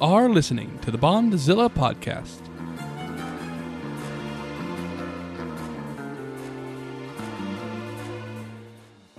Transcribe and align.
Are 0.00 0.28
listening 0.28 0.78
to 0.82 0.92
the 0.92 0.98
Bondzilla 0.98 1.68
podcast. 1.68 2.38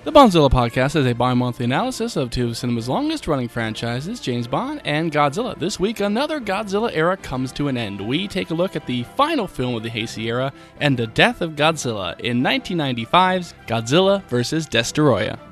The 0.05 0.11
Bondzilla 0.13 0.49
podcast 0.49 0.95
is 0.95 1.05
a 1.05 1.13
bi 1.13 1.33
monthly 1.33 1.65
analysis 1.65 2.15
of 2.15 2.29
two 2.29 2.47
of 2.47 2.57
cinema's 2.57 2.87
longest 2.87 3.27
running 3.27 3.49
franchises, 3.49 4.21
James 4.21 4.47
Bond 4.47 4.81
and 4.85 5.11
Godzilla. 5.11 5.59
This 5.59 5.81
week, 5.81 5.99
another 5.99 6.39
Godzilla 6.39 6.91
era 6.93 7.17
comes 7.17 7.51
to 7.53 7.67
an 7.67 7.75
end. 7.75 7.99
We 7.99 8.29
take 8.29 8.51
a 8.51 8.55
look 8.55 8.77
at 8.77 8.85
the 8.85 9.03
final 9.17 9.47
film 9.47 9.75
of 9.75 9.83
the 9.83 9.89
Heisei 9.89 10.27
era 10.27 10.53
and 10.79 10.95
the 10.95 11.07
death 11.07 11.41
of 11.41 11.57
Godzilla 11.57 12.17
in 12.21 12.41
1995's 12.41 13.53
Godzilla 13.67 14.23
vs. 14.29 14.67
Destoroyah. 14.67 15.48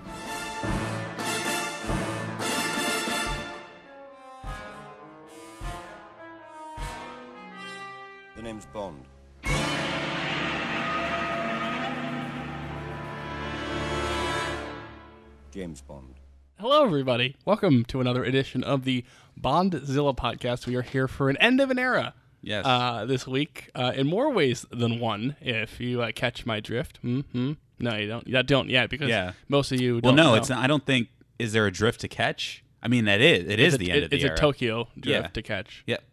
Hello, 16.70 16.84
everybody. 16.84 17.38
Welcome 17.46 17.86
to 17.86 18.02
another 18.02 18.26
edition 18.26 18.62
of 18.62 18.84
the 18.84 19.06
Bondzilla 19.40 20.14
podcast. 20.14 20.68
We 20.68 20.76
are 20.76 20.82
here 20.82 21.08
for 21.08 21.30
an 21.30 21.38
end 21.38 21.62
of 21.62 21.72
an 21.72 21.80
era. 21.80 22.14
Yes. 22.42 22.66
Uh, 22.66 23.06
this 23.06 23.26
week, 23.26 23.70
uh, 23.74 23.94
in 23.96 24.06
more 24.06 24.30
ways 24.34 24.66
than 24.70 25.00
one, 25.00 25.38
if 25.40 25.80
you 25.80 26.02
uh, 26.02 26.12
catch 26.14 26.46
my 26.46 26.60
drift. 26.60 26.98
hmm 26.98 27.54
No, 27.80 27.96
you 27.96 28.10
don't. 28.10 28.28
You 28.28 28.44
don't 28.44 28.70
yet 28.70 28.90
because 28.90 29.08
Yeah. 29.08 29.32
most 29.48 29.72
of 29.72 29.80
you. 29.80 30.02
well, 30.04 30.12
no, 30.12 30.24
know. 30.24 30.36
it's 30.36 30.50
not. 30.50 30.62
I 30.62 30.68
don't 30.68 30.86
think. 30.86 31.08
Is 31.40 31.54
there 31.54 31.66
a 31.68 31.72
drift 31.72 32.02
to 32.02 32.10
catch? 32.10 32.66
I 32.84 32.90
mean, 32.90 33.06
that 33.06 33.22
is. 33.22 33.48
It 33.48 33.62
is 33.62 33.74
It's 33.74 33.76
a, 33.76 33.78
the 33.86 33.92
end 33.92 34.00
it- 34.00 34.04
of 34.04 34.10
the 34.10 34.16
It's 34.18 34.26
era. 34.26 34.34
a 34.34 34.38
Tokyo 34.38 34.90
drift 35.00 35.08
Yeah. 35.24 35.28
to 35.28 35.42
catch. 35.42 35.84
Yep. 35.88 36.04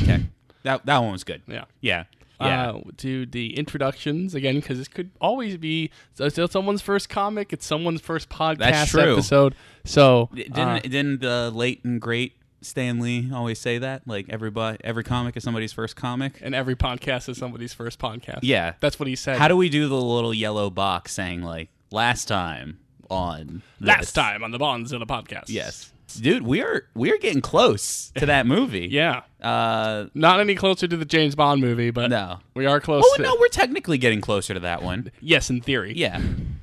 Okay. 0.00 0.26
that 0.62 0.86
that 0.86 0.98
one 0.98 1.10
was 1.10 1.24
good. 1.24 1.42
Yeah. 1.48 1.64
Yeah. 1.80 2.04
Yeah. 2.40 2.70
Uh, 2.70 2.80
to 2.98 3.26
the 3.26 3.56
introductions 3.56 4.34
again, 4.34 4.56
because 4.56 4.78
this 4.78 4.88
could 4.88 5.10
always 5.20 5.56
be 5.56 5.90
so 6.14 6.28
someone's 6.46 6.82
first 6.82 7.08
comic. 7.08 7.52
It's 7.52 7.64
someone's 7.66 8.00
first 8.00 8.28
podcast 8.28 8.58
That's 8.58 8.90
true. 8.90 9.12
episode. 9.14 9.54
So 9.84 10.30
didn't 10.34 10.58
uh, 10.58 10.80
didn't 10.80 11.20
the 11.20 11.50
late 11.54 11.84
and 11.84 12.00
great 12.00 12.34
Stan 12.60 12.98
Lee 12.98 13.30
always 13.32 13.58
say 13.58 13.78
that? 13.78 14.02
Like 14.06 14.26
everybody, 14.30 14.78
every 14.82 15.04
comic 15.04 15.36
is 15.36 15.44
somebody's 15.44 15.72
first 15.72 15.96
comic. 15.96 16.40
and 16.42 16.54
every 16.54 16.74
podcast 16.74 17.28
is 17.28 17.38
somebody's 17.38 17.72
first 17.74 17.98
podcast. 17.98 18.40
Yeah. 18.42 18.74
that's 18.80 18.98
what 18.98 19.06
he 19.06 19.16
said. 19.16 19.38
How 19.38 19.48
do 19.48 19.56
we 19.56 19.68
do 19.68 19.86
the 19.88 20.00
little 20.00 20.34
yellow 20.34 20.70
box 20.70 21.12
saying 21.12 21.42
like 21.42 21.68
last 21.90 22.26
time 22.26 22.80
on 23.10 23.62
last 23.80 24.00
this? 24.00 24.12
time 24.12 24.42
on 24.42 24.50
the 24.50 24.58
Bondzilla 24.58 25.06
podcast? 25.06 25.44
Yes. 25.48 25.92
Dude, 26.14 26.42
we 26.42 26.62
are 26.62 26.86
we 26.94 27.12
are 27.12 27.18
getting 27.18 27.40
close 27.40 28.10
to 28.16 28.26
that 28.26 28.46
movie. 28.46 28.88
Yeah. 28.94 29.22
Uh 29.40 30.06
Not 30.14 30.40
any 30.40 30.54
closer 30.54 30.86
to 30.86 30.96
the 30.96 31.04
James 31.04 31.34
Bond 31.34 31.60
movie, 31.60 31.90
but 31.90 32.08
no. 32.10 32.38
we 32.54 32.66
are 32.66 32.80
close. 32.80 33.02
Oh 33.06 33.16
to, 33.16 33.22
no, 33.22 33.36
we're 33.38 33.48
technically 33.48 33.98
getting 33.98 34.20
closer 34.20 34.54
to 34.54 34.60
that 34.60 34.82
one. 34.82 35.10
yes, 35.20 35.50
in 35.50 35.60
theory. 35.60 35.92
Yeah. 35.96 36.20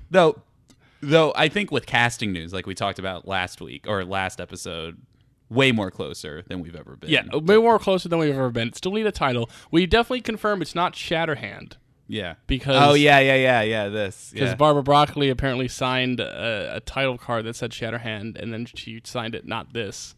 Though 0.09 0.39
though 1.02 1.33
I 1.35 1.49
think 1.49 1.71
with 1.71 1.85
casting 1.85 2.31
news 2.31 2.53
like 2.53 2.66
we 2.66 2.75
talked 2.75 2.99
about 2.99 3.27
last 3.27 3.61
week 3.61 3.88
or 3.88 4.05
last 4.05 4.39
episode 4.39 4.97
way 5.49 5.71
more 5.73 5.91
closer 5.91 6.43
than 6.47 6.61
we've 6.61 6.75
ever 6.75 6.95
been. 6.95 7.09
Yeah, 7.09 7.23
way 7.36 7.58
more 7.58 7.77
closer 7.77 8.08
than 8.08 8.19
we've 8.19 8.33
ever 8.33 8.52
been. 8.52 8.71
Still 8.73 8.93
need 8.93 9.05
a 9.05 9.11
title. 9.11 9.49
We 9.69 9.86
definitely 9.86 10.21
confirm 10.21 10.61
it's 10.61 10.73
not 10.75 10.93
Shatterhand 10.93 11.73
Yeah. 12.12 12.36
because 12.48 12.76
Oh 12.80 12.94
yeah, 12.94 13.20
yeah, 13.20 13.36
yeah, 13.36 13.61
yeah, 13.61 13.88
this. 13.89 14.32
because 14.33 14.49
Yeah. 14.49 14.55
Barbara 14.55 14.83
Broccoli 14.83 15.30
apparently 15.30 15.67
signed 15.67 16.20
a, 16.20 16.76
a 16.76 16.80
title 16.82 17.17
card 17.17 17.45
that 17.45 17.55
said 17.55 17.72
Shatterhand, 17.72 18.38
and 18.38 18.54
then 18.54 18.66
she 18.66 19.02
signed 19.04 19.33
it 19.33 19.45
not 19.48 19.73
this. 19.73 20.16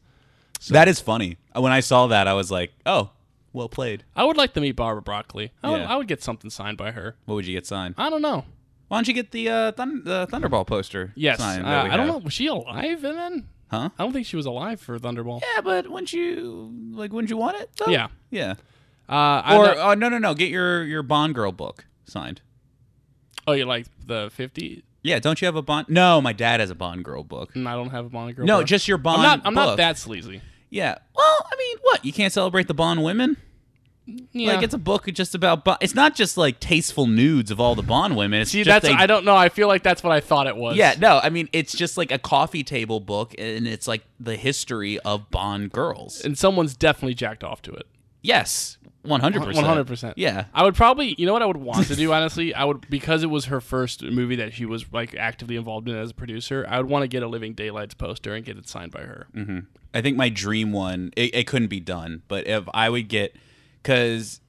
that 0.69 0.87
is 0.87 0.99
funny. 0.99 1.37
When 1.55 1.71
I 1.71 1.81
saw 1.81 2.07
that 2.07 2.27
I 2.27 2.33
was 2.33 2.49
like, 2.49 2.71
"Oh, 2.85 3.11
well 3.53 3.69
played." 3.69 4.03
I 4.15 4.23
would 4.23 4.37
like 4.37 4.53
to 4.53 4.61
meet 4.61 4.75
Barbara 4.75 5.01
Broccoli. 5.01 5.51
I 5.63 5.69
would, 5.69 5.81
Yeah. 5.81 5.93
I 5.93 5.95
would 5.97 6.07
get 6.07 6.23
something 6.23 6.49
signed 6.49 6.77
by 6.77 6.91
her. 6.91 7.15
What 7.25 7.35
would 7.35 7.45
you 7.45 7.53
get 7.55 7.67
signed? 7.67 7.95
I 7.97 8.09
don't 8.09 8.21
know. 8.21 8.45
Why 8.87 8.97
don't 8.97 9.07
you 9.07 9.13
get 9.13 9.31
the 9.31 9.49
uh 9.49 9.71
thun- 9.73 10.03
the 10.03 10.27
Thunderball 10.31 10.65
poster 10.67 11.11
Yes, 11.15 11.37
signed 11.39 11.65
uh, 11.65 11.87
I 11.91 11.95
don't 11.97 12.07
know. 12.07 12.17
Was 12.17 12.33
she 12.33 12.47
alive? 12.47 13.03
And 13.03 13.17
then 13.17 13.47
Huh? 13.71 13.89
I 13.97 14.03
don't 14.03 14.13
think 14.13 14.27
she 14.27 14.35
was 14.35 14.45
alive 14.45 14.79
for 14.79 14.99
Thunderball. 14.99 15.41
Yeah, 15.41 15.61
but 15.61 15.89
wouldn't 15.89 16.13
you 16.13 16.71
like 16.91 17.11
wouldn't 17.11 17.29
you 17.31 17.37
want 17.37 17.57
it? 17.57 17.69
though? 17.77 17.91
Yeah. 17.91 18.07
Yeah. 18.29 18.53
Uh, 19.09 19.55
Or 19.57 19.65
don't- 19.65 19.77
oh 19.79 19.93
no 19.95 20.09
no 20.09 20.17
no, 20.17 20.33
get 20.33 20.49
your 20.49 20.83
your 20.83 21.03
Bond 21.03 21.35
girl 21.35 21.51
book 21.51 21.85
signed. 22.05 22.41
oh, 23.47 23.53
you 23.53 23.65
like 23.65 23.85
the 24.05 24.29
50s? 24.37 24.81
Yeah, 25.01 25.19
don't 25.19 25.41
you 25.41 25.45
have 25.47 25.55
a 25.57 25.61
Bond? 25.61 25.87
No, 25.89 26.21
my 26.21 26.31
dad 26.31 26.61
has 26.61 26.69
a 26.69 26.75
Bond 26.75 27.03
girl 27.03 27.23
book. 27.23 27.53
Mm, 27.53 27.67
I 27.67 27.73
don't 27.75 27.89
have 27.89 28.05
a 28.05 28.09
Bond 28.09 28.35
girl. 28.35 28.45
No, 28.45 28.59
book. 28.59 28.67
just 28.67 28.87
your 28.87 28.97
Bond. 28.97 29.17
I'm 29.21 29.23
not. 29.39 29.41
I'm 29.47 29.53
not 29.53 29.77
that 29.77 29.97
sleazy. 29.97 30.41
Yeah. 30.69 30.97
Well, 31.15 31.47
I 31.51 31.55
mean, 31.57 31.77
what? 31.81 32.05
You 32.05 32.13
can't 32.13 32.31
celebrate 32.31 32.67
the 32.67 32.73
Bond 32.73 33.03
women? 33.03 33.35
Yeah. 34.05 34.53
Like 34.53 34.63
it's 34.63 34.73
a 34.73 34.77
book 34.77 35.05
just 35.13 35.35
about 35.35 35.63
Bond. 35.65 35.77
It's 35.81 35.93
not 35.95 36.15
just 36.15 36.35
like 36.37 36.59
tasteful 36.61 37.05
nudes 37.07 37.51
of 37.51 37.59
all 37.59 37.75
the 37.75 37.81
Bond 37.83 38.15
women. 38.17 38.41
It's 38.41 38.51
See, 38.51 38.63
just 38.63 38.81
that's 38.81 38.93
a- 38.93 38.97
I 39.01 39.05
don't 39.05 39.23
know. 39.25 39.35
I 39.35 39.49
feel 39.49 39.67
like 39.67 39.83
that's 39.83 40.03
what 40.03 40.11
I 40.13 40.19
thought 40.21 40.47
it 40.47 40.55
was. 40.57 40.75
Yeah, 40.77 40.95
no, 40.97 41.19
I 41.21 41.29
mean 41.29 41.47
it's 41.53 41.73
just 41.73 41.97
like 41.97 42.11
a 42.11 42.17
coffee 42.17 42.63
table 42.63 42.99
book, 43.01 43.33
and 43.37 43.67
it's 43.67 43.87
like 43.87 44.03
the 44.19 44.35
history 44.37 44.99
of 44.99 45.29
Bond 45.31 45.71
girls. 45.73 46.21
and 46.23 46.37
someone's 46.37 46.75
definitely 46.75 47.13
jacked 47.13 47.43
off 47.43 47.61
to 47.63 47.71
it. 47.73 47.87
Yes, 48.21 48.77
one 49.03 49.19
hundred 49.19 49.43
percent. 49.43 49.67
100%. 49.87 50.13
Yeah, 50.15 50.45
I 50.53 50.63
would 50.63 50.75
probably, 50.75 51.13
you 51.17 51.25
know 51.25 51.33
what 51.33 51.41
I 51.41 51.45
would 51.45 51.57
want 51.57 51.87
to 51.87 51.95
do 51.95 52.11
honestly? 52.13 52.53
I 52.53 52.63
would 52.63 52.89
because 52.89 53.23
it 53.23 53.29
was 53.29 53.45
her 53.45 53.61
first 53.61 54.01
movie 54.01 54.37
that 54.37 54.53
she 54.53 54.65
was 54.65 54.85
like 54.91 55.15
actively 55.15 55.55
involved 55.55 55.89
in 55.89 55.95
as 55.95 56.11
a 56.11 56.13
producer. 56.13 56.65
I 56.67 56.77
would 56.77 56.89
want 56.89 57.03
to 57.03 57.07
get 57.07 57.21
a 57.21 57.27
Living 57.27 57.53
Daylights 57.53 57.93
poster 57.93 58.33
and 58.33 58.45
get 58.45 58.57
it 58.57 58.67
signed 58.67 58.91
by 58.91 59.01
her. 59.01 59.27
Mm-hmm. 59.35 59.59
I 59.93 60.01
think 60.01 60.17
my 60.17 60.29
dream 60.29 60.71
one. 60.71 61.11
It, 61.15 61.35
it 61.35 61.47
couldn't 61.47 61.67
be 61.67 61.79
done, 61.79 62.23
but 62.27 62.47
if 62.47 62.63
I 62.73 62.89
would 62.89 63.09
get, 63.09 63.35
because 63.81 64.39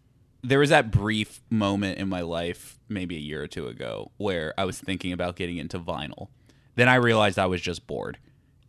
there 0.42 0.58
was 0.58 0.70
that 0.70 0.90
brief 0.90 1.40
moment 1.50 1.98
in 1.98 2.08
my 2.08 2.20
life, 2.20 2.78
maybe 2.88 3.16
a 3.16 3.20
year 3.20 3.42
or 3.42 3.46
two 3.46 3.66
ago, 3.66 4.10
where 4.18 4.54
I 4.56 4.64
was 4.64 4.78
thinking 4.78 5.12
about 5.12 5.36
getting 5.36 5.56
into 5.56 5.78
vinyl. 5.78 6.28
Then 6.76 6.88
I 6.88 6.96
realized 6.96 7.38
I 7.38 7.46
was 7.46 7.60
just 7.60 7.86
bored, 7.86 8.18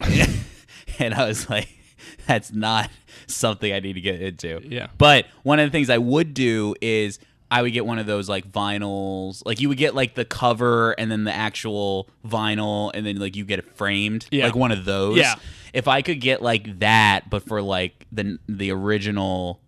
and 0.99 1.13
I 1.13 1.27
was 1.27 1.49
like, 1.49 1.69
"That's 2.27 2.51
not 2.51 2.89
something 3.27 3.71
I 3.71 3.79
need 3.79 3.93
to 3.93 4.01
get 4.01 4.21
into." 4.21 4.61
Yeah. 4.63 4.87
But 4.97 5.25
one 5.43 5.59
of 5.59 5.67
the 5.67 5.71
things 5.71 5.89
I 5.89 5.97
would 5.97 6.33
do 6.33 6.75
is 6.81 7.19
I 7.51 7.61
would 7.61 7.73
get 7.73 7.85
one 7.85 7.99
of 7.99 8.05
those 8.05 8.27
like 8.27 8.51
vinyls. 8.51 9.43
Like 9.45 9.61
you 9.61 9.69
would 9.69 9.77
get 9.77 9.95
like 9.95 10.15
the 10.15 10.25
cover 10.25 10.91
and 10.93 11.11
then 11.11 11.23
the 11.23 11.33
actual 11.33 12.09
vinyl 12.25 12.91
and 12.93 13.05
then 13.05 13.17
like 13.17 13.35
you 13.35 13.45
get 13.45 13.59
it 13.59 13.75
framed. 13.75 14.27
Yeah. 14.31 14.45
Like 14.45 14.55
one 14.55 14.71
of 14.71 14.85
those. 14.85 15.17
Yeah. 15.17 15.35
If 15.73 15.87
I 15.87 16.01
could 16.01 16.21
get 16.21 16.41
like 16.41 16.79
that, 16.79 17.29
but 17.29 17.43
for 17.43 17.61
like 17.61 18.07
the 18.11 18.39
the 18.47 18.71
original 18.71 19.61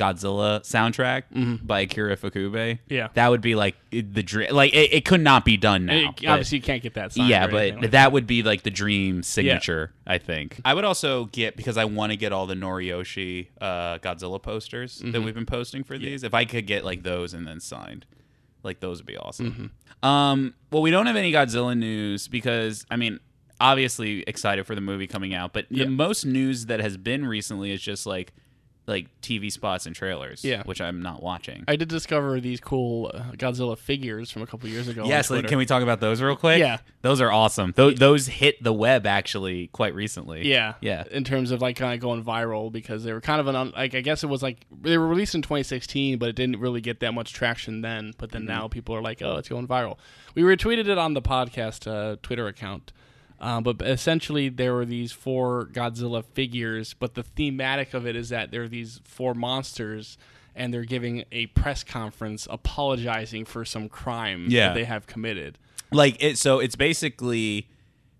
Godzilla 0.00 0.60
soundtrack 0.62 1.66
by 1.66 1.80
Akira 1.80 2.16
Ifukube, 2.16 2.50
Mm-hmm. 2.50 2.92
Yeah. 2.94 3.08
that 3.14 3.28
would 3.28 3.40
be 3.40 3.54
like 3.54 3.76
the 3.90 4.22
dream. 4.22 4.52
Like 4.54 4.72
it, 4.72 4.92
it 4.94 5.04
could 5.04 5.20
not 5.20 5.44
be 5.44 5.56
done 5.56 5.84
now. 5.86 6.14
It- 6.20 6.26
obviously, 6.26 6.58
you 6.58 6.62
can't 6.62 6.82
get 6.82 6.94
that 6.94 7.12
signed. 7.12 7.28
yeah, 7.28 7.46
but 7.46 7.76
like 7.76 7.90
that 7.90 8.12
would 8.12 8.26
be 8.26 8.42
like 8.42 8.62
the 8.62 8.70
dream 8.70 9.22
signature, 9.22 9.92
I 10.06 10.18
think. 10.18 10.60
I 10.64 10.74
would 10.74 10.84
also 10.84 11.26
get 11.26 11.56
because 11.56 11.76
I 11.76 11.84
want 11.84 12.12
to 12.12 12.16
get 12.16 12.32
all 12.32 12.46
the 12.46 12.54
Noriyoshi 12.54 13.48
uh, 13.60 13.98
Godzilla 13.98 14.40
posters 14.40 14.98
Mm-hmm. 15.00 15.10
that 15.12 15.20
we've 15.22 15.34
been 15.34 15.46
posting 15.46 15.84
for 15.84 15.98
these. 15.98 16.22
If 16.22 16.32
I 16.34 16.44
could 16.44 16.66
get 16.66 16.84
like 16.84 17.02
those 17.02 17.34
and 17.34 17.46
then 17.46 17.60
signed, 17.60 18.06
like 18.62 18.80
those 18.80 18.98
would 18.98 19.06
be 19.06 19.16
awesome. 19.16 19.50
Mm-hmm. 20.02 20.08
Um, 20.08 20.54
well, 20.70 20.82
we 20.82 20.90
don't 20.90 21.06
have 21.06 21.16
any 21.16 21.30
Godzilla 21.32 21.76
news 21.76 22.26
because 22.28 22.86
I 22.90 22.96
mean, 22.96 23.20
obviously 23.60 24.22
excited 24.26 24.66
for 24.66 24.74
the 24.74 24.80
movie 24.80 25.06
coming 25.06 25.34
out, 25.34 25.52
but 25.52 25.66
Yeah. 25.70 25.84
the 25.84 25.90
most 25.90 26.24
news 26.24 26.66
that 26.66 26.80
has 26.80 26.96
been 26.96 27.26
recently 27.26 27.70
is 27.72 27.82
just 27.82 28.06
like 28.06 28.32
like 28.90 29.06
TV 29.22 29.50
spots 29.50 29.86
and 29.86 29.96
trailers, 29.96 30.44
Yeah. 30.44 30.62
which 30.64 30.80
I'm 30.80 31.00
not 31.00 31.22
watching. 31.22 31.64
I 31.68 31.76
did 31.76 31.88
discover 31.88 32.40
these 32.40 32.60
cool 32.60 33.10
uh, 33.14 33.32
Godzilla 33.32 33.78
figures 33.78 34.30
from 34.30 34.42
a 34.42 34.46
couple 34.46 34.68
years 34.68 34.88
ago. 34.88 35.04
Yes, 35.06 35.30
on 35.30 35.36
like, 35.36 35.42
Twitter. 35.44 35.48
can 35.48 35.58
we 35.58 35.64
talk 35.66 35.82
about 35.82 36.00
those 36.00 36.20
real 36.20 36.36
quick? 36.36 36.58
Yeah. 36.58 36.78
those 37.02 37.20
are 37.22 37.30
awesome. 37.32 37.72
Those, 37.76 37.94
those 37.94 38.26
hit 38.26 38.62
the 38.62 38.72
web 38.72 39.06
actually 39.06 39.68
quite 39.68 39.94
recently. 39.94 40.46
Yeah, 40.46 40.74
yeah, 40.82 41.04
In 41.10 41.24
terms 41.24 41.50
of 41.52 41.62
like 41.62 41.76
kind 41.76 41.94
of 41.94 42.00
going 42.00 42.22
viral 42.22 42.70
because 42.70 43.04
they 43.04 43.12
were 43.14 43.20
kind 43.22 43.40
of 43.40 43.46
an 43.46 43.56
un- 43.56 43.72
like 43.76 43.94
I 43.94 44.00
guess 44.02 44.22
it 44.22 44.26
was 44.28 44.42
like 44.42 44.66
they 44.82 44.98
were 44.98 45.06
released 45.08 45.34
in 45.34 45.42
2016, 45.42 46.18
but 46.18 46.28
it 46.28 46.36
didn't 46.36 46.58
really 46.60 46.80
get 46.80 47.00
that 47.00 47.12
much 47.12 47.32
traction 47.32 47.80
then. 47.82 48.12
But 48.18 48.30
Mm-hmm. 48.30 48.46
then 48.46 48.56
now 48.56 48.68
people 48.68 48.94
are 48.96 49.02
like, 49.02 49.22
oh, 49.22 49.36
it's 49.36 49.48
going 49.48 49.66
viral. 49.68 49.96
We 50.34 50.42
retweeted 50.42 50.88
it 50.88 50.98
on 50.98 51.14
the 51.14 51.22
podcast 51.22 51.86
uh, 51.90 52.16
Twitter 52.22 52.46
account. 52.48 52.92
Um, 53.40 53.62
but 53.62 53.80
essentially, 53.82 54.48
there 54.50 54.74
were 54.74 54.84
these 54.84 55.12
four 55.12 55.66
Godzilla 55.72 56.24
figures, 56.24 56.94
but 56.94 57.14
the 57.14 57.22
thematic 57.22 57.94
of 57.94 58.06
it 58.06 58.14
is 58.16 58.28
that 58.28 58.50
there 58.50 58.62
are 58.64 58.68
these 58.68 59.00
four 59.04 59.32
monsters, 59.34 60.18
and 60.54 60.74
they're 60.74 60.84
giving 60.84 61.24
a 61.32 61.46
press 61.46 61.82
conference 61.82 62.46
apologizing 62.50 63.44
for 63.46 63.64
some 63.64 63.88
crime 63.88 64.46
Yeah. 64.48 64.68
that 64.68 64.74
they 64.74 64.84
have 64.84 65.06
committed. 65.06 65.58
like 65.92 66.22
it. 66.22 66.38
So 66.38 66.58
it's 66.60 66.76
basically 66.76 67.68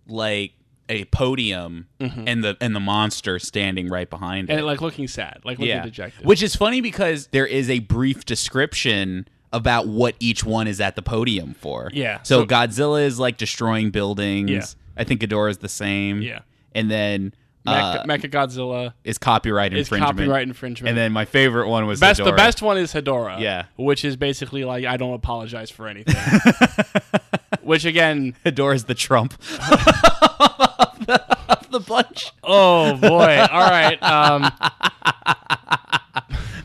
like 0.09 0.53
a 0.89 1.05
podium 1.05 1.87
and 2.01 2.43
the 2.43 2.57
and 2.61 2.75
the 2.75 2.81
monster 2.81 3.39
standing 3.39 3.89
right 3.89 4.11
behind 4.11 4.49
Mm-hmm. 4.49 4.53
And 4.59 4.61
it. 4.61 4.65
like 4.65 4.81
looking 4.81 5.07
sad, 5.07 5.39
like 5.45 5.59
looking 5.59 5.69
yeah, 5.69 5.85
dejected. 5.85 6.27
which 6.27 6.43
is 6.43 6.57
funny 6.57 6.81
because 6.81 7.29
there 7.29 7.47
is 7.47 7.71
a 7.71 7.79
brief 7.79 8.25
description 8.25 9.29
about 9.53 9.87
what 9.87 10.15
each 10.19 10.43
one 10.45 10.67
is 10.67 10.81
at 10.81 10.97
the 10.97 11.03
podium 11.03 11.55
for. 11.55 11.91
Yeah, 11.93 12.23
So, 12.23 12.41
so- 12.41 12.47
Godzilla 12.47 13.03
is 13.05 13.19
like 13.21 13.37
destroying 13.37 13.91
buildings. 13.91 14.51
Yeah. 14.51 14.65
I 15.01 15.05
think 15.05 15.21
Ghidorah 15.23 15.51
is 15.51 15.59
the 15.59 15.69
same. 15.69 16.23
Yeah. 16.23 16.41
And 16.75 16.91
then 16.91 17.35
uh, 17.67 18.05
Mecha, 18.05 18.07
Mecha 18.07 18.31
Godzilla 18.31 18.93
is 19.05 19.19
copyright 19.19 19.73
is 19.73 19.87
infringement. 19.87 20.19
copyright 20.19 20.47
infringement. 20.47 20.89
And 20.91 20.99
then 20.99 21.13
my 21.13 21.25
favorite 21.25 21.69
one 21.69 21.87
was 21.87 22.01
best 22.01 22.23
the 22.23 22.33
best 22.33 22.63
one 22.63 22.79
is 22.79 22.93
Hedorah. 22.93 23.41
Yeah. 23.41 23.65
which 23.77 24.05
is 24.05 24.17
basically 24.17 24.65
like 24.65 24.85
I 24.85 24.97
don't 24.97 25.15
apologize 25.15 25.71
for 25.71 25.89
anything. 25.89 26.15
which 27.63 27.85
again, 27.85 28.35
Hedorah 28.45 28.75
is 28.75 28.85
the 28.85 28.95
Trump 28.95 29.33
of, 29.35 29.41
the, 31.07 31.25
of 31.49 31.71
the 31.71 31.81
bunch. 31.81 32.33
oh 32.45 32.97
boy. 32.97 33.47
All 33.51 33.71
right, 33.71 34.03
um, 34.03 34.53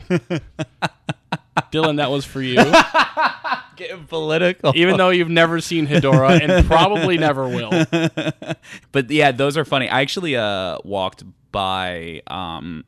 Dylan, 1.72 1.96
that 1.96 2.10
was 2.10 2.24
for 2.24 2.42
you. 2.42 2.56
Getting 3.76 4.06
political. 4.06 4.72
Even 4.74 4.96
though 4.96 5.10
you've 5.10 5.28
never 5.28 5.60
seen 5.60 5.86
Hedorah 5.86 6.40
and 6.40 6.66
probably 6.66 7.18
never 7.18 7.48
will. 7.48 7.70
but 8.92 9.10
yeah, 9.10 9.32
those 9.32 9.56
are 9.56 9.64
funny. 9.64 9.88
I 9.88 10.00
actually 10.00 10.36
uh 10.36 10.78
walked 10.84 11.24
by 11.52 12.22
um 12.26 12.84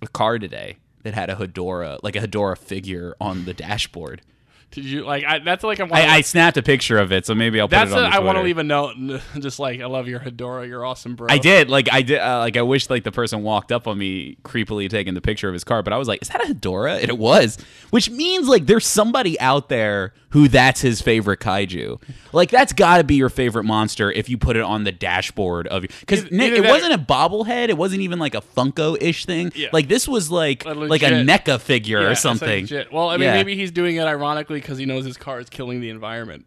a 0.00 0.08
car 0.08 0.38
today 0.38 0.78
that 1.02 1.14
had 1.14 1.28
a 1.30 1.36
Hedorah, 1.36 1.98
like 2.02 2.16
a 2.16 2.20
Hedorah 2.20 2.56
figure 2.56 3.14
on 3.20 3.44
the 3.44 3.54
dashboard. 3.54 4.22
Did 4.72 4.84
you 4.84 5.04
like? 5.04 5.24
I, 5.24 5.40
that's 5.40 5.64
like 5.64 5.80
I'm. 5.80 5.92
I 5.92 6.20
snapped 6.20 6.56
a 6.56 6.62
picture 6.62 6.98
of 6.98 7.10
it, 7.10 7.26
so 7.26 7.34
maybe 7.34 7.60
I'll 7.60 7.66
put 7.66 7.72
That's 7.72 7.90
it 7.90 7.98
on. 7.98 8.04
a, 8.04 8.16
I 8.16 8.20
want 8.20 8.38
to 8.38 8.42
leave 8.42 8.58
a 8.58 8.62
note, 8.62 8.94
just 9.40 9.58
like 9.58 9.80
I 9.80 9.86
love 9.86 10.06
your 10.06 10.20
Hedorah. 10.20 10.68
You're 10.68 10.84
awesome, 10.84 11.16
bro. 11.16 11.26
I 11.28 11.38
did 11.38 11.68
like 11.68 11.88
I 11.92 12.02
did 12.02 12.20
uh, 12.20 12.38
like 12.38 12.56
I 12.56 12.62
wish 12.62 12.88
like 12.88 13.02
the 13.02 13.10
person 13.10 13.42
walked 13.42 13.72
up 13.72 13.88
on 13.88 13.98
me 13.98 14.36
creepily 14.44 14.88
taking 14.88 15.14
the 15.14 15.20
picture 15.20 15.48
of 15.48 15.54
his 15.54 15.64
car, 15.64 15.82
but 15.82 15.92
I 15.92 15.96
was 15.98 16.06
like, 16.06 16.22
is 16.22 16.28
that 16.28 16.48
a 16.48 16.54
Hedorah? 16.54 17.00
And 17.00 17.08
it 17.08 17.18
was, 17.18 17.58
which 17.90 18.10
means 18.10 18.46
like 18.46 18.66
there's 18.66 18.86
somebody 18.86 19.38
out 19.40 19.68
there 19.68 20.14
who 20.28 20.46
that's 20.46 20.80
his 20.80 21.00
favorite 21.00 21.40
kaiju. 21.40 22.00
Like 22.32 22.50
that's 22.50 22.72
got 22.72 22.98
to 22.98 23.04
be 23.04 23.16
your 23.16 23.30
favorite 23.30 23.64
monster 23.64 24.12
if 24.12 24.28
you 24.28 24.38
put 24.38 24.54
it 24.56 24.62
on 24.62 24.84
the 24.84 24.92
dashboard 24.92 25.66
of 25.66 25.82
your 25.82 25.88
because 25.98 26.30
Nick, 26.30 26.52
it 26.52 26.62
wasn't 26.64 26.92
a 26.94 26.98
bobblehead, 26.98 27.70
it 27.70 27.76
wasn't 27.76 28.02
even 28.02 28.20
like 28.20 28.36
a 28.36 28.40
Funko 28.40 28.96
ish 29.02 29.26
thing. 29.26 29.50
Yeah. 29.56 29.70
Like 29.72 29.88
this 29.88 30.06
was 30.06 30.30
like 30.30 30.64
A 30.64 30.74
like 30.74 31.02
a 31.02 31.06
NECA 31.10 31.60
figure 31.60 32.00
Yeah, 32.02 32.10
or 32.10 32.14
something. 32.14 32.60
legit. 32.60 32.92
Well, 32.92 33.08
I 33.10 33.16
mean, 33.16 33.24
Yeah. 33.26 33.32
maybe 33.34 33.56
he's 33.56 33.72
doing 33.72 33.96
it 33.96 34.04
ironically 34.04 34.59
because 34.60 34.78
he 34.78 34.86
knows 34.86 35.04
his 35.04 35.16
car 35.16 35.40
is 35.40 35.48
killing 35.48 35.80
the 35.80 35.90
environment. 35.90 36.46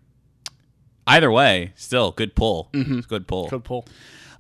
Either 1.06 1.32
way, 1.32 1.74
still 1.76 2.12
good 2.12 2.36
pull. 2.36 2.70
Good 2.72 3.28
pull. 3.28 3.50
Good 3.50 3.64
pull. 3.64 3.86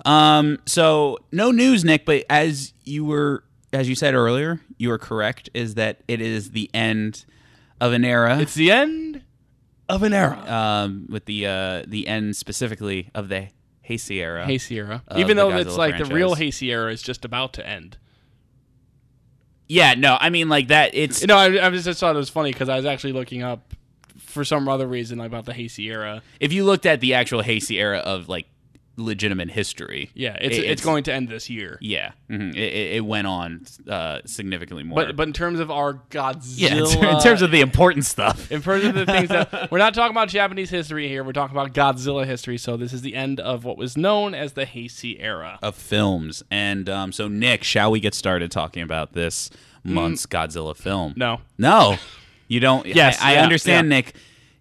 Um, 0.06 0.60
so 0.66 1.18
no 1.31 1.52
news, 1.52 1.84
Nick, 1.84 2.06
but 2.06 2.24
as 2.30 2.74
you 2.84 3.06
were 3.06 3.44
as 3.74 3.90
you 3.90 3.96
said 3.96 4.14
earlier, 4.14 4.62
you 4.78 4.92
are 4.92 4.98
correct, 5.00 5.50
is 5.54 5.75
that 5.75 6.02
it 6.08 6.22
is 6.22 6.52
the 6.52 6.70
end 6.74 7.25
of 7.81 7.92
an 7.92 8.06
era. 8.06 8.40
It's 8.40 8.54
the 8.54 8.72
end 8.72 9.24
of 9.90 10.04
an 10.04 10.14
era. 10.14 10.38
um 10.48 11.08
with 11.10 11.25
the 11.25 11.46
uh 11.48 11.84
the 11.88 12.08
end 12.08 12.36
specifically 12.36 13.10
of 13.14 13.28
the 13.30 13.50
Heisei 13.88 14.18
era. 14.22 14.46
Heisei 14.48 14.78
era. 14.78 15.04
Even 15.18 15.36
though 15.38 15.52
it's 15.58 15.75
like 15.75 15.98
the 15.98 16.06
real. 16.06 16.36
Heisei 16.36 16.70
era 16.70 16.92
is 16.92 17.02
just 17.02 17.25
about 17.25 17.54
to 17.54 17.68
end. 17.68 17.98
Yeah, 19.74 19.96
no, 19.96 20.18
I 20.20 20.30
mean 20.30 20.50
like 20.50 20.68
that 20.68 20.92
it's 20.94 21.25
no, 21.25 21.36
I, 21.36 21.66
I 21.66 21.70
just 21.72 22.00
thought 22.00 22.16
it 22.16 22.20
was 22.20 22.30
funny 22.30 22.52
because 22.52 22.70
I 22.70 22.75
was 22.75 22.86
actually 22.86 23.14
looking 23.14 23.42
up 23.42 23.74
for 24.20 24.46
some 24.46 24.68
other 24.70 24.86
reason 24.86 25.20
about 25.20 25.46
the 25.46 25.54
Hey 25.54 25.68
era. 25.80 26.22
if 26.40 26.54
you 26.54 26.64
looked 26.64 26.86
at 26.86 27.00
the 27.00 27.16
actual 27.16 27.42
Heisei 27.42 27.78
era 27.78 27.98
of 27.98 28.30
like 28.30 28.46
legitimate 28.95 29.50
history. 29.51 30.12
Yeah, 30.13 30.38
it's 30.40 30.57
it- 30.57 30.66
it's, 30.66 30.84
going 30.84 31.04
to 31.06 31.13
end 31.13 31.30
this 31.30 31.50
year. 31.50 31.78
Yeah, 31.81 32.12
mhm, 32.30 32.56
it, 32.56 32.95
it, 32.98 33.06
went 33.06 33.25
on 33.28 33.66
uh, 33.88 34.19
significantly 34.25 34.84
more. 34.84 35.06
But 35.06 35.16
but 35.16 35.28
in 35.28 35.34
terms 35.34 35.60
of 35.60 35.72
our 35.72 35.95
Godzilla, 36.12 36.94
yeah, 37.01 37.16
in 37.16 37.22
terms 37.22 37.42
of 37.42 37.51
the 37.51 37.62
important 37.62 38.06
stuff, 38.06 38.51
in 38.51 38.62
terms 38.62 38.86
of 38.86 38.94
the 38.94 39.06
things 39.06 39.30
that 39.30 39.72
we're 39.72 39.78
not 39.80 39.94
talking 39.94 40.12
about 40.12 40.30
Japanese 40.30 40.69
history 40.69 41.07
here, 41.07 41.24
we're 41.24 41.34
talking 41.34 41.56
about 41.56 41.74
Godzilla 41.74 42.25
history. 42.25 42.57
So 42.57 42.78
this 42.78 42.94
is 42.94 43.01
the 43.01 43.16
end 43.16 43.40
of 43.40 43.66
what 43.66 43.78
was 43.78 43.98
known 43.98 44.34
as 44.36 44.54
the 44.54 44.66
Heisei 44.66 45.18
era. 45.19 45.57
of 45.62 45.75
films. 45.75 46.44
And 46.51 46.89
um, 46.89 47.12
so, 47.12 47.28
Nick, 47.28 47.63
shall 47.63 47.92
we 47.92 48.00
get 48.00 48.13
started 48.13 48.51
talking 48.51 48.84
about 48.84 49.13
this 49.13 49.50
month's 49.84 50.25
Godzilla 50.25 50.75
film? 50.75 51.13
Mm. 51.13 51.18
No. 51.18 51.42
No, 51.57 51.98
you 52.48 52.60
don't. 52.60 52.86
Yes, 52.94 53.19
I, 53.22 53.31
I 53.31 53.34
yeah, 53.34 53.44
understand, 53.44 53.88
yeah. 53.88 53.98
Nick. 53.98 54.16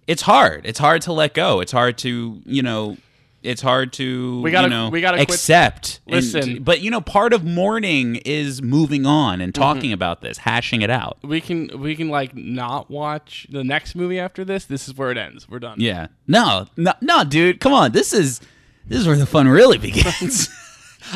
It's 0.06 0.22
hard. 0.22 0.66
It's 0.66 0.78
hard 0.78 1.02
to 1.02 1.12
let 1.12 1.32
go. 1.34 1.60
It's 1.60 1.70
hard 1.72 1.96
to, 1.98 2.40
you 2.44 2.62
know, 2.62 2.96
it's 3.42 3.60
hard 3.62 3.92
to, 3.94 4.40
We 4.40 4.50
gotta- 4.50 4.66
you 4.68 4.70
know, 4.70 4.88
we 4.88 5.00
gotta 5.00 5.18
quit- 5.18 5.30
accept. 5.30 6.00
And- 6.06 6.14
Listen. 6.16 6.62
but 6.62 6.80
you 6.80 6.90
know, 6.90 7.00
part 7.00 7.32
of 7.32 7.44
mourning 7.44 8.16
is 8.24 8.62
moving 8.62 9.04
on 9.06 9.40
and 9.40 9.52
Mm-hmm. 9.52 9.62
talking 9.62 9.92
about 9.92 10.20
this, 10.20 10.38
hashing 10.38 10.82
it 10.82 10.90
out. 10.90 11.18
We 11.22 11.40
can 11.40 11.70
we 11.80 11.96
can 11.96 12.08
like 12.08 12.36
not 12.36 12.90
watch 12.90 13.46
the 13.50 13.64
next 13.64 13.94
movie 13.94 14.18
after 14.18 14.44
this. 14.44 14.64
This 14.64 14.88
is 14.88 14.94
where 14.96 15.10
it 15.10 15.18
ends. 15.18 15.48
We're 15.48 15.58
done. 15.58 15.76
Yeah. 15.78 16.06
No, 16.26 16.66
no, 16.76 16.92
no, 17.00 17.24
dude. 17.24 17.60
Come 17.60 17.72
on. 17.72 17.92
This 17.92 18.12
is 18.12 18.40
this 18.86 19.00
is 19.00 19.06
where 19.06 19.16
the 19.16 19.26
fun 19.26 19.48
really 19.48 19.78
begins. 19.78 20.48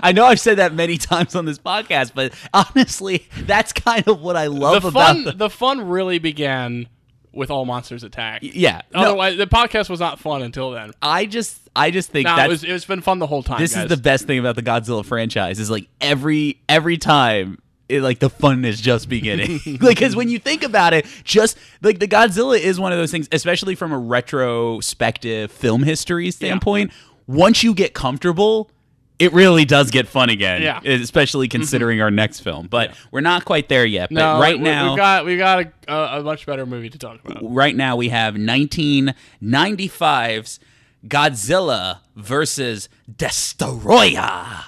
I 0.02 0.10
know 0.10 0.24
I've 0.24 0.40
said 0.40 0.58
that 0.58 0.74
many 0.74 0.98
times 0.98 1.36
on 1.36 1.44
this 1.44 1.58
podcast, 1.60 2.10
but 2.14 2.32
honestly, 2.52 3.28
that's 3.42 3.72
kind 3.72 4.06
of 4.08 4.20
what 4.20 4.36
I 4.36 4.46
love 4.48 4.82
The 4.82 4.88
about 4.88 5.24
the, 5.24 5.32
the 5.32 5.50
fun 5.50 5.86
really 5.88 6.18
began 6.18 6.88
with 7.36 7.50
All 7.50 7.64
Monsters 7.64 8.02
Attack. 8.02 8.40
yeah. 8.42 8.82
No, 8.92 9.14
the 9.36 9.46
podcast 9.46 9.88
was 9.90 10.00
not 10.00 10.18
fun 10.18 10.42
until 10.42 10.70
then. 10.72 10.90
I 11.02 11.26
just 11.26 11.60
I 11.76 11.90
just 11.90 12.10
think 12.10 12.24
No, 12.26 12.32
it 12.34 12.36
that's 12.36 12.48
was 12.50 12.64
it's 12.64 12.84
been 12.84 13.02
fun 13.02 13.18
the 13.18 13.26
whole 13.26 13.42
time. 13.42 13.60
this 13.60 13.74
guys. 13.74 13.84
is 13.84 13.88
the 13.90 13.96
best 13.96 14.26
thing 14.26 14.38
about 14.38 14.56
the 14.56 14.62
Godzilla 14.62 15.04
franchise 15.04 15.58
is 15.60 15.70
like 15.70 15.86
every 16.00 16.60
every 16.68 16.96
time 16.96 17.58
it, 17.88 18.00
like 18.00 18.18
the 18.18 18.30
fun 18.30 18.64
is 18.64 18.80
just 18.80 19.08
beginning 19.08 19.60
like 19.66 19.80
because 19.80 20.16
when 20.16 20.28
you 20.28 20.38
think 20.40 20.64
about 20.64 20.92
it 20.94 21.06
just 21.22 21.56
like 21.82 21.98
the 22.00 22.08
Godzilla 22.08 22.58
is 22.58 22.80
one 22.80 22.90
of 22.92 22.98
those 22.98 23.10
things 23.12 23.28
especially 23.30 23.74
from 23.76 23.92
a 23.92 23.98
retrospective 23.98 25.50
film 25.52 25.82
history 25.82 26.30
standpoint 26.30 26.92
once 27.26 27.62
you 27.62 27.74
get 27.74 27.94
comfortable 27.94 28.70
it 29.18 29.32
really 29.32 29.64
does 29.64 29.90
get 29.90 30.06
fun 30.08 30.28
again 30.30 30.62
Yeah. 30.62 30.80
especially 30.84 31.48
considering 31.48 32.00
our 32.02 32.10
next 32.10 32.40
film 32.40 32.66
but 32.68 32.94
we're 33.10 33.20
not 33.20 33.44
quite 33.44 33.68
there 33.68 33.84
yet 33.86 34.10
but 34.10 34.20
no, 34.20 34.40
right 34.40 34.58
we, 34.58 34.64
now 34.64 34.90
we've 34.90 34.96
got 34.98 35.24
we 35.24 35.36
got 35.36 35.66
a, 35.88 36.18
a, 36.18 36.22
much 36.22 36.46
better 36.46 36.66
movie 36.66 36.90
to 36.90 36.98
talk 36.98 37.20
about. 37.24 37.38
right 37.42 37.74
now 37.74 37.96
we 37.96 38.08
have 38.10 38.34
1995's 38.34 40.60
Godzilla 41.08 41.98
versus 42.16 42.88
Destroyer, 43.16 44.64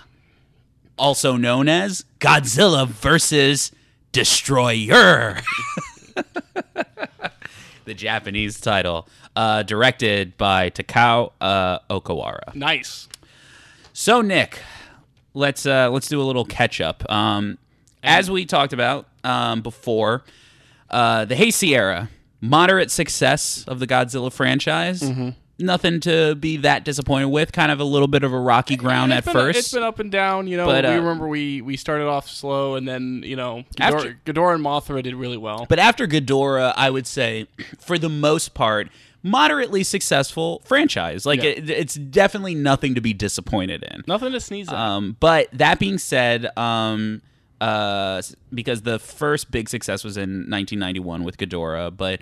also 0.97 1.37
known 1.37 1.69
as 1.69 2.05
Godzilla 2.21 2.87
versus 2.87 3.72
Destroyer. 4.13 5.41
the 7.84 7.94
Japanese 7.94 8.61
title, 8.61 9.08
uh, 9.34 9.63
directed 9.63 10.37
by 10.37 10.70
Takao 10.70 11.32
uh, 11.41 11.79
Okawara. 11.91 12.55
Nice. 12.55 13.08
So 14.00 14.20
Nick, 14.20 14.60
let's 15.34 15.67
uh, 15.67 15.90
let's 15.90 16.06
do 16.06 16.22
a 16.22 16.22
little 16.22 16.44
catch 16.44 16.81
up. 16.81 17.02
Um, 17.10 17.58
as 18.00 18.31
we 18.31 18.46
talked 18.46 18.72
about 18.72 19.08
um, 19.24 19.60
before, 19.60 20.22
uh, 20.88 21.24
the 21.24 21.34
Heisei 21.34 21.70
era, 21.76 22.08
moderate 22.40 22.93
success 22.93 23.64
of 23.67 23.81
the 23.81 23.88
Godzilla 23.88 24.32
franchise. 24.32 25.00
Mm-hmm. 25.00 25.31
Nothing 25.58 25.98
to 26.02 26.36
be 26.36 26.58
that 26.58 26.84
disappointed 26.84 27.31
with. 27.31 27.50
Kind 27.50 27.72
of 27.72 27.81
a 27.81 27.84
little 27.84 28.06
bit 28.06 28.22
of 28.22 28.32
a 28.32 28.38
rocky 28.38 28.76
ground 28.76 29.12
at 29.12 29.24
been- 29.24 29.32
first. 29.32 29.58
it's 29.58 29.72
been 29.72 29.82
up 29.82 29.98
and 29.98 30.12
down. 30.12 30.46
You 30.46 30.58
know, 30.58 30.67
But, 30.67 30.84
we 30.84 30.90
uh, 30.93 30.96
remember 30.98 31.26
we 31.26 31.60
we 31.60 31.76
started 31.76 32.06
off 32.06 32.28
slow, 32.28 32.76
and 32.76 32.86
then 32.86 33.24
you 33.26 33.34
know, 33.34 33.64
After- 33.81 34.14
Ghidorah, 34.14 34.17
Ghidorah 34.26 34.55
and 34.55 34.64
Mothra 34.64 35.02
did 35.02 35.17
really 35.17 35.38
well. 35.38 35.67
But 35.69 35.81
after 35.81 36.06
Ghidorah, 36.06 36.72
I 36.76 36.88
would 36.88 37.08
say, 37.08 37.48
for 37.81 37.98
the 37.98 38.08
most 38.08 38.55
part, 38.55 38.90
moderately 39.29 39.85
successful 39.85 40.63
franchise. 40.65 41.25
Like 41.27 41.43
Yeah. 41.43 41.51
it, 41.51 41.70
it's 41.70 41.94
definitely 41.94 42.55
nothing 42.55 42.94
to 42.94 43.01
be 43.01 43.13
disappointed 43.13 43.85
in. 43.91 44.03
Nothing 44.06 44.32
to 44.32 44.41
sneeze 44.41 44.69
at. 44.69 44.75
Um, 44.75 45.17
but 45.20 45.49
that 45.53 45.79
being 45.79 45.99
said, 45.99 46.49
um, 46.56 47.23
uh, 47.61 48.23
because 48.53 48.82
the 48.82 48.99
first 48.99 49.51
big 49.51 49.69
success 49.69 50.05
was 50.05 50.17
in 50.17 50.49
1991 50.49 51.25
with 51.25 51.39
Ghidorah, 51.39 51.97
but 51.97 52.20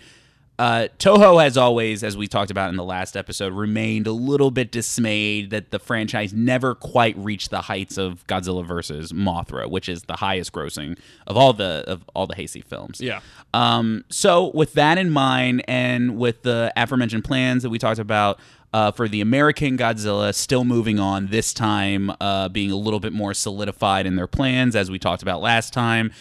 uh, 0.58 0.88
Toho 0.98 1.42
has 1.42 1.56
always, 1.56 2.02
as 2.02 2.16
we 2.16 2.26
talked 2.26 2.50
about 2.50 2.70
in 2.70 2.76
the 2.76 2.84
last 2.84 3.16
episode, 3.16 3.52
remained 3.52 4.06
a 4.06 4.12
little 4.12 4.50
bit 4.50 4.72
dismayed 4.72 5.50
that 5.50 5.70
the 5.70 5.78
franchise 5.78 6.32
never 6.32 6.74
quite 6.74 7.16
reached 7.18 7.50
the 7.50 7.62
heights 7.62 7.98
of 7.98 8.26
Godzilla 8.26 8.64
versus 8.64 9.12
Mothra, 9.12 9.68
which 9.68 9.88
is 9.88 10.04
the 10.04 10.16
highest 10.16 10.52
grossing 10.52 10.98
of 11.26 11.36
all 11.36 11.52
the 11.52 11.84
of 11.86 12.04
all 12.14 12.26
the 12.26 12.34
Heisei 12.34 12.64
films. 12.64 13.00
Yeah. 13.00 13.20
Um, 13.52 14.04
so 14.08 14.50
with 14.54 14.72
that 14.74 14.96
in 14.96 15.10
mind, 15.10 15.62
and 15.68 16.16
with 16.16 16.42
the 16.42 16.72
aforementioned 16.74 17.24
plans 17.24 17.62
that 17.62 17.70
we 17.70 17.78
talked 17.78 18.00
about 18.00 18.40
uh, 18.72 18.92
for 18.92 19.08
the 19.08 19.20
American 19.20 19.76
Godzilla 19.76 20.34
still 20.34 20.64
moving 20.64 20.98
on, 20.98 21.26
this 21.26 21.52
time 21.52 22.10
uh, 22.20 22.48
being 22.48 22.70
a 22.70 22.76
little 22.76 23.00
bit 23.00 23.12
more 23.12 23.34
solidified 23.34 24.06
in 24.06 24.16
their 24.16 24.26
plans, 24.26 24.74
as 24.74 24.90
we 24.90 24.98
talked 24.98 25.22
about 25.22 25.42
last 25.42 25.74
time. 25.74 26.12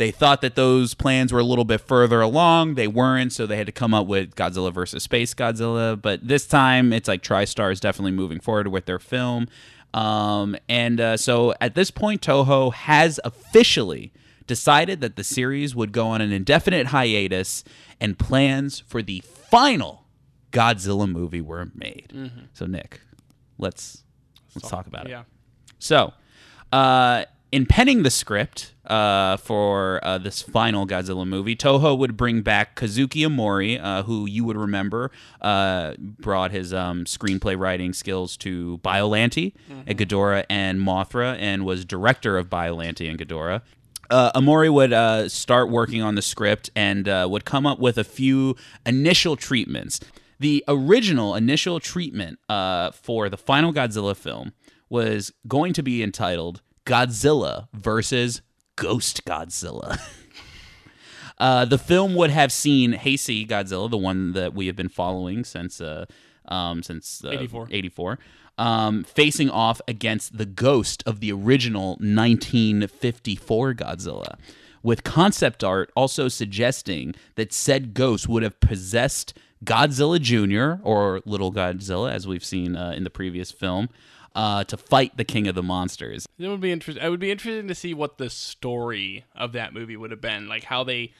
They 0.00 0.10
thought 0.10 0.40
that 0.40 0.54
those 0.54 0.94
plans 0.94 1.30
were 1.30 1.40
a 1.40 1.44
little 1.44 1.66
bit 1.66 1.82
further 1.82 2.22
along. 2.22 2.74
They 2.76 2.88
weren't, 2.88 3.34
so 3.34 3.46
they 3.46 3.58
had 3.58 3.66
to 3.66 3.72
come 3.72 3.92
up 3.92 4.06
with 4.06 4.34
Godzilla 4.34 4.72
versus 4.72 5.02
Space 5.02 5.34
Godzilla. 5.34 6.00
But 6.00 6.26
this 6.26 6.46
time, 6.46 6.94
it's 6.94 7.06
like 7.06 7.22
TriStar 7.22 7.70
is 7.70 7.80
definitely 7.80 8.12
moving 8.12 8.40
forward 8.40 8.68
with 8.68 8.86
their 8.86 8.98
film. 8.98 9.46
Um, 9.92 10.56
and 10.70 11.02
uh, 11.02 11.16
so 11.18 11.52
at 11.60 11.74
this 11.74 11.90
point, 11.90 12.22
Toho 12.22 12.72
has 12.72 13.20
officially 13.24 14.10
decided 14.46 15.02
that 15.02 15.16
the 15.16 15.22
series 15.22 15.76
would 15.76 15.92
go 15.92 16.06
on 16.06 16.22
an 16.22 16.32
indefinite 16.32 16.86
hiatus, 16.86 17.62
and 18.00 18.18
plans 18.18 18.80
for 18.80 19.02
the 19.02 19.20
final 19.26 20.06
Godzilla 20.50 21.06
movie 21.10 21.42
were 21.42 21.70
made. 21.74 22.32
So, 22.54 22.64
Nick, 22.64 23.00
let's 23.58 24.02
let's 24.54 24.70
talk 24.70 24.86
about 24.86 25.04
it. 25.04 25.10
yeah. 25.10 25.24
So, 25.78 26.14
Uh, 26.72 27.24
in 27.52 27.66
penning 27.66 28.02
the 28.02 28.10
script 28.10 28.74
uh, 28.86 29.36
for 29.36 30.00
uh, 30.04 30.18
this 30.18 30.42
final 30.42 30.86
Godzilla 30.86 31.26
movie, 31.26 31.56
Toho 31.56 31.96
would 31.96 32.16
bring 32.16 32.42
back 32.42 32.76
Kazuki 32.76 33.24
Amori, 33.24 33.78
uh, 33.78 34.02
who 34.04 34.26
you 34.26 34.44
would 34.44 34.56
remember 34.56 35.10
uh, 35.40 35.94
brought 35.98 36.50
his 36.50 36.72
um, 36.72 37.04
screenplay 37.04 37.58
writing 37.58 37.92
skills 37.92 38.36
to 38.38 38.78
Biollante 38.78 39.54
at 39.86 39.96
Ghidorah 39.96 40.44
and 40.48 40.80
Mothra, 40.80 41.36
and 41.38 41.64
was 41.64 41.84
director 41.84 42.38
of 42.38 42.48
Biollante 42.48 43.08
and 43.08 43.18
Ghidorah. 43.18 43.62
Uh, 44.10 44.32
Amori 44.34 44.68
would 44.68 44.92
uh, 44.92 45.28
start 45.28 45.70
working 45.70 46.02
on 46.02 46.16
the 46.16 46.22
script 46.22 46.68
and 46.74 47.08
uh, 47.08 47.28
would 47.30 47.44
come 47.44 47.64
up 47.64 47.78
with 47.78 47.96
a 47.96 48.02
few 48.02 48.56
initial 48.84 49.36
treatments. 49.36 50.00
The 50.40 50.64
original 50.66 51.36
initial 51.36 51.78
treatment 51.78 52.38
uh, 52.48 52.90
for 52.90 53.28
the 53.28 53.36
final 53.36 53.72
Godzilla 53.72 54.16
film 54.16 54.52
was 54.88 55.32
going 55.46 55.72
to 55.74 55.82
be 55.82 56.02
entitled 56.02 56.60
Godzilla 56.84 57.68
versus 57.72 58.42
Ghost 58.76 59.24
Godzilla. 59.24 60.00
Uh, 61.38 61.64
the 61.64 61.78
film 61.78 62.14
would 62.14 62.28
have 62.28 62.52
seen 62.52 62.92
Heisei 62.92 63.48
Godzilla, 63.48 63.90
the 63.90 63.96
one 63.96 64.32
that 64.34 64.52
we 64.52 64.66
have 64.66 64.76
been 64.76 64.90
following 64.90 65.42
since 65.42 65.80
uh, 65.80 66.04
um, 66.44 66.82
since 66.82 67.24
uh, 67.24 67.30
84. 67.30 67.68
84 67.70 68.18
um, 68.60 69.04
facing 69.04 69.48
off 69.48 69.80
against 69.88 70.36
the 70.36 70.44
ghost 70.44 71.02
of 71.06 71.20
the 71.20 71.32
original 71.32 71.92
1954 71.92 73.74
Godzilla, 73.74 74.38
with 74.82 75.02
concept 75.02 75.64
art 75.64 75.90
also 75.96 76.28
suggesting 76.28 77.14
that 77.36 77.54
said 77.54 77.94
ghost 77.94 78.28
would 78.28 78.42
have 78.42 78.60
possessed 78.60 79.32
Godzilla 79.64 80.20
Jr. 80.20 80.82
or 80.86 81.22
Little 81.24 81.52
Godzilla, 81.52 82.12
as 82.12 82.28
we've 82.28 82.44
seen 82.44 82.76
uh, 82.76 82.92
in 82.94 83.02
the 83.02 83.10
previous 83.10 83.50
film, 83.50 83.88
uh, 84.34 84.64
to 84.64 84.76
fight 84.76 85.16
the 85.16 85.24
King 85.24 85.48
of 85.48 85.54
the 85.54 85.62
Monsters. 85.62 86.26
It 86.38 86.48
would 86.48 86.60
be 86.60 86.72
interesting. 86.72 87.04
It 87.04 87.08
would 87.08 87.20
be 87.20 87.30
interesting 87.30 87.68
to 87.68 87.74
see 87.74 87.94
what 87.94 88.18
the 88.18 88.30
story 88.30 89.24
of 89.34 89.52
that 89.52 89.74
movie 89.74 89.96
would 89.96 90.10
have 90.10 90.20
been, 90.20 90.48
like 90.48 90.64
how 90.64 90.84
they, 90.84 91.12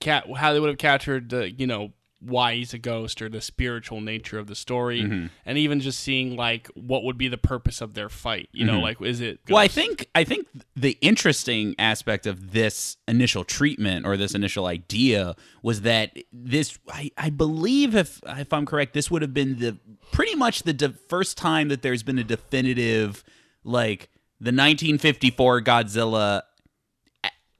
cat, 0.00 0.26
how 0.36 0.52
they 0.52 0.60
would 0.60 0.68
have 0.68 0.78
captured 0.78 1.30
the, 1.30 1.50
you 1.50 1.66
know, 1.66 1.92
why 2.24 2.54
he's 2.54 2.72
a 2.72 2.78
ghost 2.78 3.20
or 3.20 3.28
the 3.28 3.40
spiritual 3.40 4.00
nature 4.00 4.38
of 4.38 4.46
the 4.46 4.54
story, 4.54 5.02
Mm-hmm. 5.02 5.26
and 5.44 5.58
even 5.58 5.80
just 5.80 5.98
seeing 6.00 6.36
like 6.36 6.68
what 6.74 7.02
would 7.04 7.18
be 7.18 7.26
the 7.28 7.36
purpose 7.38 7.80
of 7.80 7.94
their 7.94 8.08
fight. 8.08 8.48
You 8.52 8.64
know, 8.64 8.78
like 8.80 9.00
is 9.02 9.20
it? 9.20 9.42
Mm-hmm. 9.44 9.52
Well, 9.54 9.62
I 9.62 9.68
think 9.68 10.06
I 10.14 10.24
think 10.24 10.46
the 10.76 10.96
interesting 11.00 11.74
aspect 11.78 12.26
of 12.26 12.52
this 12.52 12.96
initial 13.08 13.44
treatment 13.44 14.06
or 14.06 14.16
this 14.16 14.34
initial 14.34 14.66
idea 14.66 15.34
was 15.62 15.80
that 15.82 16.16
this 16.32 16.78
I, 16.88 17.10
I 17.18 17.30
believe 17.30 17.94
if 17.96 18.20
if 18.26 18.52
I'm 18.52 18.66
correct, 18.66 18.94
this 18.94 19.10
would 19.10 19.22
have 19.22 19.34
been 19.34 19.58
the 19.58 19.78
pretty 20.12 20.34
much 20.36 20.62
the 20.62 20.72
de- 20.72 20.90
first 21.08 21.36
time 21.36 21.68
that 21.68 21.82
there's 21.82 22.02
been 22.02 22.18
a 22.18 22.24
definitive 22.24 23.24
like 23.64 24.10
the 24.40 24.48
1954 24.50 25.62
Godzilla 25.62 26.42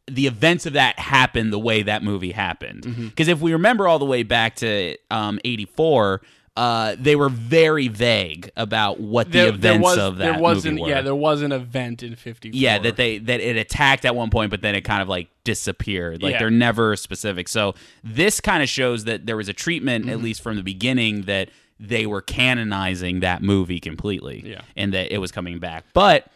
the 0.09 0.27
events 0.27 0.67
of 0.67 0.73
that 0.75 0.99
happened 0.99 1.53
the 1.53 1.59
way 1.59 1.83
that 1.83 2.03
movie 2.03 2.33
happened. 2.33 2.83
Mm-hmm. 2.83 3.07
Because 3.09 3.29
if 3.29 3.41
we 3.41 3.53
remember 3.53 3.87
all 3.87 3.99
the 3.99 4.05
way 4.05 4.23
back 4.23 4.57
to 4.57 4.97
um, 5.11 5.39
84, 5.45 6.21
uh, 6.55 6.97
they 6.99 7.17
were 7.17 7.31
very 7.31 7.89
vague 7.89 8.51
about 8.57 9.01
what 9.01 9.33
the 9.33 9.49
events 9.49 9.83
was, 9.83 9.97
of 9.99 10.19
that 10.19 10.33
there 10.35 10.39
wasn't, 10.43 10.75
movie 10.75 10.83
were. 10.83 10.89
Yeah, 10.91 11.01
there 11.01 11.15
was 11.15 11.41
an 11.41 11.51
event 11.51 12.03
in 12.03 12.15
'54. 12.15 12.51
Yeah, 12.61 12.79
that 12.79 12.97
they 12.97 13.17
that 13.19 13.41
it 13.41 13.57
attacked 13.57 14.05
at 14.05 14.15
one 14.15 14.29
point, 14.29 14.51
but 14.51 14.61
then 14.61 14.75
it 14.75 14.83
kind 14.83 15.01
of 15.01 15.09
like 15.09 15.29
disappeared. 15.45 16.23
Like 16.23 16.33
Yeah. 16.33 16.39
they're 16.41 16.51
never 16.51 16.95
specific. 16.97 17.49
So 17.49 17.75
this 18.05 18.39
kind 18.41 18.63
of 18.63 18.69
shows 18.69 19.05
that 19.05 19.25
there 19.25 19.37
was 19.37 19.49
a 19.49 19.55
treatment, 19.55 20.05
Mm-hmm. 20.05 20.13
at 20.13 20.21
least 20.23 20.43
from 20.43 20.57
the 20.57 20.63
beginning, 20.63 21.23
that 21.23 21.49
they 21.81 22.05
were 22.07 22.21
canonizing 22.21 23.21
that 23.21 23.43
movie 23.43 23.81
completely. 23.81 24.43
Yeah. 24.45 24.61
and 24.77 24.93
that 24.93 25.11
it 25.11 25.19
was 25.19 25.33
coming 25.33 25.59
back. 25.59 25.85
But 25.95 26.27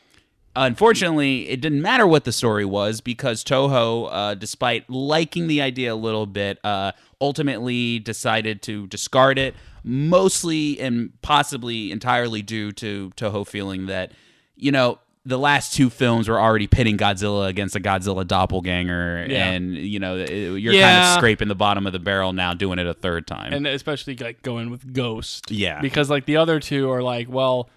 unfortunately, 0.64 1.48
it 1.48 1.60
didn't 1.60 1.82
matter 1.82 2.06
what 2.06 2.24
the 2.24 2.32
story 2.32 2.64
was 2.64 3.00
because 3.00 3.44
Toho, 3.44 4.08
uh, 4.10 4.34
despite 4.34 4.88
liking 4.90 5.46
the 5.46 5.60
idea 5.60 5.92
a 5.92 5.96
little 5.96 6.26
bit, 6.26 6.58
uh, 6.64 6.92
ultimately 7.20 7.98
decided 7.98 8.62
to 8.62 8.86
discard 8.88 9.38
it, 9.38 9.54
mostly 9.84 10.78
and 10.80 11.12
possibly 11.22 11.90
entirely 11.92 12.42
due 12.42 12.72
to 12.72 13.10
Toho 13.16 13.46
feeling 13.46 13.86
that, 13.86 14.12
you 14.56 14.70
know, 14.72 14.98
the 15.24 15.38
last 15.38 15.74
two 15.74 15.90
films 15.90 16.28
were 16.28 16.38
already 16.40 16.68
pitting 16.68 16.96
Godzilla 16.96 17.48
against 17.48 17.74
a 17.74 17.80
Godzilla 17.80 18.24
doppelganger, 18.26 19.26
Yeah. 19.28 19.50
and 19.50 19.74
you 19.76 19.98
know 19.98 20.14
you're 20.14 20.72
kind 20.72 20.98
of 21.04 21.14
scraping 21.18 21.48
the 21.48 21.56
bottom 21.56 21.84
of 21.84 21.92
the 21.92 21.98
barrel 21.98 22.32
now, 22.32 22.54
doing 22.54 22.78
it 22.78 22.86
a 22.86 22.94
third 22.94 23.26
time. 23.26 23.52
and 23.52 23.66
especially 23.66 24.14
like 24.16 24.42
going 24.42 24.70
with 24.70 24.92
Ghost. 24.92 25.50
Yeah. 25.50 25.80
because 25.80 26.08
like 26.10 26.26
the 26.26 26.36
other 26.36 26.60
two 26.60 26.90
are 26.92 27.02
like, 27.02 27.28
well, 27.28 27.68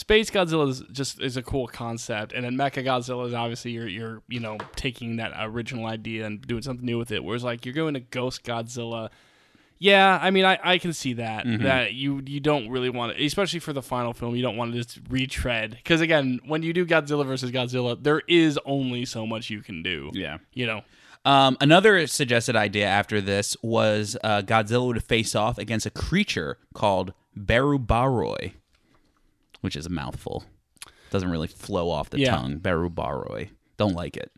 Space 0.00 0.30
Godzilla 0.30 0.68
is 0.68 0.82
just 0.92 1.20
is 1.20 1.36
a 1.36 1.42
cool 1.42 1.66
concept, 1.66 2.32
and 2.32 2.42
then 2.44 2.54
Mecha 2.56 2.82
Godzilla 2.84 3.26
is 3.28 3.34
obviously 3.34 3.72
you're 3.72 3.86
you're 3.88 4.22
you 4.28 4.40
know 4.40 4.56
taking 4.74 5.16
that 5.16 5.32
original 5.38 5.86
idea 5.86 6.24
and 6.26 6.40
doing 6.46 6.62
something 6.62 6.84
new 6.86 6.98
with 6.98 7.12
it. 7.12 7.22
Whereas 7.22 7.44
like 7.44 7.64
you're 7.66 7.74
going 7.74 7.94
to 7.94 8.00
Ghost 8.00 8.42
Godzilla. 8.44 9.10
Yeah, 9.82 10.18
I 10.20 10.30
mean, 10.30 10.44
I, 10.44 10.58
I 10.62 10.76
can 10.78 10.92
see 10.92 11.14
that 11.14 11.46
Mm-hmm. 11.46 11.62
that 11.64 11.94
you 11.94 12.20
you 12.26 12.38
don't 12.40 12.68
really 12.68 12.90
want 12.90 13.16
to, 13.16 13.24
especially 13.24 13.60
for 13.60 13.72
the 13.72 13.80
final 13.82 14.12
film, 14.12 14.36
you 14.36 14.42
don't 14.42 14.56
want 14.56 14.72
to 14.72 14.78
just 14.78 15.00
retread 15.08 15.70
because 15.70 16.00
again, 16.00 16.40
when 16.46 16.62
you 16.62 16.72
do 16.72 16.84
Godzilla 16.84 17.24
versus 17.26 17.50
Godzilla, 17.50 17.96
there 18.02 18.20
is 18.28 18.58
only 18.66 19.04
so 19.06 19.26
much 19.26 19.48
you 19.50 19.62
can 19.62 19.82
do. 19.82 20.10
yeah. 20.12 20.38
you 20.52 20.66
know. 20.66 20.82
Um, 21.24 21.58
another 21.60 22.06
suggested 22.06 22.56
idea 22.56 22.86
after 22.86 23.20
this 23.20 23.54
was 23.62 24.16
uh, 24.24 24.40
Godzilla 24.42 24.86
would 24.86 25.04
face 25.04 25.34
off 25.34 25.58
against 25.58 25.84
a 25.84 25.90
creature 25.90 26.56
called 26.74 27.12
Barubaroi, 27.38 28.52
which 29.60 29.76
is 29.76 29.86
a 29.86 29.90
mouthful. 29.90 30.44
Doesn't 31.10 31.30
really 31.30 31.48
flow 31.48 31.90
off 31.90 32.10
the 32.10 32.20
Yeah. 32.20 32.36
tongue. 32.36 32.58
Barubaroi. 32.60 33.50
Don't 33.76 33.94
like 33.94 34.16
it. 34.16 34.30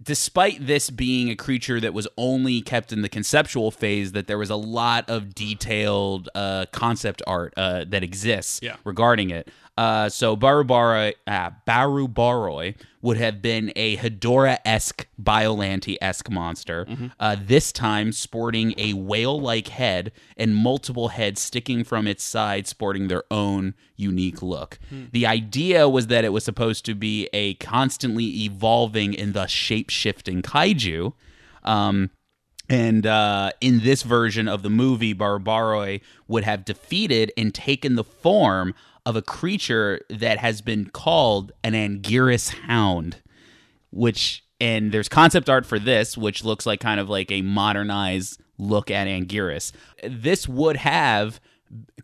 Despite 0.00 0.64
this 0.66 0.90
being 0.90 1.28
a 1.28 1.34
creature 1.34 1.80
that 1.80 1.92
was 1.92 2.06
only 2.16 2.60
kept 2.60 2.92
in 2.92 3.02
the 3.02 3.08
conceptual 3.08 3.72
phase, 3.72 4.12
that 4.12 4.28
there 4.28 4.38
was 4.38 4.48
a 4.50 4.54
lot 4.56 5.08
of 5.10 5.34
detailed 5.34 6.28
uh, 6.36 6.66
concept 6.72 7.20
art 7.26 7.52
uh, 7.56 7.84
that 7.88 8.04
exists 8.04 8.60
Yeah. 8.62 8.76
regarding 8.84 9.30
it. 9.30 9.48
Uh, 9.78 10.08
so 10.08 10.36
Barubaroi, 10.36 11.14
uh, 11.28 11.50
Barubaroi 11.64 12.74
would 13.00 13.16
have 13.16 13.40
been 13.40 13.72
a 13.76 13.96
Hedorah-esque, 13.96 15.06
Biollante-esque 15.22 16.28
monster. 16.30 16.84
Uh, 17.20 17.36
this 17.40 17.70
time 17.70 18.10
sporting 18.10 18.74
a 18.76 18.94
whale-like 18.94 19.68
head 19.68 20.10
and 20.36 20.56
multiple 20.56 21.08
heads 21.10 21.40
sticking 21.40 21.84
from 21.84 22.08
its 22.08 22.24
side, 22.24 22.66
sporting 22.66 23.06
their 23.06 23.22
own 23.30 23.74
unique 23.94 24.42
look. 24.42 24.80
The 25.12 25.26
idea 25.26 25.88
was 25.88 26.08
that 26.08 26.24
it 26.24 26.30
was 26.30 26.42
supposed 26.44 26.84
to 26.86 26.96
be 26.96 27.28
a 27.32 27.54
constantly 27.54 28.24
evolving 28.42 29.16
and 29.16 29.32
thus 29.32 29.50
shape-shifting 29.52 30.42
kaiju. 30.42 31.12
Um, 31.62 32.10
and 32.68 33.06
uh, 33.06 33.52
in 33.60 33.80
this 33.80 34.02
version 34.02 34.48
of 34.48 34.62
the 34.62 34.70
movie, 34.70 35.14
Barubaroi 35.14 36.00
would 36.26 36.44
have 36.44 36.64
defeated 36.64 37.32
and 37.36 37.54
taken 37.54 37.94
the 37.94 38.04
form 38.04 38.74
of 39.08 39.16
a 39.16 39.22
creature 39.22 40.02
that 40.10 40.36
has 40.36 40.60
been 40.60 40.84
called 40.90 41.50
an 41.64 41.72
Anguirus 41.72 42.50
hound, 42.50 43.16
which 43.90 44.44
and 44.60 44.92
there's 44.92 45.08
concept 45.08 45.48
art 45.48 45.64
for 45.64 45.78
this, 45.78 46.18
which 46.18 46.44
looks 46.44 46.66
like 46.66 46.78
kind 46.78 47.00
of 47.00 47.08
like 47.08 47.32
a 47.32 47.40
modernized 47.40 48.38
look 48.58 48.90
at 48.90 49.06
Anguirus. 49.06 49.72
This 50.04 50.46
would 50.46 50.76
have 50.76 51.40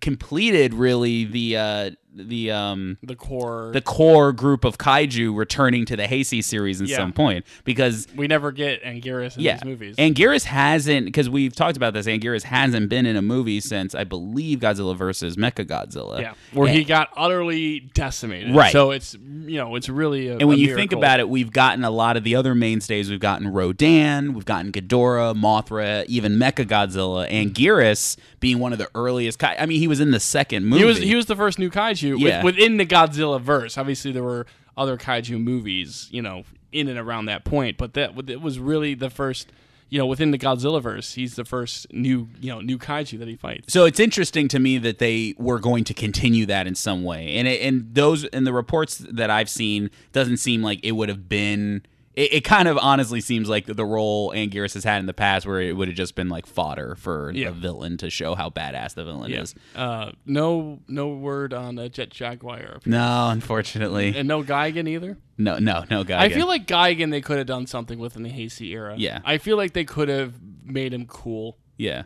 completed 0.00 0.72
really 0.72 1.24
the 1.26 1.58
uh, 1.58 1.90
the 2.14 2.50
um, 2.50 2.96
The 3.02 3.16
core, 3.16 3.70
the 3.72 3.80
core 3.80 4.32
group 4.32 4.64
of 4.64 4.78
kaiju 4.78 5.36
returning 5.36 5.84
to 5.86 5.96
the 5.96 6.04
Heisei 6.04 6.42
series 6.42 6.80
at 6.80 6.88
Yeah. 6.88 6.96
some 6.96 7.12
point 7.12 7.44
because 7.64 8.06
we 8.16 8.26
never 8.26 8.52
get 8.52 8.82
Anguirus 8.84 9.36
in 9.36 9.42
yeah, 9.42 9.54
these 9.56 9.64
movies. 9.64 9.96
Anguirus 9.96 10.44
hasn't 10.44 11.06
because 11.06 11.28
we've 11.28 11.54
talked 11.54 11.76
about 11.76 11.92
this. 11.94 12.06
Anguirus 12.06 12.44
hasn't 12.44 12.88
been 12.88 13.06
in 13.06 13.16
a 13.16 13.22
movie 13.22 13.60
since 13.60 13.94
I 13.94 14.04
believe 14.04 14.60
Godzilla 14.60 14.96
versus 14.96 15.36
Mecha 15.36 15.66
Godzilla. 15.66 16.20
Yeah, 16.20 16.34
where 16.52 16.68
and, 16.68 16.76
he 16.76 16.84
got 16.84 17.10
utterly 17.16 17.80
decimated. 17.80 18.54
Right. 18.54 18.72
So 18.72 18.90
it's 18.92 19.14
you 19.14 19.56
know 19.56 19.74
it's 19.76 19.88
really 19.88 20.28
a, 20.28 20.36
and 20.38 20.48
when 20.48 20.58
you 20.58 20.74
think 20.74 20.92
about 20.92 21.20
it, 21.20 21.28
we've 21.28 21.52
gotten 21.52 21.84
a 21.84 21.90
lot 21.90 22.16
of 22.16 22.24
the 22.24 22.36
other 22.36 22.54
mainstays. 22.54 23.10
We've 23.10 23.20
gotten 23.20 23.48
Rodan, 23.48 24.34
we've 24.34 24.44
gotten 24.44 24.70
Ghidorah, 24.72 25.34
Mothra, 25.34 26.04
even 26.06 26.34
Mecha 26.38 26.64
Godzilla. 26.66 27.28
Anguirus 27.30 28.16
being 28.40 28.58
one 28.58 28.72
of 28.72 28.78
the 28.78 28.88
earliest. 28.94 29.38
Kai- 29.38 29.56
I 29.58 29.66
mean, 29.66 29.78
he 29.78 29.88
was 29.88 30.00
in 30.00 30.10
the 30.10 30.20
second 30.20 30.66
movie. 30.66 30.80
he 30.82 30.84
was 30.84 30.98
he 30.98 31.14
was 31.14 31.26
the 31.26 31.36
first 31.36 31.58
new 31.58 31.70
kaiju 31.70 32.03
Yeah. 32.08 32.42
with, 32.42 32.56
within 32.56 32.76
the 32.76 32.86
Godzilla 32.86 33.40
verse. 33.40 33.78
Obviously, 33.78 34.12
there 34.12 34.22
were 34.22 34.46
other 34.76 34.96
kaiju 34.96 35.42
movies, 35.42 36.08
you 36.10 36.22
know, 36.22 36.44
in 36.72 36.88
and 36.88 36.98
around 36.98 37.26
that 37.26 37.44
point, 37.44 37.78
but 37.78 37.94
that 37.94 38.12
it 38.28 38.40
was 38.40 38.58
really 38.58 38.94
the 38.94 39.10
first. 39.10 39.50
You 39.90 39.98
know, 39.98 40.06
within 40.06 40.32
the 40.32 40.38
Godzilla 40.38 40.82
verse, 40.82 41.12
he's 41.12 41.36
the 41.36 41.44
first 41.44 41.92
new 41.92 42.28
you 42.40 42.50
know 42.50 42.60
new 42.60 42.78
kaiju 42.78 43.18
that 43.20 43.28
he 43.28 43.36
fights. 43.36 43.72
So 43.72 43.84
it's 43.84 44.00
interesting 44.00 44.48
to 44.48 44.58
me 44.58 44.78
that 44.78 44.98
they 44.98 45.34
were 45.38 45.60
going 45.60 45.84
to 45.84 45.94
continue 45.94 46.46
that 46.46 46.66
in 46.66 46.74
some 46.74 47.04
way, 47.04 47.36
and 47.36 47.46
it, 47.46 47.60
and 47.60 47.94
those 47.94 48.24
in 48.24 48.42
the 48.42 48.52
reports 48.52 48.98
that 48.98 49.30
I've 49.30 49.48
seen 49.48 49.90
doesn't 50.10 50.38
seem 50.38 50.62
like 50.62 50.80
it 50.82 50.92
would 50.92 51.08
have 51.08 51.28
been 51.28 51.82
it, 52.16 52.32
it 52.34 52.40
kind 52.44 52.68
of 52.68 52.78
honestly 52.78 53.20
seems 53.20 53.48
like 53.48 53.66
the 53.66 53.84
role 53.84 54.30
Anguirus 54.32 54.74
has 54.74 54.84
had 54.84 55.00
in 55.00 55.06
the 55.06 55.14
past, 55.14 55.46
where 55.46 55.60
it 55.60 55.76
would 55.76 55.88
have 55.88 55.96
just 55.96 56.14
been 56.14 56.28
like 56.28 56.46
fodder 56.46 56.94
for 56.96 57.30
Yeah. 57.32 57.48
the 57.50 57.52
villain 57.56 57.96
to 57.98 58.10
show 58.10 58.34
how 58.34 58.50
badass 58.50 58.94
the 58.94 59.04
villain 59.04 59.30
Yeah. 59.30 59.40
is. 59.42 59.54
Uh, 59.74 60.12
no, 60.24 60.80
no 60.88 61.08
word 61.08 61.52
on 61.52 61.78
uh, 61.78 61.88
Jet 61.88 62.10
Jaguar, 62.10 62.78
No, 62.86 63.28
unfortunately, 63.30 64.14
and 64.16 64.28
no 64.28 64.42
Gigan 64.42 64.88
either. 64.88 65.18
no, 65.38 65.58
no, 65.58 65.84
no 65.90 66.04
guy. 66.04 66.22
I 66.22 66.28
feel 66.28 66.46
like 66.46 66.66
Gigan 66.66 67.10
they 67.10 67.20
could 67.20 67.38
have 67.38 67.46
done 67.46 67.66
something 67.66 67.98
with 67.98 68.16
in 68.16 68.22
the 68.22 68.30
Heisei 68.30 68.70
era. 68.72 68.94
Yeah. 68.96 69.20
I 69.24 69.38
feel 69.38 69.56
like 69.56 69.72
they 69.72 69.84
could 69.84 70.08
have 70.08 70.34
made 70.64 70.94
him 70.94 71.06
cool. 71.06 71.58
Yeah. 71.76 72.04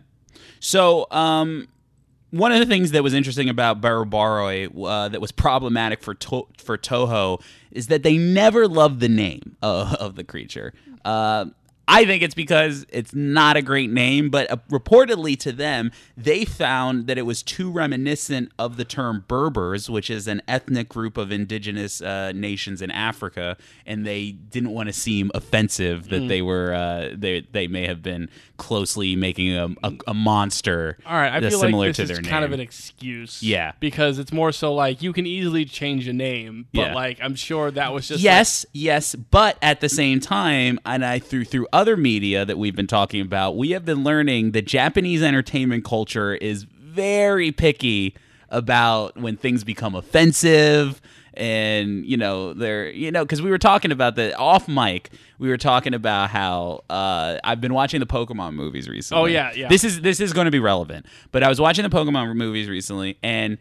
So, 0.60 1.06
um, 1.10 1.68
one 2.30 2.52
of 2.52 2.58
the 2.58 2.66
things 2.66 2.90
that 2.92 3.02
was 3.02 3.14
interesting 3.14 3.48
about 3.48 3.80
Barubaroi 3.80 4.68
uh, 4.86 5.08
that 5.08 5.20
was 5.20 5.32
problematic 5.32 6.02
for 6.02 6.14
to- 6.14 6.46
for 6.58 6.76
Toho 6.76 7.40
is 7.70 7.86
that 7.88 8.02
they 8.02 8.16
never 8.16 8.66
loved 8.68 9.00
the 9.00 9.08
name 9.08 9.56
of, 9.62 9.94
of 9.94 10.16
the 10.16 10.24
creature. 10.24 10.72
Uh, 11.04 11.46
I 11.90 12.04
think 12.04 12.22
it's 12.22 12.34
because 12.34 12.84
it's 12.90 13.14
not 13.14 13.56
a 13.56 13.62
great 13.62 13.90
name, 13.90 14.28
but 14.30 14.50
uh, 14.50 14.56
reportedly 14.70 15.38
to 15.40 15.52
them, 15.52 15.90
they 16.16 16.44
found 16.44 17.06
that 17.06 17.18
it 17.18 17.22
was 17.22 17.42
too 17.42 17.70
reminiscent 17.70 18.52
of 18.58 18.76
the 18.76 18.84
term 18.84 19.24
Berbers, 19.26 19.88
which 19.88 20.10
is 20.10 20.28
an 20.28 20.42
ethnic 20.46 20.88
group 20.88 21.16
of 21.16 21.32
indigenous 21.32 22.00
uh, 22.02 22.32
nations 22.32 22.82
in 22.82 22.90
Africa, 22.90 23.56
and 23.86 24.06
they 24.06 24.32
didn't 24.32 24.70
want 24.72 24.88
to 24.88 24.92
seem 24.92 25.30
offensive 25.34 26.08
that 26.10 26.28
they 26.28 26.42
were 26.42 26.72
uh, 26.74 27.14
they 27.16 27.40
they 27.52 27.66
may 27.66 27.86
have 27.86 28.02
been 28.02 28.28
closely 28.56 29.14
making 29.16 29.52
a, 29.56 29.68
a, 29.82 29.92
a 30.08 30.14
monster. 30.14 30.98
All 31.06 31.14
right, 31.14 31.32
I 31.32 31.40
feel 31.48 31.58
similar 31.58 31.86
like 31.88 31.96
to 31.96 32.02
this 32.02 32.08
their 32.08 32.18
is 32.20 32.24
name. 32.24 32.30
kind 32.30 32.44
of 32.44 32.52
an 32.52 32.60
excuse. 32.60 33.42
Yeah. 33.42 33.72
because 33.80 34.18
it's 34.18 34.32
more 34.32 34.52
so 34.52 34.74
like 34.74 35.00
you 35.02 35.12
can 35.12 35.26
easily 35.26 35.64
change 35.64 36.08
a 36.08 36.12
name, 36.12 36.66
but 36.74 36.80
Yeah. 36.80 36.94
like 36.94 37.18
I'm 37.22 37.34
sure 37.34 37.70
that 37.70 37.92
was 37.92 38.08
just 38.08 38.20
yes, 38.22 38.66
yes, 38.72 39.14
but 39.14 39.56
at 39.62 39.80
the 39.80 39.88
same 39.88 40.20
time, 40.20 40.78
and 40.84 41.04
I 41.04 41.18
threw 41.18 41.44
through 41.44 41.58
through 41.58 41.66
other 41.78 41.96
media 41.96 42.44
that 42.44 42.58
we've 42.58 42.74
been 42.76 42.86
talking 42.88 43.20
about, 43.20 43.56
we 43.56 43.70
have 43.70 43.84
been 43.84 44.02
learning 44.02 44.50
that 44.52 44.66
Japanese 44.66 45.22
entertainment 45.22 45.84
culture 45.84 46.34
is 46.34 46.64
very 46.64 47.52
picky 47.52 48.14
about 48.50 49.16
when 49.16 49.36
things 49.36 49.62
become 49.62 49.94
offensive 49.94 51.00
and 51.34 52.04
you 52.04 52.16
know 52.16 52.52
they're 52.54 52.90
you 52.90 53.12
know 53.12 53.24
because 53.24 53.40
we 53.40 53.50
were 53.50 53.58
talking 53.58 53.92
about 53.92 54.16
the 54.16 54.34
off 54.36 54.66
mic 54.66 55.10
we 55.38 55.48
were 55.48 55.56
talking 55.58 55.94
about 55.94 56.30
how 56.30 56.82
uh, 56.90 57.38
i've 57.44 57.60
been 57.60 57.74
watching 57.74 58.00
the 58.00 58.06
pokemon 58.06 58.54
movies 58.54 58.88
recently 58.88 59.22
Oh, 59.22 59.26
yeah, 59.26 59.52
yeah. 59.54 59.68
this 59.68 59.84
is 59.84 60.00
this 60.00 60.18
is 60.18 60.32
going 60.32 60.46
to 60.46 60.50
be 60.50 60.58
relevant 60.58 61.06
but 61.30 61.42
i 61.44 61.48
was 61.48 61.60
watching 61.60 61.84
the 61.84 61.90
pokemon 61.90 62.34
movies 62.34 62.68
recently 62.68 63.18
and 63.22 63.58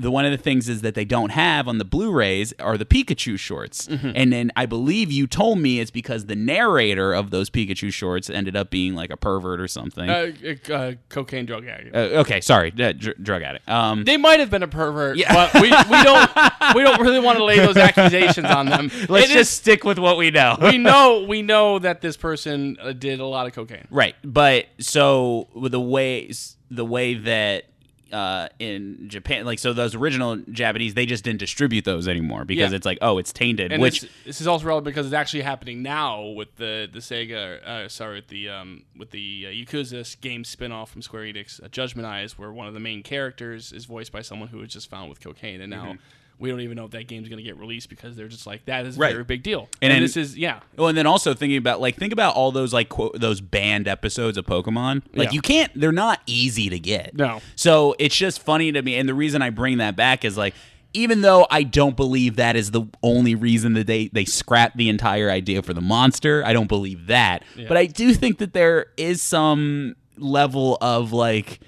the 0.00 0.10
one 0.10 0.24
of 0.24 0.30
the 0.30 0.38
things 0.38 0.68
is 0.68 0.82
that 0.82 0.94
they 0.94 1.04
don't 1.04 1.30
have 1.30 1.66
on 1.66 1.78
the 1.78 1.84
Blu-rays 1.84 2.54
are 2.60 2.78
the 2.78 2.84
Pikachu 2.86 3.38
shorts, 3.38 3.86
Mm-hmm. 3.88 4.12
and 4.14 4.32
then 4.32 4.52
I 4.56 4.64
believe 4.66 5.10
you 5.10 5.26
told 5.26 5.58
me 5.58 5.80
it's 5.80 5.90
because 5.90 6.26
the 6.26 6.36
narrator 6.36 7.12
of 7.12 7.30
those 7.30 7.50
Pikachu 7.50 7.92
shorts 7.92 8.30
ended 8.30 8.54
up 8.56 8.70
being 8.70 8.94
like 8.94 9.10
a 9.10 9.16
pervert 9.16 9.60
or 9.60 9.66
something. 9.68 10.08
Uh, 10.08 10.32
uh, 10.72 10.92
cocaine 11.08 11.44
drug 11.46 11.66
addict. 11.66 11.94
Uh, 11.94 12.20
okay, 12.20 12.40
sorry, 12.40 12.72
uh, 12.78 12.92
dr- 12.92 13.22
drug 13.22 13.42
addict. 13.42 13.68
Um, 13.68 14.04
they 14.04 14.16
might 14.16 14.38
have 14.40 14.50
been 14.50 14.62
a 14.62 14.68
pervert, 14.68 15.16
Yeah. 15.16 15.32
but 15.34 15.54
we, 15.60 15.68
we 15.70 16.02
don't 16.04 16.30
we 16.76 16.82
don't 16.82 17.00
really 17.00 17.20
want 17.20 17.38
to 17.38 17.44
lay 17.44 17.58
those 17.58 17.76
accusations 17.76 18.46
on 18.46 18.66
them. 18.66 18.90
let's 19.08 19.26
It 19.26 19.32
just 19.32 19.36
is- 19.36 19.48
stick 19.50 19.84
with 19.84 19.98
what 19.98 20.16
we 20.16 20.30
know. 20.30 20.56
we 20.62 20.78
know 20.88 21.24
we 21.28 21.42
know 21.42 21.78
that 21.80 22.00
this 22.00 22.16
person 22.16 22.76
uh, 22.80 22.92
did 22.92 23.20
a 23.20 23.26
lot 23.26 23.46
of 23.48 23.52
cocaine. 23.52 23.86
Right, 23.90 24.14
but 24.22 24.66
so 24.78 25.48
the 25.56 25.80
way 25.80 26.30
the 26.70 26.84
way 26.84 27.14
that 27.14 27.64
uh, 28.12 28.48
in 28.58 29.08
Japan, 29.08 29.44
like 29.44 29.58
so 29.58 29.72
those 29.72 29.94
original 29.94 30.36
Japanese, 30.50 30.94
they 30.94 31.06
just 31.06 31.24
didn't 31.24 31.40
distribute 31.40 31.84
those 31.84 32.08
anymore 32.08 32.44
because 32.44 32.70
Yeah. 32.70 32.76
it's 32.76 32.86
like, 32.86 32.98
oh, 33.02 33.18
it's 33.18 33.32
tainted. 33.32 33.72
And 33.72 33.82
which 33.82 34.02
this, 34.24 34.40
is 34.40 34.46
also 34.46 34.66
relevant 34.66 34.86
because 34.86 35.06
it's 35.06 35.14
actually 35.14 35.42
happening 35.42 35.82
now 35.82 36.22
with 36.22 36.56
the 36.56 36.88
the 36.92 37.00
Sega, 37.00 37.62
uh, 37.64 37.88
sorry, 37.88 38.16
with 38.16 38.28
the 38.28 38.48
um, 38.48 38.84
with 38.96 39.10
the 39.10 39.46
uh, 39.46 39.50
Yakuza 39.50 40.20
game 40.20 40.44
spin-off 40.44 40.90
from 40.90 41.02
Square 41.02 41.24
Enix, 41.24 41.62
uh, 41.62 41.68
Judgment 41.68 42.06
Eyes, 42.06 42.38
where 42.38 42.52
one 42.52 42.66
of 42.66 42.74
the 42.74 42.80
main 42.80 43.02
characters 43.02 43.72
is 43.72 43.84
voiced 43.84 44.12
by 44.12 44.22
someone 44.22 44.48
who 44.48 44.58
was 44.58 44.72
just 44.72 44.88
found 44.90 45.08
with 45.10 45.20
cocaine, 45.20 45.60
and 45.60 45.70
now 45.70 45.96
we 46.38 46.50
don't 46.50 46.60
even 46.60 46.76
know 46.76 46.84
if 46.84 46.92
that 46.92 47.08
game's 47.08 47.28
going 47.28 47.38
to 47.38 47.42
get 47.42 47.56
released 47.58 47.88
because 47.88 48.16
they're 48.16 48.28
just 48.28 48.46
like 48.46 48.64
that 48.66 48.86
is 48.86 48.96
a. 48.96 49.00
Right. 49.00 49.12
very 49.12 49.24
big 49.24 49.42
deal. 49.42 49.68
And 49.82 49.90
And, 49.90 49.92
then- 49.96 50.02
this 50.02 50.16
is 50.16 50.36
yeah, 50.38 50.60
Well, 50.76 50.88
and 50.88 50.96
then 50.96 51.06
also 51.06 51.34
thinking 51.34 51.58
about 51.58 51.80
like 51.80 51.96
think 51.96 52.12
about 52.12 52.34
all 52.34 52.52
those 52.52 52.72
like 52.72 52.88
quote 52.88 53.18
those 53.20 53.40
banned 53.40 53.88
episodes 53.88 54.36
of 54.38 54.46
Pokemon. 54.46 55.02
Like 55.14 55.28
Yeah. 55.28 55.32
you 55.34 55.40
can't, 55.40 55.72
they're 55.78 55.92
not 55.92 56.20
easy 56.26 56.68
to 56.70 56.78
get. 56.78 57.16
No. 57.16 57.40
So 57.56 57.94
it's 57.98 58.16
just 58.16 58.40
funny 58.42 58.70
to 58.72 58.82
me, 58.82 58.96
and 58.96 59.08
the 59.08 59.14
reason 59.14 59.42
I 59.42 59.50
bring 59.50 59.78
that 59.78 59.96
back 59.96 60.24
is 60.24 60.36
like. 60.36 60.54
Even 60.94 61.20
though 61.20 61.46
I 61.50 61.64
don't 61.64 61.96
believe 61.96 62.36
that 62.36 62.56
is 62.56 62.70
the 62.70 62.84
only 63.02 63.34
reason 63.34 63.74
that 63.74 63.86
they 63.86 64.08
they 64.08 64.24
scrapped 64.24 64.78
the 64.78 64.88
entire 64.88 65.30
idea 65.30 65.60
for 65.62 65.74
the 65.74 65.82
monster, 65.82 66.42
I 66.46 66.54
don't 66.54 66.66
believe 66.66 67.08
that. 67.08 67.44
But 67.68 67.76
I 67.76 67.84
do 67.84 68.14
think 68.14 68.38
that 68.38 68.54
there 68.54 68.86
is 68.96 69.20
some 69.20 69.96
level 70.16 70.78
of 70.80 71.12
like 71.12 71.60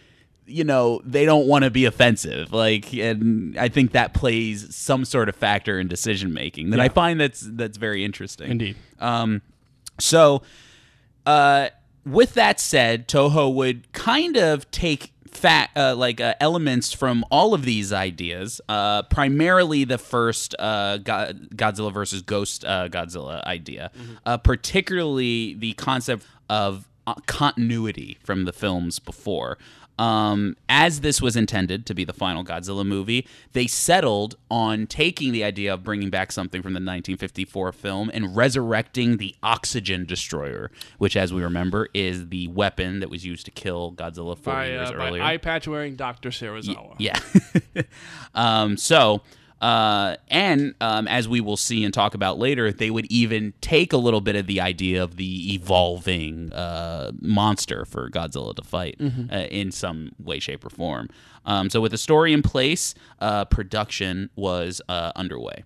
you 0.50 0.64
know 0.64 1.00
they 1.04 1.24
don't 1.24 1.46
want 1.46 1.64
to 1.64 1.70
be 1.70 1.84
offensive 1.84 2.52
like 2.52 2.92
and 2.94 3.58
i 3.58 3.68
think 3.68 3.92
that 3.92 4.12
plays 4.14 4.74
some 4.74 5.04
sort 5.04 5.28
of 5.28 5.36
factor 5.36 5.78
in 5.78 5.88
decision 5.88 6.32
making 6.32 6.70
that 6.70 6.80
i 6.80 6.88
find 6.88 7.20
that's 7.20 7.40
that's 7.40 7.78
very 7.78 8.04
interesting 8.04 8.50
indeed. 8.50 8.76
um, 8.98 9.42
so, 9.98 10.42
uh, 11.26 11.68
with 12.06 12.34
that 12.34 12.58
said, 12.58 13.06
Toho 13.06 13.52
would 13.54 13.92
kind 13.92 14.36
of 14.36 14.70
take 14.70 15.12
fat 15.30 15.70
uh, 15.76 15.94
like 15.94 16.20
uh, 16.20 16.34
elements 16.40 16.92
from 16.92 17.24
all 17.30 17.54
of 17.54 17.64
these 17.64 17.92
ideas. 17.92 18.60
Uh, 18.68 19.02
primarily 19.04 19.84
the 19.84 19.98
first 19.98 20.54
uh, 20.58 20.96
Go- 20.98 21.32
Godzilla 21.54 21.92
versus 21.92 22.22
Ghost 22.22 22.64
uh, 22.64 22.88
Godzilla 22.88 23.44
idea, 23.44 23.90
uh, 24.26 24.38
particularly 24.38 25.54
the 25.54 25.74
concept 25.74 26.24
of 26.48 26.88
uh, 27.06 27.14
continuity 27.26 28.18
from 28.24 28.44
the 28.44 28.52
films 28.52 28.98
before. 28.98 29.58
Um, 30.00 30.56
as 30.66 31.02
this 31.02 31.20
was 31.20 31.36
intended 31.36 31.84
to 31.84 31.94
be 31.94 32.04
the 32.04 32.14
final 32.14 32.42
Godzilla 32.42 32.86
movie, 32.86 33.28
they 33.52 33.66
settled 33.66 34.34
on 34.50 34.86
taking 34.86 35.30
the 35.30 35.44
idea 35.44 35.74
of 35.74 35.84
bringing 35.84 36.08
back 36.08 36.32
something 36.32 36.62
from 36.62 36.72
the 36.72 36.78
1954 36.78 37.70
film 37.72 38.10
and 38.14 38.34
resurrecting 38.34 39.18
the 39.18 39.34
oxygen 39.42 40.06
destroyer, 40.06 40.70
which, 40.96 41.18
as 41.18 41.34
we 41.34 41.42
remember, 41.42 41.90
is 41.92 42.30
the 42.30 42.48
weapon 42.48 43.00
that 43.00 43.10
was 43.10 43.26
used 43.26 43.44
to 43.44 43.50
kill 43.50 43.92
Godzilla 43.92 44.38
40 44.38 44.40
By, 44.42 44.66
years 44.68 44.88
uh, 44.88 44.92
by 44.94 45.08
earlier. 45.08 45.22
eye 45.22 45.36
patch 45.36 45.68
wearing 45.68 45.96
Doctor 45.96 46.30
Serizawa. 46.30 46.94
Yeah. 46.96 47.18
um, 48.34 48.78
so, 48.78 49.20
uh, 49.60 50.16
and 50.28 50.74
um, 50.80 51.06
as 51.06 51.28
we 51.28 51.40
will 51.40 51.56
see 51.56 51.84
and 51.84 51.92
talk 51.92 52.14
about 52.14 52.38
later, 52.38 52.72
they 52.72 52.90
would 52.90 53.06
even 53.10 53.52
take 53.60 53.92
a 53.92 53.96
little 53.98 54.20
bit 54.20 54.36
of 54.36 54.46
the 54.46 54.60
idea 54.60 55.02
of 55.02 55.16
the 55.16 55.54
evolving 55.54 56.52
uh, 56.52 57.12
monster 57.20 57.84
for 57.84 58.08
Godzilla 58.10 58.54
to 58.56 58.62
fight 58.62 58.96
uh, 59.00 59.36
in 59.50 59.70
some 59.70 60.12
way, 60.18 60.38
shape, 60.38 60.64
or 60.64 60.70
form. 60.70 61.08
Um, 61.44 61.68
so, 61.70 61.80
with 61.80 61.92
the 61.92 61.98
story 61.98 62.32
in 62.32 62.42
place, 62.42 62.94
uh, 63.20 63.44
production 63.46 64.30
was 64.34 64.80
uh, 64.88 65.12
underway. 65.14 65.64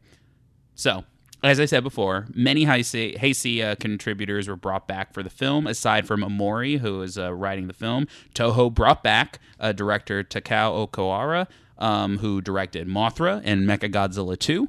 So, 0.74 1.04
as 1.44 1.60
I 1.60 1.66
said 1.66 1.84
before, 1.84 2.26
many 2.34 2.64
Heisei, 2.64 3.18
Heisei 3.18 3.62
uh, 3.62 3.74
contributors 3.76 4.48
were 4.48 4.56
brought 4.56 4.88
back 4.88 5.12
for 5.12 5.22
the 5.22 5.30
film, 5.30 5.66
aside 5.66 6.06
from 6.06 6.24
Amori, 6.24 6.78
who 6.78 6.98
was 6.98 7.18
uh, 7.18 7.32
writing 7.34 7.66
the 7.66 7.74
film. 7.74 8.08
Toho 8.34 8.72
brought 8.72 9.02
back 9.02 9.38
uh, 9.60 9.72
director 9.72 10.24
Takao 10.24 10.88
Okawara, 10.88 11.46
um, 11.78 12.18
who 12.18 12.40
directed 12.40 12.86
Mothra 12.88 13.40
and 13.44 13.66
Mechagodzilla 13.68 14.38
2. 14.38 14.68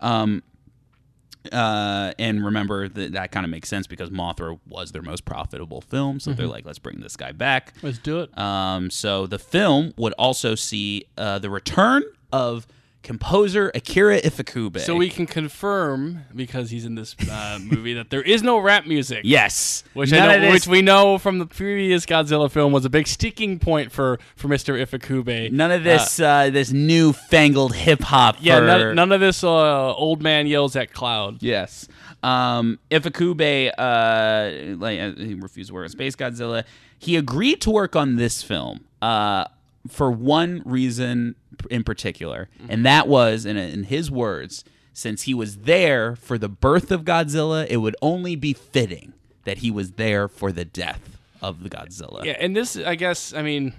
Um, 0.00 0.42
uh, 1.52 2.12
and 2.18 2.44
remember 2.44 2.88
that 2.88 3.12
that 3.12 3.30
kind 3.30 3.44
of 3.44 3.50
makes 3.50 3.68
sense 3.68 3.86
because 3.86 4.10
Mothra 4.10 4.58
was 4.66 4.92
their 4.92 5.02
most 5.02 5.24
profitable 5.24 5.80
film, 5.80 6.18
so 6.18 6.32
they're 6.32 6.46
like, 6.48 6.64
let's 6.64 6.78
bring 6.78 7.00
this 7.00 7.16
guy 7.16 7.32
back. 7.32 7.72
Let's 7.82 7.98
do 7.98 8.20
it. 8.20 8.36
Um, 8.36 8.90
so 8.90 9.26
the 9.26 9.38
film 9.38 9.94
would 9.96 10.12
also 10.14 10.54
see 10.54 11.04
uh, 11.16 11.38
the 11.38 11.50
return 11.50 12.02
of 12.32 12.66
composer 13.06 13.70
Akira 13.72 14.20
Ifukube. 14.20 14.80
So 14.80 14.96
we 14.96 15.08
can 15.08 15.26
confirm 15.26 16.24
because 16.34 16.70
he's 16.70 16.84
in 16.84 16.96
this 16.96 17.14
uh, 17.30 17.60
movie 17.62 17.94
that 17.94 18.10
there 18.10 18.20
is 18.20 18.42
no 18.42 18.58
rap 18.58 18.84
music. 18.84 19.20
yes, 19.22 19.84
Which 19.94 20.12
I 20.12 20.38
know, 20.38 20.50
which 20.50 20.66
we 20.66 20.82
know 20.82 21.16
from 21.16 21.38
the 21.38 21.46
previous 21.46 22.04
Godzilla 22.04 22.50
film 22.50 22.72
was 22.72 22.84
a 22.84 22.90
big 22.90 23.06
sticking 23.06 23.60
point 23.60 23.92
for 23.92 24.18
for 24.34 24.48
Mr. 24.48 24.74
Ifukube. 24.84 25.52
none 25.52 25.70
of 25.70 25.84
this 25.84 26.18
uh, 26.18 26.50
this 26.50 26.72
newfangled 26.72 27.76
hip 27.76 28.02
hop. 28.02 28.36
yeah, 28.40 28.58
for- 28.58 28.66
none, 28.66 28.94
none 28.96 29.12
of 29.12 29.20
this 29.20 29.44
uh, 29.44 29.94
old 29.94 30.20
man 30.20 30.48
yells 30.48 30.74
at 30.74 30.92
cloud. 30.92 31.42
Yes. 31.42 31.86
Um, 32.24 32.80
Ifukube, 32.90 33.70
uh, 33.78 34.76
like 34.78 34.98
uh, 34.98 35.12
he 35.16 35.34
refused 35.34 35.68
to 35.68 35.74
work 35.74 35.84
on 35.84 35.90
Space 35.90 36.16
Godzilla. 36.16 36.64
He 36.98 37.14
agreed 37.14 37.60
to 37.60 37.70
work 37.70 37.94
on 37.94 38.16
this 38.16 38.42
film 38.42 38.84
uh, 39.00 39.44
for 39.86 40.10
one 40.10 40.62
reason 40.64 41.36
in 41.70 41.84
particular, 41.84 42.48
and 42.68 42.84
that 42.86 43.08
was, 43.08 43.46
in, 43.46 43.56
in 43.56 43.84
his 43.84 44.10
words, 44.10 44.64
since 44.92 45.22
he 45.22 45.34
was 45.34 45.58
there 45.58 46.16
for 46.16 46.38
the 46.38 46.48
birth 46.48 46.90
of 46.90 47.04
Godzilla, 47.04 47.66
it 47.68 47.78
would 47.78 47.96
only 48.00 48.34
be 48.36 48.52
fitting 48.52 49.12
that 49.44 49.58
he 49.58 49.70
was 49.70 49.92
there 49.92 50.26
for 50.26 50.50
the 50.52 50.64
death 50.64 51.18
of 51.42 51.62
the 51.62 51.70
Godzilla. 51.70 52.24
Yeah, 52.24 52.36
and 52.40 52.56
this, 52.56 52.76
I 52.76 52.94
guess, 52.94 53.34
I 53.34 53.42
mean, 53.42 53.74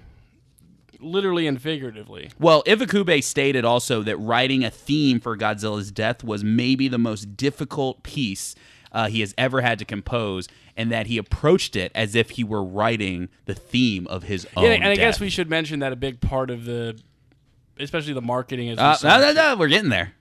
literally 1.00 1.46
and 1.46 1.60
figuratively. 1.60 2.30
Well, 2.38 2.62
Ifukube 2.64 3.22
stated 3.22 3.64
also 3.64 4.02
that 4.02 4.16
writing 4.16 4.64
a 4.64 4.70
theme 4.70 5.20
for 5.20 5.36
Godzilla's 5.36 5.90
death 5.90 6.24
was 6.24 6.44
maybe 6.44 6.88
the 6.88 6.98
most 6.98 7.36
difficult 7.36 8.02
piece 8.02 8.54
uh, 8.92 9.08
he 9.08 9.20
has 9.20 9.34
ever 9.36 9.60
had 9.60 9.78
to 9.80 9.84
compose, 9.84 10.48
and 10.76 10.90
that 10.90 11.06
he 11.06 11.18
approached 11.18 11.76
it 11.76 11.92
as 11.94 12.14
if 12.14 12.30
he 12.30 12.44
were 12.44 12.64
writing 12.64 13.28
the 13.44 13.54
theme 13.54 14.06
of 14.06 14.22
his 14.22 14.46
own. 14.56 14.64
Yeah, 14.64 14.70
and 14.70 14.86
I 14.86 14.94
guess 14.94 15.20
we 15.20 15.28
should 15.28 15.50
mention 15.50 15.80
that 15.80 15.92
a 15.92 15.96
big 15.96 16.20
part 16.20 16.50
of 16.50 16.64
the, 16.64 16.98
especially 17.80 18.12
the 18.12 18.22
marketing 18.22 18.68
is. 18.68 18.78
Uh, 18.78 18.96
no, 19.02 19.20
no, 19.20 19.32
no, 19.32 19.56
we're 19.56 19.68
getting 19.68 19.90
there. 19.90 20.12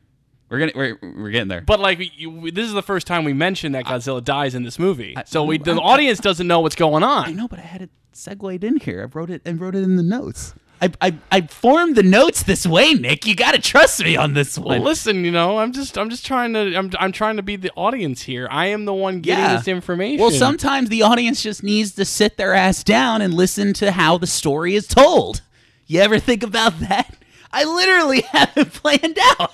We're 0.49 0.59
gonna 0.59 0.71
we're, 0.75 0.97
we're 1.01 1.31
getting 1.31 1.49
there. 1.49 1.61
But 1.61 1.79
like, 1.79 1.99
you, 2.17 2.51
this 2.51 2.67
is 2.67 2.73
the 2.73 2.81
first 2.83 3.05
time 3.05 3.25
we 3.25 3.33
mentioned 3.33 3.75
that 3.75 3.85
Godzilla 3.85 4.23
dies 4.23 4.55
in 4.55 4.63
this 4.63 4.79
movie, 4.79 5.15
so 5.25 5.43
we 5.43 5.57
the 5.57 5.75
audience 5.75 6.19
doesn't 6.19 6.47
know 6.47 6.61
what's 6.61 6.75
going 6.75 7.03
on. 7.03 7.25
I 7.25 7.29
on. 7.29 7.35
know, 7.35 7.47
but 7.47 7.59
I 7.59 7.63
had 7.63 7.81
it 7.81 7.89
segued 8.13 8.63
in 8.63 8.77
here. 8.77 9.01
I 9.03 9.17
wrote 9.17 9.29
it 9.29 9.41
and 9.45 9.59
wrote 9.59 9.75
it 9.75 9.83
in 9.83 9.95
the 9.97 10.03
notes. 10.03 10.53
I, 10.79 10.91
I, 11.01 11.17
I 11.31 11.41
formed 11.41 11.95
the 11.95 12.03
notes 12.03 12.43
this 12.43 12.67
way, 12.67 12.93
Nick. 12.93 13.25
You 13.25 13.35
got 13.35 13.55
to 13.55 13.59
trust 13.59 14.03
me 14.03 14.15
on 14.15 14.33
this 14.33 14.59
one. 14.59 14.79
Well, 14.79 14.87
listen, 14.87 15.25
you 15.25 15.31
know, 15.31 15.57
I'm 15.57 15.71
just, 15.71 15.97
I'm 15.97 16.09
just 16.11 16.23
trying 16.23 16.53
to, 16.53 16.75
I'm, 16.75 16.91
I'm 16.99 17.11
trying 17.11 17.37
to 17.37 17.41
be 17.41 17.55
the 17.55 17.71
audience 17.75 18.21
here. 18.21 18.47
I 18.51 18.67
am 18.67 18.85
the 18.85 18.93
one 18.93 19.21
getting 19.21 19.43
Yeah. 19.43 19.57
this 19.57 19.67
information. 19.67 20.21
Well, 20.21 20.29
sometimes 20.29 20.89
the 20.89 21.01
audience 21.01 21.41
just 21.41 21.63
needs 21.63 21.93
to 21.93 22.05
sit 22.05 22.37
their 22.37 22.53
ass 22.53 22.83
down 22.83 23.23
and 23.23 23.33
listen 23.33 23.73
to 23.73 23.91
how 23.91 24.19
the 24.19 24.27
story 24.27 24.75
is 24.75 24.85
told. 24.85 25.41
You 25.87 26.01
ever 26.01 26.19
think 26.19 26.43
about 26.43 26.79
that? 26.81 27.16
I 27.51 27.63
literally 27.63 28.21
have 28.31 28.51
it 28.55 28.73
planned 28.73 29.19
out. 29.39 29.53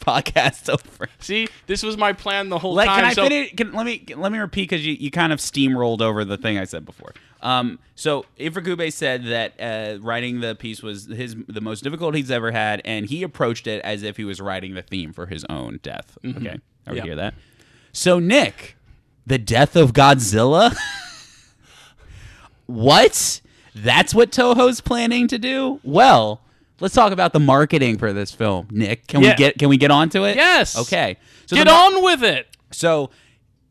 Podcast 0.00 0.68
over. 0.68 1.08
See, 1.18 1.48
this 1.66 1.82
was 1.82 1.96
my 1.96 2.12
plan 2.12 2.50
the 2.50 2.58
whole 2.58 2.74
Like, 2.74 2.88
time. 2.88 2.96
can 3.00 3.04
I 3.06 3.12
so 3.14 3.22
finish? 3.28 3.54
Can, 3.54 3.72
let 3.72 3.86
me 3.86 4.04
let 4.16 4.32
me 4.32 4.38
repeat 4.38 4.68
because 4.68 4.84
you, 4.84 4.92
you 4.94 5.10
kind 5.10 5.32
of 5.32 5.38
steamrolled 5.38 6.02
over 6.02 6.24
the 6.26 6.36
thing 6.36 6.58
I 6.58 6.64
said 6.64 6.84
before. 6.84 7.14
Um, 7.40 7.78
so 7.94 8.26
Ifukube 8.38 8.92
said 8.92 9.24
that 9.26 9.54
uh, 9.58 9.98
writing 10.02 10.40
the 10.40 10.54
piece 10.56 10.82
was 10.82 11.06
his 11.06 11.36
the 11.48 11.60
most 11.62 11.82
difficult 11.84 12.14
he's 12.14 12.30
ever 12.30 12.50
had, 12.50 12.82
and 12.84 13.06
he 13.06 13.22
approached 13.22 13.66
it 13.66 13.82
as 13.82 14.02
if 14.02 14.18
he 14.18 14.24
was 14.24 14.40
writing 14.42 14.74
the 14.74 14.82
theme 14.82 15.12
for 15.14 15.26
his 15.26 15.44
own 15.48 15.80
death. 15.82 16.18
Okay, 16.24 16.58
I 16.86 16.90
would 16.90 16.98
Yeah. 16.98 17.04
hear 17.04 17.16
that. 17.16 17.34
So 17.92 18.18
Nick, 18.18 18.76
the 19.26 19.38
death 19.38 19.74
of 19.74 19.94
Godzilla. 19.94 20.76
what? 22.66 23.40
That's 23.74 24.14
what 24.14 24.30
Toho's 24.30 24.80
planning 24.80 25.28
to 25.28 25.38
do? 25.38 25.80
Well, 25.82 26.40
let's 26.80 26.94
talk 26.94 27.12
about 27.12 27.32
the 27.32 27.40
marketing 27.40 27.98
for 27.98 28.12
this 28.12 28.30
film. 28.32 28.68
Nick, 28.70 29.06
can 29.06 29.22
Yeah. 29.22 29.30
we 29.30 29.36
get 29.36 29.58
can 29.58 29.68
we 29.68 29.76
get 29.76 29.90
onto 29.90 30.24
it? 30.24 30.36
Yes. 30.36 30.76
Okay. 30.78 31.16
So 31.46 31.56
get 31.56 31.66
mar- 31.66 31.92
on 31.92 32.02
with 32.04 32.22
it. 32.22 32.48
so, 32.70 33.10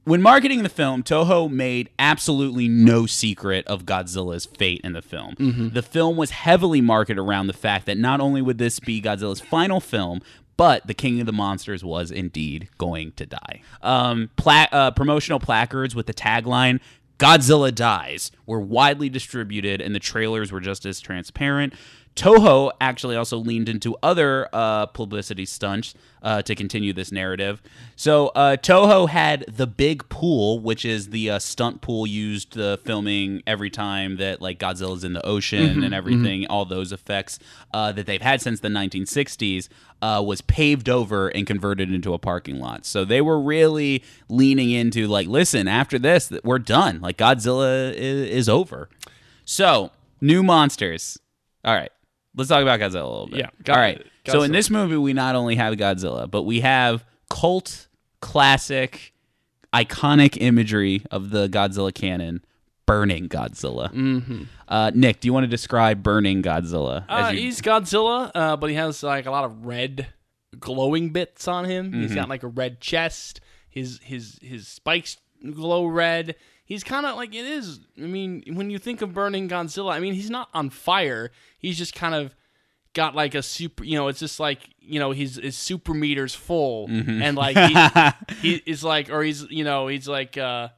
when 0.05 0.21
marketing 0.21 0.63
the 0.63 0.69
film, 0.69 1.01
Toho 1.01 1.49
made 1.49 1.89
absolutely 1.97 2.67
no 2.67 3.05
secret 3.05 3.65
of 3.67 3.85
Godzilla's 3.85 4.45
fate 4.45 4.81
in 4.83 4.91
the 4.91 5.01
film. 5.01 5.71
The 5.73 5.81
film 5.81 6.17
was 6.17 6.31
heavily 6.31 6.81
marketed 6.81 7.19
around 7.19 7.47
the 7.47 7.53
fact 7.53 7.85
that 7.85 7.97
not 7.97 8.19
only 8.19 8.41
would 8.41 8.57
this 8.57 8.79
be 8.81 9.01
Godzilla's 9.01 9.39
final 9.39 9.79
film, 9.79 10.21
but 10.57 10.85
the 10.87 10.93
King 10.93 11.21
of 11.21 11.25
the 11.25 11.31
Monsters 11.31 11.85
was 11.85 12.11
indeed 12.11 12.67
going 12.77 13.13
to 13.13 13.25
die. 13.25 13.61
Um, 13.81 14.29
pla- 14.35 14.67
uh, 14.73 14.91
promotional 14.91 15.39
placards 15.39 15.95
with 15.95 16.05
the 16.05 16.13
tagline 16.13 16.81
Godzilla 17.17 17.73
dies 17.73 18.31
were 18.45 18.59
widely 18.59 19.09
distributed, 19.09 19.81
and 19.81 19.93
the 19.93 19.99
trailers 19.99 20.51
were 20.51 20.59
just 20.59 20.85
as 20.85 20.99
transparent. 20.99 21.73
Toho 22.15 22.71
actually 22.79 23.15
also 23.15 23.37
leaned 23.37 23.69
into 23.69 23.95
other 24.03 24.47
uh, 24.53 24.85
publicity 24.87 25.45
stunts 25.45 25.95
uh, 26.21 26.41
to 26.43 26.55
continue 26.55 26.93
this 26.93 27.11
narrative. 27.11 27.61
So 27.95 28.27
uh, 28.29 28.57
Toho 28.57 29.09
had 29.09 29.45
the 29.47 29.65
big 29.67 30.07
pool, 30.09 30.59
which 30.59 30.85
is 30.85 31.09
the 31.09 31.31
uh, 31.31 31.39
stunt 31.39 31.81
pool 31.81 32.05
used 32.05 32.57
uh, 32.57 32.77
filming 32.77 33.41
every 33.47 33.69
time 33.69 34.17
that 34.17 34.41
like 34.41 34.59
Godzilla's 34.59 35.03
in 35.03 35.13
the 35.13 35.25
ocean 35.25 35.83
and 35.83 35.93
everything. 35.93 36.45
All 36.47 36.65
those 36.65 36.91
effects 36.91 37.39
uh, 37.73 37.91
that 37.93 38.05
they've 38.05 38.21
had 38.21 38.41
since 38.41 38.59
the 38.59 38.67
1960s 38.67 39.67
uh, 40.01 40.23
was 40.25 40.41
paved 40.41 40.89
over 40.89 41.29
and 41.29 41.47
converted 41.47 41.91
into 41.91 42.13
a 42.13 42.19
parking 42.19 42.59
lot. 42.59 42.85
So 42.85 43.05
they 43.05 43.21
were 43.21 43.41
really 43.41 44.03
leaning 44.29 44.69
into 44.69 45.07
like, 45.07 45.27
listen, 45.27 45.67
after 45.67 45.97
this, 45.97 46.31
we're 46.43 46.59
done. 46.59 47.01
Like 47.01 47.17
Godzilla 47.17 47.91
is, 47.93 48.29
is 48.29 48.49
over. 48.49 48.89
So 49.45 49.91
new 50.21 50.43
monsters. 50.43 51.19
All 51.65 51.73
right. 51.73 51.91
Let's 52.35 52.49
talk 52.49 52.61
about 52.61 52.79
Godzilla 52.79 53.03
a 53.03 53.07
little 53.07 53.27
bit. 53.27 53.39
Yeah, 53.39 53.73
All 53.73 53.79
right. 53.79 54.05
So 54.27 54.41
in 54.41 54.51
this 54.51 54.69
movie, 54.69 54.97
we 54.97 55.13
not 55.13 55.35
only 55.35 55.55
have 55.55 55.75
Godzilla, 55.75 56.29
but 56.29 56.43
we 56.43 56.61
have 56.61 57.05
cult 57.29 57.87
classic, 58.21 59.13
iconic 59.73 60.37
imagery 60.41 61.03
of 61.11 61.29
the 61.29 61.47
Godzilla 61.47 61.93
canon, 61.93 62.43
burning 62.85 63.27
Godzilla. 63.29 63.91
Mm-hmm. 63.93 64.43
Uh, 64.67 64.91
Nick, 64.95 65.19
do 65.19 65.27
you 65.27 65.33
want 65.33 65.43
to 65.43 65.47
describe 65.49 66.01
burning 66.03 66.41
Godzilla? 66.41 67.05
Uh, 67.07 67.29
you- 67.33 67.39
he's 67.41 67.61
Godzilla, 67.61 68.31
uh, 68.33 68.55
but 68.57 68.69
he 68.69 68.75
has 68.77 69.03
like 69.03 69.25
a 69.25 69.31
lot 69.31 69.43
of 69.43 69.65
red 69.65 70.07
glowing 70.59 71.09
bits 71.09 71.47
on 71.47 71.65
him. 71.65 71.91
Mm-hmm. 71.91 72.01
He's 72.01 72.15
got 72.15 72.29
like 72.29 72.43
a 72.43 72.47
red 72.47 72.79
chest. 72.79 73.41
His 73.69 73.99
his 74.03 74.39
his 74.41 74.67
spikes 74.67 75.17
glow 75.51 75.85
red. 75.85 76.35
He's 76.65 76.83
kind 76.83 77.05
of 77.05 77.15
like 77.17 77.33
it 77.35 77.45
is. 77.45 77.79
I 77.97 78.01
mean, 78.01 78.43
when 78.53 78.69
you 78.69 78.79
think 78.79 79.01
of 79.01 79.13
burning 79.13 79.49
Godzilla, 79.49 79.91
I 79.93 79.99
mean, 79.99 80.13
he's 80.13 80.29
not 80.29 80.49
on 80.53 80.69
fire. 80.69 81.31
He's 81.59 81.77
just 81.77 81.93
kind 81.93 82.15
of 82.15 82.35
got 82.93 83.15
like 83.15 83.35
a 83.35 83.43
super. 83.43 83.83
You 83.83 83.97
know, 83.97 84.07
it's 84.07 84.19
just 84.19 84.39
like 84.39 84.59
you 84.79 84.99
know, 84.99 85.11
his 85.11 85.35
his 85.35 85.57
super 85.57 85.93
meters 85.93 86.33
full, 86.33 86.87
Mm-hmm. 86.87 87.21
and 87.21 87.37
like 87.37 87.57
he, 87.57 88.35
he 88.55 88.63
is 88.65 88.83
like, 88.83 89.09
or 89.09 89.23
he's 89.23 89.43
you 89.49 89.63
know, 89.63 89.87
he's 89.87 90.07
like. 90.07 90.37
uh 90.37 90.69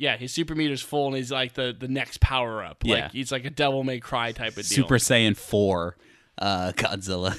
yeah, 0.00 0.16
his 0.16 0.30
super 0.32 0.54
meter's 0.54 0.80
full, 0.80 1.08
and 1.08 1.16
he's 1.16 1.32
like 1.32 1.54
the, 1.54 1.74
the 1.76 1.88
next 1.88 2.20
power 2.20 2.62
up. 2.62 2.84
Like 2.84 2.96
Yeah. 2.98 3.08
he's 3.12 3.32
like 3.32 3.44
a 3.44 3.50
Devil 3.50 3.82
May 3.82 3.98
Cry 3.98 4.30
type 4.30 4.50
of 4.50 4.54
deal. 4.58 4.62
Super 4.84 4.94
Saiyan 4.98 5.36
4 5.36 5.96
uh, 6.40 6.72
Godzilla. 6.76 7.36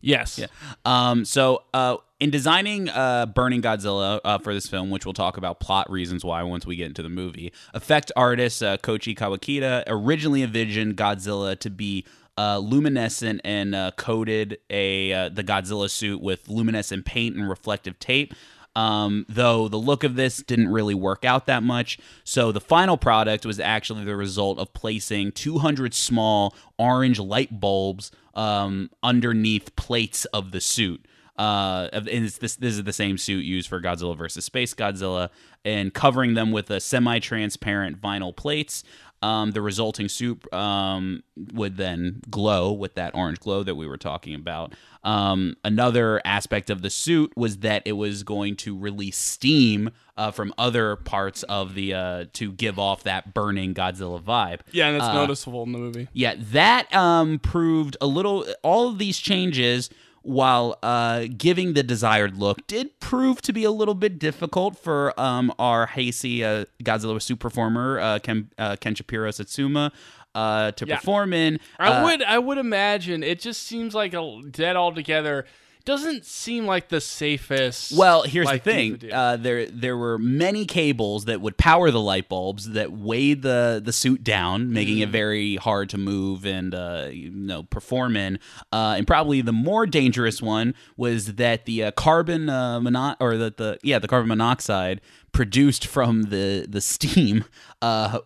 Yes. 0.00 0.40
Um, 0.84 1.24
so, 1.24 1.62
uh, 1.72 1.98
in 2.20 2.30
designing 2.30 2.88
uh, 2.90 3.26
Burning 3.26 3.62
Godzilla 3.62 4.20
uh, 4.22 4.38
for 4.38 4.52
this 4.52 4.68
film, 4.68 4.90
which 4.90 5.06
we'll 5.06 5.14
talk 5.14 5.38
about 5.38 5.58
plot 5.58 5.90
reasons 5.90 6.24
why 6.24 6.42
once 6.42 6.66
we 6.66 6.76
get 6.76 6.86
into 6.86 7.02
the 7.02 7.08
movie, 7.08 7.52
effect 7.72 8.12
artist 8.14 8.62
uh, 8.62 8.76
Koichi 8.76 9.16
Kawakita 9.16 9.84
originally 9.86 10.42
envisioned 10.42 10.96
Godzilla 10.96 11.58
to 11.58 11.70
be 11.70 12.04
uh, 12.36 12.58
luminescent 12.58 13.40
and 13.42 13.74
uh, 13.74 13.90
coated 13.96 14.58
a 14.68 15.12
uh, 15.12 15.28
the 15.30 15.42
Godzilla 15.42 15.90
suit 15.90 16.20
with 16.20 16.48
luminescent 16.48 17.06
paint 17.06 17.36
and 17.36 17.48
reflective 17.48 17.98
tape. 17.98 18.34
Um, 18.76 19.26
though 19.28 19.66
the 19.66 19.78
look 19.78 20.04
of 20.04 20.14
this 20.14 20.36
didn't 20.36 20.68
really 20.68 20.94
work 20.94 21.24
out 21.24 21.46
that 21.46 21.64
much, 21.64 21.98
so 22.22 22.52
the 22.52 22.60
final 22.60 22.96
product 22.96 23.44
was 23.44 23.58
actually 23.58 24.04
the 24.04 24.14
result 24.14 24.58
of 24.58 24.72
placing 24.72 25.32
200 25.32 25.92
small 25.92 26.54
orange 26.78 27.18
light 27.18 27.58
bulbs 27.60 28.12
um, 28.34 28.90
underneath 29.02 29.74
plates 29.74 30.24
of 30.26 30.52
the 30.52 30.60
suit. 30.60 31.04
Uh, 31.40 31.88
and 31.92 32.06
it's 32.08 32.36
this 32.38 32.56
this 32.56 32.74
is 32.74 32.84
the 32.84 32.92
same 32.92 33.16
suit 33.16 33.44
used 33.44 33.68
for 33.68 33.80
Godzilla 33.80 34.14
versus 34.16 34.44
Space 34.44 34.74
Godzilla, 34.74 35.30
and 35.64 35.94
covering 35.94 36.34
them 36.34 36.52
with 36.52 36.70
a 36.70 36.80
semi-transparent 36.80 38.00
vinyl 38.00 38.36
plates. 38.36 38.84
Um, 39.22 39.50
the 39.50 39.60
resulting 39.60 40.08
suit 40.08 40.50
um, 40.50 41.22
would 41.52 41.76
then 41.76 42.22
glow 42.30 42.72
with 42.72 42.94
that 42.94 43.14
orange 43.14 43.38
glow 43.38 43.62
that 43.62 43.74
we 43.74 43.86
were 43.86 43.98
talking 43.98 44.34
about. 44.34 44.74
Um, 45.04 45.56
another 45.62 46.22
aspect 46.24 46.70
of 46.70 46.80
the 46.80 46.88
suit 46.88 47.30
was 47.36 47.58
that 47.58 47.82
it 47.84 47.92
was 47.92 48.22
going 48.22 48.56
to 48.56 48.78
release 48.78 49.18
steam 49.18 49.90
uh, 50.16 50.30
from 50.30 50.54
other 50.56 50.96
parts 50.96 51.42
of 51.44 51.74
the 51.74 51.92
uh, 51.92 52.24
to 52.32 52.52
give 52.52 52.78
off 52.78 53.02
that 53.04 53.34
burning 53.34 53.74
Godzilla 53.74 54.22
vibe. 54.22 54.60
Yeah, 54.72 54.88
and 54.88 54.96
it's 54.96 55.04
Uh, 55.04 55.12
noticeable 55.12 55.64
in 55.64 55.72
the 55.72 55.78
movie. 55.78 56.08
Yeah, 56.14 56.36
that 56.52 56.92
um, 56.94 57.38
proved 57.40 57.98
a 58.00 58.06
little. 58.06 58.46
All 58.62 58.88
of 58.88 58.96
these 58.96 59.18
changes, 59.18 59.90
while 60.22 60.78
uh, 60.82 61.26
giving 61.36 61.72
the 61.74 61.82
desired 61.82 62.36
look, 62.36 62.66
did 62.66 62.98
prove 63.00 63.40
to 63.42 63.52
be 63.52 63.64
a 63.64 63.70
little 63.70 63.94
bit 63.94 64.18
difficult 64.18 64.76
for 64.78 65.18
um, 65.20 65.52
our 65.58 65.86
Heisei 65.88 66.42
uh, 66.42 66.64
Godzilla 66.82 67.20
suit 67.22 67.38
performer 67.38 67.98
uh, 68.00 68.18
Ken, 68.18 68.50
uh, 68.58 68.76
Kenpachiro 68.76 69.32
Satsuma 69.32 69.92
uh, 70.34 70.72
to 70.72 70.86
Yeah. 70.86 70.96
perform 70.96 71.32
in. 71.32 71.58
I 71.78 71.88
Uh, 71.88 72.04
would 72.04 72.22
I 72.22 72.38
would 72.38 72.58
imagine 72.58 73.22
it 73.22 73.40
just 73.40 73.62
seems 73.64 73.94
like 73.94 74.14
a 74.14 74.40
dead 74.50 74.76
altogether. 74.76 75.46
Doesn't 75.84 76.24
seem 76.26 76.66
like 76.66 76.88
the 76.88 77.00
safest. 77.00 77.92
Well, 77.96 78.22
here's 78.22 78.46
like, 78.46 78.62
the 78.64 78.70
thing. 78.70 79.12
Uh, 79.12 79.36
there 79.36 79.66
there 79.66 79.96
were 79.96 80.18
many 80.18 80.64
cables 80.66 81.24
that 81.24 81.40
would 81.40 81.56
power 81.56 81.90
the 81.90 82.00
light 82.00 82.28
bulbs 82.28 82.70
that 82.70 82.92
weighed 82.92 83.42
the 83.42 83.80
the 83.84 83.92
suit 83.92 84.22
down, 84.22 84.72
making 84.72 84.98
Mm. 84.98 85.02
it 85.02 85.08
very 85.08 85.56
hard 85.56 85.88
to 85.90 85.98
move 85.98 86.44
and 86.44 86.74
uh, 86.74 87.08
you 87.10 87.30
know 87.30 87.62
perform 87.64 88.16
in. 88.16 88.38
Uh, 88.72 88.94
and 88.98 89.06
probably 89.06 89.40
the 89.40 89.52
more 89.52 89.86
dangerous 89.86 90.42
one 90.42 90.74
was 90.96 91.34
that 91.36 91.64
the 91.64 91.84
uh, 91.84 91.90
carbon 91.92 92.48
uh, 92.48 92.78
mono- 92.80 93.16
or 93.18 93.36
that 93.36 93.56
the 93.56 93.78
yeah 93.82 93.98
the 93.98 94.08
carbon 94.08 94.28
monoxide 94.28 95.00
produced 95.32 95.86
from 95.86 96.24
the 96.24 96.66
the 96.68 96.80
steam 96.80 97.44
uh, 97.82 98.18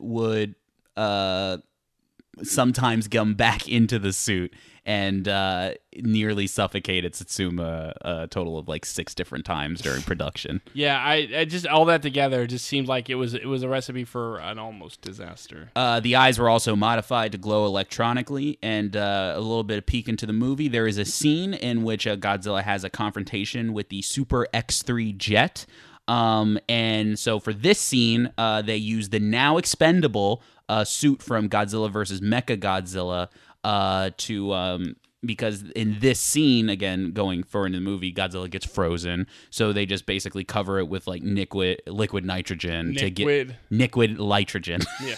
would 0.00 0.54
uh, 0.96 1.58
sometimes 2.42 3.08
gum 3.08 3.34
back 3.34 3.68
into 3.68 3.98
the 3.98 4.12
suit 4.12 4.52
and 4.84 5.28
uh, 5.28 5.74
nearly 5.96 6.46
suffocated 6.46 7.14
Satsuma 7.14 7.94
a 8.00 8.26
total 8.26 8.58
of 8.58 8.68
like 8.68 8.84
six 8.84 9.14
different 9.14 9.44
times 9.44 9.80
during 9.80 10.02
production. 10.02 10.60
Yeah, 10.74 10.98
I, 10.98 11.28
I 11.36 11.44
just 11.44 11.66
all 11.66 11.84
that 11.86 12.02
together 12.02 12.46
just 12.46 12.66
seemed 12.66 12.88
like 12.88 13.08
it 13.08 13.14
was 13.14 13.34
it 13.34 13.46
was 13.46 13.62
a 13.62 13.68
recipe 13.68 14.04
for 14.04 14.38
an 14.38 14.58
almost 14.58 15.00
disaster. 15.00 15.70
Uh, 15.76 16.00
the 16.00 16.16
eyes 16.16 16.38
were 16.38 16.48
also 16.48 16.74
modified 16.74 17.32
to 17.32 17.38
glow 17.38 17.66
electronically, 17.66 18.58
and 18.62 18.96
uh, 18.96 19.34
a 19.36 19.40
little 19.40 19.64
bit 19.64 19.78
of 19.78 19.86
peek 19.86 20.08
into 20.08 20.26
the 20.26 20.32
movie. 20.32 20.68
There 20.68 20.86
is 20.86 20.98
a 20.98 21.04
scene 21.04 21.54
in 21.54 21.82
which 21.82 22.06
uh, 22.06 22.16
Godzilla 22.16 22.62
has 22.62 22.84
a 22.84 22.90
confrontation 22.90 23.72
with 23.72 23.88
the 23.88 24.02
Super 24.02 24.46
X3 24.52 25.16
jet. 25.16 25.66
Um, 26.08 26.58
and 26.68 27.16
so 27.16 27.38
for 27.38 27.52
this 27.52 27.78
scene, 27.78 28.32
uh, 28.36 28.62
they 28.62 28.76
use 28.76 29.10
the 29.10 29.20
now 29.20 29.56
expendable 29.56 30.42
uh, 30.68 30.84
suit 30.84 31.22
from 31.22 31.48
Godzilla 31.48 31.90
versus 31.90 32.20
Mecha 32.20 32.58
Godzilla 32.58 33.28
uh, 33.64 34.10
to 34.16 34.52
um, 34.52 34.96
because 35.24 35.62
in 35.76 36.00
this 36.00 36.18
scene 36.18 36.68
again 36.68 37.12
going 37.12 37.44
forward 37.44 37.66
in 37.66 37.72
the 37.74 37.80
movie 37.80 38.12
godzilla 38.12 38.50
gets 38.50 38.66
frozen 38.66 39.24
so 39.50 39.72
they 39.72 39.86
just 39.86 40.04
basically 40.04 40.42
cover 40.42 40.80
it 40.80 40.88
with 40.88 41.06
like 41.06 41.22
liquid 41.24 41.80
liquid 41.86 42.24
nitrogen 42.24 42.92
to 42.96 43.08
get 43.08 43.24
Liquid. 43.24 43.56
liquid 43.70 44.18
nitrogen 44.18 44.80
Yeah, 45.00 45.14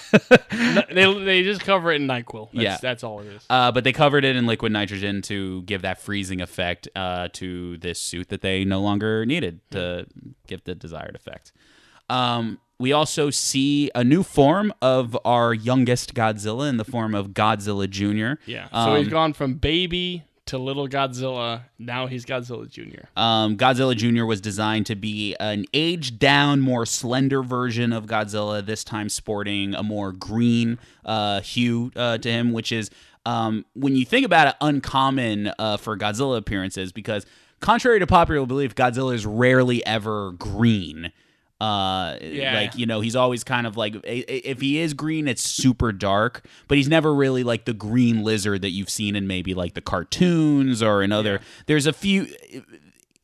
they 0.92 1.24
they 1.24 1.42
just 1.42 1.62
cover 1.62 1.90
it 1.90 2.02
in 2.02 2.06
Nyquil. 2.06 2.50
That's, 2.52 2.62
Yeah. 2.62 2.76
that's 2.82 3.02
all 3.02 3.20
it 3.20 3.28
is. 3.28 3.46
Uh, 3.48 3.72
but 3.72 3.82
they 3.84 3.92
covered 3.94 4.26
it 4.26 4.36
in 4.36 4.46
liquid 4.46 4.72
nitrogen 4.72 5.22
to 5.22 5.62
give 5.62 5.80
that 5.82 6.02
freezing 6.02 6.42
effect 6.42 6.86
uh, 6.94 7.28
to 7.34 7.78
this 7.78 7.98
suit 7.98 8.28
that 8.28 8.42
they 8.42 8.62
no 8.66 8.80
longer 8.82 9.24
needed 9.24 9.60
to 9.70 10.06
give 10.46 10.64
the 10.64 10.74
desired 10.74 11.16
effect. 11.16 11.52
Um, 12.10 12.58
we 12.78 12.92
also 12.92 13.30
see 13.30 13.90
a 13.94 14.02
new 14.04 14.22
form 14.22 14.72
of 14.82 15.16
our 15.24 15.54
youngest 15.54 16.14
Godzilla 16.14 16.68
in 16.68 16.76
the 16.76 16.84
form 16.84 17.14
of 17.14 17.28
Godzilla 17.28 17.88
Jr. 17.88 18.40
Yeah, 18.50 18.68
so 18.70 18.96
he's 18.96 19.08
gone 19.08 19.32
from 19.32 19.54
baby 19.54 20.24
to 20.46 20.58
little 20.58 20.88
Godzilla. 20.88 21.62
Now 21.78 22.06
he's 22.06 22.24
Godzilla 22.24 22.68
Junior. 22.68 23.08
Um, 23.16 23.56
Godzilla 23.56 23.96
Jr. 23.96 24.24
was 24.24 24.40
designed 24.40 24.86
to 24.86 24.94
be 24.94 25.34
an 25.40 25.64
aged 25.72 26.18
down, 26.18 26.60
more 26.60 26.84
slender 26.84 27.42
version 27.42 27.92
of 27.92 28.06
Godzilla, 28.06 28.64
this 28.64 28.84
time 28.84 29.08
sporting 29.08 29.74
a 29.74 29.82
more 29.82 30.12
green 30.12 30.78
uh, 31.04 31.40
hue 31.40 31.92
uh, 31.96 32.18
to 32.18 32.30
him, 32.30 32.52
which 32.52 32.72
is, 32.72 32.90
um, 33.24 33.64
when 33.74 33.96
you 33.96 34.04
think 34.04 34.26
about 34.26 34.48
it, 34.48 34.54
uncommon 34.60 35.52
uh, 35.58 35.76
for 35.76 35.96
Godzilla 35.96 36.36
appearances 36.36 36.92
because, 36.92 37.24
contrary 37.60 37.98
to 38.00 38.06
popular 38.06 38.44
belief, 38.46 38.74
Godzilla 38.74 39.14
is 39.14 39.24
rarely 39.24 39.84
ever 39.86 40.32
green. 40.32 41.12
Uh, 41.60 42.16
Yeah. 42.20 42.54
like 42.54 42.76
you 42.76 42.84
know, 42.84 43.00
he's 43.00 43.16
always 43.16 43.44
kind 43.44 43.66
of 43.66 43.76
like 43.76 43.94
if 44.04 44.60
he 44.60 44.78
is 44.80 44.92
green, 44.92 45.28
it's 45.28 45.42
super 45.42 45.92
dark, 45.92 46.44
but 46.68 46.76
he's 46.76 46.88
never 46.88 47.14
really 47.14 47.44
like 47.44 47.64
the 47.64 47.72
green 47.72 48.22
lizard 48.22 48.60
that 48.62 48.70
you've 48.70 48.90
seen 48.90 49.14
in 49.16 49.26
maybe 49.26 49.54
like 49.54 49.74
the 49.74 49.80
cartoons 49.80 50.82
or 50.82 51.02
in 51.02 51.12
other. 51.12 51.40
There's 51.66 51.86
a 51.86 51.92
few 51.92 52.26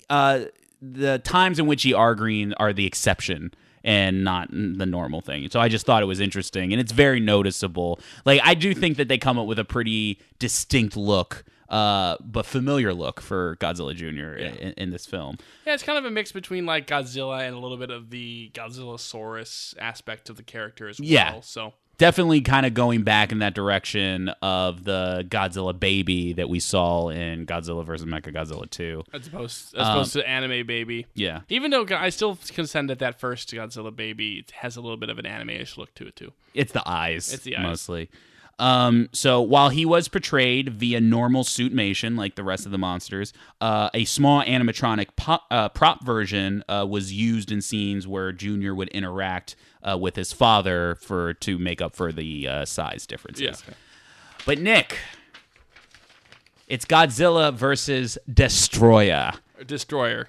uh, 0.08 0.44
the 0.80 1.18
times 1.18 1.58
in 1.58 1.66
which 1.66 1.82
he 1.82 1.92
are 1.92 2.14
green 2.14 2.54
are 2.54 2.72
the 2.72 2.86
exception 2.86 3.52
and 3.84 4.24
not 4.24 4.50
the 4.50 4.86
normal 4.86 5.20
thing. 5.20 5.48
So 5.50 5.60
I 5.60 5.68
just 5.68 5.86
thought 5.86 6.02
it 6.02 6.06
was 6.06 6.20
interesting 6.20 6.72
and 6.72 6.80
it's 6.80 6.92
very 6.92 7.20
noticeable. 7.20 8.00
Like 8.24 8.40
I 8.44 8.54
do 8.54 8.74
think 8.74 8.96
that 8.96 9.08
they 9.08 9.18
come 9.18 9.38
up 9.38 9.46
with 9.46 9.58
a 9.58 9.64
pretty 9.64 10.20
distinct 10.38 10.96
look, 10.96 11.44
uh, 11.68 12.16
but 12.20 12.46
familiar 12.46 12.92
look 12.92 13.20
for 13.20 13.56
Godzilla 13.56 13.94
Jr. 13.94 14.38
In, 14.38 14.72
in 14.72 14.90
this 14.90 15.06
film. 15.06 15.38
Yeah, 15.66 15.74
it's 15.74 15.82
kind 15.82 15.98
of 15.98 16.04
a 16.04 16.10
mix 16.10 16.32
between 16.32 16.66
like 16.66 16.86
Godzilla 16.86 17.46
and 17.46 17.54
a 17.54 17.58
little 17.58 17.76
bit 17.76 17.90
of 17.90 18.10
the 18.10 18.50
Godzillasaurus 18.54 19.74
aspect 19.78 20.28
of 20.28 20.36
the 20.36 20.42
character 20.42 20.88
as 20.88 21.00
well. 21.00 21.08
Yeah. 21.08 21.40
So 21.40 21.74
Definitely 22.00 22.40
kind 22.40 22.64
of 22.64 22.72
going 22.72 23.02
back 23.02 23.30
in 23.30 23.40
that 23.40 23.54
direction 23.54 24.30
of 24.40 24.84
the 24.84 25.22
Godzilla 25.28 25.78
baby 25.78 26.32
that 26.32 26.48
we 26.48 26.58
saw 26.58 27.10
in 27.10 27.44
Godzilla 27.44 27.84
vs. 27.84 28.06
Mechagodzilla 28.06 28.70
2. 28.70 29.04
as 29.12 29.26
opposed 29.26 29.74
Um, 29.74 29.80
as 29.82 29.88
opposed 29.88 30.12
to 30.14 30.26
anime 30.26 30.66
baby. 30.66 31.04
Yeah. 31.14 31.40
Even 31.50 31.70
though 31.70 31.86
I 31.90 32.08
still 32.08 32.38
contend 32.48 32.88
that 32.88 33.00
that 33.00 33.20
first 33.20 33.52
Godzilla 33.52 33.94
baby 33.94 34.46
has 34.54 34.76
a 34.76 34.80
little 34.80 34.96
bit 34.96 35.10
of 35.10 35.18
an 35.18 35.26
anime-ish 35.26 35.76
look 35.76 35.94
to 35.96 36.06
it 36.06 36.16
too. 36.16 36.32
It's 36.54 36.72
the 36.72 36.82
eyes. 36.88 37.34
It's 37.34 37.44
the 37.44 37.58
eyes. 37.58 37.62
mostly. 37.64 38.08
Um, 38.61 39.09
so 39.12 39.40
while 39.40 39.70
he 39.70 39.87
was 39.87 40.07
portrayed 40.09 40.68
via 40.75 41.01
normal 41.01 41.44
suitmation, 41.44 42.18
like 42.18 42.35
the 42.35 42.44
rest 42.44 42.66
of 42.66 42.73
the 42.73 42.79
monsters, 42.79 43.33
uh, 43.62 43.88
a 43.94 44.05
small 44.05 44.42
animatronic 44.44 45.16
pop, 45.16 45.46
uh, 45.51 45.70
prop 45.70 46.05
version 46.05 46.62
uh, 46.68 46.87
was 46.88 47.11
used 47.11 47.51
in 47.51 47.62
scenes 47.62 48.07
where 48.07 48.33
Junior 48.33 48.75
would 48.75 48.88
interact 48.90 49.57
uh, 49.83 49.96
with 49.96 50.14
his 50.14 50.35
father 50.35 50.94
for 50.96 51.33
to 51.35 51.59
make 51.59 51.81
up 51.81 51.96
for 51.96 52.12
the 52.12 52.46
uh, 52.46 52.64
size 52.66 53.07
differences. 53.07 53.64
Yeah. 53.66 53.75
But 54.44 54.59
Nick, 54.59 54.99
it's 56.68 56.85
Godzilla 56.85 57.55
versus 57.55 58.18
Destroyer, 58.33 59.33
Destroyer, 59.66 60.29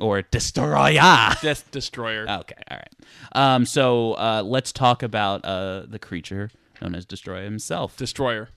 or 0.00 0.22
Destroyer. 0.22 1.34
Death 1.42 1.68
Destroyer. 1.72 2.24
Okay, 2.28 2.54
all 2.70 2.76
right. 2.76 2.94
Um, 3.32 3.66
so 3.66 4.12
uh, 4.12 4.42
let's 4.44 4.70
talk 4.70 5.02
about 5.02 5.44
uh, 5.44 5.86
the 5.88 5.98
creature 5.98 6.50
known 6.80 6.94
as 6.94 7.04
Destroyer 7.04 7.44
himself. 7.44 7.96
Destroyer. 7.96 8.48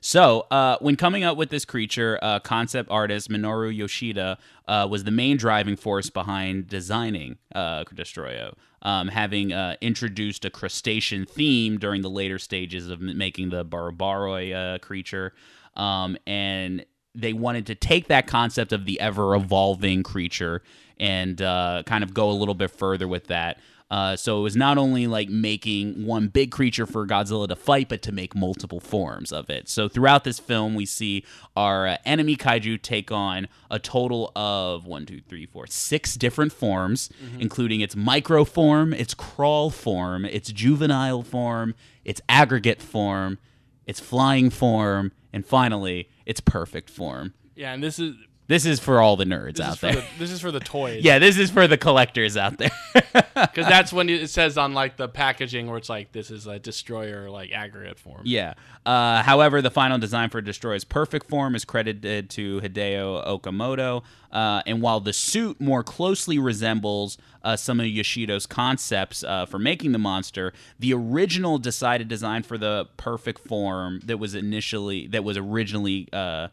So, 0.00 0.46
uh, 0.52 0.76
when 0.80 0.94
coming 0.94 1.24
up 1.24 1.36
with 1.36 1.50
this 1.50 1.64
creature, 1.64 2.18
uh, 2.22 2.38
concept 2.38 2.90
artist 2.90 3.28
Minoru 3.28 3.74
Yoshida 3.74 4.38
uh, 4.68 4.86
was 4.88 5.04
the 5.04 5.10
main 5.10 5.36
driving 5.36 5.74
force 5.74 6.10
behind 6.10 6.68
designing 6.68 7.38
uh, 7.54 7.82
Destroyer, 7.92 8.52
um, 8.82 9.08
having 9.08 9.52
uh, 9.52 9.74
introduced 9.80 10.44
a 10.44 10.50
crustacean 10.50 11.26
theme 11.26 11.78
during 11.78 12.02
the 12.02 12.10
later 12.10 12.38
stages 12.38 12.88
of 12.88 13.00
making 13.00 13.50
the 13.50 13.64
Barubaroi 13.64 14.54
uh, 14.54 14.78
creature. 14.78 15.32
Um, 15.74 16.16
and 16.26 16.84
they 17.16 17.32
wanted 17.32 17.66
to 17.66 17.74
take 17.74 18.08
that 18.08 18.26
concept 18.26 18.72
of 18.72 18.84
the 18.84 19.00
ever 19.00 19.34
evolving 19.34 20.02
creature 20.02 20.62
and 20.98 21.40
uh, 21.42 21.82
kind 21.84 22.04
of 22.04 22.14
go 22.14 22.30
a 22.30 22.32
little 22.32 22.54
bit 22.54 22.70
further 22.70 23.08
with 23.08 23.26
that. 23.26 23.58
Uh, 23.88 24.16
so 24.16 24.40
it 24.40 24.42
was 24.42 24.56
not 24.56 24.78
only 24.78 25.06
like 25.06 25.28
making 25.28 26.04
one 26.04 26.26
big 26.26 26.50
creature 26.50 26.86
for 26.86 27.06
Godzilla 27.06 27.46
to 27.46 27.54
fight, 27.54 27.88
but 27.88 28.02
to 28.02 28.12
make 28.12 28.34
multiple 28.34 28.80
forms 28.80 29.32
of 29.32 29.48
it. 29.48 29.68
So 29.68 29.88
throughout 29.88 30.24
this 30.24 30.40
film, 30.40 30.74
we 30.74 30.86
see 30.86 31.24
our 31.54 31.86
uh, 31.86 31.96
enemy 32.04 32.36
kaiju 32.36 32.82
take 32.82 33.12
on 33.12 33.46
a 33.70 33.78
total 33.78 34.32
of 34.34 34.86
one, 34.86 35.06
two, 35.06 35.20
three, 35.28 35.46
four, 35.46 35.68
six 35.68 36.16
different 36.16 36.52
forms, 36.52 37.10
including 37.38 37.80
its 37.80 37.94
micro 37.94 38.44
form, 38.44 38.92
its 38.92 39.14
crawl 39.14 39.70
form, 39.70 40.24
its 40.24 40.50
juvenile 40.50 41.22
form, 41.22 41.74
its 42.04 42.20
aggregate 42.28 42.82
form, 42.82 43.38
its 43.86 44.00
flying 44.00 44.50
form, 44.50 45.12
and 45.32 45.46
finally, 45.46 46.08
its 46.24 46.40
perfect 46.40 46.90
form. 46.90 47.34
Yeah, 47.54 47.72
and 47.72 47.82
this 47.82 48.00
is 48.00 48.16
This 48.48 48.64
is 48.64 48.78
for 48.78 49.00
all 49.00 49.16
the 49.16 49.24
nerds 49.24 49.56
this 49.56 49.66
out 49.66 49.80
there. 49.80 49.94
the, 49.96 50.04
this 50.18 50.30
is 50.30 50.40
for 50.40 50.52
the 50.52 50.60
toys. 50.60 51.02
yeah, 51.02 51.18
this 51.18 51.36
is 51.36 51.50
for 51.50 51.66
the 51.66 51.76
collectors 51.76 52.36
out 52.36 52.58
there. 52.58 52.70
because 52.94 53.66
that's 53.66 53.92
when 53.92 54.08
it 54.08 54.30
says 54.30 54.56
on 54.56 54.72
like 54.72 54.96
the 54.96 55.08
packaging 55.08 55.66
where 55.66 55.78
it's 55.78 55.88
like 55.88 56.12
this 56.12 56.30
is 56.30 56.46
a 56.46 56.58
destroyer 56.58 57.28
like 57.28 57.52
aggregate 57.52 57.98
form. 57.98 58.22
yeah. 58.24 58.54
Uh, 58.84 59.20
however, 59.22 59.60
the 59.60 59.70
final 59.70 59.98
design 59.98 60.30
for 60.30 60.40
Destroyer's 60.40 60.84
perfect 60.84 61.26
form 61.28 61.56
is 61.56 61.64
credited 61.64 62.30
to 62.30 62.60
Hideo 62.60 63.26
Okamoto. 63.26 64.04
Uh, 64.30 64.62
and 64.64 64.80
while 64.80 65.00
the 65.00 65.12
suit 65.12 65.60
more 65.60 65.82
closely 65.82 66.38
resembles 66.38 67.18
uh, 67.42 67.56
some 67.56 67.80
of 67.80 67.86
Yoshida's 67.86 68.46
concepts 68.46 69.24
uh, 69.24 69.44
for 69.44 69.58
making 69.58 69.90
the 69.90 69.98
monster, 69.98 70.52
the 70.78 70.92
original 70.92 71.58
decided 71.58 72.06
design 72.06 72.44
for 72.44 72.56
the 72.56 72.86
perfect 72.96 73.40
form 73.40 74.00
that 74.04 74.18
was 74.18 74.36
initially 74.36 75.08
that 75.08 75.24
was 75.24 75.36
originally 75.36 76.08
uh, 76.12 76.46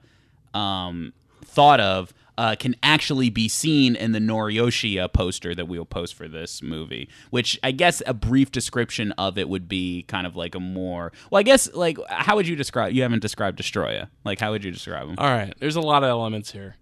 um, 0.55 1.13
thought 1.53 1.79
of 1.79 2.13
uh, 2.37 2.55
can 2.57 2.75
actually 2.81 3.29
be 3.29 3.47
seen 3.47 3.95
in 3.95 4.11
the 4.11 4.19
Noriyoshi 4.19 4.99
uh, 4.99 5.07
poster 5.07 5.53
that 5.53 5.67
we 5.67 5.77
will 5.77 5.85
post 5.85 6.15
for 6.15 6.27
this 6.27 6.61
movie. 6.63 7.07
Which 7.29 7.59
I 7.61 7.71
guess 7.71 8.01
a 8.07 8.13
brief 8.13 8.51
description 8.51 9.11
of 9.13 9.37
it 9.37 9.47
would 9.49 9.67
be 9.67 10.03
kind 10.07 10.25
of 10.25 10.35
like 10.35 10.55
a 10.55 10.59
more 10.59 11.11
well, 11.29 11.39
I 11.39 11.43
guess 11.43 11.71
like 11.73 11.97
how 12.09 12.35
would 12.35 12.47
you 12.47 12.55
describe? 12.55 12.93
You 12.93 13.03
haven't 13.03 13.21
described 13.21 13.57
Destroyer. 13.57 14.09
Like 14.25 14.39
how 14.39 14.51
would 14.51 14.63
you 14.63 14.71
describe 14.71 15.07
him? 15.07 15.15
All 15.17 15.27
right, 15.27 15.53
there's 15.59 15.75
a 15.75 15.81
lot 15.81 16.03
of 16.03 16.09
elements 16.09 16.51
here. 16.51 16.75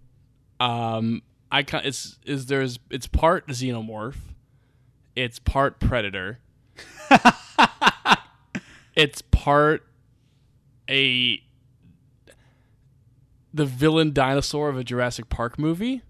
Um, 0.58 1.22
I 1.50 1.64
ca- 1.64 1.82
it's 1.84 2.18
is 2.24 2.46
there's 2.46 2.78
it's 2.90 3.06
part 3.06 3.48
xenomorph, 3.48 4.16
it's 5.14 5.38
part 5.38 5.80
predator, 5.80 6.38
it's 8.96 9.22
part 9.30 9.86
a 10.88 11.42
the 13.54 13.64
villain 13.66 14.12
dinosaur 14.12 14.68
of 14.68 14.76
a 14.76 14.84
Jurassic 14.84 15.28
Park 15.28 15.58
movie. 15.58 16.02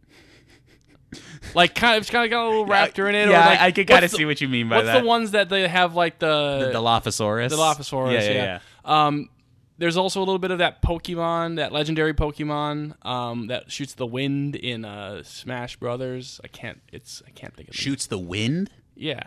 Like 1.55 1.75
kind 1.75 1.97
of, 1.97 2.03
it's 2.03 2.11
kind 2.11 2.25
of 2.25 2.31
got 2.31 2.47
a 2.47 2.49
little 2.49 2.67
raptor 2.67 3.07
in 3.09 3.15
it. 3.15 3.29
yeah, 3.29 3.43
or 3.43 3.51
like, 3.51 3.61
I 3.61 3.71
can 3.73 3.85
kind 3.85 4.05
of 4.05 4.11
see 4.11 4.25
what 4.25 4.41
you 4.41 4.49
mean 4.49 4.69
by 4.71 4.77
What's 4.77 4.87
that. 4.87 4.95
What's 4.95 5.03
the 5.05 5.09
ones 5.09 5.31
that 5.33 5.49
they 5.51 5.69
have 5.69 5.95
like 5.95 6.19
the 6.19 6.71
the 6.73 6.79
Dilophosaurus. 6.79 7.51
the 7.51 7.57
Dilophosaurus, 7.57 8.13
Yeah, 8.13 8.21
yeah, 8.21 8.31
yeah, 8.31 8.61
yeah. 8.87 9.07
Um, 9.07 9.29
there's 9.77 9.97
also 9.99 10.21
a 10.21 10.25
little 10.25 10.39
bit 10.39 10.53
of 10.53 10.59
that 10.59 10.81
Pokemon, 10.81 11.57
that 11.57 11.73
legendary 11.73 12.15
Pokemon, 12.15 13.05
um, 13.05 13.49
that 13.49 13.71
shoots 13.71 13.93
the 13.95 14.07
wind 14.07 14.57
in 14.57 14.85
uh, 14.87 15.23
Smash 15.25 15.77
Brothers. 15.77 16.41
I 16.45 16.49
can't. 16.49 16.81
It's 16.93 17.23
I 17.27 17.31
can't 17.31 17.55
think 17.55 17.69
of. 17.69 17.75
Shoots 17.75 18.07
the 18.07 18.19
wind. 18.19 18.71
Yeah, 18.95 19.25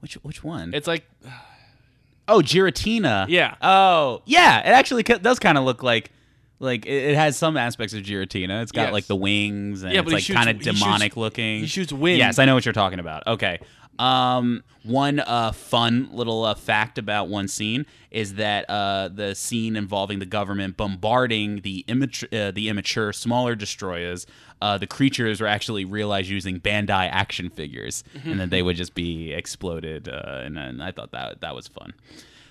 Which 0.00 0.14
which 0.22 0.42
one? 0.42 0.74
it's 0.74 0.88
like 0.88 1.04
Oh, 2.26 2.38
Giratina. 2.40 3.26
Yeah. 3.28 3.56
Oh, 3.60 4.22
yeah. 4.26 4.60
It 4.60 4.72
actually 4.72 5.02
does 5.02 5.38
kind 5.38 5.58
of 5.58 5.64
look 5.64 5.82
like. 5.82 6.10
Like 6.62 6.86
it 6.86 7.10
it 7.10 7.14
has 7.16 7.36
some 7.36 7.56
aspects 7.56 7.92
of 7.92 8.02
Giratina. 8.02 8.62
It's 8.62 8.72
got 8.72 8.84
Yes. 8.84 8.92
like 8.92 9.06
the 9.06 9.16
wings 9.16 9.82
and 9.82 9.92
Yeah, 9.92 10.00
it's 10.00 10.08
he 10.10 10.14
like 10.14 10.22
shoots- 10.24 10.36
kind 10.38 10.48
of 10.48 10.56
he 10.58 10.64
shoots- 10.64 10.80
demonic 10.80 11.16
looking. 11.16 11.60
he 11.60 11.66
shoots 11.66 11.92
wind. 11.92 12.18
Yes, 12.18 12.38
I 12.38 12.44
know 12.44 12.54
what 12.54 12.64
you're 12.64 12.72
talking 12.72 13.00
about. 13.00 13.26
Okay. 13.26 13.58
Um, 13.98 14.64
one 14.84 15.20
uh, 15.20 15.52
fun 15.52 16.08
little 16.12 16.44
uh, 16.44 16.54
fact 16.54 16.96
about 16.98 17.28
one 17.28 17.46
scene 17.46 17.84
is 18.10 18.34
that 18.34 18.64
uh, 18.70 19.08
the 19.08 19.34
scene 19.34 19.76
involving 19.76 20.18
the 20.18 20.24
government 20.26 20.76
bombarding 20.78 21.60
the 21.60 21.84
immature, 21.86 22.28
uh, 22.32 22.50
the 22.52 22.68
immature 22.70 23.12
smaller 23.12 23.54
destroyers. 23.54 24.26
Uh, 24.62 24.78
the 24.78 24.86
creatures 24.86 25.40
were 25.42 25.46
actually 25.46 25.84
realized 25.84 26.28
using 26.30 26.58
Bandai 26.58 27.08
action 27.10 27.50
figures, 27.50 28.02
and 28.24 28.40
then 28.40 28.48
they 28.48 28.62
would 28.62 28.76
just 28.76 28.94
be 28.94 29.32
exploded. 29.32 30.08
Uh, 30.08 30.40
and, 30.44 30.56
and 30.58 30.82
I 30.82 30.90
thought 30.90 31.10
that 31.12 31.40
that 31.42 31.54
was 31.54 31.68
fun. 31.68 31.92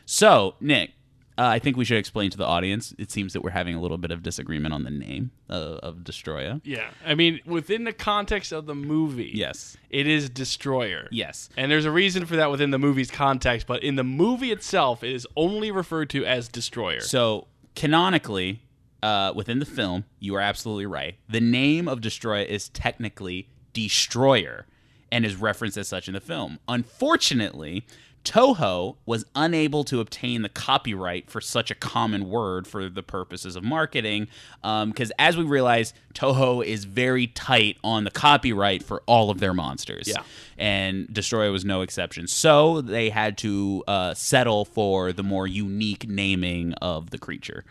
So, 0.05 0.55
Nick, 0.61 0.91
uh, 1.37 1.43
I 1.45 1.59
think 1.59 1.77
we 1.77 1.85
should 1.85 1.97
explain 1.97 2.29
to 2.31 2.37
the 2.37 2.45
audience. 2.45 2.93
It 2.97 3.09
seems 3.11 3.33
that 3.33 3.41
we're 3.43 3.51
having 3.51 3.75
a 3.75 3.81
little 3.81 3.97
bit 3.97 4.11
of 4.11 4.21
disagreement 4.21 4.73
on 4.73 4.83
the 4.83 4.91
name 4.91 5.31
of 5.49 6.03
Destroya. 6.03 6.61
Yeah, 6.63 6.89
I 7.05 7.15
mean, 7.15 7.39
within 7.45 7.83
the 7.85 7.93
context 7.93 8.51
of 8.51 8.65
the 8.65 8.75
movie, 8.75 9.31
Yes. 9.33 9.77
it 9.89 10.07
is 10.07 10.29
Destroyer. 10.29 11.07
Yes. 11.11 11.49
And 11.57 11.71
there's 11.71 11.85
a 11.85 11.91
reason 11.91 12.25
for 12.25 12.35
that 12.35 12.51
within 12.51 12.71
the 12.71 12.79
movie's 12.79 13.09
context, 13.11 13.65
but 13.67 13.81
in 13.83 13.95
the 13.95 14.03
movie 14.03 14.51
itself, 14.51 15.03
it 15.03 15.11
is 15.13 15.25
only 15.35 15.71
referred 15.71 16.09
to 16.11 16.25
as 16.25 16.47
Destroyer. 16.47 16.99
So 17.01 17.47
canonically, 17.75 18.61
uh, 19.01 19.33
within 19.35 19.59
the 19.59 19.65
film, 19.65 20.05
you 20.19 20.35
are 20.35 20.41
absolutely 20.41 20.85
right. 20.85 21.15
The 21.27 21.41
name 21.41 21.87
of 21.87 22.01
Destroyer 22.01 22.43
is 22.43 22.69
technically 22.69 23.49
Destroyer, 23.73 24.65
and 25.11 25.25
is 25.25 25.35
referenced 25.35 25.77
as 25.77 25.87
such 25.87 26.07
in 26.07 26.13
the 26.13 26.21
film. 26.21 26.59
Unfortunately, 26.67 27.85
Toho 28.23 28.97
was 29.05 29.25
unable 29.35 29.83
to 29.85 29.99
obtain 29.99 30.41
the 30.43 30.49
copyright 30.49 31.29
for 31.29 31.41
such 31.41 31.71
a 31.71 31.75
common 31.75 32.29
word 32.29 32.67
for 32.67 32.87
the 32.87 33.01
purposes 33.03 33.55
of 33.55 33.63
marketing, 33.63 34.27
because 34.61 35.11
as 35.17 35.35
we 35.37 35.43
realize, 35.43 35.93
Toho 36.13 36.63
is 36.63 36.83
very 36.85 37.27
tight 37.27 37.77
on 37.83 38.03
the 38.03 38.11
copyright 38.11 38.83
for 38.83 39.01
all 39.07 39.29
of 39.29 39.39
their 39.39 39.53
monsters 39.53 40.07
Yeah. 40.07 40.21
and 40.57 41.11
Destroyer 41.11 41.51
was 41.51 41.65
no 41.65 41.81
exception. 41.81 42.27
So 42.27 42.81
they 42.81 43.09
had 43.09 43.37
to 43.39 43.83
uh, 43.87 44.13
settle 44.13 44.65
for 44.65 45.11
the 45.11 45.23
more 45.23 45.47
unique 45.47 46.07
naming 46.07 46.73
of 46.75 47.09
the 47.09 47.17
creature. 47.17 47.65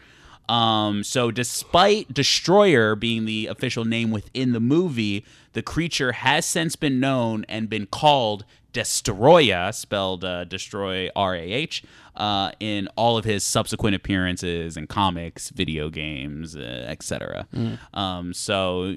Um, 0.49 1.05
so, 1.05 1.31
despite 1.31 2.13
Destroyer 2.13 2.97
being 2.97 3.25
the 3.25 3.47
official 3.47 3.85
name 3.85 4.11
within 4.11 4.51
the 4.51 4.59
movie, 4.59 5.25
the 5.53 5.63
creature 5.63 6.11
has 6.11 6.45
since 6.45 6.75
been 6.75 6.99
known 6.99 7.45
and 7.49 7.69
been 7.71 7.87
called 7.87 8.45
Destroya, 8.73 9.75
spelled 9.75 10.25
uh, 10.25 10.45
Destroy 10.45 11.09
R 11.15 11.35
A 11.35 11.41
H, 11.41 11.83
uh, 12.17 12.51
in 12.61 12.89
all 12.97 13.17
of 13.17 13.25
his 13.25 13.45
subsequent 13.45 13.95
appearances 13.97 14.77
in 14.77 14.87
comics, 14.87 15.51
video 15.51 15.89
games, 15.91 16.57
uh, 16.57 16.61
etc. 16.89 17.47
Um, 17.95 18.33
so, 18.35 18.97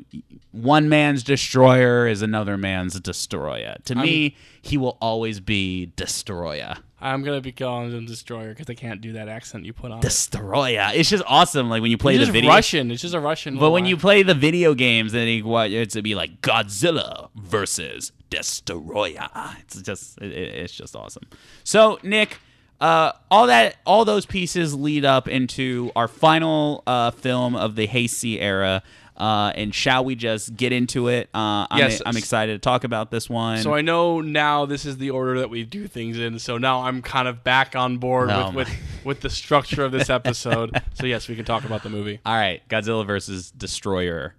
one 0.52 0.90
man's 0.90 1.24
Destroyer 1.24 2.08
is 2.08 2.22
another 2.22 2.58
man's 2.58 3.00
Destroyer. 3.00 3.76
To 3.86 3.96
me, 3.96 4.36
he 4.62 4.78
will 4.78 4.98
always 5.02 5.40
be 5.40 5.92
Destroyer. 5.96 6.76
I'm 7.02 7.22
gonna 7.22 7.42
be 7.42 7.52
calling 7.52 7.92
him 7.92 8.06
Destroyer 8.06 8.50
because 8.50 8.70
I 8.70 8.76
can't 8.76 9.02
do 9.02 9.12
that 9.14 9.28
accent 9.28 9.66
you 9.66 9.74
put 9.74 9.92
on. 9.92 9.98
it. 9.98 10.04
Destroyer. 10.04 10.90
It's 10.94 11.10
just 11.10 11.24
awesome. 11.28 11.70
Like 11.70 11.82
when 11.82 11.92
you 11.92 11.98
play 11.98 12.16
It's 12.16 12.28
the 12.28 12.32
video. 12.32 12.50
Russian. 12.50 12.92
It's 12.92 13.02
just 13.02 13.14
a 13.14 13.20
Russian. 13.20 13.58
But 13.60 13.72
when 13.72 13.86
you 13.86 13.98
play 13.98 14.24
the 14.24 14.34
video 14.34 14.74
games, 14.74 15.12
then 15.12 15.44
what, 15.44 15.70
it's 15.72 15.96
to 15.96 16.02
be 16.02 16.16
like 16.16 16.40
Godzilla 16.42 17.30
versus 17.36 18.14
Destroyer. 18.30 19.30
It's 19.60 19.82
just 19.82 20.18
it, 20.22 20.32
it- 20.32 20.56
it's 20.64 20.74
just 20.74 20.96
awesome. 20.96 21.24
So 21.66 22.00
Nick, 22.04 22.38
uh, 22.84 23.14
all 23.32 23.48
that 23.48 23.78
all 23.86 24.04
those 24.04 24.26
pieces 24.26 24.76
lead 24.76 25.06
up 25.06 25.30
into 25.30 25.90
our 25.96 26.10
final 26.10 26.84
uh, 26.86 27.12
film 27.12 27.56
of 27.56 27.76
the 27.76 27.88
Heisei 27.88 28.42
era. 28.42 28.84
Uh, 29.16 29.52
and 29.56 29.74
shall 29.76 30.04
we 30.04 30.16
just 30.16 30.56
get 30.58 30.74
into 30.74 31.08
it? 31.08 31.30
Uh, 31.36 31.66
I'm, 31.70 31.78
Yes. 31.78 32.02
I'm 32.04 32.18
excited 32.18 32.54
to 32.54 32.60
talk 32.60 32.84
about 32.84 33.12
this 33.12 33.30
one. 33.30 33.60
So 33.60 33.74
I 33.74 33.82
know 33.82 34.22
now 34.22 34.66
this 34.66 34.86
is 34.86 34.98
the 34.98 35.12
order 35.12 35.40
that 35.40 35.52
we 35.52 35.64
do 35.64 35.88
things 35.88 36.18
in. 36.18 36.40
So 36.40 36.58
now 36.58 36.82
I'm 36.82 37.02
kind 37.04 37.28
of 37.28 37.44
back 37.44 37.76
on 37.76 38.00
board 38.00 38.32
Oh 38.32 38.48
with, 38.48 38.68
with 38.68 38.70
with 39.06 39.22
the 39.22 39.30
structure 39.30 39.86
of 39.86 39.92
this 39.92 40.10
episode. 40.10 40.82
so 40.96 41.06
yes, 41.06 41.30
we 41.30 41.36
can 41.36 41.46
talk 41.46 41.64
about 41.64 41.84
the 41.84 41.90
movie 41.90 42.20
all 42.26 42.36
right, 42.36 42.68
Godzilla 42.70 43.06
versus 43.06 43.52
Destroyer. 43.52 44.34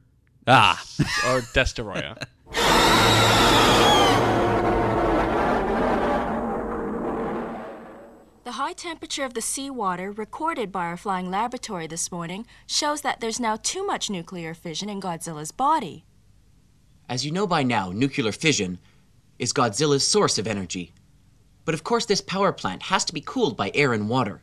Ah, 0.46 0.82
or 1.28 1.40
Destroyer. 1.54 2.16
The 8.54 8.58
high 8.58 8.72
temperature 8.72 9.24
of 9.24 9.34
the 9.34 9.40
seawater 9.40 10.12
recorded 10.12 10.70
by 10.70 10.84
our 10.84 10.96
flying 10.96 11.28
laboratory 11.28 11.88
this 11.88 12.12
morning 12.12 12.46
shows 12.68 13.00
that 13.00 13.18
there's 13.18 13.40
now 13.40 13.56
too 13.56 13.84
much 13.84 14.08
nuclear 14.08 14.54
fission 14.54 14.88
in 14.88 15.00
Godzilla's 15.00 15.50
body. 15.50 16.04
As 17.08 17.26
you 17.26 17.32
know 17.32 17.48
by 17.48 17.64
now, 17.64 17.90
nuclear 17.90 18.30
fission 18.30 18.78
is 19.40 19.52
Godzilla's 19.52 20.06
source 20.06 20.38
of 20.38 20.46
energy. 20.46 20.92
But 21.64 21.74
of 21.74 21.82
course, 21.82 22.06
this 22.06 22.20
power 22.20 22.52
plant 22.52 22.84
has 22.84 23.04
to 23.06 23.12
be 23.12 23.20
cooled 23.20 23.56
by 23.56 23.72
air 23.74 23.92
and 23.92 24.08
water. 24.08 24.40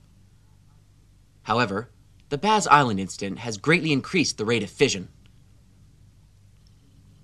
However, 1.43 1.89
the 2.27 2.37
Birth 2.37 2.67
Island 2.69 2.99
incident 2.99 3.39
has 3.39 3.55
greatly 3.55 3.93
increased 3.93 4.37
the 4.37 4.43
rate 4.43 4.61
of 4.61 4.69
fission. 4.69 5.07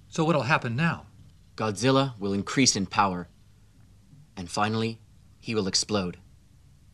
So 0.07 0.23
what'll 0.23 0.43
happen 0.43 0.77
now? 0.77 1.07
Godzilla 1.57 2.17
will 2.17 2.31
increase 2.31 2.77
in 2.77 2.85
power. 2.85 3.27
And 4.37 4.49
finally, 4.49 5.01
he 5.41 5.53
will 5.53 5.67
explode. 5.67 6.19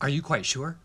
Are 0.04 0.10
you 0.10 0.20
quite 0.20 0.44
sure? 0.44 0.76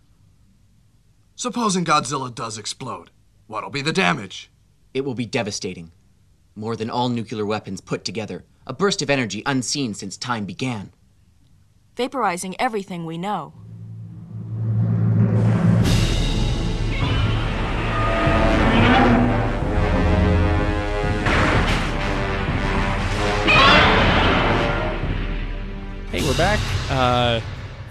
Supposing 1.36 1.84
Godzilla 1.84 2.34
does 2.34 2.58
explode, 2.58 3.10
what'll 3.48 3.70
be 3.70 3.82
the 3.82 3.92
damage? 3.92 4.50
It 4.94 5.02
will 5.02 5.14
be 5.14 5.26
devastating. 5.26 5.92
More 6.56 6.78
than 6.78 6.90
all 6.90 7.10
nuclear 7.10 7.46
weapons 7.46 7.82
put 7.82 8.06
together, 8.06 8.46
a 8.66 8.72
burst 8.72 9.02
of 9.02 9.10
energy 9.10 9.44
unseen 9.46 9.94
since 9.94 10.16
time 10.16 10.46
began. 10.46 10.94
vaporizing 11.98 12.56
everything 12.60 13.06
we 13.06 13.18
know. 13.18 13.52
Hey, 26.10 26.22
we're 26.22 26.38
back 26.38 26.60
uh, 26.90 27.42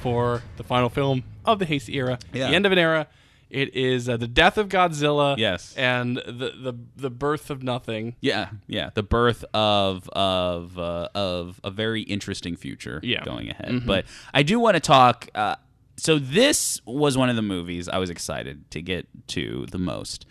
for 0.08 0.42
the 0.56 0.64
final 0.64 0.88
film 0.88 1.22
of 1.44 1.58
the 1.58 1.66
Heisei 1.66 1.94
era, 1.96 2.18
Yeah. 2.32 2.48
the 2.48 2.56
end 2.56 2.64
of 2.66 2.72
an 2.72 2.78
era. 2.78 3.06
It 3.50 3.74
is 3.74 4.08
uh, 4.10 4.16
the 4.18 4.28
death 4.28 4.58
of 4.58 4.68
Godzilla, 4.68 5.36
Yes. 5.38 5.74
and 5.76 6.16
the 6.18 6.52
the 6.62 6.74
the 6.96 7.10
birth 7.10 7.48
of 7.50 7.62
nothing. 7.62 8.14
Yeah, 8.20 8.50
yeah, 8.66 8.90
the 8.94 9.02
birth 9.02 9.42
of 9.54 10.08
of 10.10 10.78
uh, 10.78 11.08
of 11.14 11.60
a 11.64 11.70
very 11.70 12.02
interesting 12.02 12.56
future 12.56 13.00
Yeah. 13.02 13.24
going 13.24 13.48
ahead. 13.50 13.86
But 13.86 14.04
I 14.34 14.42
do 14.42 14.58
want 14.60 14.74
to 14.76 14.80
talk. 14.80 15.28
Uh, 15.34 15.56
so 15.96 16.18
this 16.18 16.80
was 16.86 17.16
one 17.18 17.28
of 17.30 17.36
the 17.36 17.42
movies 17.42 17.88
I 17.88 17.98
was 17.98 18.10
excited 18.10 18.70
to 18.70 18.82
get 18.82 19.08
to 19.28 19.66
the 19.70 19.78
most. 19.78 20.26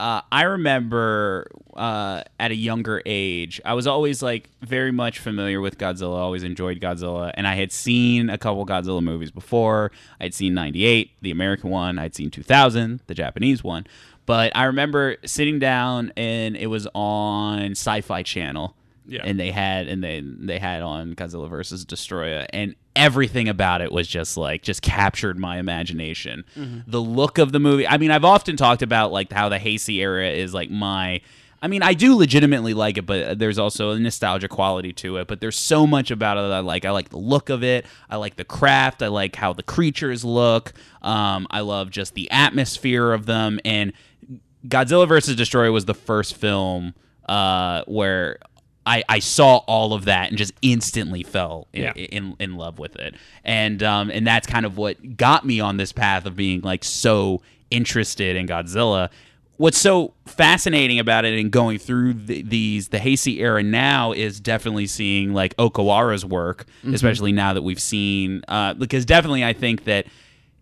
Uh, 0.00 0.22
I 0.32 0.44
remember 0.44 1.46
uh, 1.74 2.22
at 2.38 2.50
a 2.50 2.54
younger 2.54 3.02
age, 3.04 3.60
I 3.66 3.74
was 3.74 3.86
always 3.86 4.22
like 4.22 4.48
very 4.62 4.92
much 4.92 5.18
familiar 5.18 5.60
with 5.60 5.76
Godzilla. 5.76 6.16
Always 6.16 6.42
enjoyed 6.42 6.80
Godzilla, 6.80 7.32
and 7.34 7.46
I 7.46 7.54
had 7.54 7.70
seen 7.70 8.30
a 8.30 8.38
couple 8.38 8.64
Godzilla 8.64 9.02
movies 9.02 9.30
before. 9.30 9.92
I'd 10.18 10.32
seen 10.32 10.54
'98, 10.54 11.10
the 11.20 11.30
American 11.30 11.68
one. 11.68 11.98
I'd 11.98 12.14
seen 12.14 12.30
2000, 12.30 13.00
the 13.08 13.14
Japanese 13.14 13.62
one. 13.62 13.86
But 14.24 14.56
I 14.56 14.64
remember 14.64 15.16
sitting 15.26 15.58
down, 15.58 16.14
and 16.16 16.56
it 16.56 16.68
was 16.68 16.88
on 16.94 17.72
Sci-Fi 17.72 18.22
Channel, 18.22 18.74
Yeah. 19.10 19.22
and 19.24 19.38
they 19.40 19.50
had 19.50 19.88
and 19.88 20.02
they 20.04 20.22
they 20.24 20.58
had 20.58 20.82
on 20.82 21.14
Godzilla 21.14 21.48
versus 21.50 21.84
Destroyer, 21.84 22.46
and 22.52 22.76
everything 22.94 23.48
about 23.48 23.80
it 23.80 23.90
was 23.90 24.06
just 24.06 24.36
like 24.36 24.62
just 24.62 24.82
captured 24.82 25.38
my 25.38 25.58
imagination. 25.58 26.44
The 26.86 27.00
look 27.00 27.38
of 27.38 27.50
the 27.52 27.58
movie. 27.58 27.86
I 27.88 27.98
mean, 27.98 28.10
I've 28.12 28.24
often 28.24 28.56
talked 28.56 28.82
about 28.82 29.10
like 29.10 29.32
how 29.32 29.48
the 29.48 29.58
Heisei 29.58 29.96
era 29.96 30.28
is 30.30 30.54
like 30.54 30.70
my. 30.70 31.20
I 31.62 31.68
mean, 31.68 31.82
I 31.82 31.92
do 31.92 32.16
legitimately 32.16 32.72
like 32.72 32.96
it, 32.96 33.04
but 33.04 33.38
there's 33.38 33.58
also 33.58 33.90
a 33.90 33.98
nostalgia 33.98 34.48
quality 34.48 34.94
to 34.94 35.18
it. 35.18 35.28
But 35.28 35.42
there's 35.42 35.58
so 35.58 35.86
much 35.86 36.10
about 36.10 36.38
it 36.38 36.42
that 36.42 36.52
I 36.52 36.60
like. 36.60 36.86
I 36.86 36.90
like 36.90 37.10
the 37.10 37.18
look 37.18 37.50
of 37.50 37.62
it. 37.62 37.84
I 38.08 38.16
like 38.16 38.36
the 38.36 38.46
craft. 38.46 39.02
I 39.02 39.08
like 39.08 39.36
how 39.36 39.52
the 39.52 39.62
creatures 39.62 40.24
look. 40.24 40.72
Um, 41.02 41.46
I 41.50 41.60
love 41.60 41.90
just 41.90 42.14
the 42.14 42.30
atmosphere 42.30 43.12
of 43.12 43.26
them. 43.26 43.60
And 43.64 43.92
Godzilla 44.66 45.06
versus 45.06 45.36
Destroyer 45.36 45.70
was 45.72 45.84
the 45.84 45.94
first 45.94 46.34
film 46.34 46.94
uh, 47.28 47.84
where 47.86 48.38
I, 48.90 49.04
I 49.08 49.18
saw 49.20 49.58
all 49.66 49.92
of 49.94 50.04
that 50.06 50.28
and 50.30 50.36
just 50.38 50.52
instantly 50.62 51.22
fell 51.22 51.68
in, 51.72 51.82
Yeah. 51.82 51.92
in, 51.94 52.34
in 52.40 52.56
love 52.56 52.78
with 52.78 52.96
it, 52.96 53.14
and 53.44 53.82
um, 53.82 54.10
and 54.10 54.26
that's 54.26 54.46
kind 54.46 54.66
of 54.66 54.76
what 54.76 55.16
got 55.16 55.46
me 55.46 55.60
on 55.60 55.76
this 55.76 55.92
path 55.92 56.26
of 56.26 56.34
being 56.34 56.60
like 56.62 56.82
so 56.84 57.40
interested 57.70 58.34
in 58.36 58.46
Godzilla. 58.48 59.08
What's 59.58 59.76
so 59.78 60.14
fascinating 60.24 60.98
about 60.98 61.26
it 61.26 61.38
and 61.38 61.50
going 61.50 61.78
through 61.78 62.14
the, 62.14 62.40
these 62.42 62.88
the 62.88 62.96
Heisei 62.98 63.38
era 63.40 63.62
now 63.62 64.12
is 64.12 64.40
definitely 64.40 64.86
seeing 64.86 65.34
like 65.34 65.54
Okawara's 65.58 66.24
work, 66.24 66.64
especially 66.92 67.30
now 67.32 67.52
that 67.52 67.60
we've 67.62 67.80
seen 67.80 68.42
uh, 68.48 68.72
because 68.74 69.04
definitely 69.04 69.44
I 69.44 69.52
think 69.52 69.84
that 69.84 70.06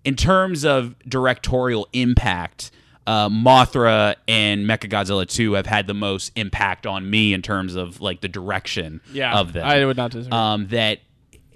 in 0.04 0.16
terms 0.16 0.64
of 0.64 0.96
directorial 1.08 1.86
impact, 1.92 2.72
uh, 3.08 3.28
Mothra 3.30 4.14
and 4.28 4.66
Mechagodzilla 4.68 5.26
2 5.26 5.54
have 5.54 5.64
had 5.66 5.86
the 5.86 5.94
most 5.94 6.30
impact 6.36 6.86
on 6.86 7.08
me 7.08 7.32
in 7.32 7.40
terms 7.42 7.74
of 7.74 8.00
like 8.02 8.20
the 8.20 8.28
direction 8.28 9.00
Yeah, 9.12 9.38
of 9.40 9.52
them. 9.54 9.64
I 9.66 9.84
would 9.86 9.96
not 9.96 10.10
disagree. 10.10 10.36
Um, 10.38 10.66
that 10.68 10.98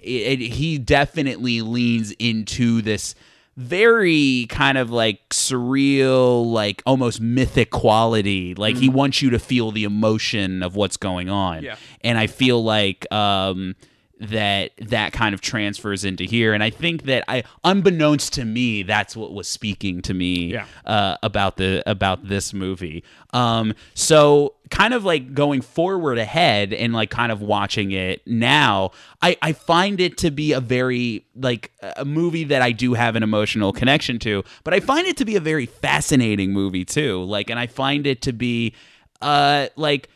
it, 0.01 0.41
it- 0.41 0.51
he 0.53 0.77
definitely 0.79 1.61
leans 1.61 2.11
into 2.13 2.81
this 2.81 3.13
very 3.55 4.47
kind 4.49 4.79
of 4.79 4.89
like 4.89 5.29
surreal, 5.29 6.51
like 6.51 6.81
almost 6.87 7.21
mythic 7.21 7.69
quality. 7.69 8.55
Like 8.55 8.75
he 8.77 8.89
wants 8.89 9.21
you 9.21 9.29
to 9.29 9.37
feel 9.39 9.71
the 9.71 9.83
emotion 9.83 10.63
of 10.63 10.75
what's 10.75 10.97
going 10.97 11.29
on. 11.29 11.63
Yeah. 11.63 11.75
And 12.01 12.17
I 12.17 12.25
feel 12.27 12.63
like 12.63 13.05
um, 13.13 13.75
that 14.19 14.71
that 14.77 15.11
kind 15.11 15.33
of 15.33 15.41
transfers 15.41 16.05
into 16.05 16.23
here. 16.23 16.53
And 16.53 16.63
I 16.63 16.69
think 16.69 17.03
that 17.03 17.23
I, 17.27 17.43
unbeknownst 17.63 18.33
to 18.33 18.45
me, 18.45 18.83
that's 18.83 19.15
what 19.17 19.33
was 19.33 19.47
speaking 19.47 20.01
to 20.03 20.13
me 20.13 20.53
Yeah. 20.53 20.65
uh, 20.85 21.17
about 21.23 21.57
the 21.57 21.83
about 21.85 22.27
this 22.27 22.53
movie. 22.53 23.03
Um, 23.33 23.73
so 23.95 24.53
kind 24.69 24.93
of 24.93 25.03
like 25.03 25.33
going 25.33 25.61
forward 25.61 26.17
ahead 26.17 26.73
and 26.73 26.93
like 26.93 27.09
kind 27.09 27.31
of 27.31 27.41
watching 27.41 27.91
it 27.91 28.21
now, 28.25 28.91
I, 29.21 29.35
I 29.41 29.53
find 29.53 29.99
it 29.99 30.17
to 30.19 30.31
be 30.31 30.53
a 30.53 30.59
very 30.61 31.25
like 31.35 31.71
a 31.81 32.05
movie 32.05 32.45
that 32.45 32.61
I 32.61 32.71
do 32.71 32.93
have 32.93 33.15
an 33.15 33.23
emotional 33.23 33.73
connection 33.73 34.19
to, 34.19 34.43
but 34.63 34.73
I 34.73 34.79
find 34.79 35.05
it 35.07 35.17
to 35.17 35.25
be 35.25 35.35
a 35.35 35.39
very 35.41 35.65
fascinating 35.65 36.53
movie 36.53 36.85
too. 36.85 37.23
Like, 37.23 37.49
and 37.49 37.59
I 37.59 37.67
find 37.67 38.07
it 38.07 38.21
to 38.23 38.31
be 38.33 38.73
uh 39.21 39.67
like 39.75 40.09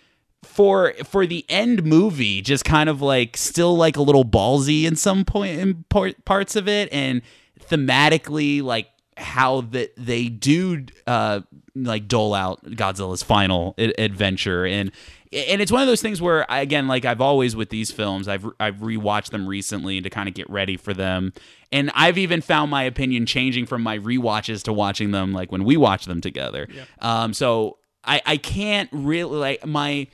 for 0.43 0.93
for 1.03 1.25
the 1.25 1.45
end 1.49 1.83
movie 1.83 2.41
just 2.41 2.63
kind 2.63 2.89
of 2.89 3.01
like 3.01 3.35
still 3.35 3.75
like 3.75 3.97
a 3.97 4.01
little 4.01 4.25
ballsy 4.25 4.83
in 4.83 4.95
some 4.95 5.25
point 5.25 5.59
in 5.59 5.83
part, 5.89 6.23
parts 6.25 6.55
of 6.55 6.67
it 6.67 6.91
and 6.91 7.21
thematically 7.69 8.61
like 8.61 8.88
how 9.17 9.61
that 9.61 9.91
they 9.97 10.29
do 10.29 10.85
uh 11.07 11.41
like 11.75 12.07
dole 12.07 12.33
out 12.33 12.63
Godzilla's 12.63 13.23
final 13.23 13.73
a- 13.77 13.99
adventure. 14.01 14.65
And 14.65 14.91
and 15.33 15.61
it's 15.61 15.71
one 15.71 15.81
of 15.81 15.88
those 15.88 16.01
things 16.01 16.21
where 16.21 16.49
I, 16.49 16.59
again 16.59 16.88
like 16.88 17.03
I've 17.03 17.21
always 17.21 17.55
with 17.55 17.69
these 17.69 17.91
films 17.91 18.27
I've 18.27 18.45
I've 18.59 18.77
rewatched 18.77 19.31
them 19.31 19.47
recently 19.47 20.01
to 20.01 20.09
kind 20.09 20.29
of 20.29 20.35
get 20.35 20.49
ready 20.49 20.77
for 20.77 20.93
them. 20.93 21.33
And 21.71 21.91
I've 21.95 22.17
even 22.17 22.41
found 22.41 22.71
my 22.71 22.83
opinion 22.83 23.25
changing 23.25 23.65
from 23.65 23.81
my 23.81 23.97
rewatches 23.97 24.63
to 24.63 24.73
watching 24.73 25.11
them 25.11 25.33
like 25.33 25.51
when 25.51 25.63
we 25.63 25.77
watch 25.77 26.05
them 26.05 26.21
together. 26.21 26.67
Um 26.99 27.33
so 27.33 27.79
I 28.03 28.21
I 28.25 28.38
can't 28.38 28.89
really 28.91 29.38
like 29.38 29.65
my 29.65 30.07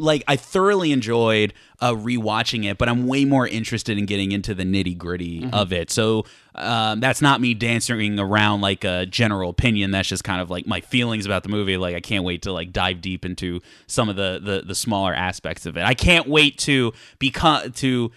like 0.00 0.24
I 0.26 0.36
thoroughly 0.36 0.92
enjoyed 0.92 1.52
uh, 1.80 1.92
rewatching 1.92 2.64
it, 2.70 2.78
but 2.78 2.88
I'm 2.88 3.06
way 3.06 3.24
more 3.24 3.46
interested 3.46 3.98
in 3.98 4.06
getting 4.06 4.32
into 4.32 4.54
the 4.54 4.64
nitty 4.64 4.96
gritty 4.96 5.48
of 5.52 5.72
it. 5.72 5.90
So 5.90 6.24
um, 6.54 7.00
that's 7.00 7.22
not 7.22 7.40
me 7.40 7.54
dancing 7.54 8.18
around 8.18 8.60
like 8.60 8.84
a 8.84 9.06
general 9.06 9.50
opinion. 9.50 9.90
That's 9.90 10.08
just 10.08 10.24
kind 10.24 10.40
of 10.40 10.50
like 10.50 10.66
my 10.66 10.80
feelings 10.80 11.26
about 11.26 11.42
the 11.42 11.48
movie. 11.48 11.76
Like 11.76 11.94
I 11.94 12.00
can't 12.00 12.24
wait 12.24 12.42
to 12.42 12.52
like 12.52 12.72
dive 12.72 13.00
deep 13.00 13.24
into 13.24 13.60
some 13.86 14.08
of 14.08 14.16
the 14.16 14.40
the, 14.42 14.62
the 14.66 14.74
smaller 14.74 15.14
aspects 15.14 15.66
of 15.66 15.76
it. 15.76 15.84
I 15.84 15.94
can't 15.94 16.28
wait 16.28 16.58
to 16.60 16.92
become 17.18 17.72
to 17.72 18.10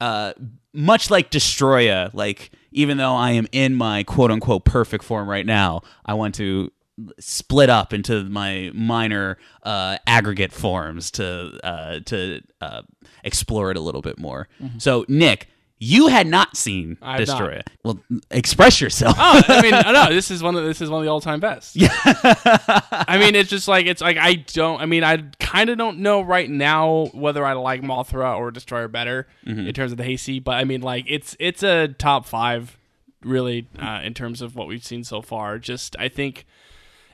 uh, 0.00 0.32
much 0.72 1.10
like 1.10 1.30
Destroya. 1.30 2.12
Like 2.14 2.50
even 2.72 2.96
though 2.98 3.14
I 3.14 3.32
am 3.32 3.46
in 3.52 3.74
my 3.74 4.02
quote 4.02 4.30
unquote 4.30 4.64
perfect 4.64 5.04
form 5.04 5.28
right 5.28 5.46
now, 5.46 5.82
I 6.04 6.14
want 6.14 6.34
to 6.36 6.72
split 7.18 7.70
up 7.70 7.92
into 7.92 8.24
my 8.24 8.70
minor 8.74 9.38
uh, 9.62 9.98
aggregate 10.06 10.52
forms 10.52 11.10
to 11.12 11.58
uh, 11.64 12.00
to 12.06 12.40
uh, 12.60 12.82
explore 13.24 13.70
it 13.70 13.76
a 13.76 13.80
little 13.80 14.02
bit 14.02 14.18
more. 14.18 14.48
So, 14.78 15.04
Nick, 15.08 15.48
you 15.78 16.08
had 16.08 16.26
not 16.26 16.56
seen 16.56 16.96
Mm-hmm. 16.96 17.04
I 17.04 17.18
have 17.18 17.26
not. 17.28 17.38
Destroy 17.38 17.52
It. 17.54 17.70
Well, 17.84 18.00
express 18.30 18.80
yourself. 18.80 19.16
Oh, 19.18 19.42
I 19.48 19.62
mean, 19.62 19.70
no, 19.70 20.12
this 20.12 20.30
is 20.30 20.42
one 20.42 20.54
of 20.56 20.64
this 20.64 20.80
is 20.80 20.90
one 20.90 21.00
of 21.00 21.04
the 21.04 21.10
all 21.10 21.20
time 21.20 21.40
best. 21.40 21.74
Yeah. 21.76 21.88
I 22.04 23.16
mean, 23.18 23.34
it's 23.34 23.50
just 23.50 23.66
like 23.68 23.86
it's 23.86 24.02
like 24.02 24.16
I 24.18 24.34
don't. 24.34 24.80
I 24.80 24.86
mean, 24.86 25.04
I 25.04 25.24
kind 25.40 25.70
of 25.70 25.78
don't 25.78 25.98
know 26.00 26.20
right 26.20 26.48
now 26.50 27.06
whether 27.12 27.44
I 27.44 27.54
like 27.54 27.82
Mothra 27.82 28.36
or 28.38 28.50
Destroyer 28.50 28.88
better 28.88 29.26
Mm-hmm. 29.46 29.66
in 29.68 29.72
terms 29.74 29.92
of 29.92 29.98
the 29.98 30.04
Heisei, 30.04 30.42
but 30.42 30.52
I 30.52 30.64
mean, 30.64 30.80
like 30.82 31.04
it's 31.08 31.36
it's 31.40 31.62
a 31.62 31.88
top 31.88 32.26
five 32.26 32.76
really 33.22 33.66
uh, 33.78 34.00
in 34.02 34.14
terms 34.14 34.40
of 34.42 34.54
what 34.56 34.66
we've 34.68 34.84
seen 34.84 35.02
so 35.04 35.22
far. 35.22 35.58
Just 35.58 35.96
I 35.98 36.08
think 36.08 36.46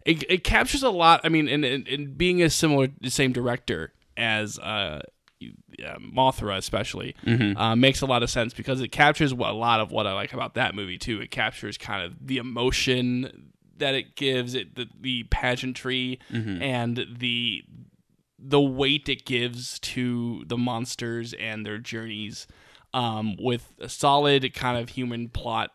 it, 0.07 0.25
it 0.31 0.45
captures 0.45 0.83
a 0.83 0.91
lot. 0.91 1.21
I 1.25 1.29
mean, 1.29 1.49
and, 1.49 1.65
and, 1.65 1.87
and 1.89 2.17
being 2.17 2.43
a 2.43 2.49
similar, 2.49 2.89
the 3.01 3.11
same 3.11 3.33
director 3.33 3.93
as 4.17 4.59
uh, 4.59 5.03
uh, 5.43 5.99
Mothra, 5.99 6.57
especially, 6.57 7.15
uh, 7.57 7.77
makes 7.77 8.01
a 8.01 8.07
lot 8.07 8.23
of 8.23 8.31
sense 8.31 8.55
because 8.55 8.81
it 8.81 8.89
captures 8.89 9.33
a 9.33 9.35
lot 9.35 9.81
of 9.81 9.91
what 9.91 10.07
I 10.07 10.13
like 10.15 10.33
about 10.33 10.55
that 10.55 10.75
movie 10.75 10.97
too. 10.97 11.21
It 11.21 11.31
captures 11.31 11.77
kind 11.77 12.03
of 12.05 12.27
the 12.27 12.39
emotion 12.39 13.53
that 13.79 13.95
it 13.95 14.17
gives, 14.17 14.55
it 14.55 14.75
the, 14.77 14.87
the 14.99 15.25
pageantry, 15.25 16.21
and 16.63 17.07
the 17.19 17.63
the 18.39 18.61
weight 18.61 19.09
it 19.09 19.25
gives 19.25 19.79
to 19.81 20.45
the 20.47 20.57
monsters 20.57 21.35
and 21.35 21.67
their 21.67 21.79
journeys, 21.79 22.47
um, 22.95 23.35
with 23.39 23.75
a 23.81 23.89
solid 23.89 24.55
kind 24.55 24.79
of 24.79 24.91
human 24.91 25.29
plot 25.29 25.71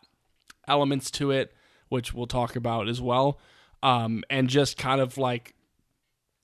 elements 0.66 1.10
to 1.10 1.30
it, 1.30 1.52
which 1.90 2.14
we'll 2.14 2.26
talk 2.26 2.56
about 2.56 2.88
as 2.88 3.00
well, 3.00 3.38
um, 3.82 4.24
and 4.30 4.48
just 4.48 4.76
kind 4.76 5.00
of 5.00 5.18
like 5.18 5.54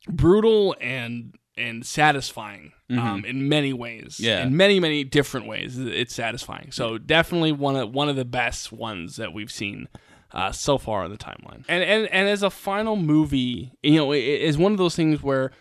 brutal 0.08 0.74
and 0.80 1.34
and 1.56 1.84
satisfying 1.84 2.72
um, 2.90 3.24
in 3.24 3.48
many 3.48 3.72
ways. 3.72 4.20
Yeah. 4.20 4.44
in 4.44 4.56
many 4.56 4.80
many 4.80 5.04
different 5.04 5.46
ways, 5.46 5.76
it's 5.78 6.14
satisfying. 6.14 6.70
So 6.72 6.98
definitely 6.98 7.52
one 7.52 7.76
of 7.76 7.92
one 7.92 8.08
of 8.08 8.16
the 8.16 8.24
best 8.24 8.72
ones 8.72 9.16
that 9.16 9.32
we've 9.32 9.52
seen. 9.52 9.88
Uh, 10.30 10.52
so 10.52 10.76
far 10.76 11.04
on 11.04 11.10
the 11.10 11.16
timeline, 11.16 11.64
and 11.68 11.82
and 11.82 12.06
and 12.12 12.28
as 12.28 12.42
a 12.42 12.50
final 12.50 12.96
movie, 12.96 13.72
you 13.82 13.96
know, 13.96 14.12
it 14.12 14.18
is 14.18 14.58
one 14.58 14.72
of 14.72 14.78
those 14.78 14.94
things 14.94 15.22
where 15.22 15.52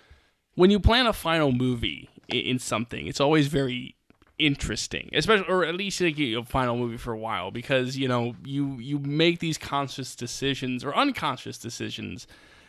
when 0.56 0.70
you 0.70 0.78
plan 0.78 1.08
a 1.08 1.14
final 1.14 1.54
movie 1.54 2.10
in 2.28 2.60
something, 2.60 3.08
it's 3.08 3.22
always 3.22 3.48
very 3.48 3.96
interesting, 4.40 5.10
especially 5.14 5.48
or 5.48 5.66
at 5.66 5.76
least 5.76 6.02
like 6.02 6.20
a 6.20 6.44
final 6.44 6.78
movie 6.78 6.98
for 6.98 7.14
a 7.14 7.18
while 7.18 7.52
because 7.52 7.98
you 7.98 8.08
know 8.08 8.36
you 8.46 8.78
you 8.80 9.00
make 9.00 9.40
these 9.40 9.58
conscious 9.58 10.16
decisions 10.16 10.84
or 10.84 10.96
unconscious 10.96 11.58
decisions 11.58 12.28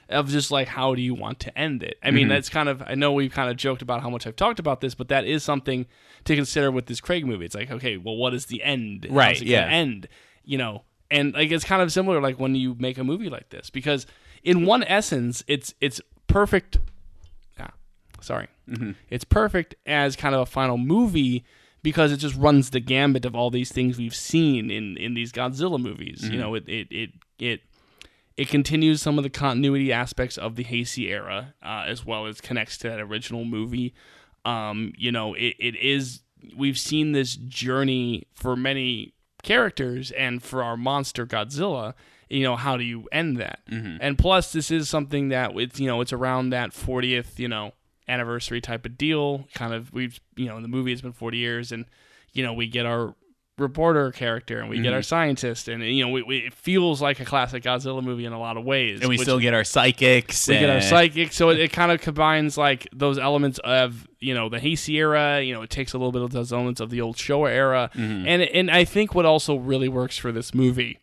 of 0.09 0.29
just 0.29 0.51
like 0.51 0.69
how 0.69 0.95
do 0.95 1.03
you 1.03 1.14
want 1.14 1.39
to 1.41 1.59
end 1.59 1.83
it. 1.83 1.99
I 2.03 2.11
mean, 2.11 2.25
mm-hmm. 2.25 2.31
that's 2.31 2.49
kind 2.49 2.69
of 2.69 2.83
I 2.83 2.95
know 2.95 3.12
we've 3.12 3.33
kind 3.33 3.51
of 3.51 3.57
joked 3.57 3.83
about 3.83 4.03
how 4.03 4.11
much 4.11 4.27
I've 4.27 4.37
talked 4.37 4.59
about 4.59 4.81
this, 4.81 4.95
but 4.95 5.09
that 5.09 5.25
is 5.25 5.45
something 5.45 5.87
to 6.25 6.35
consider 6.35 6.71
with 6.71 6.87
this 6.87 7.01
Craig 7.01 7.27
movie. 7.27 7.45
It's 7.45 7.55
like 7.55 7.71
okay, 7.71 7.97
well, 7.97 8.16
what 8.16 8.35
is 8.35 8.47
the 8.47 8.62
end? 8.62 9.05
How's 9.05 9.14
Right, 9.16 9.37
it 9.37 9.45
gonna 9.45 9.51
yeah. 9.51 9.66
end. 9.66 10.09
You 10.45 10.59
know, 10.59 10.85
and 11.11 11.35
like 11.35 11.51
it's 11.51 11.64
kind 11.64 11.83
of 11.83 11.93
similar 11.93 12.21
like 12.21 12.41
when 12.41 12.55
you 12.55 12.75
make 12.79 12.99
a 12.99 13.05
movie 13.05 13.29
like 13.29 13.51
this 13.51 13.69
because 13.71 14.07
in 14.43 14.64
one 14.64 14.83
essence, 14.85 15.45
it's 15.47 15.75
it's 15.81 16.01
perfect 16.27 16.79
yeah, 17.59 17.69
sorry. 18.21 18.49
It's 19.11 19.25
perfect 19.25 19.75
as 19.87 20.16
kind 20.16 20.35
of 20.35 20.41
a 20.43 20.47
final 20.47 20.79
movie 20.79 21.45
because 21.83 22.12
it 22.12 22.19
just 22.19 22.35
runs 22.37 22.71
the 22.71 22.81
gambit 22.81 23.25
of 23.25 23.35
all 23.35 23.51
these 23.51 23.73
things 23.73 23.99
we've 23.99 24.14
seen 24.14 24.71
in 24.71 24.97
in 24.97 25.14
these 25.14 25.33
Godzilla 25.33 25.81
movies. 25.81 26.29
You 26.29 26.39
know, 26.39 26.55
it 26.55 26.69
it 26.69 26.89
it 26.91 27.11
it 27.39 27.61
it 28.37 28.49
continues 28.49 29.01
some 29.03 29.19
of 29.19 29.25
the 29.25 29.31
continuity 29.31 29.93
aspects 29.93 30.37
of 30.39 30.57
the 30.57 30.64
Heisei 30.64 31.09
era, 31.09 31.55
uh, 31.62 31.85
as 31.87 32.05
well 32.05 32.27
as 32.27 32.41
connects 32.41 32.77
to 32.79 32.89
that 32.89 33.01
original 33.01 33.45
movie. 33.45 33.95
Um, 34.45 34.93
you 34.97 35.11
know, 35.12 35.35
it, 35.35 35.55
it 35.59 35.77
is 35.77 36.21
we've 36.57 36.79
seen 36.79 37.12
this 37.12 37.35
journey 37.37 38.27
for 38.35 38.55
many 38.55 39.14
characters 39.43 40.11
and 40.12 40.43
for 40.43 40.62
our 40.62 40.77
monster 40.77 41.27
Godzilla. 41.27 41.95
You 42.29 42.43
know, 42.43 42.57
how 42.57 42.77
do 42.77 42.85
you 42.85 43.09
end 43.11 43.39
that? 43.39 43.61
And 44.01 44.19
plus, 44.19 44.53
this 44.53 44.71
is 44.71 44.89
something 44.89 45.31
that 45.31 45.57
it's 45.57 45.81
you 45.81 45.87
know 45.87 46.01
it's 46.01 46.12
around 46.12 46.51
that 46.51 46.71
40th 46.71 47.39
you 47.39 47.49
know 47.49 47.73
anniversary 48.09 48.61
type 48.61 48.87
of 48.87 48.97
deal. 48.99 49.47
Kind 49.55 49.75
of 49.75 49.93
we've 49.93 50.19
you 50.37 50.47
know 50.47 50.57
in 50.57 50.63
the 50.63 50.69
movie 50.69 50.93
it's 50.93 51.03
been 51.03 51.13
40 51.13 51.37
years, 51.39 51.73
and 51.73 51.85
you 52.33 52.43
know 52.43 52.53
we 52.53 52.67
get 52.67 52.87
our 52.87 53.15
reporter 53.57 54.13
character 54.13 54.61
and 54.61 54.69
we 54.71 54.79
get 54.81 54.93
our 54.93 55.03
scientist 55.03 55.67
and 55.67 55.83
you 55.83 56.05
know 56.07 56.13
we, 56.13 56.23
we, 56.23 56.37
it 56.47 56.55
feels 56.55 57.03
like 57.03 57.19
a 57.19 57.25
classic 57.25 57.65
Godzilla 57.65 58.01
movie 58.01 58.25
in 58.25 58.33
a 58.33 58.39
lot 58.39 58.57
of 58.57 58.65
ways 58.65 59.01
and 59.01 59.09
we 59.09 59.19
still 59.19 59.41
get 59.41 59.53
our 59.53 59.65
psychics. 59.65 60.47
we 60.47 60.55
get 60.61 60.71
our 60.71 60.77
and- 60.77 60.85
psychic 60.85 61.33
so 61.33 61.49
it, 61.49 61.59
it 61.59 61.73
kind 61.73 61.91
of 61.91 62.01
combines 62.01 62.57
like 62.57 62.87
those 62.95 63.19
elements 63.19 63.59
of 63.65 64.07
you 64.21 64.33
know 64.33 64.49
the 64.49 64.59
Heisei 64.59 64.95
era 64.95 65.41
you 65.43 65.53
know 65.53 65.63
it 65.63 65.71
takes 65.71 65.93
a 65.93 65.99
little 65.99 66.13
bit 66.13 66.23
of 66.23 66.31
those 66.31 66.53
elements 66.53 66.81
of 66.81 66.91
the 66.91 67.01
old 67.01 67.17
Showa 67.17 67.51
era 67.51 67.91
Mm-hmm. 67.97 68.29
and 68.29 68.43
and 68.43 68.71
I 68.71 68.85
think 68.85 69.17
what 69.17 69.27
also 69.27 69.57
really 69.57 69.89
works 69.89 70.17
for 70.17 70.31
this 70.31 70.55
movie 70.55 71.01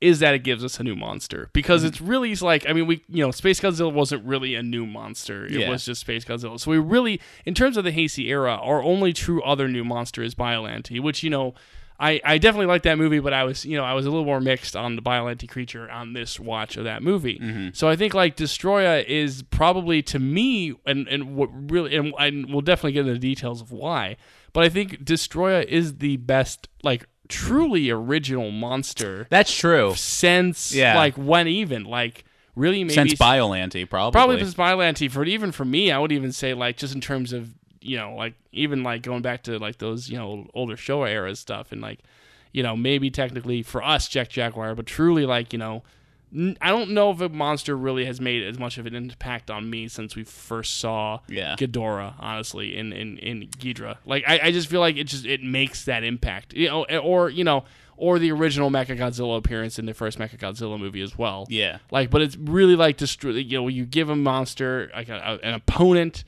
is 0.00 0.18
that 0.20 0.34
it 0.34 0.40
gives 0.40 0.64
us 0.64 0.80
a 0.80 0.82
new 0.82 0.96
monster 0.96 1.38
Mm-hmm. 1.42 1.50
because 1.52 1.84
it's 1.84 2.00
really 2.00 2.34
like 2.36 2.68
I 2.68 2.72
mean 2.72 2.86
we 2.86 3.02
you 3.08 3.24
know 3.24 3.30
Space 3.30 3.60
Godzilla 3.60 3.92
wasn't 3.92 4.24
really 4.24 4.54
a 4.54 4.62
new 4.62 4.86
monster 4.86 5.44
it 5.46 5.52
Yeah. 5.52 5.70
was 5.70 5.84
just 5.84 6.00
Space 6.00 6.24
Godzilla 6.24 6.58
so 6.58 6.70
we 6.70 6.78
really 6.78 7.20
in 7.44 7.54
terms 7.54 7.76
of 7.76 7.84
the 7.84 7.92
Heisei 7.92 8.26
era 8.28 8.54
our 8.54 8.82
only 8.82 9.12
true 9.12 9.42
other 9.42 9.68
new 9.68 9.84
monster 9.84 10.22
is 10.22 10.34
Biollante 10.34 11.00
which 11.00 11.22
you 11.22 11.30
know 11.30 11.54
I, 12.02 12.18
I 12.24 12.38
definitely 12.38 12.64
like 12.68 12.84
that 12.84 12.96
movie, 12.96 13.18
but 13.18 13.34
I 13.34 13.44
was 13.44 13.66
you 13.66 13.76
know 13.76 13.84
I 13.84 13.92
was 13.92 14.06
a 14.06 14.08
little 14.08 14.24
more 14.24 14.40
mixed 14.40 14.74
on 14.74 14.96
the 14.96 15.02
Biollante 15.02 15.46
creature 15.46 15.90
on 15.90 16.14
this 16.14 16.40
watch 16.40 16.78
of 16.78 16.84
that 16.84 17.02
movie. 17.02 17.70
So 17.74 17.90
I 17.90 17.96
think 17.96 18.14
like 18.14 18.36
Destroya 18.38 19.04
is 19.04 19.42
probably 19.50 20.00
to 20.04 20.18
me 20.18 20.72
and 20.86 21.06
and 21.08 21.36
what 21.36 21.50
really 21.70 21.94
and, 21.94 22.14
and 22.18 22.50
we'll 22.50 22.62
definitely 22.62 22.92
get 22.92 23.00
into 23.00 23.12
the 23.12 23.18
details 23.18 23.60
of 23.60 23.70
why, 23.70 24.16
but 24.54 24.64
I 24.64 24.70
think 24.70 25.04
Destroya 25.04 25.62
is 25.62 25.98
the 25.98 26.16
best 26.16 26.68
like 26.82 27.06
truly 27.30 27.90
original 27.90 28.50
monster 28.50 29.26
That's 29.30 29.54
true. 29.56 29.94
since 29.96 30.74
Yeah. 30.74 30.96
like 30.96 31.14
when 31.14 31.48
even 31.48 31.84
like 31.84 32.24
really 32.56 32.82
maybe 32.84 32.94
Since 32.94 33.14
Biollante, 33.14 33.88
probably. 33.88 34.12
probably 34.12 34.38
since 34.40 34.54
Biollante 34.54 35.10
for 35.10 35.24
even 35.24 35.52
for 35.52 35.64
me 35.64 35.90
I 35.92 35.98
would 35.98 36.12
even 36.12 36.32
say 36.32 36.52
like 36.54 36.76
just 36.76 36.94
in 36.94 37.00
terms 37.00 37.32
of 37.32 37.50
you 37.80 37.96
know 37.96 38.14
like 38.14 38.34
even 38.52 38.82
like 38.82 39.02
going 39.02 39.22
back 39.22 39.42
to 39.44 39.58
like 39.58 39.78
those 39.78 40.10
you 40.10 40.18
know 40.18 40.46
older 40.54 40.76
Showa 40.76 41.08
era 41.08 41.34
stuff 41.36 41.72
and 41.72 41.80
like 41.80 42.00
you 42.52 42.62
know 42.62 42.76
maybe 42.76 43.10
technically 43.10 43.62
for 43.62 43.82
us 43.82 44.08
Jet 44.08 44.28
Jaguar 44.28 44.74
but 44.74 44.84
truly 44.86 45.24
like 45.24 45.52
you 45.52 45.58
know 45.58 45.82
I 46.60 46.68
don't 46.68 46.90
know 46.90 47.10
if 47.10 47.20
a 47.20 47.28
monster 47.28 47.76
really 47.76 48.04
has 48.04 48.20
made 48.20 48.44
as 48.44 48.58
much 48.58 48.78
of 48.78 48.86
an 48.86 48.94
impact 48.94 49.50
on 49.50 49.68
me 49.68 49.88
since 49.88 50.14
we 50.14 50.22
first 50.24 50.78
saw 50.78 51.20
Yeah. 51.28 51.56
Ghidorah 51.58 52.14
honestly 52.20 52.76
in 52.76 52.92
in 52.92 53.18
in 53.18 53.48
Ghidorah 53.48 53.96
like 54.06 54.24
I, 54.26 54.38
I 54.44 54.50
just 54.52 54.68
feel 54.68 54.80
like 54.80 54.96
it 54.96 55.04
just 55.04 55.26
it 55.26 55.42
makes 55.42 55.84
that 55.86 56.04
impact 56.04 56.52
you 56.54 56.68
know 56.68 56.84
or 56.84 57.30
you 57.30 57.42
know 57.44 57.64
or 57.96 58.18
the 58.18 58.30
original 58.32 58.70
Mechagodzilla 58.70 59.36
appearance 59.36 59.78
in 59.78 59.86
the 59.86 59.92
first 59.92 60.18
Mechagodzilla 60.18 60.78
movie 60.78 61.02
as 61.02 61.18
well 61.18 61.46
Yeah. 61.50 61.78
like, 61.90 62.08
but 62.10 62.22
it's 62.22 62.36
really 62.36 62.74
like 62.76 62.96
destroy. 62.96 63.32
You 63.32 63.58
know, 63.60 63.68
you 63.68 63.84
give 63.84 64.08
a 64.08 64.16
monster 64.16 64.90
like 64.94 65.10
a, 65.10 65.16
a- 65.42 65.46
an 65.46 65.52
opponent 65.54 66.24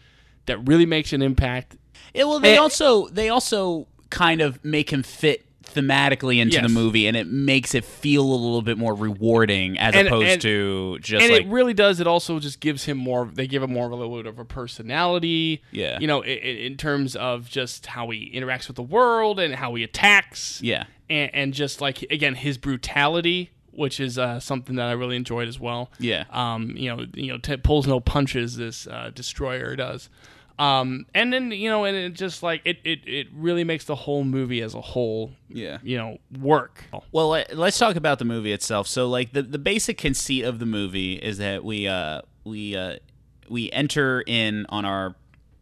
that 0.47 0.59
really 0.69 0.85
makes 0.85 1.15
an 1.15 1.23
impact. 1.23 1.77
Yeah, 2.13 2.25
well, 2.25 2.41
they 2.41 2.57
Eh. 2.57 2.61
also 2.61 3.09
they 3.09 3.31
also 3.31 3.87
kind 4.11 4.43
of 4.43 4.63
make 4.63 4.93
him 4.93 5.03
fit 5.03 5.47
thematically 5.63 6.39
into 6.39 6.55
Yes. 6.55 6.63
the 6.63 6.69
movie, 6.69 7.07
and 7.07 7.17
it 7.17 7.27
makes 7.27 7.75
it 7.75 7.85
feel 7.85 8.23
a 8.23 8.35
little 8.35 8.63
bit 8.63 8.79
more 8.79 8.95
rewarding 8.95 9.79
as 9.79 9.95
And- 9.95 10.07
opposed 10.09 10.27
and- 10.29 10.43
to 10.43 10.99
just 11.01 11.23
and 11.23 11.33
like 11.33 11.43
it 11.43 11.49
really 11.49 11.75
does. 11.75 12.01
It 12.01 12.07
also 12.07 12.39
just 12.39 12.61
gives 12.61 12.85
him 12.85 12.97
more. 12.99 13.31
They 13.33 13.47
give 13.47 13.63
him 13.63 13.73
more 13.73 13.87
of 13.87 13.93
a 13.93 13.97
little 13.97 14.17
bit 14.17 14.27
of 14.27 14.39
a 14.39 14.45
personality. 14.45 15.63
Yeah. 15.73 15.99
You 16.01 16.07
know, 16.07 16.21
in, 16.23 16.39
in 16.39 16.77
terms 16.77 17.17
of 17.17 17.49
just 17.49 17.87
how 17.87 18.11
he 18.11 18.31
interacts 18.35 18.67
with 18.67 18.77
the 18.77 18.83
world 18.83 19.39
and 19.41 19.55
how 19.55 19.75
he 19.75 19.83
attacks. 19.85 20.61
yeah, 20.63 20.85
And, 21.09 21.31
and 21.35 21.55
just 21.55 21.81
like 21.81 22.03
again, 22.11 22.35
his 22.35 22.59
brutality, 22.59 23.51
which 23.71 24.01
is 24.01 24.19
uh, 24.19 24.39
something 24.41 24.77
that 24.77 24.89
I 24.89 24.93
really 24.93 25.17
enjoyed 25.17 25.49
as 25.49 25.59
well. 25.59 25.91
Yeah. 25.99 26.25
Um. 26.31 26.75
You 26.77 26.95
know. 26.97 27.07
You 27.15 27.33
know. 27.33 27.39
T- 27.39 27.57
pulls 27.57 27.87
no 27.87 28.01
punches. 28.01 28.57
This 28.57 28.87
uh, 28.87 29.11
destroyer 29.15 29.77
does. 29.77 30.09
Um. 30.59 31.07
And 31.15 31.33
then 31.33 31.51
you 31.51 31.69
know, 31.71 31.85
and 31.85 31.97
it 31.97 32.13
just 32.15 32.43
like 32.43 32.63
it, 32.65 32.79
it, 32.85 33.01
it 33.07 33.27
really 33.33 33.65
makes 33.65 33.85
the 33.87 33.95
whole 33.95 34.25
movie 34.25 34.61
as 34.63 34.75
a 34.75 34.81
whole. 34.81 35.33
Yeah. 35.49 35.79
You 35.83 35.97
know, 35.99 36.19
work. 36.41 36.85
Well, 37.13 37.29
let- 37.31 37.57
let's 37.57 37.79
talk 37.79 37.97
about 37.97 38.19
the 38.19 38.25
movie 38.25 38.53
itself. 38.53 38.87
So, 38.87 39.09
like 39.09 39.33
the 39.33 39.43
the 39.43 39.59
basic 39.59 39.99
conceit 39.99 40.45
of 40.45 40.59
the 40.59 40.67
movie 40.67 41.15
is 41.15 41.39
that 41.39 41.65
we 41.65 41.89
uh 41.89 42.23
we 42.45 42.77
uh 42.77 42.97
we 43.49 43.71
enter 43.73 44.23
in 44.27 44.67
on 44.69 44.85
our 44.85 45.15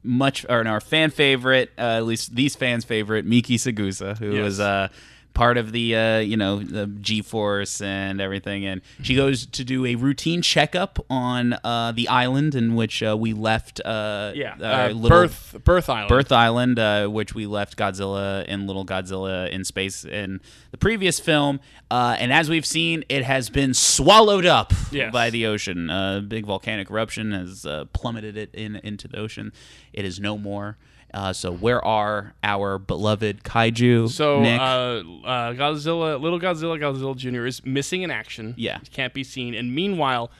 much 0.03 0.47
or 0.49 0.61
in 0.61 0.66
our 0.66 0.80
fan 0.80 1.11
favorite, 1.11 1.70
uh, 1.78 1.82
at 1.99 2.05
least 2.07 2.34
these 2.34 2.57
fans' 2.57 2.84
favorite, 2.84 3.24
Miki 3.26 3.57
Saegusa, 3.59 4.16
who 4.18 4.32
Yes. 4.34 4.43
was 4.45 4.61
uh 4.61 4.88
part 5.34 5.56
of 5.56 5.72
the 5.72 5.94
uh 5.96 6.18
you 6.18 6.36
know 6.36 6.58
the 6.60 6.86
G 6.86 7.22
Force 7.22 7.80
and 7.80 8.20
everything, 8.20 8.66
and 8.66 8.80
she 9.02 9.14
goes 9.14 9.46
to 9.46 9.64
do 9.64 9.86
a 9.86 9.94
routine 9.94 10.42
checkup 10.42 10.98
on 11.08 11.54
uh 11.64 11.92
the 11.92 12.08
island 12.08 12.54
in 12.54 12.74
which 12.74 13.02
uh, 13.02 13.16
we 13.18 13.32
left 13.32 13.80
uh 13.84 14.32
Yeah. 14.34 14.54
Uh, 14.60 14.88
little 14.88 15.08
Birth. 15.08 15.56
Birth 15.64 15.88
Island. 15.88 16.08
Birth 16.08 16.32
Island, 16.32 16.78
uh, 16.78 17.06
which 17.08 17.34
we 17.34 17.46
left 17.46 17.76
Godzilla 17.76 18.44
and 18.48 18.66
Little 18.66 18.84
Godzilla 18.86 19.48
in 19.50 19.64
space 19.64 20.04
in 20.04 20.40
the 20.70 20.78
previous 20.78 21.18
film. 21.20 21.60
Uh, 21.90 22.16
and 22.18 22.32
as 22.32 22.48
we've 22.48 22.66
seen, 22.66 23.04
it 23.08 23.24
has 23.24 23.50
been 23.50 23.74
swallowed 23.74 24.46
up 24.46 24.72
Yes. 24.92 25.12
by 25.12 25.30
the 25.30 25.46
ocean. 25.46 25.90
A 25.90 25.92
uh, 25.94 26.20
big 26.20 26.46
volcanic 26.46 26.90
eruption 26.90 27.32
has 27.32 27.66
uh, 27.66 27.86
plummeted 27.92 28.36
it 28.36 28.54
in 28.54 28.76
into 28.76 29.08
the 29.08 29.18
ocean. 29.18 29.52
It 29.92 30.04
is 30.04 30.20
no 30.20 30.38
more. 30.38 30.76
Uh, 31.12 31.32
so 31.32 31.52
where 31.52 31.84
are 31.84 32.34
our 32.44 32.78
beloved 32.78 33.42
kaiju? 33.44 34.08
So 34.11 34.40
Nick? 34.40 34.61
uh, 34.61 34.64
uh, 34.64 35.52
Godzilla, 35.54 36.20
little 36.20 36.38
Godzilla, 36.40 36.78
Godzilla 36.78 37.16
Jr. 37.16 37.46
is 37.46 37.64
missing 37.64 38.02
in 38.02 38.11
action. 38.11 38.54
Yeah. 38.56 38.78
can't 38.92 39.12
be 39.14 39.24
seen. 39.24 39.54
And 39.54 39.74
meanwhile, 39.74 40.30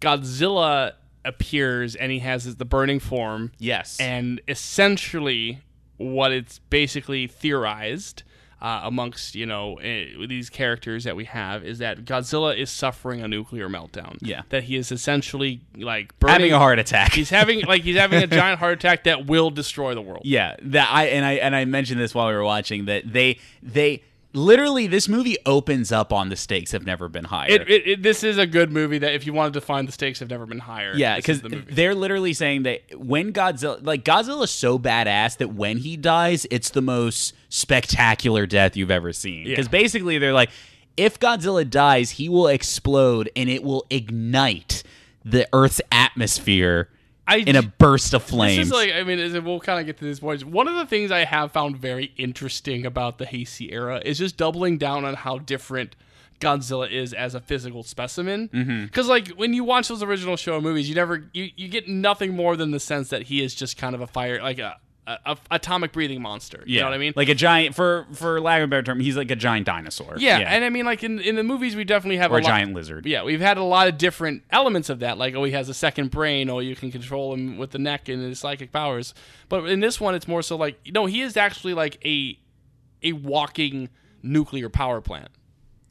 Godzilla 0.00 0.92
appears 1.24 1.94
and 1.94 2.10
he 2.12 2.18
has 2.20 2.56
the 2.56 2.64
burning 2.64 2.98
form. 3.00 3.52
yes. 3.58 3.98
And 4.00 4.40
essentially, 4.48 5.60
what 5.96 6.32
it's 6.32 6.58
basically 6.70 7.26
theorized 7.26 8.22
uh, 8.60 8.80
amongst 8.84 9.34
you 9.34 9.46
know 9.46 9.76
eh, 9.76 10.06
these 10.26 10.50
characters 10.50 11.04
that 11.04 11.16
we 11.16 11.24
have 11.24 11.64
is 11.64 11.78
that 11.78 12.04
Godzilla 12.04 12.56
is 12.56 12.70
suffering 12.70 13.22
a 13.22 13.28
nuclear 13.28 13.68
meltdown. 13.68 14.18
Yeah. 14.20 14.42
that 14.50 14.64
he 14.64 14.76
is 14.76 14.92
essentially 14.92 15.60
like 15.76 16.18
burning, 16.18 16.32
having 16.34 16.52
a 16.52 16.58
heart 16.58 16.78
attack. 16.78 17.12
He's 17.12 17.30
having 17.30 17.60
like 17.66 17.82
he's 17.82 17.96
having 17.96 18.22
a 18.22 18.26
giant 18.26 18.58
heart 18.58 18.74
attack 18.74 19.04
that 19.04 19.26
will 19.26 19.50
destroy 19.50 19.94
the 19.94 20.02
world. 20.02 20.22
Yeah, 20.24 20.56
that 20.62 20.88
I 20.90 21.06
and 21.06 21.24
I 21.24 21.32
and 21.34 21.56
I 21.56 21.64
mentioned 21.64 22.00
this 22.00 22.14
while 22.14 22.28
we 22.28 22.34
were 22.34 22.44
watching 22.44 22.86
that 22.86 23.10
they 23.10 23.38
they 23.62 24.02
literally 24.32 24.86
this 24.86 25.08
movie 25.08 25.36
opens 25.44 25.90
up 25.90 26.12
on 26.12 26.28
the 26.28 26.36
stakes 26.36 26.72
have 26.72 26.86
never 26.86 27.08
been 27.08 27.24
higher. 27.24 27.50
It, 27.50 27.68
it, 27.68 27.86
it, 27.86 28.02
this 28.02 28.22
is 28.22 28.38
a 28.38 28.46
good 28.46 28.70
movie 28.70 28.98
that 28.98 29.14
if 29.14 29.26
you 29.26 29.32
wanted 29.32 29.54
to 29.54 29.60
find 29.60 29.88
the 29.88 29.92
stakes 29.92 30.20
have 30.20 30.30
never 30.30 30.46
been 30.46 30.58
higher. 30.58 30.92
Yeah, 30.94 31.16
because 31.16 31.42
the 31.42 31.62
they're 31.68 31.94
literally 31.94 32.32
saying 32.32 32.62
that 32.64 32.82
when 32.94 33.32
Godzilla, 33.32 33.84
like 33.84 34.04
Godzilla's 34.04 34.50
so 34.50 34.78
badass 34.78 35.38
that 35.38 35.48
when 35.48 35.78
he 35.78 35.96
dies, 35.96 36.46
it's 36.50 36.70
the 36.70 36.82
most 36.82 37.34
spectacular 37.48 38.46
death 38.46 38.76
you've 38.76 38.90
ever 38.90 39.12
seen. 39.12 39.46
Yeah. 39.46 39.52
Because 39.52 39.68
basically, 39.68 40.18
they're 40.18 40.32
like, 40.32 40.50
if 40.96 41.18
Godzilla 41.18 41.68
dies, 41.68 42.10
he 42.12 42.28
will 42.28 42.48
explode 42.48 43.30
and 43.34 43.48
it 43.48 43.62
will 43.62 43.86
ignite 43.90 44.82
the 45.24 45.48
Earth's 45.52 45.80
atmosphere 45.90 46.88
I 47.30 47.36
in 47.36 47.54
a 47.54 47.62
burst 47.62 48.12
of 48.12 48.24
flames. 48.24 48.56
This 48.56 48.66
is 48.66 48.72
like, 48.72 48.92
I 48.92 49.04
mean, 49.04 49.44
we'll 49.44 49.60
kind 49.60 49.78
of 49.78 49.86
get 49.86 49.98
to 49.98 50.04
this 50.04 50.18
point. 50.18 50.44
One 50.44 50.66
of 50.66 50.74
the 50.74 50.84
things 50.84 51.12
I 51.12 51.24
have 51.24 51.52
found 51.52 51.76
very 51.76 52.12
interesting 52.16 52.84
about 52.84 53.18
the 53.18 53.26
Heisei 53.26 53.72
era 53.72 54.02
is 54.04 54.18
just 54.18 54.36
doubling 54.36 54.78
down 54.78 55.04
on 55.04 55.14
how 55.14 55.38
different 55.38 55.94
Godzilla 56.40 56.90
is 56.90 57.14
as 57.14 57.36
a 57.36 57.40
physical 57.40 57.84
specimen. 57.84 58.48
Mm-hmm. 58.48 58.84
Because, 58.86 59.06
like, 59.06 59.28
when 59.28 59.54
you 59.54 59.62
watch 59.62 59.86
those 59.86 60.02
original 60.02 60.34
Showa 60.34 60.60
movies, 60.60 60.88
you 60.88 60.96
never, 60.96 61.30
you, 61.32 61.50
you 61.54 61.68
get 61.68 61.88
nothing 61.88 62.34
more 62.34 62.56
than 62.56 62.72
the 62.72 62.80
sense 62.80 63.10
that 63.10 63.24
he 63.24 63.44
is 63.44 63.54
just 63.54 63.76
kind 63.76 63.94
of 63.94 64.00
a 64.00 64.08
fire, 64.08 64.42
like 64.42 64.58
a, 64.58 64.78
a, 65.26 65.36
atomic 65.50 65.92
breathing 65.92 66.20
monster. 66.22 66.62
You 66.66 66.80
know 66.80 66.86
what 66.86 66.94
I 66.94 66.98
mean? 66.98 67.12
Like 67.16 67.28
a 67.28 67.34
giant, 67.34 67.74
for 67.74 68.06
for 68.12 68.40
lack 68.40 68.58
of 68.58 68.64
a 68.64 68.66
better 68.68 68.82
term, 68.82 69.00
he's 69.00 69.16
like 69.16 69.30
a 69.30 69.36
giant 69.36 69.66
dinosaur. 69.66 70.14
yeah, 70.18 70.38
and 70.38 70.64
I 70.64 70.68
mean, 70.68 70.84
like 70.84 71.02
in 71.02 71.18
in 71.20 71.36
the 71.36 71.42
movies, 71.42 71.74
we 71.76 71.84
definitely 71.84 72.18
have 72.18 72.32
or 72.32 72.36
a 72.38 72.40
a 72.40 72.42
lot- 72.42 72.48
giant 72.48 72.74
lizard. 72.74 73.06
Yeah, 73.06 73.22
we've 73.24 73.40
had 73.40 73.56
a 73.56 73.62
lot 73.64 73.88
of 73.88 73.98
different 73.98 74.42
elements 74.50 74.88
of 74.88 75.00
that. 75.00 75.18
Like, 75.18 75.34
oh, 75.34 75.44
he 75.44 75.52
has 75.52 75.68
a 75.68 75.74
second 75.74 76.10
brain, 76.10 76.48
or 76.50 76.62
you 76.62 76.74
can 76.76 76.90
control 76.90 77.34
him 77.34 77.58
with 77.58 77.70
the 77.70 77.78
neck 77.78 78.08
and 78.08 78.22
his 78.22 78.38
psychic 78.40 78.72
powers. 78.72 79.14
But 79.48 79.64
in 79.66 79.80
this 79.80 80.00
one, 80.00 80.14
it's 80.14 80.28
more 80.28 80.42
so 80.42 80.56
like, 80.56 80.78
no, 80.92 81.06
he 81.06 81.20
is 81.22 81.36
actually 81.36 81.74
like 81.74 81.98
a 82.04 82.38
a 83.02 83.12
walking 83.12 83.88
nuclear 84.22 84.68
power 84.68 85.00
plant. 85.00 85.28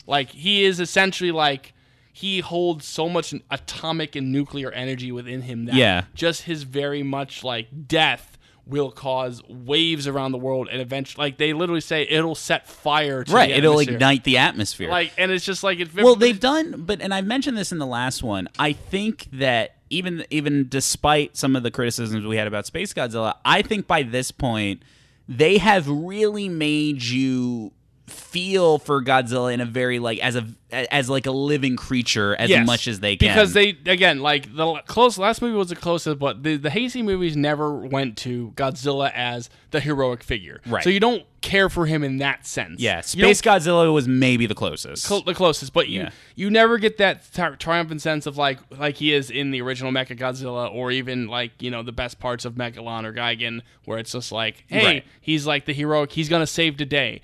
Like, 0.07 0.29
he 0.31 0.63
is 0.63 0.79
essentially 0.79 1.31
like 1.31 1.73
he 2.11 2.39
holds 2.39 2.85
so 2.85 3.07
much 3.07 3.33
atomic 3.49 4.15
and 4.15 4.31
nuclear 4.31 4.71
energy 4.71 5.11
within 5.11 5.41
him 5.43 5.65
that 5.65 5.75
Yeah. 5.75 6.03
just 6.15 6.41
his 6.43 6.63
very 6.63 7.01
much 7.03 7.43
like 7.43 7.87
death 7.87 8.37
will 8.69 8.91
cause 8.91 9.41
waves 9.49 10.07
around 10.07 10.31
the 10.31 10.37
world 10.37 10.67
and 10.71 10.79
eventually 10.81 11.25
like 11.25 11.37
they 11.37 11.53
literally 11.53 11.81
say 11.81 12.03
it'll 12.03 12.35
set 12.35 12.67
fire 12.67 13.23
to 13.23 13.31
Right, 13.33 13.49
it'll 13.49 13.79
ignite 13.79 14.23
the 14.23 14.37
atmosphere. 14.37 14.89
like 14.89 15.11
and 15.17 15.31
it's 15.31 15.43
just 15.43 15.63
like 15.63 15.79
it, 15.79 15.93
well 15.95 16.15
they've 16.15 16.39
done 16.39 16.83
but 16.85 17.01
and 17.01 17.13
i've 17.13 17.25
mentioned 17.25 17.57
this 17.57 17.71
in 17.71 17.79
the 17.79 17.87
last 17.87 18.21
one 18.23 18.47
i 18.59 18.71
think 18.73 19.27
that 19.33 19.75
even 19.89 20.23
even 20.29 20.67
despite 20.69 21.35
some 21.35 21.55
of 21.55 21.63
the 21.63 21.71
criticisms 21.71 22.25
we 22.25 22.37
had 22.37 22.47
about 22.47 22.65
space 22.67 22.93
godzilla 22.93 23.35
i 23.43 23.61
think 23.61 23.87
by 23.87 24.03
this 24.03 24.31
point 24.31 24.83
they 25.27 25.57
have 25.57 25.87
really 25.89 26.47
made 26.47 27.01
you 27.03 27.71
feel 28.09 28.77
for 28.79 29.01
godzilla 29.03 29.53
in 29.53 29.61
a 29.61 29.65
very 29.65 29.99
like 29.99 30.19
as 30.19 30.35
a 30.35 30.45
as 30.71 31.09
like 31.09 31.25
a 31.25 31.31
living 31.31 31.75
creature 31.75 32.35
as 32.35 32.49
Yes, 32.49 32.65
much 32.67 32.87
as 32.87 32.99
they 32.99 33.15
can 33.15 33.29
Because 33.29 33.53
they 33.53 33.69
again, 33.87 34.19
like 34.19 34.55
the 34.55 34.75
close 34.85 35.17
last 35.17 35.41
movie 35.41 35.55
was 35.55 35.69
the 35.69 35.75
closest, 35.75 36.19
but 36.19 36.43
the 36.43 36.57
the 36.57 36.69
Heisei 36.69 37.03
movies 37.03 37.35
never 37.35 37.73
went 37.75 38.17
to 38.19 38.51
Godzilla 38.55 39.11
as 39.15 39.49
the 39.71 39.79
heroic 39.79 40.21
figure. 40.23 40.61
Right. 40.67 40.83
So 40.83 40.91
you 40.91 40.99
don't 40.99 41.23
care 41.41 41.69
for 41.69 41.85
him 41.87 42.03
in 42.03 42.17
that 42.17 42.45
sense. 42.45 42.81
yeah 42.81 42.99
space 43.01 43.41
godzilla 43.41 43.91
was 43.93 44.07
maybe 44.07 44.45
the 44.45 44.53
closest 44.53 45.05
cl- 45.05 45.21
the 45.23 45.33
closest, 45.33 45.73
but 45.73 45.87
you 45.89 46.01
Yeah. 46.01 46.09
you 46.35 46.49
never 46.51 46.77
get 46.77 46.97
that 46.97 47.23
tri- 47.33 47.55
triumphant 47.55 48.01
sense 48.03 48.25
of 48.27 48.37
like 48.37 48.59
like 48.77 48.97
he 48.97 49.13
is 49.13 49.31
in 49.31 49.49
the 49.51 49.61
original 49.61 49.91
Mecha 49.91 50.15
Godzilla, 50.19 50.71
or 50.71 50.91
even 50.91 51.27
like 51.27 51.51
you 51.61 51.71
know 51.71 51.81
the 51.81 51.91
best 51.93 52.19
parts 52.19 52.45
of 52.45 52.53
Megalon 52.53 53.05
or 53.05 53.13
Gigan, 53.13 53.61
where 53.85 53.97
it's 53.97 54.11
just 54.11 54.31
like, 54.31 54.65
hey, 54.67 54.83
Right. 54.85 55.05
he's 55.21 55.47
like 55.47 55.65
the 55.65 55.73
heroic, 55.73 56.11
he's 56.11 56.29
gonna 56.29 56.45
save 56.47 56.77
the 56.77 56.85
day. 56.85 57.21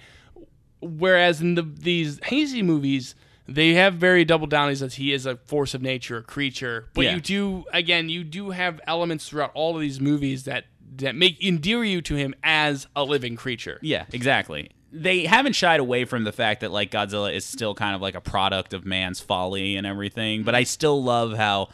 Whereas 0.81 1.41
in 1.41 1.55
the 1.55 1.61
these 1.63 2.19
Heisei 2.19 2.63
movies, 2.63 3.15
they 3.47 3.73
have 3.73 3.95
very 3.95 4.25
double 4.25 4.47
down 4.47 4.69
as 4.69 4.81
he 4.95 5.13
is 5.13 5.25
a 5.25 5.37
force 5.37 5.73
of 5.73 5.81
nature, 5.81 6.17
a 6.17 6.23
creature. 6.23 6.87
But 6.93 7.05
Yeah. 7.05 7.15
you 7.15 7.21
do 7.21 7.65
again, 7.73 8.09
you 8.09 8.23
do 8.23 8.51
have 8.51 8.79
elements 8.87 9.27
throughout 9.29 9.51
all 9.53 9.75
of 9.75 9.81
these 9.81 9.99
movies 9.99 10.43
that 10.43 10.65
that 10.97 11.15
make 11.15 11.43
endear 11.43 11.83
you 11.83 12.01
to 12.01 12.15
him 12.15 12.33
as 12.43 12.87
a 12.95 13.03
living 13.03 13.35
creature. 13.35 13.79
Yeah, 13.81 14.05
exactly. 14.13 14.71
They 14.93 15.25
haven't 15.25 15.53
shied 15.53 15.81
away 15.81 16.05
from 16.05 16.23
the 16.23 16.31
fact 16.31 16.61
that 16.61 16.71
like 16.71 16.89
Godzilla 16.91 17.33
is 17.33 17.43
still 17.45 17.75
kind 17.75 17.95
of 17.95 18.01
like 18.01 18.15
a 18.15 18.21
product 18.21 18.73
of 18.73 18.85
man's 18.85 19.19
folly 19.19 19.75
and 19.75 19.85
everything, 19.85 20.43
but 20.43 20.55
I 20.55 20.63
still 20.63 21.03
love 21.03 21.33
how 21.33 21.69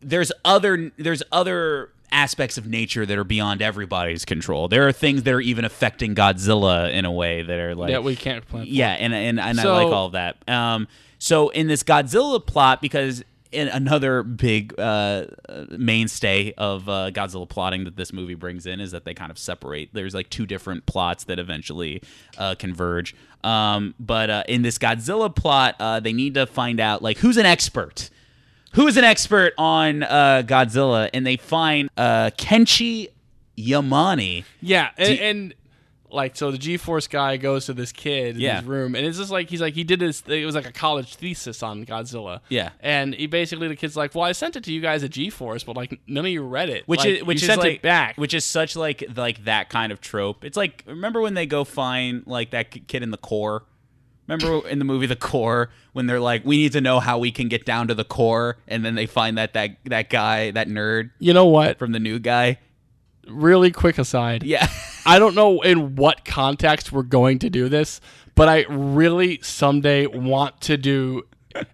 there's 0.00 0.30
other 0.44 0.92
there's 0.98 1.22
other 1.32 1.90
aspects 2.12 2.58
of 2.58 2.66
nature 2.66 3.04
that 3.06 3.18
are 3.18 3.24
beyond 3.24 3.62
everybody's 3.62 4.24
control. 4.24 4.68
There 4.68 4.86
are 4.86 4.92
things 4.92 5.22
that 5.24 5.32
are 5.34 5.40
even 5.40 5.64
affecting 5.64 6.14
Godzilla 6.14 6.92
in 6.92 7.04
a 7.04 7.10
way 7.12 7.42
that 7.42 7.58
are 7.58 7.74
like 7.74 7.90
that 7.90 8.04
we 8.04 8.14
can't 8.14 8.46
plan. 8.46 8.64
For. 8.64 8.70
yeah, 8.70 8.90
and 8.92 9.12
and, 9.14 9.40
and 9.40 9.58
So- 9.58 9.74
I 9.74 9.82
like 9.84 9.92
all 9.92 10.06
of 10.06 10.12
that. 10.12 10.36
Um, 10.48 10.86
so 11.18 11.48
in 11.50 11.68
this 11.68 11.82
Godzilla 11.82 12.44
plot, 12.44 12.80
because 12.82 13.24
in 13.52 13.68
another 13.68 14.22
big 14.22 14.74
uh, 14.78 15.26
uh, 15.48 15.66
mainstay 15.70 16.52
of 16.56 16.88
uh, 16.88 17.10
Godzilla 17.12 17.46
plotting 17.48 17.84
that 17.84 17.96
this 17.96 18.12
movie 18.12 18.34
brings 18.34 18.64
in 18.66 18.80
is 18.80 18.92
that 18.92 19.04
they 19.04 19.12
kind 19.14 19.30
of 19.30 19.38
separate. 19.38 19.90
There's 19.92 20.14
like 20.14 20.30
two 20.30 20.46
different 20.46 20.86
plots 20.86 21.24
that 21.24 21.38
eventually 21.38 22.02
uh, 22.38 22.54
converge. 22.58 23.14
Um, 23.44 23.94
but 24.00 24.30
uh, 24.30 24.44
in 24.48 24.62
this 24.62 24.78
Godzilla 24.78 25.34
plot, 25.34 25.76
uh, 25.78 26.00
they 26.00 26.12
need 26.14 26.34
to 26.34 26.46
find 26.46 26.80
out 26.80 27.02
like 27.02 27.18
who's 27.18 27.36
an 27.36 27.44
expert. 27.46 28.08
Who 28.72 28.86
is 28.86 28.96
an 28.96 29.04
expert 29.04 29.52
on 29.58 30.02
uh, 30.02 30.42
Godzilla? 30.46 31.10
And 31.12 31.26
they 31.26 31.36
find 31.36 31.90
uh, 31.96 32.30
Kenshi 32.36 33.08
Yamane. 33.58 34.44
Yeah, 34.60 34.90
and, 34.96 35.08
you- 35.08 35.14
and 35.24 35.54
like 36.10 36.36
so 36.36 36.50
the 36.50 36.58
G-force 36.58 37.08
guy 37.08 37.38
goes 37.38 37.64
to 37.66 37.72
this 37.72 37.90
kid 37.90 38.34
in 38.36 38.42
Yeah. 38.42 38.56
his 38.60 38.66
room, 38.66 38.94
and 38.94 39.06
it's 39.06 39.16
just 39.16 39.30
like 39.30 39.48
he's 39.48 39.62
like 39.62 39.72
he 39.72 39.82
did 39.82 39.98
this. 40.00 40.22
It 40.26 40.44
was 40.44 40.54
like 40.54 40.66
a 40.68 40.72
college 40.72 41.14
thesis 41.16 41.62
on 41.62 41.86
Godzilla. 41.86 42.40
Yeah. 42.50 42.70
and 42.80 43.14
he 43.14 43.26
basically 43.26 43.68
the 43.68 43.76
kid's 43.76 43.96
like, 43.96 44.14
well, 44.14 44.24
I 44.24 44.32
sent 44.32 44.56
it 44.56 44.64
to 44.64 44.72
you 44.72 44.80
guys 44.82 45.02
at 45.04 45.10
G-force, 45.10 45.64
but 45.64 45.74
like 45.74 45.98
none 46.06 46.26
of 46.26 46.30
you 46.30 46.42
read 46.42 46.68
it. 46.68 46.86
which 46.86 47.00
Like, 47.00 47.08
is 47.08 47.24
which 47.24 47.40
you 47.40 47.46
is 47.46 47.50
sent 47.50 47.60
like 47.62 47.74
it 47.76 47.82
back. 47.82 48.16
which 48.18 48.34
is 48.34 48.44
such 48.44 48.76
like 48.76 49.02
like 49.16 49.44
that 49.46 49.70
kind 49.70 49.90
of 49.90 50.02
trope. 50.02 50.44
It's 50.44 50.56
like 50.56 50.84
remember 50.86 51.20
when 51.22 51.32
they 51.34 51.46
go 51.46 51.64
find 51.64 52.26
like 52.26 52.50
that 52.50 52.70
k- 52.72 52.82
kid 52.86 53.02
in 53.02 53.10
the 53.10 53.16
core. 53.18 53.64
Remember 54.28 54.66
in 54.68 54.78
the 54.78 54.84
movie 54.84 55.06
The 55.06 55.16
Core 55.16 55.70
when 55.92 56.06
they're 56.06 56.20
like, 56.20 56.44
we 56.44 56.56
need 56.56 56.72
to 56.72 56.80
know 56.80 57.00
how 57.00 57.18
we 57.18 57.30
can 57.32 57.48
get 57.48 57.64
down 57.64 57.88
to 57.88 57.94
the 57.94 58.04
core, 58.04 58.56
and 58.68 58.84
then 58.84 58.94
they 58.94 59.06
find 59.06 59.36
that 59.36 59.52
that 59.54 59.76
that 59.84 60.10
guy, 60.10 60.50
that 60.52 60.68
nerd 60.68 61.10
you 61.18 61.32
know 61.32 61.46
what? 61.46 61.78
from 61.78 61.92
the 61.92 62.00
new 62.00 62.18
guy. 62.18 62.58
Really 63.28 63.70
quick 63.70 63.98
aside. 63.98 64.42
Yeah, 64.42 64.68
I 65.06 65.18
don't 65.18 65.34
know 65.34 65.60
in 65.62 65.96
what 65.96 66.24
context 66.24 66.92
we're 66.92 67.02
going 67.02 67.40
to 67.40 67.50
do 67.50 67.68
this, 67.68 68.00
but 68.34 68.48
I 68.48 68.64
really 68.68 69.40
someday 69.42 70.06
want 70.06 70.60
to 70.62 70.76
do 70.76 71.24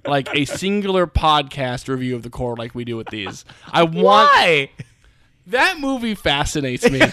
like 0.06 0.28
a 0.34 0.44
singular 0.44 1.06
podcast 1.06 1.88
review 1.88 2.16
of 2.16 2.22
the 2.22 2.30
core 2.30 2.56
like 2.56 2.74
we 2.74 2.84
do 2.84 2.96
with 2.96 3.08
these. 3.08 3.44
I 3.66 3.82
want 3.82 4.02
why? 4.02 4.70
that 5.46 5.78
movie 5.78 6.14
fascinates 6.14 6.90
me. 6.90 7.00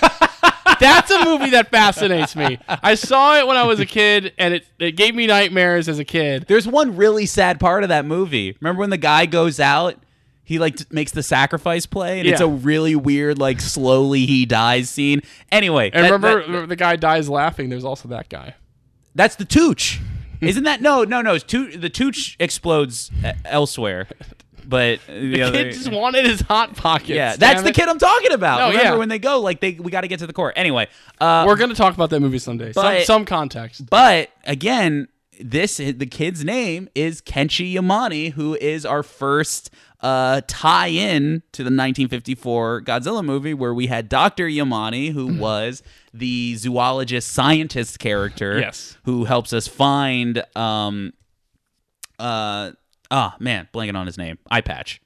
That's 0.80 1.12
a 1.12 1.24
movie 1.26 1.52
that 1.52 1.70
fascinates 1.70 2.36
me. 2.36 2.58
I 2.68 2.96
saw 2.96 3.38
it 3.38 3.48
when 3.48 3.58
I 3.58 3.64
was 3.64 3.80
a 3.80 3.86
kid 3.86 4.34
and 4.38 4.54
it, 4.56 4.66
it 4.80 4.92
gave 4.94 5.16
me 5.16 5.28
nightmares 5.28 5.88
as 5.90 6.00
a 6.00 6.06
kid. 6.06 6.46
There's 6.48 6.68
one 6.68 6.96
really 6.96 7.26
sad 7.26 7.60
part 7.60 7.84
of 7.84 7.90
that 7.90 8.06
movie. 8.06 8.56
Remember 8.62 8.82
when 8.82 8.90
the 8.90 8.98
guy 8.98 9.26
goes 9.26 9.60
out? 9.60 9.96
He 10.44 10.60
like 10.60 10.76
t- 10.76 10.86
makes 10.92 11.12
the 11.12 11.24
sacrifice 11.24 11.88
play, 11.88 12.20
and 12.20 12.28
it's 12.28 12.40
Yeah. 12.40 12.46
a 12.46 12.50
really 12.50 12.96
weird, 12.96 13.40
like 13.40 13.60
slowly 13.60 14.28
he 14.28 14.46
dies 14.46 14.92
scene. 14.92 15.22
Anyway, 15.52 15.90
And 15.92 16.06
that- 16.06 16.12
remember 16.12 16.60
that- 16.62 16.70
the 16.70 16.76
guy 16.76 16.96
dies 16.98 17.28
laughing. 17.28 17.70
There's 17.70 17.84
also 17.86 18.08
that 18.10 18.30
guy. 18.30 18.54
That's 19.16 19.36
the 19.38 19.46
Tooch. 19.46 20.00
Isn't 20.42 20.66
that 20.66 20.82
no, 20.82 21.04
no, 21.04 21.22
no? 21.22 21.34
It's 21.34 21.44
Too- 21.44 21.76
the 21.78 21.90
Tooch 21.90 22.36
explodes 22.40 23.10
uh, 23.24 23.32
elsewhere, 23.46 24.08
but 24.68 25.00
the, 25.08 25.32
The 25.32 25.42
other, 25.44 25.64
kid 25.64 25.74
just 25.74 25.92
wanted 25.92 26.26
his 26.26 26.42
hot 26.42 26.76
pockets. 26.76 27.10
yeah, 27.10 27.36
that's 27.36 27.56
damn 27.56 27.64
the 27.64 27.70
it. 27.70 27.76
kid 27.76 27.88
I'm 27.88 28.00
talking 28.00 28.32
about. 28.34 28.60
No, 28.60 28.68
Remember 28.70 28.92
yeah. 28.92 28.96
when 28.98 29.10
they 29.10 29.20
go 29.20 29.40
like 29.42 29.60
they 29.62 29.74
we 29.74 29.92
got 29.92 30.02
to 30.02 30.08
get 30.08 30.20
to 30.20 30.28
the 30.28 30.34
core. 30.34 30.54
Anyway, 30.56 30.88
uh, 31.20 31.44
We're 31.48 31.56
gonna 31.58 31.76
talk 31.76 31.94
about 31.94 32.10
that 32.12 32.20
movie 32.20 32.40
someday. 32.40 32.72
some, 32.74 32.84
But- 32.84 33.06
some 33.06 33.26
context. 33.26 33.90
but 33.90 34.30
again, 34.46 35.08
this 35.40 35.78
the 35.78 36.06
kid's 36.06 36.44
name 36.46 36.88
is 36.96 37.22
Kenshi 37.22 37.74
Yamane, 37.74 38.32
who 38.34 38.56
is 38.56 38.86
our 38.86 39.04
first 39.04 39.70
uh, 40.02 40.42
tie-in 40.48 41.42
to 41.52 41.64
the 41.64 41.68
1954 41.72 42.82
Godzilla 42.82 43.26
movie, 43.26 43.54
where 43.54 43.74
we 43.74 43.88
had 43.88 44.08
Doctor 44.08 44.48
Yamane, 44.48 45.12
who 45.14 45.38
was 45.40 45.82
the 46.14 46.56
zoologist 46.56 47.30
scientist 47.32 47.98
character, 48.00 48.60
Yes. 48.60 48.98
who 49.06 49.26
helps 49.26 49.52
us 49.52 49.68
find 49.68 50.44
um 50.56 51.12
uh 52.20 52.72
ah 53.12 53.36
man, 53.40 53.68
blanking 53.74 53.96
on 53.96 54.06
his 54.06 54.18
name, 54.18 54.38
eye 54.50 54.62
patch. 54.62 55.02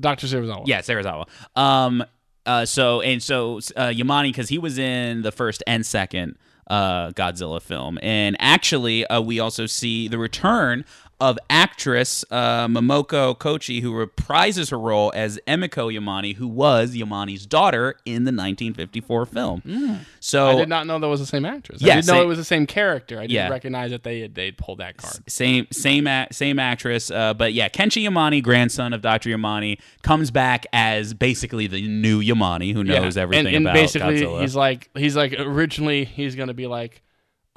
Dr. 0.00 0.26
Serizawa. 0.26 0.62
Yeah, 0.66 0.80
Serizawa. 0.80 1.26
Um, 1.56 2.04
uh, 2.46 2.64
so 2.64 3.00
and 3.00 3.22
so 3.22 3.56
uh, 3.76 3.88
Yamane 3.88 4.30
because 4.30 4.48
he 4.48 4.58
was 4.58 4.78
in 4.78 5.22
the 5.22 5.32
first 5.32 5.62
and 5.66 5.84
second 5.84 6.36
uh, 6.68 7.10
Godzilla 7.10 7.60
film, 7.60 7.98
and 8.02 8.36
actually 8.38 9.06
uh, 9.06 9.20
we 9.20 9.40
also 9.40 9.66
see 9.66 10.08
the 10.08 10.18
return 10.18 10.84
of 11.20 11.36
actress 11.50 12.24
uh, 12.30 12.66
Momoko 12.68 13.36
Kochi, 13.36 13.80
who 13.80 13.92
reprises 13.92 14.70
her 14.70 14.78
role 14.78 15.10
as 15.16 15.38
Emiko 15.48 15.92
Yamane, 15.92 16.36
who 16.36 16.46
was 16.46 16.94
Yamane's 16.94 17.44
daughter 17.44 17.96
in 18.04 18.24
the 18.24 18.30
1954 18.30 19.26
film. 19.26 20.00
So 20.20 20.46
I 20.48 20.54
did 20.54 20.68
not 20.68 20.86
know 20.86 20.98
that 20.98 21.08
was 21.08 21.20
the 21.20 21.26
same 21.26 21.44
actress. 21.44 21.82
I 21.82 21.86
didn't 21.86 22.06
know 22.06 22.22
it 22.22 22.26
was 22.26 22.38
the 22.38 22.44
same 22.44 22.66
character. 22.66 23.16
I 23.18 23.22
didn't 23.22 23.32
Yeah. 23.32 23.48
recognize 23.48 23.90
that 23.90 24.04
they 24.04 24.20
had 24.20 24.34
they'd 24.34 24.56
pulled 24.56 24.78
that 24.78 24.96
card. 24.96 25.28
same 25.28 25.66
same 25.72 26.08
same 26.30 26.58
actress 26.58 27.10
uh, 27.10 27.34
but 27.34 27.52
yeah 27.52 27.68
kenshi 27.68 28.04
Yamane, 28.08 28.42
grandson 28.42 28.92
of 28.92 29.02
dr 29.02 29.28
Yamane, 29.28 29.78
comes 30.02 30.30
back 30.30 30.66
as 30.72 31.14
basically 31.14 31.66
the 31.66 31.86
new 31.88 32.22
Yamane 32.22 32.72
who 32.72 32.84
knows 32.84 33.16
Yeah. 33.16 33.22
everything 33.22 33.46
and, 33.48 33.56
and 33.56 33.66
about 33.66 33.74
basically 33.74 34.20
Godzilla. 34.20 34.40
he's 34.42 34.54
like 34.56 34.88
he's 34.96 35.16
like 35.16 35.34
originally 35.38 36.04
he's 36.04 36.34
gonna 36.36 36.54
be 36.54 36.66
like 36.66 37.02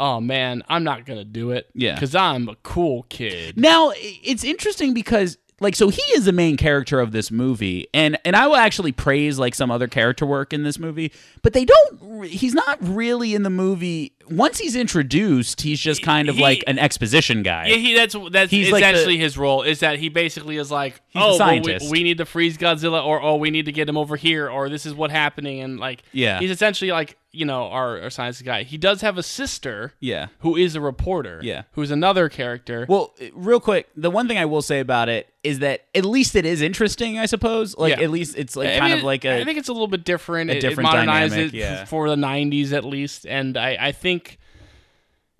oh 0.01 0.19
man 0.19 0.63
i'm 0.67 0.83
not 0.83 1.05
gonna 1.05 1.23
do 1.23 1.51
it 1.51 1.69
Yeah. 1.75 1.93
because 1.93 2.15
i'm 2.15 2.49
a 2.49 2.55
cool 2.63 3.03
kid 3.03 3.55
Now 3.57 3.93
it's 3.95 4.43
interesting 4.43 4.93
because 4.93 5.37
like 5.59 5.75
so 5.75 5.89
he 5.89 6.01
is 6.13 6.25
the 6.25 6.31
main 6.31 6.57
character 6.57 6.99
of 6.99 7.11
this 7.11 7.29
movie 7.29 7.85
and 7.93 8.17
and 8.25 8.35
I 8.35 8.47
will 8.47 8.55
actually 8.55 8.93
praise 8.93 9.37
like 9.37 9.53
some 9.53 9.69
other 9.69 9.87
character 9.87 10.25
work 10.25 10.53
in 10.53 10.63
this 10.63 10.79
movie 10.79 11.11
but 11.43 11.53
they 11.53 11.65
don't 11.65 12.25
he's 12.25 12.55
not 12.55 12.79
really 12.81 13.35
in 13.35 13.43
the 13.43 13.51
movie 13.51 14.13
once 14.31 14.57
he's 14.57 14.75
introduced 14.75 15.61
he's 15.61 15.79
just 15.79 16.01
kind 16.01 16.29
of 16.29 16.35
He- 16.37 16.41
like 16.41 16.63
an 16.65 16.79
exposition 16.79 17.43
guy. 17.43 17.67
yeah, 17.67 17.75
he 17.75 17.93
that's 17.93 18.15
that's 18.31 18.49
He's 18.49 18.71
like 18.71 18.81
the- 18.83 18.89
essentially 18.89 19.17
his 19.19 19.37
role 19.37 19.61
is 19.61 19.81
that 19.81 19.99
he 19.99 20.09
basically 20.09 20.57
is 20.57 20.71
like, 20.71 20.93
He's 21.09 21.21
oh, 21.21 21.27
well, 21.27 21.37
scientist. 21.37 21.85
we, 21.91 21.99
we 21.99 22.03
need 22.03 22.17
to 22.17 22.25
freeze 22.25 22.57
Godzilla, 22.57 23.05
or 23.05 23.21
oh, 23.21 23.35
we 23.35 23.51
need 23.51 23.65
to 23.65 23.71
get 23.71 23.87
him 23.89 23.97
over 23.97 24.15
here, 24.15 24.49
or 24.49 24.67
this 24.69 24.85
is 24.87 24.93
what 24.95 25.11
happening, 25.11 25.59
and 25.59 25.79
like, 25.79 26.01
Yeah. 26.11 26.39
he's 26.39 26.49
essentially 26.51 26.91
like 26.91 27.17
you 27.33 27.45
know 27.45 27.63
our, 27.69 28.01
our 28.01 28.09
science 28.09 28.41
guy. 28.41 28.63
He 28.63 28.77
does 28.77 29.01
have 29.01 29.17
a 29.17 29.23
sister, 29.23 29.93
Yeah. 29.99 30.27
who 30.39 30.55
is 30.57 30.75
a 30.75 30.81
reporter, 30.81 31.39
Yeah. 31.43 31.63
who's 31.71 31.89
another 31.91 32.27
character. 32.29 32.85
Well, 32.89 33.13
eh, 33.21 33.29
real 33.33 33.59
quick, 33.59 33.87
the 33.95 34.09
one 34.09 34.27
thing 34.27 34.37
I 34.37 34.45
will 34.45 34.61
say 34.61 34.79
about 34.81 35.07
it 35.09 35.27
is 35.43 35.59
that 35.59 35.85
at 35.95 36.03
least 36.05 36.35
it 36.35 36.45
is 36.45 36.61
interesting, 36.61 37.17
I 37.17 37.25
suppose. 37.25 37.77
Like 37.77 37.91
Yeah. 37.97 38.03
at 38.03 38.09
least 38.11 38.37
it's 38.37 38.55
like 38.55 38.69
I 38.69 38.79
kind 38.79 38.91
mean, 38.91 38.99
of 38.99 39.03
like 39.05 39.23
a 39.25 39.39
I 39.41 39.45
think 39.45 39.57
it's 39.57 39.69
a 39.69 39.73
little 39.73 39.87
bit 39.87 40.03
different. 40.03 40.49
a 40.49 40.53
It- 40.53 40.57
it 40.57 40.61
different 40.67 40.89
modernized 40.89 41.31
dynamic, 41.33 41.53
it 41.53 41.57
yeah. 41.57 41.85
for 41.85 42.09
the 42.09 42.15
'90s 42.17 42.73
at 42.73 42.83
least, 42.83 43.25
and 43.25 43.55
I, 43.57 43.77
I 43.79 43.91
think 43.91 44.37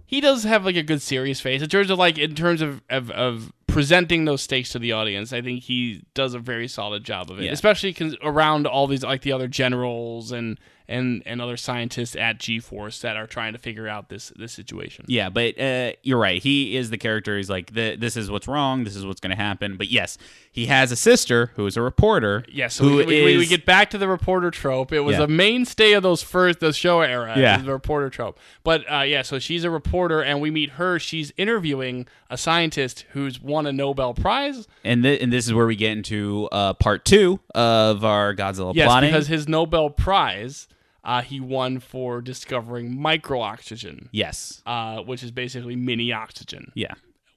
he 0.05 0.19
does 0.21 0.43
have 0.43 0.65
like 0.65 0.75
a 0.75 0.83
good 0.83 1.01
serious 1.01 1.39
face 1.39 1.61
in 1.61 1.69
terms 1.69 1.89
of 1.89 1.97
like 1.97 2.17
in 2.17 2.35
terms 2.35 2.61
of 2.61 2.81
of, 2.89 3.11
of 3.11 3.51
presenting 3.67 4.25
those 4.25 4.41
stakes 4.41 4.69
to 4.71 4.79
the 4.79 4.91
audience. 4.91 5.31
I 5.31 5.41
think 5.41 5.63
he 5.63 6.03
does 6.13 6.33
a 6.33 6.39
very 6.39 6.67
solid 6.67 7.03
job 7.05 7.31
of 7.31 7.39
it, 7.39 7.45
Yeah. 7.45 7.51
especially 7.51 7.93
'cause 7.93 8.15
around 8.21 8.67
all 8.67 8.87
these 8.87 9.03
like 9.03 9.21
the 9.21 9.31
other 9.31 9.47
generals 9.47 10.31
and 10.33 10.59
and 10.91 11.23
and 11.25 11.41
other 11.41 11.57
scientists 11.57 12.15
at 12.15 12.39
G-Force 12.39 13.01
that 13.01 13.15
are 13.17 13.25
trying 13.27 13.53
to 13.53 13.59
figure 13.59 13.87
out 13.87 14.09
this 14.09 14.31
this 14.35 14.51
situation. 14.51 15.05
Yeah, 15.07 15.29
but 15.29 15.59
uh, 15.59 15.93
you're 16.03 16.19
right. 16.19 16.41
He 16.41 16.75
is 16.75 16.89
the 16.89 16.97
character. 16.97 17.37
He's 17.37 17.49
like, 17.49 17.73
the, 17.73 17.95
this 17.95 18.15
is 18.17 18.29
what's 18.29 18.47
wrong. 18.47 18.83
This 18.83 18.95
is 18.95 19.05
what's 19.05 19.19
going 19.19 19.31
to 19.35 19.41
happen. 19.41 19.77
But 19.77 19.87
yes, 19.89 20.17
he 20.51 20.65
has 20.67 20.91
a 20.91 20.95
sister 20.95 21.51
who 21.55 21.65
is 21.65 21.77
a 21.77 21.81
reporter. 21.81 22.43
Yes, 22.51 22.75
so 22.75 22.83
who 22.83 22.97
we, 22.97 23.05
we, 23.05 23.23
we, 23.25 23.37
we 23.37 23.45
get 23.47 23.65
back 23.65 23.89
to 23.91 23.97
the 23.97 24.07
reporter 24.07 24.51
trope. 24.51 24.91
It 24.91 24.99
was 25.01 25.17
Yeah. 25.17 25.23
a 25.23 25.27
mainstay 25.27 25.93
of 25.93 26.03
those 26.03 26.21
first 26.21 26.59
the 26.59 26.67
Showa 26.69 27.07
era. 27.07 27.33
Yeah. 27.37 27.57
the 27.57 27.71
reporter 27.71 28.09
trope. 28.09 28.37
But 28.63 28.83
uh, 28.91 29.01
yeah, 29.01 29.21
so 29.21 29.39
she's 29.39 29.63
a 29.63 29.69
reporter, 29.71 30.21
and 30.21 30.41
we 30.41 30.51
meet 30.51 30.71
her. 30.71 30.99
She's 30.99 31.31
interviewing 31.37 32.07
a 32.29 32.37
scientist 32.37 33.05
who's 33.11 33.41
won 33.41 33.65
a 33.65 33.71
Nobel 33.73 34.13
Prize. 34.13 34.67
and 34.83 35.03
th- 35.03 35.21
and 35.21 35.31
this 35.31 35.45
is 35.47 35.53
where 35.53 35.65
we 35.65 35.75
get 35.75 35.91
into 35.91 36.47
uh, 36.51 36.73
part 36.73 37.05
two 37.05 37.39
of 37.55 38.03
our 38.03 38.35
Godzilla 38.35 38.73
Yes, 38.75 38.87
plotting. 38.87 39.09
because 39.11 39.27
his 39.27 39.47
Nobel 39.47 39.89
Prize 39.89 40.67
uh, 41.03 41.21
he 41.21 41.39
won 41.39 41.79
for 41.79 42.21
discovering 42.21 42.99
micro-oxygen, 42.99 44.09
yes, 44.11 44.61
uh, 44.65 44.99
which 45.01 45.23
is 45.23 45.31
basically 45.31 45.75
mini 45.75 46.11
oxygen. 46.13 46.71
yeah. 46.75 46.93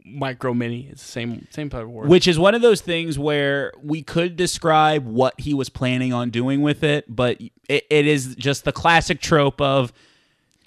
Micro 0.07 0.53
mini. 0.53 0.87
It's 0.91 1.03
the 1.03 1.11
same 1.11 1.47
same 1.49 1.71
type 1.71 1.85
of 1.85 1.89
word. 1.89 2.09
Which 2.11 2.29
is 2.29 2.39
one 2.39 2.55
of 2.55 2.61
those 2.61 2.83
things 2.83 3.19
where 3.19 3.73
we 3.83 4.03
could 4.03 4.37
describe 4.37 5.07
what 5.07 5.41
he 5.41 5.55
was 5.55 5.71
planning 5.71 6.13
on 6.13 6.29
doing 6.29 6.61
with 6.61 6.85
it, 6.85 7.07
but 7.09 7.41
it, 7.41 7.87
it 7.89 8.07
is 8.07 8.37
just 8.37 8.65
the 8.67 8.73
classic 8.73 9.23
trope 9.23 9.63
of 9.63 9.95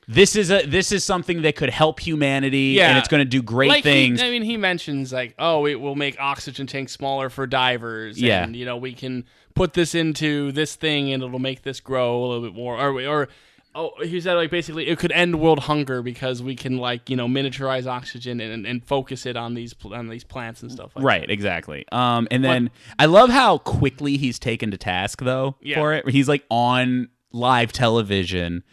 this 0.08 0.36
is 0.36 0.50
a 0.52 0.66
this 0.66 0.92
is 0.92 1.04
something 1.04 1.42
that 1.42 1.56
could 1.56 1.70
help 1.70 2.00
humanity 2.00 2.74
Yeah. 2.78 2.90
and 2.90 2.98
it's 2.98 3.08
going 3.08 3.22
to 3.22 3.26
do 3.30 3.42
great 3.42 3.70
like 3.70 3.84
he- 3.84 3.90
things. 3.90 4.22
I 4.22 4.30
mean, 4.30 4.44
he 4.44 4.56
mentions 4.58 5.12
like, 5.12 5.36
oh, 5.38 5.66
it 5.68 5.76
will 5.82 5.96
make 5.96 6.20
oxygen 6.20 6.66
tanks 6.68 6.94
smaller 6.94 7.30
for 7.30 7.46
divers. 7.48 8.20
Yeah. 8.20 8.44
and 8.44 8.56
you 8.56 8.66
know 8.66 8.78
we 8.78 8.94
can 8.94 9.26
put 9.54 9.74
this 9.74 9.94
into 9.96 10.52
this 10.52 10.76
thing 10.76 11.12
and 11.12 11.22
it'll 11.24 11.40
make 11.40 11.64
this 11.64 11.80
grow 11.80 12.24
a 12.24 12.26
little 12.28 12.44
bit 12.44 12.56
more. 12.56 12.78
Or, 12.80 13.02
or 13.06 13.28
Oh, 13.76 13.92
he 14.02 14.20
said 14.22 14.34
like 14.34 14.50
basically 14.50 14.88
it 14.88 14.98
could 14.98 15.12
end 15.12 15.40
world 15.40 15.60
hunger 15.60 16.02
because 16.02 16.42
we 16.42 16.56
can 16.56 16.78
like 16.78 17.12
you 17.12 17.16
know 17.16 17.28
miniaturize 17.28 17.86
oxygen 17.86 18.40
and, 18.42 18.66
and 18.66 18.84
focus 18.84 19.28
it 19.28 19.38
on 19.38 19.54
these 19.54 19.76
on 19.92 20.08
these 20.08 20.24
plants 20.24 20.64
and 20.64 20.72
stuff 20.72 20.96
like 20.96 21.06
Right, 21.06 21.30
exactly. 21.30 21.86
Um, 21.92 22.28
and 22.32 22.44
then 22.44 22.72
I 22.98 23.06
love 23.06 23.30
how 23.30 23.60
quickly 23.60 24.18
he's 24.18 24.40
taken 24.40 24.72
to 24.72 24.78
task 24.78 25.22
though 25.22 25.58
Yeah. 25.62 25.76
for 25.76 25.94
it. 25.94 26.10
He's 26.10 26.28
like 26.28 26.44
on 26.50 27.10
live 27.32 27.72
television, 27.72 28.64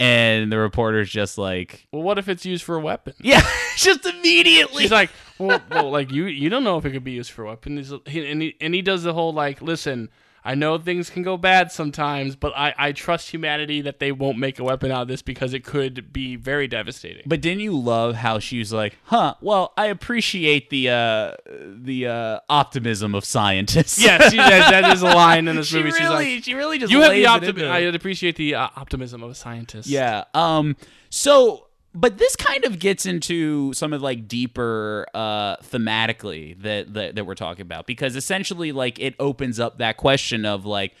and 0.00 0.52
the 0.52 0.58
reporter's 0.58 1.10
just 1.10 1.38
like, 1.38 1.86
Well, 1.92 2.02
what 2.02 2.18
if 2.18 2.28
it's 2.28 2.44
used 2.46 2.64
for 2.64 2.76
a 2.76 2.80
weapon? 2.80 3.14
yeah, 3.20 3.42
just 3.76 4.06
immediately. 4.06 4.82
He's 4.82 4.92
like, 4.92 5.10
well, 5.38 5.60
well, 5.70 5.90
like 5.90 6.10
you, 6.12 6.26
you 6.26 6.48
don't 6.48 6.64
know 6.64 6.78
if 6.78 6.84
it 6.84 6.92
could 6.92 7.04
be 7.04 7.12
used 7.12 7.30
for 7.30 7.44
a 7.44 7.48
weapon. 7.48 7.76
He's, 7.76 7.92
he, 8.06 8.30
and 8.30 8.42
he 8.42 8.56
and 8.60 8.74
he 8.74 8.82
does 8.82 9.02
the 9.02 9.12
whole 9.14 9.32
like, 9.32 9.62
listen, 9.62 10.08
I 10.48 10.54
know 10.54 10.78
things 10.78 11.10
can 11.10 11.22
go 11.22 11.36
bad 11.36 11.70
sometimes, 11.70 12.34
but 12.34 12.54
I, 12.56 12.72
I 12.78 12.92
trust 12.92 13.32
humanity 13.32 13.82
that 13.82 13.98
they 13.98 14.12
won't 14.12 14.38
make 14.38 14.58
a 14.58 14.64
weapon 14.64 14.90
out 14.90 15.02
of 15.02 15.08
this 15.08 15.20
because 15.20 15.52
it 15.52 15.62
could 15.62 16.10
be 16.10 16.36
very 16.36 16.66
devastating. 16.66 17.24
But 17.26 17.42
didn't 17.42 17.60
you 17.60 17.78
love 17.78 18.14
how 18.14 18.38
she 18.38 18.58
was 18.58 18.72
like, 18.72 18.96
"Huh? 19.04 19.34
Well, 19.42 19.74
I 19.76 19.88
appreciate 19.88 20.70
the 20.70 20.88
uh, 20.88 21.32
the 21.50 22.06
uh, 22.06 22.40
optimism 22.48 23.14
of 23.14 23.26
scientists." 23.26 24.00
yes, 24.00 24.30
she, 24.30 24.38
that, 24.38 24.70
that 24.70 24.94
is 24.94 25.02
a 25.02 25.08
line 25.08 25.48
in 25.48 25.56
this 25.56 25.70
movie. 25.70 25.90
She's 25.90 26.00
really, 26.00 26.34
like, 26.36 26.44
she 26.44 26.54
really 26.54 26.78
just 26.78 26.90
you 26.90 27.02
have 27.02 27.12
the 27.12 27.26
optimism. 27.26 27.70
I 27.70 27.80
appreciate 27.80 28.36
the 28.36 28.54
uh, 28.54 28.70
optimism 28.74 29.22
of 29.22 29.30
a 29.30 29.34
scientist. 29.34 29.86
Yeah. 29.86 30.24
Um. 30.32 30.76
So, 31.10 31.67
but 31.94 32.18
this 32.18 32.36
kind 32.36 32.64
of 32.64 32.78
gets 32.78 33.06
into 33.06 33.72
some 33.72 33.92
of 33.92 34.02
like 34.02 34.28
deeper 34.28 35.06
uh 35.14 35.56
thematically 35.56 36.60
that 36.62 36.92
that 36.94 37.14
that 37.14 37.24
we're 37.24 37.34
talking 37.34 37.62
about 37.62 37.86
because 37.86 38.16
essentially 38.16 38.72
like 38.72 38.98
it 38.98 39.14
opens 39.18 39.58
up 39.58 39.78
that 39.78 39.96
question 39.96 40.44
of 40.44 40.64
like 40.64 40.94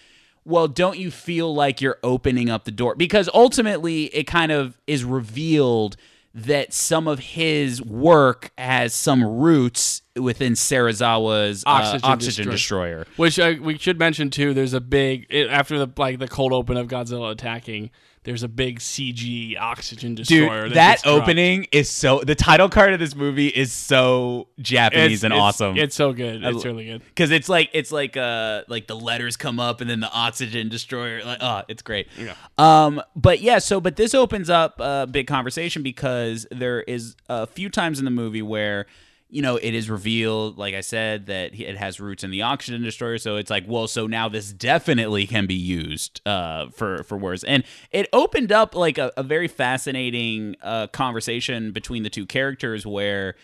well 0.44 0.68
don't 0.68 0.98
you 0.98 1.10
feel 1.10 1.54
like 1.54 1.80
you're 1.80 1.98
opening 2.02 2.48
up 2.50 2.64
the 2.64 2.70
door 2.70 2.94
because 2.94 3.28
ultimately 3.34 4.04
it 4.06 4.24
kind 4.24 4.50
of 4.52 4.78
is 4.86 5.04
revealed 5.04 5.96
that 6.34 6.72
some 6.72 7.08
of 7.08 7.18
his 7.18 7.82
work 7.82 8.52
has 8.56 8.94
some 8.94 9.24
roots 9.24 10.02
within 10.14 10.52
Serizawa's 10.52 11.64
uh, 11.64 11.70
Oxygen 11.70 12.00
oxygen, 12.04 12.50
destroyer. 12.50 12.98
destroyer. 13.00 13.06
Which 13.16 13.38
uh, 13.38 13.54
we 13.60 13.78
should 13.78 13.98
mention 13.98 14.30
too. 14.30 14.54
There's 14.54 14.74
a 14.74 14.80
big 14.80 15.26
it, 15.30 15.48
after 15.48 15.78
the 15.78 15.90
like 15.96 16.18
the 16.18 16.28
cold 16.28 16.52
open 16.52 16.76
of 16.76 16.86
Godzilla 16.86 17.32
attacking. 17.32 17.90
There's 18.28 18.42
a 18.42 18.48
big 18.48 18.78
CG 18.80 19.58
oxygen 19.58 20.14
destroyer. 20.14 20.64
Dude, 20.64 20.74
that 20.76 21.02
that 21.02 21.08
opening 21.08 21.66
is 21.72 21.88
so. 21.88 22.20
The 22.20 22.34
title 22.34 22.68
card 22.68 22.92
of 22.92 22.98
this 23.00 23.14
movie 23.16 23.46
is 23.48 23.72
so 23.72 24.48
Japanese 24.60 25.04
It's- 25.06 25.22
and 25.24 25.32
it's- 25.32 25.42
awesome. 25.42 25.78
It's 25.78 25.96
so 25.96 26.12
good. 26.12 26.44
It's 26.44 26.56
lo- 26.58 26.62
really 26.70 26.84
good. 26.84 27.02
because 27.06 27.30
it's 27.30 27.48
like 27.48 27.70
it's 27.72 27.90
like 27.90 28.18
uh 28.18 28.64
like 28.68 28.86
the 28.86 28.96
letters 28.96 29.38
come 29.38 29.58
up 29.58 29.80
and 29.80 29.88
then 29.88 30.00
the 30.00 30.12
oxygen 30.12 30.68
destroyer 30.68 31.24
like 31.24 31.38
oh 31.40 31.62
it's 31.68 31.80
great 31.80 32.08
Yeah. 32.18 32.34
um 32.58 33.00
but 33.16 33.40
yeah 33.40 33.60
so 33.60 33.80
but 33.80 33.96
this 33.96 34.14
opens 34.14 34.50
up 34.50 34.78
a 34.78 35.06
big 35.10 35.26
conversation 35.26 35.82
because 35.82 36.46
there 36.50 36.82
is 36.82 37.16
a 37.30 37.46
few 37.46 37.70
times 37.70 37.98
in 37.98 38.04
the 38.04 38.10
movie 38.10 38.42
where 38.42 38.84
you 39.30 39.42
know 39.42 39.56
it 39.56 39.74
is 39.74 39.90
revealed 39.90 40.56
like 40.56 40.74
i 40.74 40.80
said 40.80 41.26
that 41.26 41.58
it 41.58 41.76
has 41.76 42.00
roots 42.00 42.24
in 42.24 42.30
the 42.30 42.42
oxygen 42.42 42.82
destroyer. 42.82 43.18
So 43.18 43.36
it's 43.36 43.50
like 43.50 43.64
well 43.66 43.86
so 43.86 44.06
now 44.06 44.28
this 44.28 44.52
definitely 44.52 45.26
can 45.26 45.46
be 45.46 45.54
used 45.54 46.20
uh 46.26 46.68
for 46.70 47.02
for 47.04 47.16
words 47.18 47.44
and 47.44 47.64
it 47.90 48.08
opened 48.12 48.52
up 48.52 48.74
like 48.74 48.98
a, 48.98 49.12
a 49.16 49.22
very 49.22 49.48
fascinating 49.48 50.56
uh 50.62 50.86
conversation 50.88 51.72
between 51.72 52.02
the 52.02 52.10
two 52.10 52.26
characters 52.26 52.86
where 52.86 53.34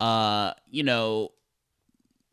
uh 0.00 0.52
you 0.70 0.82
know 0.82 1.32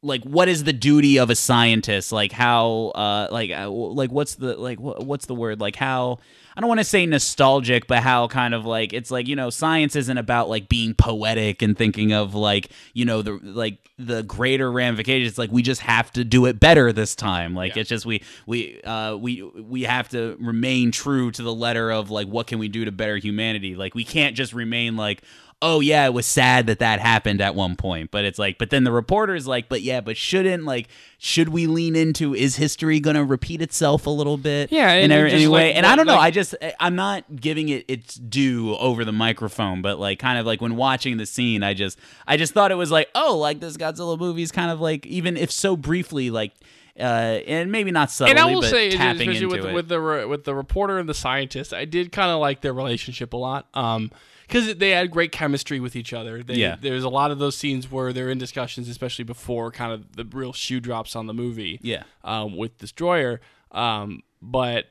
like 0.03 0.23
what 0.23 0.49
is 0.49 0.65
the 0.65 0.73
duty 0.73 1.17
of 1.17 1.29
a 1.29 1.35
scientist? 1.35 2.11
Like 2.11 2.31
how 2.31 2.91
uh 2.93 3.27
like 3.31 3.51
uh, 3.51 3.69
like 3.69 4.11
what's 4.11 4.35
the 4.35 4.55
like 4.57 4.77
wh- 4.77 4.99
what's 4.99 5.25
the 5.25 5.35
word? 5.35 5.59
Like 5.61 5.75
how 5.75 6.19
I 6.55 6.61
don't 6.61 6.67
want 6.67 6.79
to 6.79 6.85
say 6.85 7.05
nostalgic 7.05 7.87
but 7.87 7.99
how 7.99 8.27
kind 8.27 8.53
of 8.53 8.65
like 8.65 8.93
it's 8.93 9.11
like 9.11 9.27
you 9.27 9.35
know 9.35 9.49
science 9.49 9.95
isn't 9.95 10.17
about 10.17 10.49
like 10.49 10.69
being 10.69 10.93
poetic 10.93 11.61
and 11.61 11.77
thinking 11.77 12.13
of 12.13 12.35
like 12.35 12.69
you 12.93 13.05
know 13.05 13.21
the 13.21 13.39
like 13.41 13.77
the 13.97 14.23
greater 14.23 14.71
ramifications. 14.71 15.29
It's 15.29 15.37
like 15.37 15.51
we 15.51 15.61
just 15.61 15.81
have 15.81 16.11
to 16.13 16.23
do 16.23 16.45
it 16.45 16.59
better 16.59 16.91
this 16.91 17.15
time. 17.15 17.53
Like 17.55 17.77
it's 17.77 17.89
just 17.89 18.05
we 18.05 18.23
we 18.45 18.81
uh 18.81 19.15
we 19.15 19.43
we 19.43 19.83
have 19.83 20.09
to 20.09 20.37
remain 20.39 20.91
true 20.91 21.31
to 21.31 21.43
the 21.43 21.53
letter 21.53 21.91
of 21.91 22.09
like 22.09 22.27
what 22.27 22.47
can 22.47 22.59
we 22.59 22.67
do 22.67 22.85
to 22.85 22.91
better 22.91 23.17
humanity? 23.17 23.75
Like 23.75 23.95
we 23.95 24.03
can't 24.03 24.35
just 24.35 24.53
remain 24.53 24.95
like 24.97 25.23
oh 25.61 25.79
yeah, 25.79 26.05
it 26.05 26.13
was 26.13 26.25
sad 26.25 26.67
that 26.67 26.79
that 26.79 26.99
happened 26.99 27.39
at 27.41 27.55
one 27.55 27.75
point. 27.75 28.11
But 28.11 28.25
it's 28.25 28.37
like, 28.39 28.57
but 28.57 28.69
then 28.69 28.83
the 28.83 28.91
reporter 28.91 29.35
is 29.35 29.47
like, 29.47 29.69
but 29.69 29.81
yeah, 29.81 30.01
but 30.01 30.17
shouldn't 30.17 30.63
like, 30.65 30.87
should 31.17 31.49
we 31.49 31.67
lean 31.67 31.95
into 31.95 32.35
is 32.35 32.57
history 32.57 32.99
going 32.99 33.15
to 33.15 33.23
repeat 33.23 33.61
itself 33.61 34.05
a 34.05 34.09
little 34.09 34.37
bit? 34.37 34.71
Yeah, 34.71 34.91
in 34.93 35.11
every- 35.11 35.31
anyway. 35.31 35.67
like, 35.67 35.75
and 35.77 35.85
I 35.85 35.95
don't 35.95 36.05
know. 36.05 36.15
like- 36.15 36.23
I 36.27 36.31
just 36.31 36.55
I'm 36.79 36.95
not 36.95 37.35
giving 37.35 37.69
it 37.69 37.85
its 37.87 38.15
due 38.15 38.75
over 38.77 39.05
the 39.05 39.11
microphone, 39.13 39.81
but 39.81 39.99
like 39.99 40.19
kind 40.19 40.37
of 40.37 40.45
like 40.45 40.59
when 40.61 40.75
watching 40.75 41.17
the 41.17 41.25
scene, 41.25 41.63
I 41.63 41.73
just 41.73 41.97
I 42.27 42.37
just 42.37 42.53
thought 42.53 42.71
it 42.71 42.75
was 42.75 42.91
like, 42.91 43.09
oh, 43.15 43.37
like 43.37 43.59
this 43.59 43.77
Godzilla 43.77 44.19
movie 44.19 44.43
is 44.43 44.51
kind 44.51 44.71
of 44.71 44.81
like 44.81 45.05
even 45.05 45.37
if 45.37 45.51
so 45.51 45.75
briefly, 45.77 46.29
like. 46.29 46.53
Uh, 46.95 47.41
and 47.47 47.71
maybe 47.71 47.89
not 47.89 48.11
subtly, 48.11 48.29
and 48.29 48.39
I 48.39 48.45
will 48.53 48.61
but 48.61 48.69
say, 48.69 48.91
tapping 48.91 49.21
especially 49.27 49.45
into 49.45 49.47
with 49.47 49.65
it. 49.65 49.73
with 49.73 49.87
the 49.87 49.99
re- 49.99 50.25
with 50.25 50.43
the 50.43 50.53
reporter 50.53 50.99
and 50.99 51.09
the 51.09 51.15
scientist, 51.15 51.73
I 51.73 51.85
did 51.85 52.11
kind 52.11 52.29
of 52.29 52.39
like 52.39 52.61
their 52.61 52.71
relationship 52.71 53.33
a 53.33 53.37
lot. 53.37 53.67
Um, 53.73 54.11
because 54.47 54.75
they 54.75 54.91
had 54.91 55.11
great 55.11 55.31
chemistry 55.31 55.79
with 55.79 55.95
each 55.95 56.13
other. 56.13 56.43
They, 56.43 56.55
Yeah. 56.55 56.75
There's 56.79 57.03
a 57.03 57.09
lot 57.09 57.31
of 57.31 57.39
those 57.39 57.55
scenes 57.55 57.91
where 57.91 58.13
they're 58.13 58.29
in 58.29 58.37
discussions, 58.37 58.87
especially 58.87 59.25
before 59.25 59.71
kind 59.71 59.91
of 59.91 60.15
the 60.15 60.25
real 60.25 60.53
shoe 60.53 60.79
drops 60.79 61.15
on 61.15 61.27
the 61.27 61.33
movie. 61.33 61.79
Yeah. 61.81 62.03
Um, 62.23 62.57
with 62.57 62.77
Destroyer. 62.77 63.41
Um, 63.71 64.21
but 64.41 64.87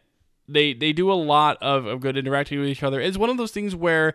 they 0.49 0.75
they 0.75 0.93
do 0.93 1.11
a 1.11 1.15
lot 1.15 1.59
of, 1.61 1.87
of 1.87 2.01
good 2.01 2.17
interacting 2.17 2.59
with 2.59 2.69
each 2.69 2.83
other. 2.83 3.01
It's 3.01 3.17
one 3.17 3.31
of 3.31 3.37
those 3.37 3.53
things 3.53 3.75
where 3.77 4.15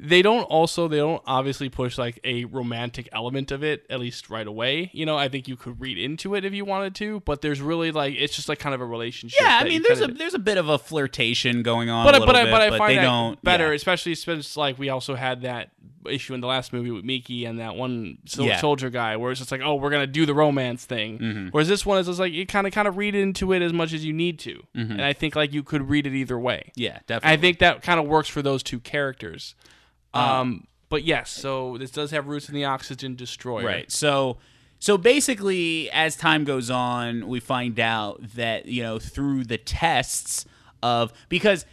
they 0.00 0.22
don't 0.22 0.44
also 0.44 0.86
they 0.86 0.98
don't 0.98 1.22
obviously 1.26 1.68
push 1.68 1.98
like 1.98 2.20
a 2.22 2.44
romantic 2.44 3.08
element 3.12 3.50
of 3.50 3.64
it 3.64 3.84
at 3.90 3.98
least 3.98 4.30
right 4.30 4.46
away 4.46 4.90
you 4.92 5.04
know 5.04 5.16
i 5.18 5.28
think 5.28 5.48
you 5.48 5.56
could 5.56 5.80
read 5.80 5.98
into 5.98 6.36
it 6.36 6.44
if 6.44 6.52
you 6.54 6.64
wanted 6.64 6.94
to 6.94 7.18
but 7.20 7.40
there's 7.42 7.60
really 7.60 7.90
like 7.90 8.14
it's 8.16 8.36
just 8.36 8.48
like 8.48 8.58
kind 8.60 8.74
of 8.74 8.80
a 8.80 8.86
relationship 8.86 9.40
yeah, 9.40 9.58
I 9.60 9.64
mean, 9.64 9.82
there's 9.82 10.00
a 10.00 10.06
there's 10.06 10.34
a 10.34 10.38
bit 10.38 10.56
of 10.56 10.68
a 10.68 10.78
flirtation 10.78 11.62
going 11.62 11.90
on, 11.90 12.04
but 12.06 12.14
a 12.14 12.18
I- 12.18 12.20
little 12.20 12.32
but 12.34 12.36
I, 12.36 12.44
bit, 12.44 12.50
but 12.52 12.62
I 12.74 12.78
find 12.78 12.98
they 12.98 13.02
don't 13.02 13.42
better, 13.42 13.68
yeah. 13.68 13.74
especially 13.74 14.14
since 14.14 14.56
like 14.56 14.78
we 14.78 14.88
also 14.88 15.14
had 15.16 15.42
that 15.42 15.70
issue 16.08 16.32
in 16.32 16.40
the 16.40 16.46
last 16.46 16.72
movie 16.72 16.90
with 16.90 17.04
Miki 17.04 17.44
and 17.44 17.58
that 17.58 17.74
one 17.76 18.18
Yeah. 18.36 18.58
soldier 18.60 18.88
guy, 18.90 19.16
where 19.16 19.30
it's 19.30 19.40
just 19.40 19.50
like, 19.52 19.60
oh, 19.62 19.74
we're 19.74 19.90
gonna 19.90 20.06
do 20.06 20.24
the 20.26 20.32
romance 20.34 20.84
thing. 20.84 21.18
Mm-hmm. 21.18 21.48
Whereas 21.48 21.68
this 21.68 21.84
one 21.84 21.98
is 21.98 22.06
just 22.06 22.18
like 22.20 22.32
you 22.32 22.46
kind 22.46 22.66
of 22.66 22.72
kind 22.72 22.88
of 22.88 22.96
read 22.96 23.14
into 23.14 23.52
it 23.52 23.62
as 23.62 23.72
much 23.72 23.92
as 23.92 24.04
you 24.04 24.12
need 24.12 24.38
to, 24.40 24.62
Mm-hmm. 24.76 24.92
and 24.92 25.02
I 25.02 25.12
think 25.12 25.34
like 25.36 25.52
you 25.52 25.62
could 25.62 25.88
read 25.90 26.06
it 26.06 26.14
either 26.14 26.38
way. 26.38 26.70
Yeah, 26.76 27.00
definitely. 27.06 27.36
I 27.36 27.40
think 27.40 27.58
that 27.58 27.82
kind 27.82 27.98
of 28.00 28.06
works 28.06 28.28
for 28.28 28.42
those 28.42 28.62
two 28.62 28.80
characters. 28.80 29.54
Um, 30.14 30.66
but 30.88 31.04
yes, 31.04 31.30
so 31.30 31.76
this 31.78 31.90
does 31.90 32.10
have 32.10 32.28
roots 32.28 32.48
in 32.48 32.54
the 32.54 32.64
Oxygen 32.64 33.14
Destroyer. 33.14 33.64
Right. 33.66 33.90
So 33.90 34.38
so 34.78 34.96
basically 34.96 35.90
as 35.90 36.16
time 36.16 36.44
goes 36.44 36.70
on, 36.70 37.26
we 37.28 37.40
find 37.40 37.78
out 37.80 38.20
that, 38.34 38.66
you 38.66 38.82
know, 38.82 38.98
through 38.98 39.44
the 39.44 39.58
tests 39.58 40.44
of 40.82 41.12
because 41.28 41.66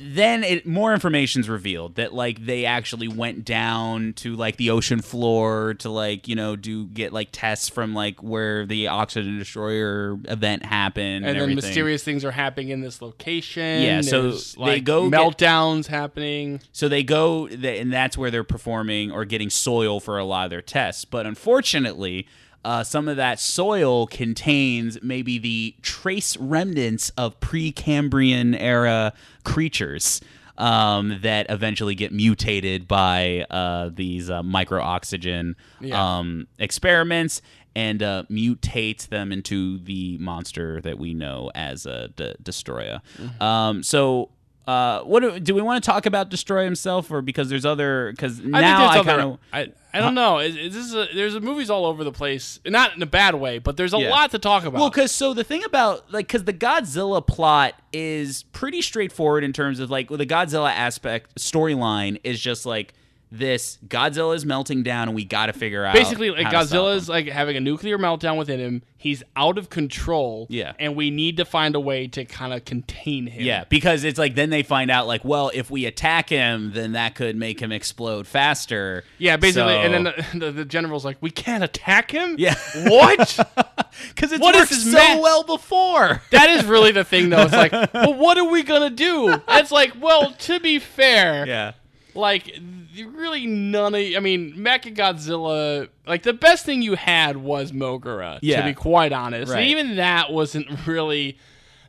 then 0.00 0.44
it 0.44 0.64
more 0.64 0.94
information's 0.94 1.48
revealed 1.48 1.96
that 1.96 2.14
like 2.14 2.46
they 2.46 2.64
actually 2.64 3.08
went 3.08 3.44
down 3.44 4.12
to 4.12 4.36
like 4.36 4.56
the 4.56 4.70
ocean 4.70 5.02
floor 5.02 5.74
to 5.74 5.90
like 5.90 6.28
you 6.28 6.36
know 6.36 6.54
do 6.54 6.86
get 6.86 7.12
like 7.12 7.28
tests 7.32 7.68
from 7.68 7.94
like 7.94 8.22
where 8.22 8.64
the 8.64 8.86
oxygen 8.86 9.38
destroyer 9.38 10.16
event 10.26 10.64
happened 10.64 11.24
and, 11.24 11.26
And 11.26 11.34
then 11.36 11.42
everything. 11.50 11.56
mysterious 11.56 12.04
things 12.04 12.24
are 12.24 12.30
happening 12.30 12.68
in 12.68 12.80
this 12.80 13.02
location. 13.02 13.82
Yeah, 13.82 14.00
so 14.02 14.22
There's, 14.22 14.54
they 14.54 14.60
like, 14.60 14.84
go 14.84 15.10
get- 15.10 15.18
meltdowns 15.18 15.86
happening. 15.88 16.60
So 16.70 16.88
they 16.88 17.02
go, 17.02 17.48
and 17.48 17.92
that's 17.92 18.16
where 18.16 18.30
they're 18.30 18.44
performing 18.44 19.10
or 19.10 19.24
getting 19.24 19.50
soil 19.50 19.98
for 19.98 20.16
a 20.18 20.24
lot 20.24 20.44
of 20.44 20.50
their 20.50 20.62
tests. 20.62 21.04
But 21.04 21.26
unfortunately, 21.26 22.26
uh, 22.68 22.84
some 22.84 23.08
of 23.08 23.16
that 23.16 23.40
soil 23.40 24.06
contains 24.06 24.98
maybe 25.02 25.38
the 25.38 25.74
trace 25.82 26.36
remnants 26.36 27.10
of 27.16 27.38
Precambrian 27.40 28.54
era 28.58 29.12
creatures. 29.44 30.20
Um, 30.58 31.20
that 31.22 31.46
eventually 31.50 31.94
get 31.94 32.10
mutated 32.12 32.88
by 32.88 33.46
uh, 33.48 33.90
these 33.94 34.28
uh, 34.28 34.42
micro 34.42 34.82
oxygen 34.82 35.54
Yeah. 35.80 36.18
um, 36.18 36.48
experiments 36.58 37.40
and 37.76 38.02
uh, 38.02 38.24
mutates 38.28 39.06
them 39.06 39.30
into 39.30 39.78
the 39.78 40.18
monster 40.18 40.80
that 40.80 40.98
we 40.98 41.14
know 41.14 41.52
as 41.54 41.86
a 41.86 42.08
D- 42.16 42.34
Destroyer. 42.42 43.00
Mm-hmm. 43.18 43.40
Um, 43.40 43.82
so, 43.84 44.30
uh, 44.68 45.02
what 45.04 45.20
do, 45.20 45.40
do 45.40 45.54
we 45.54 45.62
want 45.62 45.82
to 45.82 45.90
talk 45.90 46.04
about 46.04 46.28
Destroy 46.28 46.64
himself, 46.64 47.10
or 47.10 47.22
because 47.22 47.48
there's 47.48 47.64
other? 47.64 48.10
Because 48.10 48.38
I 48.40 48.44
now 48.48 48.86
I 48.88 48.94
there's 48.94 49.06
kind 49.06 49.20
of 49.22 49.38
I, 49.50 49.72
I 49.94 50.00
don't 50.00 50.14
know. 50.14 50.40
Is, 50.40 50.56
is 50.56 50.74
this 50.74 50.92
a, 50.92 51.14
there's 51.14 51.34
a 51.34 51.40
movies 51.40 51.70
all 51.70 51.86
over 51.86 52.04
the 52.04 52.12
place, 52.12 52.60
not 52.66 52.94
in 52.94 53.00
a 53.02 53.06
bad 53.06 53.34
way, 53.36 53.58
but 53.60 53.78
there's 53.78 53.94
a 53.94 53.98
Yeah. 53.98 54.10
lot 54.10 54.30
to 54.32 54.38
talk 54.38 54.64
about. 54.64 54.78
Well, 54.78 54.90
because 54.90 55.10
so 55.10 55.32
the 55.32 55.42
thing 55.42 55.64
about 55.64 56.12
like 56.12 56.26
because 56.26 56.44
the 56.44 56.52
Godzilla 56.52 57.26
plot 57.26 57.74
is 57.94 58.42
pretty 58.52 58.82
straightforward 58.82 59.42
in 59.42 59.54
terms 59.54 59.80
of 59.80 59.90
like 59.90 60.08
the 60.10 60.26
Godzilla 60.26 60.70
aspect 60.70 61.36
storyline 61.36 62.20
is 62.22 62.38
just 62.38 62.66
like 62.66 62.92
this 63.30 63.78
Godzilla 63.86 64.34
is 64.34 64.46
melting 64.46 64.82
down, 64.82 65.08
and 65.08 65.14
we 65.14 65.24
got 65.24 65.46
to 65.46 65.52
figure 65.52 65.84
out 65.84 65.94
Basically, 65.94 66.30
like 66.30 66.46
Godzilla's 66.46 67.08
like 67.08 67.26
having 67.26 67.56
a 67.56 67.60
nuclear 67.60 67.98
meltdown 67.98 68.38
within 68.38 68.58
him. 68.58 68.82
He's 69.00 69.22
out 69.36 69.58
of 69.58 69.70
control. 69.70 70.46
Yeah. 70.50 70.72
and 70.80 70.96
we 70.96 71.10
need 71.10 71.36
to 71.36 71.44
find 71.44 71.76
a 71.76 71.80
way 71.80 72.08
to 72.08 72.24
kind 72.24 72.52
of 72.52 72.64
contain 72.64 73.26
him. 73.28 73.42
Yeah, 73.44 73.64
because 73.68 74.02
it's 74.02 74.18
like 74.18 74.34
then 74.34 74.50
they 74.50 74.62
find 74.64 74.90
out 74.90 75.06
like, 75.06 75.24
well, 75.24 75.50
if 75.54 75.70
we 75.70 75.84
attack 75.84 76.28
him, 76.30 76.72
then 76.72 76.92
that 76.92 77.14
could 77.14 77.36
make 77.36 77.60
him 77.60 77.70
explode 77.70 78.26
faster. 78.26 79.04
Yeah, 79.18 79.36
basically, 79.36 79.74
So- 79.74 79.78
and 79.80 79.94
then 79.94 80.04
the, 80.04 80.38
the, 80.38 80.50
the 80.52 80.64
general's 80.64 81.04
like, 81.04 81.18
"We 81.20 81.30
can't 81.30 81.62
attack 81.62 82.10
him." 82.10 82.36
Yeah. 82.38 82.54
what? 82.86 83.38
because 84.08 84.32
it's 84.32 84.40
What 84.40 84.54
worked 84.54 84.72
so 84.72 84.90
ma- 84.92 85.20
well 85.20 85.44
before. 85.44 86.22
that 86.30 86.50
is 86.50 86.64
really 86.64 86.92
the 86.92 87.04
thing, 87.04 87.30
though. 87.30 87.42
It's 87.42 87.52
like, 87.52 87.72
well, 87.94 88.14
what 88.14 88.38
are 88.38 88.48
we 88.50 88.62
gonna 88.62 88.90
do? 88.90 89.40
It's 89.48 89.70
like, 89.70 89.92
well, 90.00 90.32
to 90.32 90.58
be 90.60 90.78
fair, 90.78 91.46
yeah, 91.46 91.72
like 92.14 92.58
really 93.06 93.46
none 93.46 93.94
of. 93.94 94.00
I 94.16 94.20
mean, 94.20 94.54
Mechagodzilla. 94.54 95.88
Like 96.06 96.22
the 96.22 96.32
best 96.32 96.64
thing 96.64 96.82
you 96.82 96.94
had 96.94 97.36
was 97.36 97.72
Moguera. 97.72 98.38
Yeah. 98.42 98.62
to 98.62 98.68
be 98.68 98.74
quite 98.74 99.12
honest, 99.12 99.52
Right. 99.52 99.60
and 99.60 99.70
even 99.70 99.96
that 99.96 100.32
wasn't 100.32 100.66
really 100.86 101.38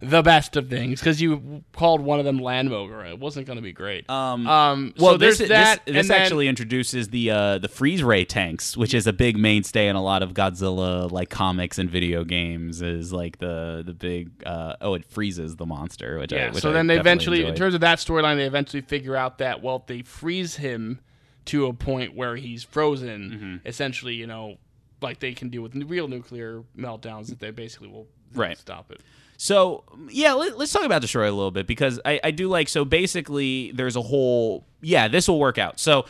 the 0.01 0.21
best 0.21 0.55
of 0.55 0.69
things 0.69 0.99
because 0.99 1.21
you 1.21 1.63
called 1.73 1.99
one 2.01 2.19
of 2.19 2.25
them 2.25 2.39
Land. 2.39 2.71
It 2.71 3.19
wasn't 3.19 3.45
going 3.47 3.57
to 3.57 3.61
be 3.61 3.73
great. 3.73 4.09
Um, 4.09 4.47
Um, 4.47 4.93
well, 4.97 5.13
so 5.13 5.17
there's 5.17 5.39
this, 5.39 5.49
that. 5.49 5.85
This, 5.85 5.93
this 5.95 6.07
then- 6.07 6.21
actually 6.21 6.47
introduces 6.47 7.09
the 7.09 7.31
uh, 7.31 7.57
the 7.57 7.67
freeze 7.67 8.01
ray 8.01 8.23
tanks, 8.25 8.77
which 8.77 8.93
is 8.93 9.07
a 9.07 9.13
big 9.13 9.37
mainstay 9.37 9.87
in 9.87 9.95
a 9.95 10.01
lot 10.03 10.23
of 10.23 10.33
Godzilla 10.33 11.11
like 11.11 11.29
comics 11.29 11.77
and 11.77 11.89
video 11.89 12.23
games. 12.23 12.81
Is 12.81 13.11
like 13.11 13.39
the 13.39 13.83
the 13.85 13.93
big 13.93 14.31
uh, 14.45 14.75
oh, 14.81 14.93
it 14.93 15.05
freezes 15.05 15.57
the 15.57 15.65
monster. 15.65 16.19
Which 16.19 16.31
I, 16.31 16.35
Yeah. 16.37 16.51
which 16.51 16.61
So 16.61 16.69
I 16.69 16.73
then 16.73 16.87
they 16.87 16.97
eventually, 16.99 17.45
in 17.45 17.55
terms 17.55 17.73
of 17.73 17.81
that 17.81 17.97
storyline, 17.99 18.37
they 18.37 18.45
eventually 18.45 18.81
figure 18.81 19.15
out 19.15 19.39
that 19.39 19.61
well, 19.61 19.83
they 19.87 20.01
freeze 20.03 20.55
him 20.55 20.99
to 21.45 21.65
a 21.65 21.73
point 21.73 22.15
where 22.15 22.35
he's 22.35 22.63
frozen, 22.63 23.31
Mm-hmm. 23.31 23.67
essentially, 23.67 24.13
you 24.13 24.27
know, 24.27 24.57
like 25.01 25.19
they 25.19 25.33
can 25.33 25.49
deal 25.49 25.61
with 25.63 25.75
real 25.75 26.07
nuclear 26.07 26.63
meltdowns, 26.77 27.27
that 27.27 27.39
they 27.39 27.51
basically 27.51 27.87
will 27.87 28.07
Right. 28.35 28.57
stop 28.57 28.91
it. 28.91 29.01
So 29.41 29.85
yeah, 30.09 30.33
let, 30.33 30.53
us 30.59 30.73
talk 30.73 30.83
about 30.83 31.01
Destroy 31.01 31.23
a 31.23 31.31
little 31.31 31.49
bit 31.49 31.65
because 31.65 31.97
I, 32.03 32.19
I 32.21 32.31
do 32.31 32.49
like. 32.49 32.67
So 32.67 32.83
basically, 32.83 33.71
there's 33.71 33.95
a 33.95 34.01
whole 34.01 34.65
yeah, 34.81 35.07
this 35.07 35.29
will 35.29 35.39
work 35.39 35.57
out. 35.57 35.79
So 35.79 36.05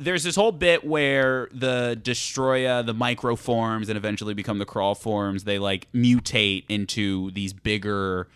there's 0.00 0.24
this 0.24 0.34
whole 0.34 0.50
bit 0.50 0.84
where 0.84 1.48
the 1.52 1.96
Destroya, 2.02 2.84
the 2.84 2.92
micro 2.92 3.36
forms, 3.36 3.88
and 3.88 3.96
eventually 3.96 4.34
become 4.34 4.58
the 4.58 4.64
crawl 4.64 4.96
forms. 4.96 5.44
They 5.44 5.60
like 5.60 5.86
mutate 5.92 6.64
into 6.68 7.30
these 7.30 7.52
bigger 7.52 8.26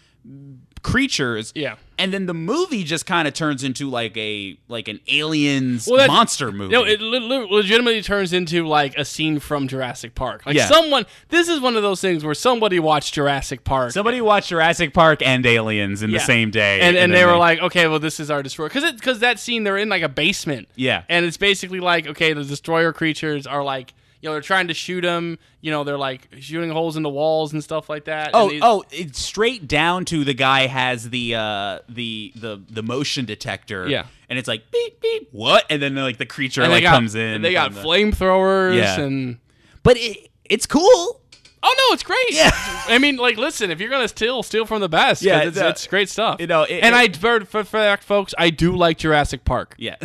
creatures. 0.82 1.52
Yeah. 1.56 1.74
And 1.98 2.12
then 2.12 2.26
the 2.26 2.34
movie 2.34 2.84
just 2.84 3.06
kind 3.06 3.26
of 3.26 3.32
turns 3.32 3.64
into 3.64 3.88
like 3.88 4.16
a 4.18 4.58
like 4.68 4.86
an 4.88 5.00
aliens 5.08 5.88
Well, 5.90 6.06
monster 6.08 6.52
movie. 6.52 6.72
No, 6.72 6.84
it 6.84 7.00
le- 7.00 7.16
le- 7.18 7.46
legitimately 7.46 8.02
turns 8.02 8.32
into 8.32 8.66
like 8.66 8.96
a 8.98 9.04
scene 9.04 9.38
from 9.38 9.66
Jurassic 9.66 10.14
Park. 10.14 10.44
Like 10.44 10.56
Yeah. 10.56 10.66
someone, 10.66 11.06
this 11.30 11.48
is 11.48 11.58
one 11.60 11.74
of 11.76 11.82
those 11.82 12.00
things 12.02 12.22
where 12.24 12.34
somebody 12.34 12.78
watched 12.78 13.14
Jurassic 13.14 13.64
Park. 13.64 13.92
Somebody 13.92 14.20
watched 14.20 14.50
Jurassic 14.50 14.92
Park 14.92 15.22
and 15.22 15.44
Aliens 15.46 16.02
in 16.02 16.10
Yeah. 16.10 16.18
the 16.18 16.24
same 16.24 16.50
day, 16.50 16.80
and, 16.80 16.96
and 16.96 17.12
then 17.12 17.18
they 17.18 17.24
were 17.24 17.38
like, 17.38 17.60
okay, 17.60 17.86
well, 17.88 17.98
this 17.98 18.20
is 18.20 18.30
our 18.30 18.42
destroyer, 18.42 18.68
because 18.68 18.92
because 18.92 19.20
that 19.20 19.38
scene 19.38 19.64
they're 19.64 19.78
in 19.78 19.88
like 19.88 20.02
a 20.02 20.08
basement, 20.08 20.68
Yeah. 20.76 21.02
and 21.08 21.24
it's 21.24 21.36
basically 21.38 21.80
like, 21.80 22.06
okay, 22.06 22.32
the 22.34 22.44
destroyer 22.44 22.92
creatures 22.92 23.46
are 23.46 23.64
like, 23.64 23.94
you 24.26 24.30
know, 24.30 24.34
they're 24.34 24.40
trying 24.42 24.66
to 24.66 24.74
shoot 24.74 25.04
him. 25.04 25.38
you 25.60 25.70
know, 25.70 25.84
they're 25.84 25.96
like 25.96 26.26
shooting 26.40 26.70
holes 26.70 26.96
in 26.96 27.04
the 27.04 27.08
walls 27.08 27.52
and 27.52 27.62
stuff 27.62 27.88
like 27.88 28.06
that. 28.06 28.30
Oh, 28.34 28.50
these- 28.50 28.60
oh! 28.64 28.82
It's 28.90 29.20
straight 29.20 29.68
down 29.68 30.04
to 30.06 30.24
the 30.24 30.34
guy 30.34 30.66
has 30.66 31.10
the 31.10 31.36
uh, 31.36 31.78
the 31.88 32.32
the 32.34 32.60
the 32.68 32.82
motion 32.82 33.24
detector. 33.24 33.88
Yeah. 33.88 34.06
and 34.28 34.36
it's 34.36 34.48
like 34.48 34.68
beep 34.72 35.00
beep. 35.00 35.28
What? 35.30 35.64
And 35.70 35.80
then 35.80 35.94
like 35.94 36.18
the 36.18 36.26
creature 36.26 36.66
like 36.66 36.82
got, 36.82 36.94
comes 36.96 37.14
in. 37.14 37.20
and 37.36 37.44
they 37.44 37.52
got 37.52 37.72
the- 37.72 37.80
flamethrowers, 37.82 38.76
Yeah. 38.76 39.00
and 39.00 39.38
but 39.84 39.96
it, 39.96 40.28
it's 40.44 40.66
cool. 40.66 41.20
oh 41.62 41.74
no, 41.88 41.94
it's 41.94 42.02
great. 42.02 42.30
Yeah. 42.32 42.50
I 42.88 42.98
mean, 42.98 43.16
like, 43.16 43.36
listen, 43.36 43.70
if 43.70 43.78
you're 43.80 43.90
gonna 43.90 44.08
steal, 44.08 44.42
steal 44.42 44.66
from 44.66 44.80
the 44.80 44.88
best. 44.88 45.22
Yeah, 45.22 45.42
it's, 45.42 45.56
the- 45.56 45.68
it's 45.68 45.86
great 45.86 46.08
stuff. 46.08 46.40
you 46.40 46.48
know, 46.48 46.62
it- 46.64 46.80
and 46.82 46.94
it- 46.96 47.16
I, 47.16 47.18
for, 47.18 47.44
for 47.44 47.62
fact, 47.62 48.02
folks, 48.02 48.34
I 48.36 48.50
do 48.50 48.74
like 48.76 48.98
Jurassic 48.98 49.44
Park. 49.44 49.76
Yeah. 49.78 49.96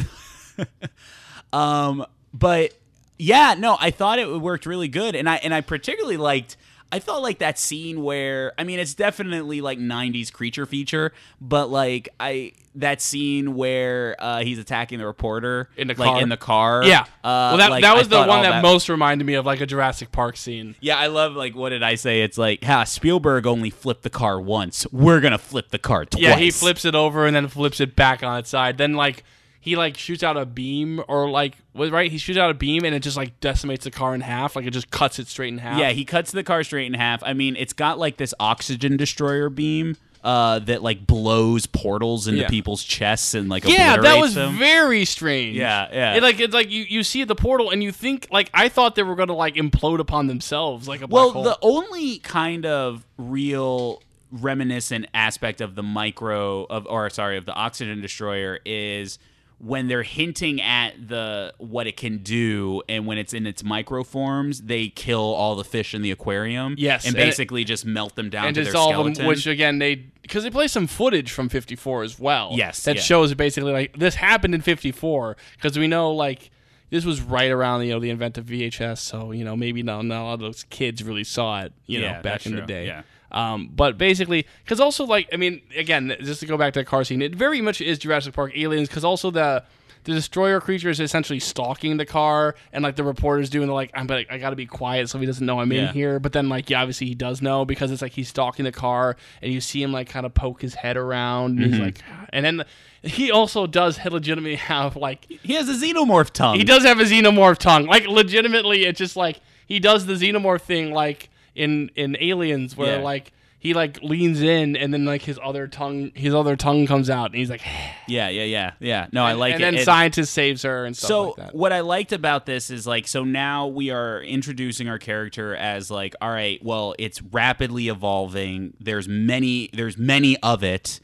um, 1.53 2.05
but 2.33 2.73
yeah, 3.21 3.53
no, 3.55 3.77
I 3.79 3.91
thought 3.91 4.17
it 4.17 4.41
worked 4.41 4.65
really 4.65 4.87
good, 4.87 5.15
and 5.15 5.29
I 5.29 5.35
and 5.35 5.53
I 5.53 5.61
particularly 5.61 6.17
liked. 6.17 6.57
I 6.91 6.99
felt 6.99 7.21
like 7.21 7.37
that 7.37 7.59
scene 7.59 8.03
where 8.03 8.53
I 8.57 8.63
mean, 8.63 8.79
it's 8.79 8.95
definitely 8.95 9.61
like 9.61 9.77
'90s 9.77 10.33
creature 10.33 10.65
feature, 10.65 11.13
but 11.39 11.69
like 11.69 12.09
I 12.19 12.53
that 12.75 12.99
scene 12.99 13.55
where 13.55 14.15
uh, 14.17 14.39
he's 14.39 14.57
attacking 14.57 14.97
the 14.97 15.05
reporter 15.05 15.69
In 15.77 15.87
the 15.87 15.93
like 15.93 16.09
car? 16.09 16.21
in 16.21 16.29
the 16.29 16.37
car. 16.37 16.83
Yeah. 16.83 17.01
Uh, 17.01 17.05
well, 17.23 17.57
that, 17.57 17.69
like, 17.69 17.81
that 17.83 17.95
I 17.95 17.97
was 17.97 18.09
the 18.09 18.17
one 18.17 18.29
all 18.29 18.41
that, 18.41 18.63
most 18.63 18.89
reminded 18.89 19.25
me 19.25 19.35
of 19.35 19.45
like 19.45 19.61
a 19.61 19.67
Jurassic 19.67 20.11
Park 20.11 20.35
scene. 20.35 20.73
Yeah, 20.79 20.97
I 20.97 21.05
love 21.05 21.33
like 21.33 21.55
what 21.55 21.69
did 21.69 21.83
I 21.83 21.95
say? 21.95 22.23
It's 22.23 22.39
like, 22.39 22.63
ha, 22.63 22.85
Spielberg 22.85 23.45
only 23.45 23.69
flipped 23.69 24.01
the 24.01 24.09
car 24.09 24.41
once. 24.41 24.87
We're 24.91 25.19
gonna 25.19 25.37
flip 25.37 25.69
the 25.69 25.79
car 25.79 26.05
twice. 26.05 26.23
Yeah, 26.23 26.37
he 26.37 26.49
flips 26.49 26.85
it 26.85 26.95
over 26.95 27.27
and 27.27 27.35
then 27.35 27.49
flips 27.49 27.79
it 27.79 27.95
back 27.95 28.23
on 28.23 28.39
its 28.39 28.49
side. 28.49 28.79
Then 28.79 28.93
like 28.93 29.23
he 29.61 29.75
like 29.75 29.95
shoots 29.95 30.23
out 30.23 30.35
a 30.37 30.45
beam 30.45 31.01
or 31.07 31.29
like 31.29 31.55
what 31.73 31.91
right? 31.91 32.11
He 32.11 32.17
shoots 32.17 32.37
out 32.37 32.49
a 32.51 32.53
beam 32.55 32.83
and 32.83 32.93
it 32.93 33.01
just 33.01 33.15
like 33.15 33.39
decimates 33.39 33.85
the 33.85 33.91
car 33.91 34.13
in 34.13 34.21
half. 34.21 34.55
Like 34.55 34.65
it 34.65 34.71
just 34.71 34.91
cuts 34.91 35.19
it 35.19 35.27
straight 35.27 35.53
in 35.53 35.59
half. 35.59 35.79
Yeah, 35.79 35.91
he 35.91 36.03
cuts 36.03 36.31
the 36.31 36.43
car 36.43 36.63
straight 36.63 36.87
in 36.87 36.93
half. 36.95 37.23
I 37.23 37.33
mean, 37.33 37.55
it's 37.55 37.73
got 37.73 37.97
like 37.99 38.17
this 38.17 38.33
oxygen 38.39 38.97
destroyer 38.97 39.49
beam 39.49 39.95
uh, 40.23 40.59
that 40.59 40.81
like 40.83 41.05
blows 41.07 41.65
portals 41.67 42.27
into 42.27 42.41
Yeah. 42.41 42.47
people's 42.49 42.83
chests 42.83 43.33
and 43.35 43.49
like 43.49 43.63
Yeah, 43.65 43.97
that 43.97 44.19
was 44.19 44.35
them. 44.35 44.57
very 44.57 45.05
strange. 45.05 45.55
Yeah, 45.57 45.87
yeah. 45.91 46.15
It, 46.15 46.23
like 46.23 46.39
it's 46.39 46.53
like 46.53 46.69
you, 46.69 46.83
you 46.87 47.03
see 47.03 47.23
the 47.23 47.35
portal 47.35 47.69
and 47.69 47.81
you 47.83 47.91
think 47.91 48.27
like 48.31 48.49
I 48.53 48.67
thought 48.69 48.95
they 48.95 49.03
were 49.03 49.15
gonna 49.15 49.33
like 49.35 49.55
implode 49.55 49.99
upon 49.99 50.27
themselves 50.27 50.87
like 50.87 51.01
a 51.01 51.07
black 51.07 51.23
well, 51.23 51.31
hole. 51.31 51.43
the 51.43 51.57
only 51.61 52.17
kind 52.19 52.65
of 52.65 53.05
real 53.17 54.01
reminiscent 54.31 55.07
aspect 55.13 55.59
of 55.61 55.75
the 55.75 55.83
micro 55.83 56.63
of 56.65 56.87
or 56.87 57.09
sorry 57.09 57.37
of 57.37 57.45
the 57.45 57.53
oxygen 57.53 57.99
destroyer 58.01 58.59
is 58.65 59.19
when 59.63 59.87
they're 59.87 60.01
hinting 60.01 60.59
at 60.59 61.07
the 61.07 61.53
what 61.59 61.85
it 61.85 61.95
can 61.95 62.17
do 62.17 62.81
and 62.89 63.05
when 63.05 63.19
it's 63.19 63.31
in 63.31 63.45
its 63.45 63.63
micro 63.63 64.03
forms 64.03 64.61
they 64.63 64.87
kill 64.89 65.19
all 65.19 65.55
the 65.55 65.63
fish 65.63 65.93
in 65.93 66.01
the 66.01 66.09
aquarium 66.09 66.73
Yes, 66.79 67.05
and 67.05 67.13
and 67.15 67.21
it- 67.21 67.27
basically 67.27 67.63
just 67.63 67.85
melt 67.85 68.15
them 68.15 68.29
down 68.31 68.47
and 68.47 68.55
to 68.55 68.63
just 68.63 68.73
their 68.73 68.81
skeleton 68.81 69.13
them, 69.13 69.27
which 69.27 69.45
again 69.45 69.77
they 69.77 69.95
because 70.23 70.43
they 70.43 70.49
play 70.49 70.67
some 70.67 70.87
footage 70.87 71.31
from 71.31 71.47
54 71.49 72.03
as 72.03 72.19
well. 72.19 72.51
Yes, 72.55 72.83
that 72.85 72.95
yeah. 72.95 73.01
shows 73.01 73.33
basically 73.35 73.71
like 73.71 73.97
this 73.97 74.15
happened 74.15 74.55
in 74.55 74.61
54 74.61 75.37
because 75.57 75.77
we 75.77 75.87
know 75.87 76.11
like 76.11 76.49
this 76.89 77.05
was 77.05 77.21
right 77.21 77.51
around 77.51 77.83
you 77.83 77.91
know 77.93 77.99
the 77.99 78.09
invent 78.09 78.37
of 78.39 78.45
VHS, 78.45 78.97
so 78.97 79.31
you 79.31 79.45
know 79.45 79.55
maybe 79.55 79.83
not, 79.83 80.03
not 80.05 80.21
a 80.21 80.25
lot 80.25 80.33
of 80.33 80.39
those 80.39 80.63
kids 80.71 81.03
really 81.03 81.23
saw 81.23 81.61
it 81.61 81.73
you 81.85 82.01
know 82.01 82.19
back 82.23 82.45
in 82.47 82.55
the 82.55 82.61
day. 82.63 82.87
yeah. 82.87 83.03
Um, 83.31 83.69
but 83.73 83.97
basically, 83.97 84.45
because 84.63 84.79
also 84.79 85.05
like 85.05 85.29
I 85.33 85.37
mean, 85.37 85.61
again, 85.75 86.15
just 86.21 86.39
to 86.41 86.45
go 86.45 86.57
back 86.57 86.73
to 86.73 86.79
the 86.79 86.85
car 86.85 87.03
scene, 87.03 87.21
it 87.21 87.33
very 87.35 87.61
much 87.61 87.81
is 87.81 87.97
Jurassic 87.99 88.33
Park 88.33 88.51
aliens 88.55 88.87
because 88.87 89.03
also 89.05 89.31
the 89.31 89.63
the 90.03 90.13
destroyer 90.13 90.59
creature 90.59 90.89
is 90.89 90.99
essentially 90.99 91.39
stalking 91.39 91.97
the 91.97 92.07
car, 92.07 92.55
and 92.73 92.83
like 92.83 92.95
the 92.95 93.03
reporter's 93.03 93.51
doing 93.51 93.67
the 93.67 93.73
like 93.73 93.91
I'm 93.93 94.07
but 94.07 94.25
I 94.31 94.37
got 94.39 94.49
to 94.49 94.55
be 94.55 94.65
quiet 94.65 95.09
so 95.09 95.19
he 95.19 95.27
doesn't 95.27 95.45
know 95.45 95.59
I'm 95.59 95.71
in 95.71 95.93
here. 95.93 96.19
But 96.19 96.33
then 96.33 96.49
like 96.49 96.69
yeah, 96.71 96.81
obviously 96.81 97.05
he 97.07 97.13
does 97.15 97.41
know 97.41 97.65
because 97.65 97.91
it's 97.91 98.01
like 98.01 98.11
he's 98.13 98.27
stalking 98.27 98.65
the 98.65 98.71
car, 98.71 99.15
and 99.41 99.53
you 99.53 99.61
see 99.61 99.81
him 99.83 99.91
like 99.91 100.09
kind 100.09 100.25
of 100.25 100.33
poke 100.33 100.61
his 100.61 100.73
head 100.73 100.97
around, 100.97 101.57
and 101.59 101.65
he's 101.67 101.75
Mm-hmm. 101.75 101.83
like, 101.83 102.01
and 102.33 102.43
then 102.43 102.63
he 103.03 103.31
also 103.31 103.67
does 103.67 103.97
legitimately 104.05 104.55
have 104.55 104.95
like 104.95 105.25
he 105.29 105.53
has 105.53 105.69
a 105.69 105.73
xenomorph 105.73 106.31
tongue 106.31 106.57
he 106.57 106.63
does 106.63 106.83
have 106.83 106.99
a 106.99 107.03
xenomorph 107.03 107.57
tongue. 107.59 107.85
Like 107.85 108.07
legitimately, 108.07 108.85
it's 108.85 108.97
just 108.97 109.15
like 109.15 109.39
he 109.67 109.79
does 109.79 110.05
the 110.07 110.13
xenomorph 110.13 110.61
thing, 110.61 110.91
like 110.91 111.29
in 111.55 111.89
in 111.95 112.17
Aliens, 112.19 112.75
where 112.77 112.97
Yeah. 112.97 113.03
like 113.03 113.31
he 113.59 113.75
like 113.75 114.01
leans 114.01 114.41
in 114.41 114.75
and 114.75 114.91
then 114.91 115.05
like 115.05 115.21
his 115.21 115.39
other 115.43 115.67
tongue, 115.67 116.11
his 116.15 116.33
other 116.33 116.55
tongue 116.55 116.87
comes 116.87 117.09
out, 117.11 117.27
and 117.27 117.35
he's 117.35 117.49
like, 117.49 117.61
yeah 118.07 118.27
yeah 118.29 118.43
yeah 118.43 118.71
yeah 118.79 119.07
no 119.13 119.23
i 119.23 119.33
like 119.33 119.51
it. 119.51 119.55
and 119.55 119.61
it 119.61 119.65
then 119.65 119.75
It- 119.75 119.85
scientist 119.85 120.33
saves 120.33 120.63
her 120.63 120.83
and 120.85 120.97
stuff 120.97 121.07
so 121.07 121.23
like 121.27 121.35
that. 121.37 121.55
what 121.55 121.71
i 121.71 121.79
liked 121.81 122.11
about 122.11 122.45
this 122.47 122.69
is 122.71 122.85
like 122.87 123.07
so 123.07 123.23
now 123.23 123.67
we 123.67 123.89
are 123.91 124.21
introducing 124.21 124.89
our 124.89 124.97
character 124.97 125.55
as 125.55 125.89
like 125.91 126.15
all 126.19 126.29
right 126.31 126.59
well 126.65 126.93
it's 126.99 127.21
rapidly 127.21 127.87
evolving 127.87 128.73
there's 128.81 129.07
many 129.07 129.69
there's 129.73 129.97
many 129.97 130.35
of 130.41 130.63
it 130.63 130.99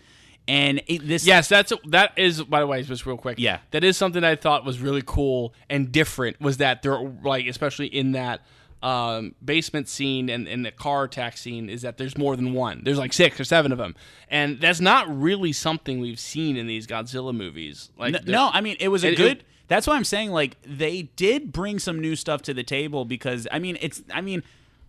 and 0.49 0.81
it, 0.87 1.05
this 1.07 1.25
Yes, 1.27 1.47
that's 1.49 1.71
that 1.89 2.13
is 2.17 2.41
by 2.41 2.61
the 2.61 2.67
way, 2.67 2.81
just 2.81 3.05
real 3.05 3.17
quick. 3.17 3.37
Yeah. 3.37 3.59
that 3.71 3.83
is 3.83 3.97
something 3.97 4.23
I 4.23 4.37
thought 4.37 4.63
was 4.63 4.79
really 4.79 5.03
cool 5.05 5.53
and 5.69 5.91
different. 5.91 6.39
Was 6.39 6.57
that 6.57 6.81
they're 6.81 6.99
like, 7.21 7.47
especially 7.47 7.87
in 7.87 8.13
that 8.13 8.39
um, 8.83 9.33
basement 9.43 9.87
scene 9.87 10.29
and, 10.29 10.47
and 10.47 10.65
the 10.65 10.71
car 10.71 11.05
attack 11.05 11.37
scene, 11.37 11.69
is 11.69 11.81
that 11.81 11.97
there's 11.97 12.17
more 12.17 12.35
than 12.35 12.53
one. 12.53 12.81
There's 12.83 12.97
like 12.99 13.11
six 13.13 13.39
or 13.39 13.43
seven 13.43 13.71
of 13.71 13.77
them, 13.77 13.95
and 14.29 14.59
that's 14.61 14.79
not 14.79 15.07
really 15.09 15.51
something 15.51 15.99
we've 15.99 16.19
seen 16.19 16.57
in 16.57 16.67
these 16.67 16.85
Godzilla 16.87 17.35
movies. 17.35 17.89
Like, 17.97 18.13
N- 18.15 18.21
the- 18.25 18.31
no 18.31 18.49
i 18.53 18.61
mean 18.61 18.77
it 18.79 18.89
was 18.89 19.03
a 19.03 19.07
It- 19.07 19.13
it- 19.13 19.17
good 19.17 19.43
that's 19.67 19.85
why 19.87 19.95
i'm 19.95 20.03
saying 20.05 20.31
like 20.31 20.55
they 20.63 21.03
did 21.17 21.51
bring 21.51 21.77
some 21.79 21.99
new 21.99 22.15
stuff 22.15 22.41
to 22.43 22.53
the 22.53 22.63
table 22.63 23.03
because 23.03 23.47
i 23.51 23.59
mean 23.59 23.77
it's 23.81 24.01
i 24.13 24.21
mean 24.21 24.41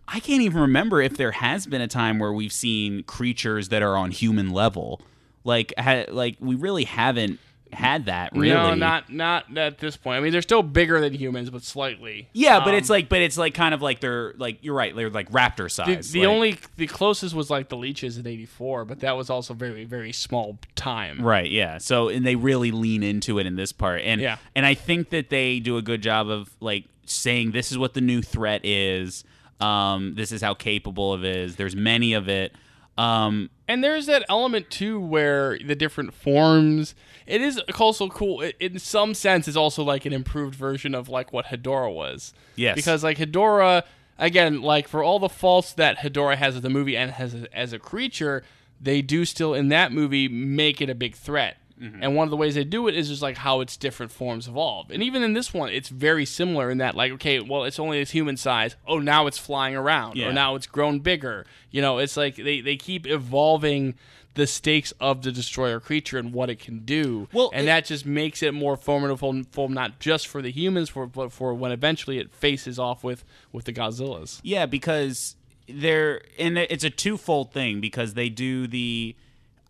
i 0.07 0.19
can't 0.21 0.41
even 0.41 0.61
remember 0.61 1.01
if 1.01 1.17
there 1.17 1.31
has 1.31 1.65
been 1.65 1.81
a 1.81 1.87
time 1.87 2.17
where 2.19 2.31
we've 2.31 2.53
seen 2.53 3.03
creatures 3.03 3.69
that 3.69 3.81
are 3.81 3.97
on 3.97 4.11
human 4.11 4.51
level 4.51 5.01
like 5.43 5.73
ha, 5.77 6.05
like 6.09 6.37
we 6.39 6.55
really 6.55 6.85
haven't 6.85 7.39
had 7.71 8.05
that 8.07 8.31
really. 8.33 8.49
No, 8.49 8.73
not 8.73 9.11
not 9.11 9.55
at 9.57 9.77
this 9.77 9.95
point. 9.95 10.17
I 10.17 10.21
mean, 10.21 10.31
they're 10.31 10.41
still 10.41 10.63
bigger 10.63 10.99
than 10.99 11.13
humans, 11.13 11.49
but 11.49 11.63
slightly. 11.63 12.27
Yeah, 12.33 12.59
but 12.59 12.69
Um, 12.69 12.75
it's 12.75 12.89
like, 12.89 13.09
but 13.09 13.21
it's 13.21 13.37
like 13.37 13.53
kind 13.53 13.73
of 13.73 13.81
like 13.81 13.99
they're 13.99 14.33
like 14.37 14.57
you're 14.63 14.73
right. 14.73 14.95
They're 14.95 15.09
like 15.09 15.29
raptor 15.31 15.63
the, 15.65 15.69
size. 15.69 16.11
the 16.11 16.21
like- 16.21 16.27
only 16.27 16.57
the 16.77 16.87
closest 16.87 17.35
was 17.35 17.49
like 17.49 17.69
the 17.69 17.77
leeches 17.77 18.17
in 18.17 18.25
'84, 18.25 18.85
but 18.85 19.01
that 19.01 19.15
was 19.15 19.29
also 19.29 19.53
very 19.53 19.85
very 19.85 20.11
small 20.11 20.57
time. 20.75 21.21
Right, 21.21 21.49
yeah. 21.51 21.77
So 21.77 22.09
and 22.09 22.25
they 22.25 22.35
really 22.35 22.71
lean 22.71 23.03
into 23.03 23.37
it 23.39 23.45
in 23.45 23.55
this 23.55 23.71
part. 23.71 24.01
And 24.01 24.19
Yeah. 24.19 24.37
and 24.55 24.65
I 24.65 24.73
think 24.73 25.11
that 25.11 25.29
they 25.29 25.59
do 25.59 25.77
a 25.77 25.81
good 25.81 26.01
job 26.01 26.27
of 26.29 26.49
like 26.59 26.85
saying 27.05 27.51
this 27.51 27.71
is 27.71 27.77
what 27.77 27.93
the 27.93 28.01
new 28.01 28.21
threat 28.21 28.65
is. 28.65 29.23
Um 29.59 30.15
this 30.15 30.31
is 30.31 30.41
how 30.41 30.53
capable 30.53 31.13
of 31.13 31.23
it 31.23 31.35
is. 31.35 31.55
There's 31.55 31.75
many 31.75 32.13
of 32.13 32.29
it. 32.29 32.55
Um 32.97 33.49
And 33.69 33.83
there's 33.83 34.07
that 34.07 34.25
element 34.27 34.71
too 34.71 34.99
where 34.99 35.59
the 35.63 35.75
different 35.75 36.11
forms. 36.15 36.95
It 37.27 37.39
is 37.39 37.59
also 37.77 38.09
cool. 38.09 38.41
It, 38.41 38.55
in 38.59 38.79
some 38.79 39.13
sense, 39.13 39.47
it's 39.47 39.55
also 39.55 39.83
like 39.83 40.07
an 40.07 40.11
improved 40.11 40.55
version 40.55 40.95
of 40.95 41.07
like 41.07 41.31
what 41.31 41.45
Hedorah 41.45 41.93
was. 41.93 42.33
Yes. 42.55 42.75
Because 42.75 43.03
like 43.03 43.19
Hedorah, 43.19 43.83
again, 44.17 44.63
like 44.63 44.87
for 44.87 45.03
all 45.03 45.19
the 45.19 45.29
faults 45.29 45.73
that 45.73 45.99
Hedorah 45.99 46.35
has 46.37 46.55
as 46.55 46.65
a 46.65 46.69
movie 46.69 46.97
and 46.97 47.11
has 47.11 47.45
as 47.53 47.71
a 47.71 47.77
creature, 47.77 48.43
they 48.81 49.03
do 49.03 49.23
still 49.23 49.53
in 49.53 49.67
that 49.67 49.91
movie 49.91 50.27
make 50.27 50.81
it 50.81 50.89
a 50.89 50.95
big 50.95 51.13
threat. 51.13 51.57
Mm-hmm. 51.81 52.03
And 52.03 52.15
one 52.15 52.27
of 52.27 52.29
the 52.31 52.37
ways 52.37 52.55
they 52.55 52.63
do 52.63 52.87
it 52.87 52.95
is 52.95 53.07
just 53.07 53.21
like 53.21 53.37
how 53.37 53.61
its 53.61 53.77
different 53.77 54.11
forms 54.11 54.47
evolve. 54.47 54.91
And 54.91 55.01
even 55.01 55.23
in 55.23 55.33
this 55.33 55.53
one, 55.53 55.69
it's 55.69 55.89
very 55.89 56.25
similar 56.25 56.69
in 56.69 56.77
that, 56.79 56.95
like, 56.95 57.11
okay, 57.13 57.39
well, 57.39 57.63
it's 57.63 57.79
only 57.79 57.99
its 57.99 58.11
human 58.11 58.35
size. 58.37 58.75
Oh, 58.85 58.99
now 58.99 59.27
it's 59.27 59.37
flying 59.37 59.75
around. 59.75 60.17
Yeah. 60.17 60.27
Or 60.29 60.33
now 60.33 60.55
it's 60.55 60.67
grown 60.67 60.99
bigger. 60.99 61.45
You 61.71 61.81
know, 61.81 61.97
it's 61.99 62.17
like 62.17 62.35
they, 62.35 62.59
they 62.61 62.75
keep 62.75 63.07
evolving 63.07 63.95
the 64.35 64.45
stakes 64.45 64.93
of 64.99 65.21
the 65.23 65.31
destroyer 65.31 65.79
creature 65.79 66.17
and 66.17 66.33
what 66.33 66.49
it 66.49 66.59
can 66.59 66.79
do. 66.79 67.27
Well, 67.33 67.49
and 67.53 67.63
it- 67.63 67.65
that 67.67 67.85
just 67.85 68.05
makes 68.05 68.43
it 68.43 68.53
more 68.53 68.75
formidable, 68.77 69.43
for 69.51 69.69
not 69.69 69.99
just 69.99 70.27
for 70.27 70.41
the 70.41 70.51
humans, 70.51 70.89
for 70.89 71.07
but 71.07 71.31
for 71.31 71.53
when 71.53 71.71
eventually 71.71 72.19
it 72.19 72.31
faces 72.33 72.77
off 72.77 73.03
with 73.03 73.23
with 73.51 73.65
the 73.65 73.73
Godzillas. 73.73 74.39
Yeah, 74.43 74.65
because 74.65 75.35
they're 75.67 76.21
and 76.37 76.57
it's 76.57 76.83
a 76.83 76.89
twofold 76.89 77.51
thing 77.53 77.79
because 77.81 78.13
they 78.13 78.29
do 78.29 78.67
the 78.67 79.15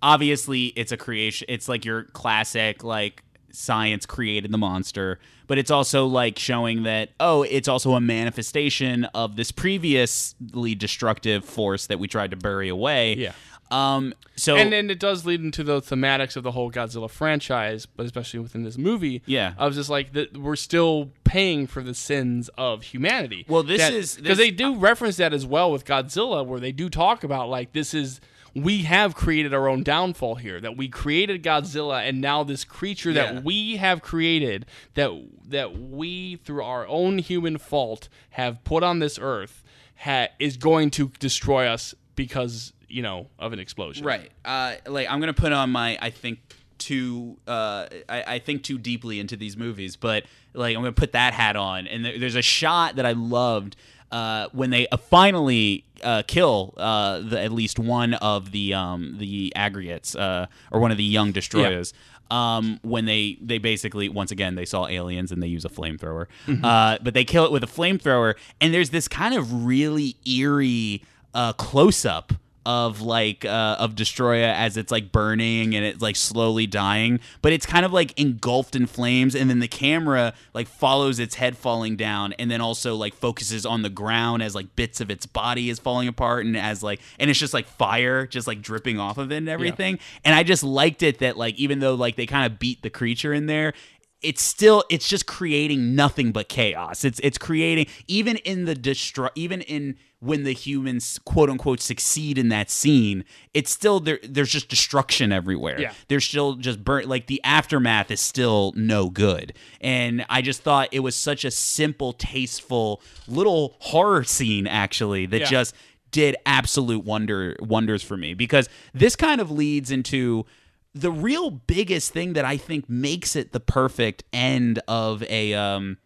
obviously 0.01 0.67
it's 0.75 0.91
a 0.91 0.97
creation. 0.97 1.45
It's 1.49 1.67
like 1.69 1.85
your 1.85 2.03
classic 2.03 2.83
like 2.83 3.23
science 3.51 4.05
created 4.05 4.51
the 4.51 4.57
monster, 4.57 5.19
but 5.47 5.57
it's 5.57 5.71
also 5.71 6.05
like 6.05 6.37
showing 6.37 6.83
that 6.83 7.09
oh, 7.19 7.43
it's 7.43 7.67
also 7.67 7.93
a 7.93 8.01
manifestation 8.01 9.05
of 9.13 9.35
this 9.35 9.51
previously 9.51 10.75
destructive 10.75 11.43
force 11.45 11.87
that 11.87 11.99
we 11.99 12.07
tried 12.07 12.31
to 12.31 12.37
bury 12.37 12.69
away. 12.69 13.15
Yeah. 13.15 13.33
Um. 13.71 14.13
So 14.35 14.55
and 14.55 14.73
then 14.73 14.89
it 14.89 14.99
does 14.99 15.25
lead 15.27 15.41
into 15.41 15.63
the 15.63 15.79
thematics 15.81 16.35
of 16.35 16.41
the 16.43 16.51
whole 16.51 16.71
Godzilla 16.71 17.09
franchise, 17.09 17.85
but 17.85 18.05
especially 18.05 18.39
within 18.39 18.63
this 18.63 18.77
movie. 18.79 19.21
Yeah. 19.27 19.53
I 19.59 19.67
was 19.67 19.75
just 19.75 19.91
like, 19.91 20.13
that 20.13 20.35
we're 20.35 20.55
still 20.55 21.11
paying 21.23 21.67
for 21.67 21.83
the 21.83 21.93
sins 21.93 22.49
of 22.57 22.81
humanity. 22.81 23.45
Well, 23.47 23.61
this 23.61 23.87
is- 23.91 24.15
because 24.15 24.39
they 24.39 24.49
do 24.49 24.75
reference 24.75 25.17
that 25.17 25.33
as 25.33 25.45
well 25.45 25.71
with 25.71 25.85
Godzilla, 25.85 26.43
where 26.45 26.59
they 26.59 26.71
do 26.71 26.89
talk 26.89 27.23
about 27.23 27.49
like 27.49 27.73
this 27.73 27.93
is 27.93 28.19
we 28.55 28.83
have 28.83 29.15
created 29.15 29.53
our 29.53 29.67
own 29.67 29.83
downfall 29.83 30.35
here. 30.35 30.59
That 30.59 30.75
we 30.77 30.87
created 30.89 31.43
Godzilla, 31.43 32.07
and 32.07 32.19
now 32.21 32.43
this 32.43 32.63
creature 32.63 33.11
Yeah. 33.11 33.33
that 33.33 33.43
we 33.43 33.77
have 33.77 34.01
created 34.01 34.65
that 34.95 35.11
that 35.47 35.77
we 35.79 36.37
through 36.37 36.63
our 36.63 36.87
own 36.87 37.17
human 37.19 37.57
fault 37.57 38.09
have 38.31 38.63
put 38.63 38.83
on 38.83 38.99
this 38.99 39.17
earth 39.21 39.63
ha- 39.97 40.27
is 40.39 40.57
going 40.57 40.89
to 40.91 41.11
destroy 41.19 41.67
us 41.67 41.93
because 42.15 42.73
you 42.87 43.01
know 43.01 43.27
of 43.37 43.53
an 43.53 43.59
explosion. 43.59 44.05
Right. 44.05 44.31
Uh, 44.43 44.75
like 44.87 45.07
I'm 45.09 45.19
gonna 45.19 45.33
put 45.33 45.51
on 45.53 45.69
my 45.71 45.97
I 46.01 46.09
think 46.09 46.39
too 46.77 47.37
uh, 47.47 47.87
I, 48.07 48.23
I 48.35 48.39
think 48.39 48.63
too 48.63 48.77
deeply 48.77 49.19
into 49.19 49.35
these 49.35 49.57
movies, 49.57 49.95
but 49.95 50.23
like 50.53 50.75
I'm 50.75 50.81
gonna 50.81 50.91
put 50.93 51.11
that 51.11 51.33
hat 51.33 51.55
on. 51.55 51.87
And 51.87 52.03
there, 52.05 52.17
there's 52.17 52.35
a 52.35 52.41
shot 52.41 52.95
that 52.95 53.05
I 53.05 53.11
loved 53.11 53.75
uh, 54.11 54.47
when 54.53 54.69
they 54.71 54.87
uh, 54.87 54.97
finally 54.97 55.83
uh, 56.03 56.23
kill 56.27 56.73
uh, 56.77 57.19
the, 57.19 57.39
at 57.39 57.51
least 57.51 57.79
one 57.79 58.13
of 58.15 58.51
the 58.51 58.73
um, 58.73 59.15
the 59.17 59.53
aggregates 59.55 60.15
uh, 60.15 60.47
or 60.71 60.79
one 60.79 60.91
of 60.91 60.97
the 60.97 61.03
young 61.03 61.31
destroyers. 61.31 61.93
Um, 62.31 62.79
when 62.83 63.05
they 63.05 63.39
they 63.41 63.57
basically 63.57 64.07
once 64.07 64.29
again 64.31 64.53
they 64.53 64.65
saw 64.65 64.87
aliens 64.87 65.31
and 65.31 65.41
they 65.41 65.47
use 65.47 65.65
a 65.65 65.69
flamethrower, 65.69 66.27
uh, 66.63 66.99
but 67.01 67.15
they 67.15 67.23
kill 67.23 67.43
it 67.45 67.51
with 67.51 67.63
a 67.63 67.67
flamethrower. 67.67 68.35
And 68.61 68.71
there's 68.71 68.91
this 68.91 69.07
kind 69.07 69.33
of 69.33 69.65
really 69.65 70.15
eerie 70.27 71.03
uh, 71.33 71.53
close 71.53 72.05
up 72.05 72.33
of 72.65 73.01
like 73.01 73.45
uh, 73.45 73.77
of 73.79 73.95
Destroya 73.95 74.53
as 74.53 74.77
it's 74.77 74.91
like 74.91 75.11
burning 75.11 75.75
and 75.75 75.85
it's 75.85 76.01
like 76.01 76.15
slowly 76.15 76.67
dying, 76.67 77.19
but 77.41 77.53
it's 77.53 77.65
kind 77.65 77.85
of 77.85 77.93
like 77.93 78.17
engulfed 78.19 78.75
in 78.75 78.85
flames, 78.85 79.35
and 79.35 79.49
then 79.49 79.59
the 79.59 79.67
camera 79.67 80.33
like 80.53 80.67
follows 80.67 81.19
its 81.19 81.35
head 81.35 81.57
falling 81.57 81.95
down, 81.95 82.33
and 82.33 82.51
then 82.51 82.61
also 82.61 82.95
like 82.95 83.13
focuses 83.13 83.65
on 83.65 83.81
the 83.81 83.89
ground 83.89 84.43
as 84.43 84.55
like 84.55 84.75
bits 84.75 85.01
of 85.01 85.09
its 85.09 85.25
body 85.25 85.69
is 85.69 85.79
falling 85.79 86.07
apart, 86.07 86.45
and 86.45 86.57
as 86.57 86.83
like 86.83 86.99
and 87.17 87.29
it's 87.29 87.39
just 87.39 87.53
like 87.53 87.67
fire 87.67 88.27
just 88.27 88.47
like 88.47 88.61
dripping 88.61 88.99
off 88.99 89.17
of 89.17 89.31
it 89.31 89.37
and 89.37 89.49
everything. 89.49 89.99
And 90.25 90.35
I 90.35 90.43
just 90.43 90.63
liked 90.63 91.03
it 91.03 91.19
that 91.19 91.37
like 91.37 91.55
even 91.55 91.79
though 91.79 91.95
like 91.95 92.15
they 92.15 92.25
kind 92.25 92.51
of 92.51 92.59
beat 92.59 92.81
the 92.81 92.89
creature 92.89 93.33
in 93.33 93.45
there, 93.45 93.73
it's 94.21 94.41
still 94.41 94.83
it's 94.89 95.07
just 95.07 95.25
creating 95.27 95.95
nothing 95.95 96.31
but 96.31 96.49
chaos. 96.49 97.03
It's 97.05 97.19
it's 97.21 97.37
creating 97.37 97.87
even 98.07 98.37
in 98.37 98.65
the 98.65 98.75
destru- 98.75 99.29
even 99.35 99.61
in 99.61 99.95
when 100.21 100.43
the 100.43 100.51
humans 100.51 101.17
quote 101.23 101.49
unquote 101.49 101.79
succeed 101.79 102.37
in 102.37 102.49
that 102.49 102.69
scene, 102.69 103.23
it's 103.53 103.71
still 103.71 104.01
there 104.01 104.19
there's 104.21 104.49
just 104.51 104.67
destruction 104.67 105.31
everywhere. 105.31 105.79
Yeah. 105.79 105.93
There's 106.09 106.25
still 106.25 106.55
just 106.55 106.83
burnt 106.83 107.07
like 107.07 107.27
the 107.27 107.39
aftermath 107.45 108.11
is 108.11 108.19
still 108.19 108.73
no 108.75 109.09
good. 109.09 109.53
And 109.79 110.25
I 110.29 110.41
just 110.41 110.61
thought 110.63 110.89
it 110.91 110.99
was 110.99 111.15
such 111.15 111.45
a 111.45 111.51
simple, 111.51 112.11
tasteful 112.11 113.01
little 113.27 113.77
horror 113.79 114.25
scene 114.25 114.67
actually 114.67 115.25
that 115.27 115.41
Yeah. 115.41 115.47
just 115.49 115.75
did 116.11 116.35
absolute 116.45 117.05
wonder 117.05 117.55
wonders 117.61 118.01
for 118.01 118.17
me 118.17 118.33
because 118.33 118.67
this 118.93 119.15
kind 119.15 119.39
of 119.39 119.51
leads 119.51 119.91
into 119.91 120.45
the 120.93 121.11
real 121.11 121.49
biggest 121.51 122.11
thing 122.11 122.33
that 122.33 122.45
I 122.45 122.57
think 122.57 122.89
makes 122.89 123.35
it 123.35 123.51
the 123.51 123.59
perfect 123.59 124.23
end 124.33 124.79
of 124.87 125.23
a 125.23 125.53
um 125.53 125.97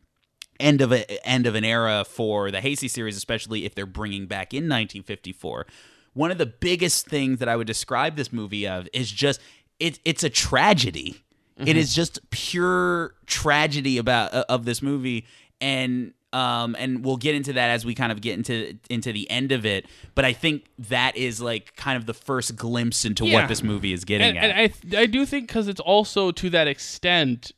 end 0.60 0.82
of 0.82 0.92
a 0.92 1.28
end 1.28 1.48
of 1.48 1.56
an 1.56 1.64
era 1.64 2.06
for 2.08 2.52
the 2.52 2.60
Heisei 2.60 2.90
series, 2.90 3.18
especially 3.18 3.66
if 3.66 3.76
they're 3.76 3.86
bringing 3.86 4.26
back 4.26 4.54
in 4.54 4.64
1954. 4.64 5.66
One 6.14 6.32
of 6.32 6.38
the 6.38 6.46
biggest 6.46 7.08
things 7.08 7.40
that 7.40 7.50
I 7.50 7.56
would 7.56 7.68
describe 7.68 8.16
this 8.16 8.32
movie 8.32 8.68
of 8.68 8.88
is 8.94 9.12
just 9.12 9.40
it, 9.80 10.00
it's 10.06 10.24
a 10.24 10.30
tragedy. 10.30 11.24
It 11.58 11.78
is 11.78 11.94
just 11.94 12.30
pure 12.32 13.14
tragedy 13.28 14.00
about 14.00 14.34
uh, 14.34 14.44
of 14.50 14.66
this 14.66 14.82
movie, 14.82 15.28
and 15.62 16.14
um 16.34 16.76
and 16.80 17.06
we'll 17.06 17.18
get 17.18 17.36
into 17.36 17.54
that 17.54 17.70
as 17.70 17.86
we 17.86 17.94
kind 17.96 18.12
of 18.12 18.20
get 18.20 18.34
into 18.38 18.78
into 18.90 19.14
the 19.14 19.30
end 19.30 19.52
of 19.52 19.66
it. 19.66 19.86
But 20.16 20.26
I 20.26 20.34
think 20.34 20.66
that 20.80 21.16
is 21.16 21.40
like 21.40 21.76
kind 21.76 21.96
of 21.98 22.06
the 22.06 22.14
first 22.14 22.56
glimpse 22.56 23.06
into 23.06 23.26
Yeah. 23.26 23.40
what 23.42 23.48
this 23.50 23.64
movie 23.64 23.94
is 23.94 24.04
getting 24.04 24.30
and, 24.30 24.38
at. 24.38 24.44
and 24.44 24.60
I 24.60 24.68
th- 24.68 24.96
I 24.96 25.06
do 25.06 25.26
think 25.26 25.48
because 25.48 25.68
it's 25.68 25.80
also 25.80 26.32
to 26.32 26.50
that 26.50 26.68
extent 26.68 27.52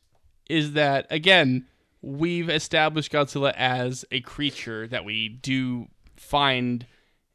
is 0.48 0.72
that 0.74 1.06
again 1.10 1.66
we've 2.02 2.48
established 2.50 3.10
Godzilla 3.10 3.52
as 3.56 4.04
a 4.12 4.20
creature 4.20 4.86
that 4.86 5.04
we 5.04 5.28
do 5.28 5.88
find 6.16 6.86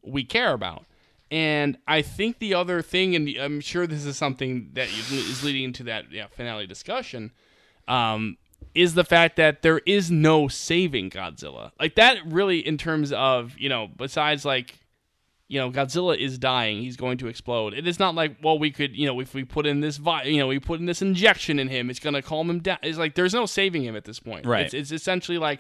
we 0.04 0.24
care 0.24 0.54
about. 0.54 0.86
And 1.30 1.78
I 1.88 2.02
think 2.02 2.40
the 2.40 2.54
other 2.54 2.82
thing, 2.82 3.16
and 3.16 3.28
I'm 3.38 3.62
sure 3.62 3.88
this 3.88 4.06
is 4.06 4.18
something 4.18 4.70
that 4.74 4.88
is 4.90 5.44
leading 5.44 5.64
into 5.64 5.84
that 5.84 6.12
yeah, 6.12 6.28
finale 6.28 6.68
discussion, 6.68 7.32
um, 7.88 8.38
is 8.74 8.94
the 8.94 9.04
fact 9.04 9.36
that 9.36 9.62
there 9.62 9.80
is 9.86 10.10
no 10.10 10.48
saving 10.48 11.10
Godzilla. 11.10 11.72
Like 11.80 11.96
that, 11.96 12.18
really, 12.26 12.66
in 12.66 12.78
terms 12.78 13.12
of 13.12 13.58
you 13.58 13.70
know, 13.70 13.88
besides 13.88 14.46
like 14.46 14.82
you 15.52 15.60
know, 15.60 15.70
Godzilla 15.70 16.18
is 16.18 16.38
dying. 16.38 16.82
He's 16.82 16.96
going 16.96 17.18
to 17.18 17.28
explode. 17.28 17.74
It 17.74 17.86
is 17.86 18.00
not 18.00 18.16
like, 18.16 18.38
well, 18.42 18.58
we 18.58 18.72
could, 18.72 18.96
you 18.96 19.06
know, 19.06 19.20
if 19.20 19.34
we 19.34 19.44
put 19.44 19.66
in 19.66 19.82
this, 19.82 19.98
vi- 19.98 20.24
you 20.24 20.38
know, 20.38 20.48
we 20.48 20.60
put 20.60 20.80
in 20.80 20.86
this 20.86 21.02
injection 21.02 21.60
in 21.60 21.68
him, 21.68 21.90
it's 21.90 22.00
going 22.00 22.14
to 22.14 22.22
calm 22.22 22.50
him 22.50 22.62
down. 22.62 22.78
It's 22.82 22.98
like 22.98 23.16
there's 23.16 23.34
no 23.34 23.46
saving 23.46 23.84
him 23.84 23.98
at 23.98 24.06
this 24.06 24.18
point. 24.18 24.46
Right. 24.46 24.64
It's, 24.64 24.74
it's 24.74 24.92
essentially 24.94 25.38
like 25.38 25.60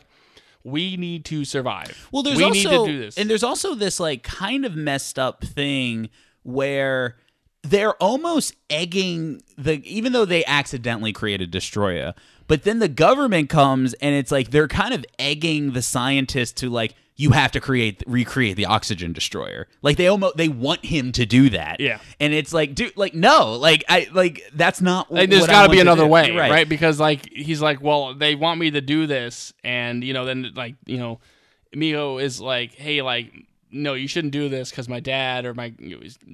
we 0.63 0.95
need 0.95 1.25
to 1.25 1.43
survive. 1.43 2.07
Well, 2.09 2.23
there's 2.23 2.37
we 2.37 2.45
also 2.45 2.69
need 2.69 2.69
to 2.69 2.85
do 2.85 2.99
this. 2.99 3.17
and 3.17 3.29
there's 3.29 3.43
also 3.43 3.75
this 3.75 3.99
like 3.99 4.23
kind 4.23 4.63
of 4.63 4.77
messed 4.77 5.19
up 5.19 5.43
thing 5.43 6.09
where 6.43 7.17
they're 7.63 7.93
almost 7.95 8.55
egging 8.69 9.41
the 9.57 9.81
even 9.85 10.13
though 10.13 10.25
they 10.25 10.43
accidentally 10.45 11.13
created 11.13 11.51
Destroya, 11.51 12.15
but 12.47 12.63
then 12.63 12.79
the 12.79 12.89
government 12.89 13.49
comes 13.49 13.93
and 13.95 14.15
it's 14.15 14.31
like 14.31 14.51
they're 14.51 14.67
kind 14.67 14.93
of 14.93 15.05
egging 15.19 15.73
the 15.73 15.81
scientists 15.81 16.53
to 16.53 16.69
like 16.69 16.95
you 17.15 17.31
have 17.31 17.51
to 17.51 17.59
create 17.59 18.03
recreate 18.07 18.55
the 18.55 18.65
oxygen 18.65 19.13
destroyer. 19.13 19.67
Like 19.83 19.97
they 19.97 20.07
almost 20.07 20.37
they 20.37 20.49
want 20.49 20.83
him 20.83 21.11
to 21.11 21.25
do 21.25 21.51
that. 21.51 21.79
Yeah. 21.79 21.99
And 22.19 22.33
it's 22.33 22.51
like 22.51 22.73
dude 22.73 22.97
like 22.97 23.13
no, 23.13 23.53
like 23.53 23.83
I 23.87 24.07
like 24.11 24.41
that's 24.53 24.81
not 24.81 25.11
Like, 25.11 25.29
there's 25.29 25.45
got 25.45 25.67
to 25.67 25.69
be 25.69 25.79
another 25.79 26.07
way, 26.07 26.31
right. 26.31 26.67
Because 26.67 26.99
like 26.99 27.29
he's 27.31 27.61
like, 27.61 27.79
well, 27.79 28.15
they 28.15 28.33
want 28.33 28.59
me 28.59 28.71
to 28.71 28.81
do 28.81 29.05
this, 29.05 29.53
and 29.63 30.03
you 30.03 30.13
know, 30.13 30.25
then 30.25 30.51
like 30.55 30.75
you 30.87 30.97
know, 30.97 31.19
Mio 31.73 32.17
is 32.17 32.41
like, 32.41 32.73
hey, 32.73 33.03
like 33.03 33.31
no, 33.71 33.93
you 33.93 34.07
shouldn't 34.07 34.33
do 34.33 34.49
this 34.49 34.69
because 34.69 34.87
my 34.89 34.99
dad 34.99 35.45
or 35.45 35.53
my 35.53 35.73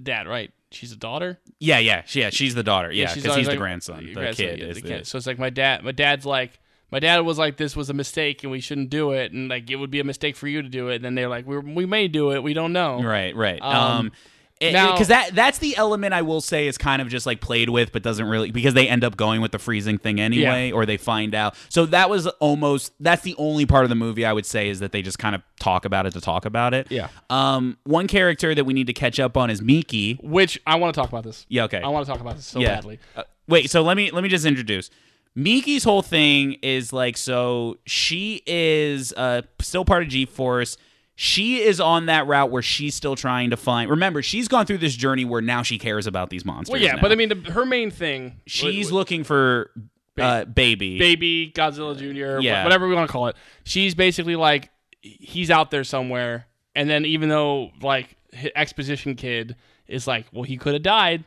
dad, 0.04 0.28
right? 0.28 0.52
She's 0.72 0.92
a 0.92 0.98
daughter. 0.98 1.40
Yeah, 1.60 1.80
yeah, 1.80 2.04
she- 2.06 2.20
yeah. 2.22 2.30
She's 2.30 2.54
the 2.56 2.64
daughter. 2.64 2.92
Yeah, 2.92 3.14
because 3.14 3.30
always 3.30 3.48
he's 3.48 3.54
the 3.54 3.58
grandson. 3.58 4.06
The 4.06 4.14
grandson, 4.14 4.46
kid 4.46 4.60
yeah, 4.60 4.66
is 4.66 4.76
the 4.76 4.82
the. 4.82 4.88
kid. 4.88 5.08
So 5.08 5.18
it's 5.18 5.28
like 5.28 5.40
my 5.40 5.50
dad. 5.50 5.84
My 5.84 5.92
dad's 5.92 6.26
like. 6.26 6.60
My 6.90 7.00
dad 7.00 7.20
was 7.20 7.38
like, 7.38 7.58
"This 7.58 7.76
was 7.76 7.90
a 7.90 7.94
mistake, 7.94 8.44
and 8.44 8.52
we 8.52 8.62
shouldn't 8.62 8.90
do 8.90 9.12
it." 9.12 9.34
And 9.34 9.50
like, 9.50 9.70
it 9.70 9.76
would 9.76 9.92
be 9.92 10.00
a 10.00 10.06
mistake 10.06 10.38
for 10.38 10.48
you 10.48 10.62
to 10.62 10.70
do 10.70 10.88
it. 10.88 10.96
And 10.96 11.04
then 11.04 11.16
they're 11.16 11.28
like, 11.28 11.46
"We 11.46 11.58
we 11.58 11.86
may 11.86 12.08
do 12.08 12.32
it. 12.32 12.42
We 12.42 12.54
don't 12.54 12.72
know." 12.72 13.02
Right, 13.04 13.36
right. 13.36 13.62
Um, 13.62 13.76
Um, 13.76 14.12
because 14.60 15.08
that 15.10 15.36
that's 15.36 15.58
the 15.60 15.76
element 15.78 16.14
I 16.14 16.22
will 16.22 16.42
say 16.42 16.68
is 16.68 16.78
kind 16.78 17.02
of 17.02 17.10
just 17.10 17.26
like 17.26 17.42
played 17.42 17.70
with, 17.70 17.92
but 17.92 18.04
doesn't 18.04 18.26
really 18.28 18.52
because 18.52 18.74
they 18.74 18.88
end 18.88 19.04
up 19.04 19.18
going 19.18 19.42
with 19.42 19.52
the 19.52 19.60
freezing 19.60 19.98
thing 19.98 20.20
anyway, 20.20 20.70
Yeah. 20.70 20.74
or 20.76 20.86
they 20.86 20.98
find 20.98 21.36
out. 21.36 21.56
So 21.70 21.86
that 21.88 22.10
was 22.10 22.28
almost 22.28 22.94
that's 23.00 23.22
the 23.22 23.36
only 23.38 23.66
part 23.66 23.84
of 23.86 23.90
the 23.90 23.96
movie 23.96 24.26
I 24.26 24.34
would 24.34 24.46
say 24.46 24.70
is 24.70 24.80
that 24.80 24.92
they 24.92 25.02
just 25.02 25.20
kind 25.20 25.36
of 25.36 25.42
talk 25.60 25.86
about 25.86 26.06
it 26.06 26.12
to 26.14 26.22
talk 26.22 26.46
about 26.46 26.74
it. 26.74 26.88
Yeah. 26.92 27.10
Um, 27.30 27.78
one 27.84 28.08
character 28.08 28.54
that 28.56 28.66
we 28.66 28.74
need 28.74 28.88
to 28.88 28.94
catch 28.94 29.20
up 29.20 29.38
on 29.38 29.50
is 29.50 29.62
Miki. 29.62 30.16
Which 30.24 30.60
I 30.66 30.76
want 30.76 30.94
to 30.94 31.00
talk 31.02 31.10
about 31.10 31.24
this. 31.24 31.46
Yeah, 31.50 31.64
okay. 31.66 31.82
I 31.82 31.88
want 31.88 32.06
to 32.06 32.12
talk 32.12 32.22
about 32.22 32.36
this 32.36 32.46
so 32.46 32.60
yeah. 32.60 32.76
badly. 32.76 33.00
Uh, 33.16 33.24
wait, 33.48 33.70
so 33.70 33.82
let 33.84 33.98
me 33.98 34.12
let 34.12 34.24
me 34.24 34.30
just 34.30 34.46
introduce. 34.46 34.90
Miki's 35.36 35.84
whole 35.84 36.02
thing 36.02 36.54
is 36.64 36.92
like 36.92 37.16
so 37.16 37.78
she 37.86 38.42
is 38.48 39.14
uh 39.14 39.44
still 39.62 39.86
part 39.86 40.02
of 40.04 40.10
G-Force. 40.10 40.78
She 41.20 41.64
is 41.64 41.80
on 41.80 42.06
that 42.06 42.28
route 42.28 42.52
where 42.52 42.62
she's 42.62 42.94
still 42.94 43.16
trying 43.16 43.50
to 43.50 43.58
find. 43.58 43.90
Remember, 43.90 44.22
she's 44.22 44.48
gone 44.48 44.68
through 44.68 44.78
this 44.78 44.96
journey 44.96 45.26
where 45.26 45.42
now 45.42 45.64
she 45.64 45.80
cares 45.80 46.06
about 46.06 46.30
these 46.30 46.46
monsters. 46.46 46.74
Well, 46.74 46.80
yeah, 46.80 46.94
now. 46.94 47.02
but 47.02 47.12
I 47.12 47.16
mean, 47.16 47.30
the, 47.30 47.52
her 47.54 47.66
main 47.66 47.90
thing. 47.90 48.40
she's 48.46 48.90
w- 48.90 49.00
looking 49.00 49.24
for 49.24 49.72
uh, 50.20 50.46
baby. 50.46 51.00
baby 51.00 51.52
Godzilla 51.52 51.98
Jr. 51.98 52.40
Yeah. 52.40 52.64
whatever 52.64 52.88
we 52.88 52.94
want 52.94 53.08
to 53.08 53.12
call 53.12 53.28
it. 53.30 53.36
She's 53.64 53.96
basically 53.96 54.36
like 54.36 54.70
he's 55.02 55.50
out 55.50 55.72
there 55.72 55.84
somewhere, 55.84 56.46
and 56.76 56.88
then 56.88 57.04
even 57.04 57.30
though 57.30 57.72
like 57.82 58.16
exposition 58.56 59.16
kid 59.16 59.56
is 59.88 60.06
like, 60.06 60.28
well, 60.32 60.44
he 60.44 60.56
could 60.56 60.74
have 60.74 60.84
died, 60.84 61.24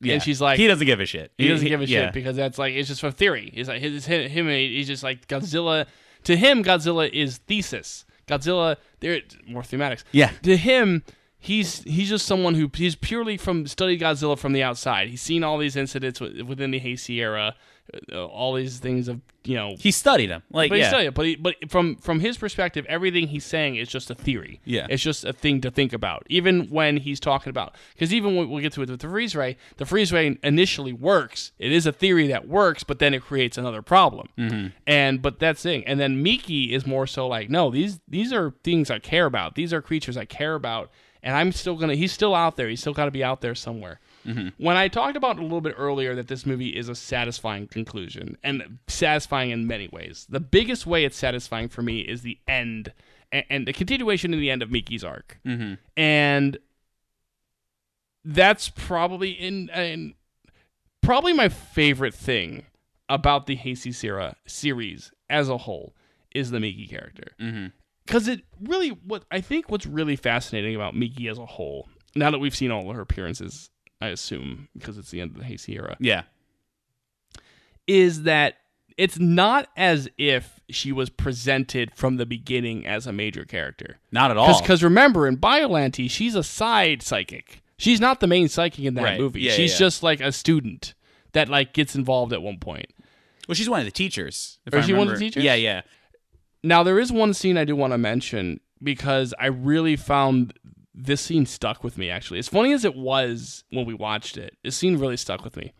Yeah. 0.00 0.14
and 0.14 0.22
she's 0.22 0.40
like, 0.40 0.56
he 0.56 0.68
doesn't 0.68 0.86
give 0.86 1.00
a 1.00 1.06
shit. 1.06 1.32
he 1.36 1.48
doesn't 1.48 1.66
give 1.66 1.80
a 1.80 1.86
yeah. 1.86 2.04
shit 2.04 2.14
because 2.14 2.36
that's 2.36 2.58
like 2.58 2.74
it's 2.74 2.86
just 2.86 3.02
a 3.02 3.10
theory. 3.10 3.50
He's 3.52 3.66
like 3.66 3.80
his 3.80 4.06
him, 4.06 4.30
him 4.30 4.46
he's 4.46 4.86
just 4.86 5.02
like 5.02 5.26
Godzilla. 5.26 5.86
To 6.24 6.36
him, 6.36 6.62
Godzilla 6.62 7.10
is 7.10 7.38
thesis. 7.38 8.04
Godzilla, 8.26 8.76
there 9.00 9.20
more 9.46 9.62
thematics. 9.62 10.04
Yeah. 10.12 10.30
To 10.42 10.56
him, 10.56 11.02
he's 11.38 11.82
he's 11.82 12.08
just 12.08 12.26
someone 12.26 12.54
who 12.54 12.70
he's 12.74 12.96
purely 12.96 13.36
from 13.36 13.66
studied 13.66 14.00
Godzilla 14.00 14.38
from 14.38 14.52
the 14.52 14.62
outside. 14.62 15.08
He's 15.08 15.22
seen 15.22 15.44
all 15.44 15.58
these 15.58 15.76
incidents 15.76 16.20
within 16.20 16.70
the 16.70 16.80
Heisei 16.80 17.18
era, 17.18 17.54
all 18.14 18.54
these 18.54 18.78
things 18.78 19.08
of 19.08 19.20
you 19.44 19.56
know. 19.56 19.74
He 19.78 19.90
studied 19.90 20.28
them 20.28 20.42
Like 20.50 20.70
But 20.70 20.78
yeah. 20.78 20.84
he's 20.84 20.90
studied 20.90 21.06
it. 21.08 21.14
But 21.14 21.26
he, 21.26 21.36
but 21.36 21.56
from 21.68 21.96
from 21.96 22.20
his 22.20 22.38
perspective, 22.38 22.86
everything 22.88 23.28
he's 23.28 23.44
saying 23.44 23.76
is 23.76 23.88
just 23.88 24.10
a 24.10 24.14
theory. 24.14 24.60
Yeah. 24.64 24.86
it's 24.88 25.02
just 25.02 25.24
a 25.24 25.32
thing 25.32 25.60
to 25.62 25.70
think 25.70 25.92
about. 25.92 26.24
Even 26.28 26.68
when 26.70 26.98
he's 26.98 27.20
talking 27.20 27.50
about, 27.50 27.74
because 27.94 28.12
even 28.14 28.36
when 28.36 28.48
we'll 28.48 28.60
get 28.60 28.72
to 28.74 28.82
it 28.82 28.88
with 28.88 29.00
the 29.00 29.08
freeze 29.08 29.34
ray, 29.34 29.56
the 29.76 29.86
freeze 29.86 30.12
ray 30.12 30.38
initially 30.42 30.92
works. 30.92 31.52
It 31.58 31.72
is 31.72 31.86
a 31.86 31.92
theory 31.92 32.28
that 32.28 32.48
works, 32.48 32.84
but 32.84 32.98
then 32.98 33.14
it 33.14 33.22
creates 33.22 33.58
another 33.58 33.82
problem. 33.82 34.28
Mm-hmm. 34.38 34.68
And 34.86 35.20
but 35.20 35.38
that's 35.38 35.62
thing. 35.62 35.84
And 35.86 35.98
then 35.98 36.22
Miki 36.22 36.72
is 36.72 36.86
more 36.86 37.06
so 37.06 37.26
like, 37.26 37.50
no, 37.50 37.70
these 37.70 38.00
these 38.08 38.32
are 38.32 38.54
things 38.62 38.90
I 38.90 38.98
care 38.98 39.26
about. 39.26 39.54
These 39.54 39.72
are 39.72 39.82
creatures 39.82 40.16
I 40.16 40.24
care 40.24 40.54
about, 40.54 40.90
and 41.22 41.36
I'm 41.36 41.52
still 41.52 41.76
gonna. 41.76 41.94
He's 41.94 42.12
still 42.12 42.34
out 42.34 42.56
there. 42.56 42.68
He's 42.68 42.80
still 42.80 42.94
got 42.94 43.06
to 43.06 43.10
be 43.10 43.24
out 43.24 43.40
there 43.40 43.54
somewhere. 43.54 44.00
When 44.24 44.76
I 44.76 44.88
talked 44.88 45.16
about 45.16 45.38
a 45.38 45.42
little 45.42 45.60
bit 45.60 45.74
earlier 45.76 46.14
that 46.14 46.28
this 46.28 46.46
movie 46.46 46.70
is 46.70 46.88
a 46.88 46.94
satisfying 46.94 47.66
conclusion 47.66 48.36
and 48.42 48.78
satisfying 48.86 49.50
in 49.50 49.66
many 49.66 49.88
ways, 49.88 50.26
the 50.28 50.40
biggest 50.40 50.86
way 50.86 51.04
it's 51.04 51.16
satisfying 51.16 51.68
for 51.68 51.82
me 51.82 52.00
is 52.00 52.22
the 52.22 52.38
end 52.46 52.92
and, 53.32 53.66
the 53.66 53.72
continuation 53.72 54.34
in 54.34 54.40
the 54.40 54.50
end 54.50 54.62
of 54.62 54.70
Miki's 54.70 55.02
arc. 55.02 55.38
Mm-hmm. 55.46 55.74
And 55.96 56.58
that's 58.24 58.68
probably 58.68 59.30
in, 59.30 59.68
in 59.70 60.14
probably 61.00 61.32
my 61.32 61.48
favorite 61.48 62.14
thing 62.14 62.66
about 63.08 63.46
the 63.46 63.56
Heisei 63.56 64.04
era 64.04 64.36
series 64.46 65.12
as 65.28 65.48
a 65.48 65.58
whole 65.58 65.94
is 66.34 66.50
the 66.50 66.60
Miki 66.60 66.86
character. 66.86 67.32
Because 68.06 68.28
it 68.28 68.42
really, 68.60 68.90
what 68.90 69.24
I 69.30 69.40
think 69.40 69.70
what's 69.70 69.86
really 69.86 70.16
fascinating 70.16 70.74
about 70.74 70.94
Miki 70.94 71.28
as 71.28 71.38
a 71.38 71.46
whole, 71.46 71.88
now 72.14 72.30
that 72.30 72.38
we've 72.38 72.56
seen 72.56 72.70
all 72.70 72.88
of 72.88 72.96
her 72.96 73.02
appearances, 73.02 73.70
I 74.02 74.08
assume, 74.08 74.68
because 74.76 74.98
it's 74.98 75.10
the 75.10 75.20
end 75.20 75.32
of 75.32 75.38
the 75.38 75.44
Heisei 75.44 75.76
era, 75.76 75.96
Yeah. 76.00 76.22
is 77.86 78.22
that 78.24 78.56
it's 78.96 79.18
not 79.18 79.68
as 79.76 80.08
if 80.18 80.60
she 80.68 80.92
was 80.92 81.08
presented 81.10 81.92
from 81.94 82.16
the 82.16 82.26
beginning 82.26 82.86
as 82.86 83.06
a 83.06 83.12
major 83.12 83.44
character. 83.44 83.98
Not 84.10 84.30
at 84.30 84.36
all. 84.36 84.60
Because 84.60 84.82
remember, 84.82 85.26
in 85.26 85.36
Biollante, 85.38 86.10
she's 86.10 86.34
a 86.34 86.42
side 86.42 87.02
psychic. 87.02 87.62
She's 87.78 88.00
not 88.00 88.20
the 88.20 88.26
main 88.26 88.48
psychic 88.48 88.84
in 88.84 88.94
that 88.94 89.02
Right. 89.02 89.20
movie. 89.20 89.40
Yeah, 89.40 89.52
she's 89.52 89.72
yeah, 89.72 89.78
just 89.78 90.02
like 90.02 90.20
a 90.20 90.30
student 90.30 90.94
that 91.32 91.48
like 91.48 91.72
gets 91.72 91.94
involved 91.96 92.32
at 92.32 92.42
one 92.42 92.58
point. 92.58 92.86
well, 93.48 93.54
she's 93.56 93.68
one 93.68 93.80
of 93.80 93.86
the 93.86 93.90
teachers. 93.90 94.58
If 94.66 94.72
Or 94.72 94.76
I 94.76 94.80
is 94.80 94.86
she 94.86 94.92
one 94.92 95.08
of 95.08 95.14
the 95.14 95.18
teachers? 95.18 95.42
Yeah, 95.42 95.54
yeah. 95.54 95.82
Now 96.62 96.82
there 96.84 97.00
is 97.00 97.10
one 97.10 97.34
scene 97.34 97.56
I 97.58 97.64
do 97.64 97.74
want 97.74 97.92
to 97.92 97.98
mention 97.98 98.60
because 98.82 99.34
I 99.38 99.46
really 99.46 99.96
found 99.96 100.52
this 100.94 101.20
scene 101.20 101.46
stuck 101.46 101.82
with 101.82 101.96
me 101.98 102.10
actually. 102.10 102.38
As 102.38 102.48
funny 102.48 102.72
as 102.72 102.84
it 102.84 102.94
was 102.94 103.64
when 103.70 103.86
we 103.86 103.94
watched 103.94 104.36
it, 104.36 104.56
this 104.62 104.76
scene 104.76 104.98
really 104.98 105.16
stuck 105.16 105.42
with 105.44 105.56
me. 105.56 105.72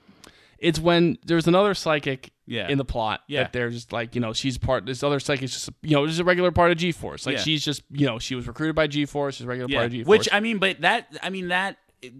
It's 0.58 0.78
when 0.78 1.18
there's 1.24 1.48
another 1.48 1.74
psychic 1.74 2.30
Yeah. 2.46 2.68
in 2.68 2.78
the 2.78 2.84
plot 2.84 3.22
Yeah. 3.26 3.42
that 3.42 3.52
they're 3.52 3.70
just 3.70 3.92
like, 3.92 4.14
you 4.14 4.20
know, 4.20 4.32
she's 4.32 4.58
part 4.58 4.86
this 4.86 5.02
other 5.02 5.18
psychic's 5.20 5.52
just 5.52 5.70
you 5.82 5.96
know, 5.96 6.06
just 6.06 6.20
a 6.20 6.24
regular 6.24 6.52
part 6.52 6.70
of 6.70 6.78
G 6.78 6.92
Force. 6.92 7.26
Like 7.26 7.36
Yeah. 7.36 7.42
she's 7.42 7.64
just 7.64 7.82
you 7.90 8.06
know, 8.06 8.18
she 8.18 8.34
was 8.36 8.46
recruited 8.46 8.76
by 8.76 8.86
G 8.86 9.04
Force, 9.04 9.36
she's 9.36 9.44
a 9.44 9.48
regular 9.48 9.68
Yeah. 9.70 9.78
part 9.78 9.86
of 9.86 9.92
G 9.92 10.04
Force. 10.04 10.18
Which 10.18 10.28
I 10.32 10.40
mean, 10.40 10.58
but 10.58 10.80
that 10.82 11.08
I 11.22 11.30
mean 11.30 11.48
that 11.48 11.78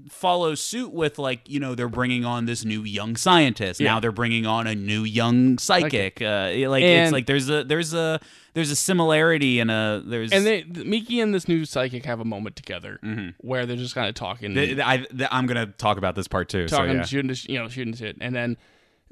follows 0.09 0.61
suit 0.61 0.93
with 0.93 1.19
like 1.19 1.49
you 1.49 1.59
know 1.61 1.75
they're 1.75 1.89
bringing 1.89 2.25
on 2.25 2.47
this 2.47 2.65
new 2.65 2.83
young 2.85 3.17
scientist. 3.17 3.81
Yeah. 3.81 3.93
Now 3.93 4.01
they're 4.01 4.13
bringing 4.13 4.47
on 4.47 4.67
a 4.67 4.75
new 4.75 5.05
young 5.05 5.59
psychic. 5.59 6.21
Uh, 6.23 6.53
like 6.69 6.83
And- 6.85 7.05
it's 7.05 7.13
like 7.13 7.27
there's 7.27 7.49
a 7.51 7.65
there's 7.65 7.93
a 7.95 8.21
there's 8.55 8.71
a 8.71 8.77
similarity 8.77 9.61
and 9.61 9.71
a 9.71 10.03
there's 10.05 10.31
and 10.33 10.45
they 10.47 10.63
Miki 10.65 11.21
and 11.21 11.35
this 11.35 11.49
new 11.49 11.65
psychic 11.65 12.05
have 12.05 12.21
a 12.21 12.25
moment 12.25 12.57
together 12.57 12.99
where 13.41 13.67
they're 13.67 13.77
just 13.77 13.95
kind 13.95 14.09
of 14.09 14.15
talking 14.15 14.55
Th- 14.55 14.77
th- 14.77 14.81
I, 14.81 15.07
I'm 15.31 15.47
gonna 15.47 15.67
talk 15.67 15.97
about 15.99 16.15
this 16.15 16.29
part 16.29 16.49
too. 16.49 16.69
talking, 16.69 16.93
so 16.93 16.97
yeah. 16.99 17.03
shooting, 17.05 17.37
you 17.53 17.59
know, 17.59 17.69
shooting 17.69 17.95
shit, 17.95 18.17
and 18.21 18.35
then 18.35 18.57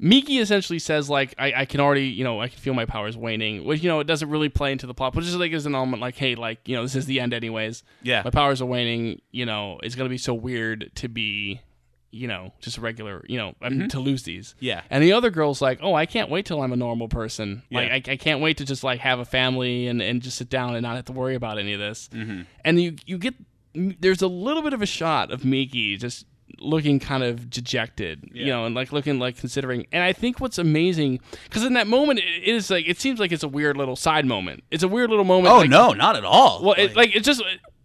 Miki 0.03 0.39
essentially 0.39 0.79
says 0.79 1.11
like, 1.11 1.35
I, 1.37 1.53
I 1.57 1.65
can 1.65 1.79
already, 1.79 2.07
you 2.07 2.23
know, 2.23 2.41
I 2.41 2.47
can 2.47 2.57
feel 2.57 2.73
my 2.73 2.85
powers 2.85 3.15
waning, 3.15 3.63
which 3.65 3.83
you 3.83 3.87
know 3.87 3.99
it 3.99 4.07
doesn't 4.07 4.29
really 4.29 4.49
play 4.49 4.71
into 4.71 4.87
the 4.87 4.95
plot, 4.95 5.13
but 5.13 5.23
just 5.23 5.37
like 5.37 5.53
as 5.53 5.67
an 5.67 5.75
element, 5.75 6.01
like, 6.01 6.15
hey, 6.15 6.33
like 6.33 6.67
you 6.67 6.75
know, 6.75 6.81
this 6.81 6.95
is 6.95 7.05
the 7.05 7.19
end 7.19 7.35
anyways. 7.35 7.83
Yeah. 8.01 8.23
my 8.25 8.31
powers 8.31 8.63
are 8.63 8.65
waning. 8.65 9.21
You 9.29 9.45
know, 9.45 9.79
it's 9.83 9.93
gonna 9.93 10.09
be 10.09 10.17
so 10.17 10.33
weird 10.33 10.89
to 10.95 11.07
be, 11.07 11.61
you 12.09 12.27
know, 12.27 12.51
just 12.61 12.79
a 12.79 12.81
regular, 12.81 13.23
you 13.27 13.37
know, 13.37 13.53
um, 13.61 13.89
to 13.89 13.99
lose 13.99 14.23
these. 14.23 14.55
Mm-hmm. 14.55 14.65
Yeah. 14.65 14.81
and 14.89 15.03
the 15.03 15.13
other 15.13 15.29
girl's 15.29 15.61
like, 15.61 15.77
oh, 15.83 15.93
I 15.93 16.07
can't 16.07 16.31
wait 16.31 16.47
till 16.47 16.63
I'm 16.63 16.73
a 16.73 16.77
normal 16.77 17.07
person. 17.07 17.61
Yeah. 17.69 17.81
Like, 17.81 18.09
I, 18.09 18.13
I 18.13 18.17
can't 18.17 18.41
wait 18.41 18.57
to 18.57 18.65
just 18.65 18.83
like 18.83 19.01
have 19.01 19.19
a 19.19 19.25
family 19.25 19.85
and 19.85 20.01
and 20.01 20.23
just 20.23 20.35
sit 20.35 20.49
down 20.49 20.73
and 20.73 20.81
not 20.81 20.95
have 20.95 21.05
to 21.05 21.13
worry 21.13 21.35
about 21.35 21.59
any 21.59 21.73
of 21.73 21.79
this. 21.79 22.09
Mm-hmm. 22.11 22.41
And 22.65 22.81
you 22.81 22.95
you 23.05 23.19
get 23.19 23.35
there's 23.75 24.23
a 24.23 24.27
little 24.27 24.63
bit 24.63 24.73
of 24.73 24.81
a 24.81 24.87
shot 24.87 25.31
of 25.31 25.45
Miki 25.45 25.95
just 25.95 26.25
looking 26.59 26.99
kind 26.99 27.23
of 27.23 27.49
dejected, 27.49 28.29
you 28.33 28.45
know, 28.47 28.65
and 28.65 28.75
like 28.75 28.91
looking 28.91 29.19
like 29.19 29.37
considering. 29.37 29.85
And 29.91 30.03
I 30.03 30.13
think 30.13 30.39
what's 30.39 30.57
amazing 30.57 31.19
because 31.45 31.63
in 31.63 31.73
that 31.73 31.87
moment 31.87 32.19
it 32.19 32.43
is 32.43 32.69
like 32.69 32.87
it 32.87 32.99
seems 32.99 33.19
like 33.19 33.31
it's 33.31 33.43
a 33.43 33.47
weird 33.47 33.77
little 33.77 33.95
side 33.95 34.25
moment. 34.25 34.63
It's 34.71 34.83
a 34.83 34.87
weird 34.87 35.09
little 35.09 35.25
moment. 35.25 35.53
Oh 35.53 35.57
like- 35.59 35.69
no, 35.69 35.91
not 35.91 36.15
at 36.15 36.25
all. 36.25 36.63
Well, 36.63 36.75
it, 36.77 36.95
like 36.95 37.15
it's 37.15 37.25
just 37.25 37.41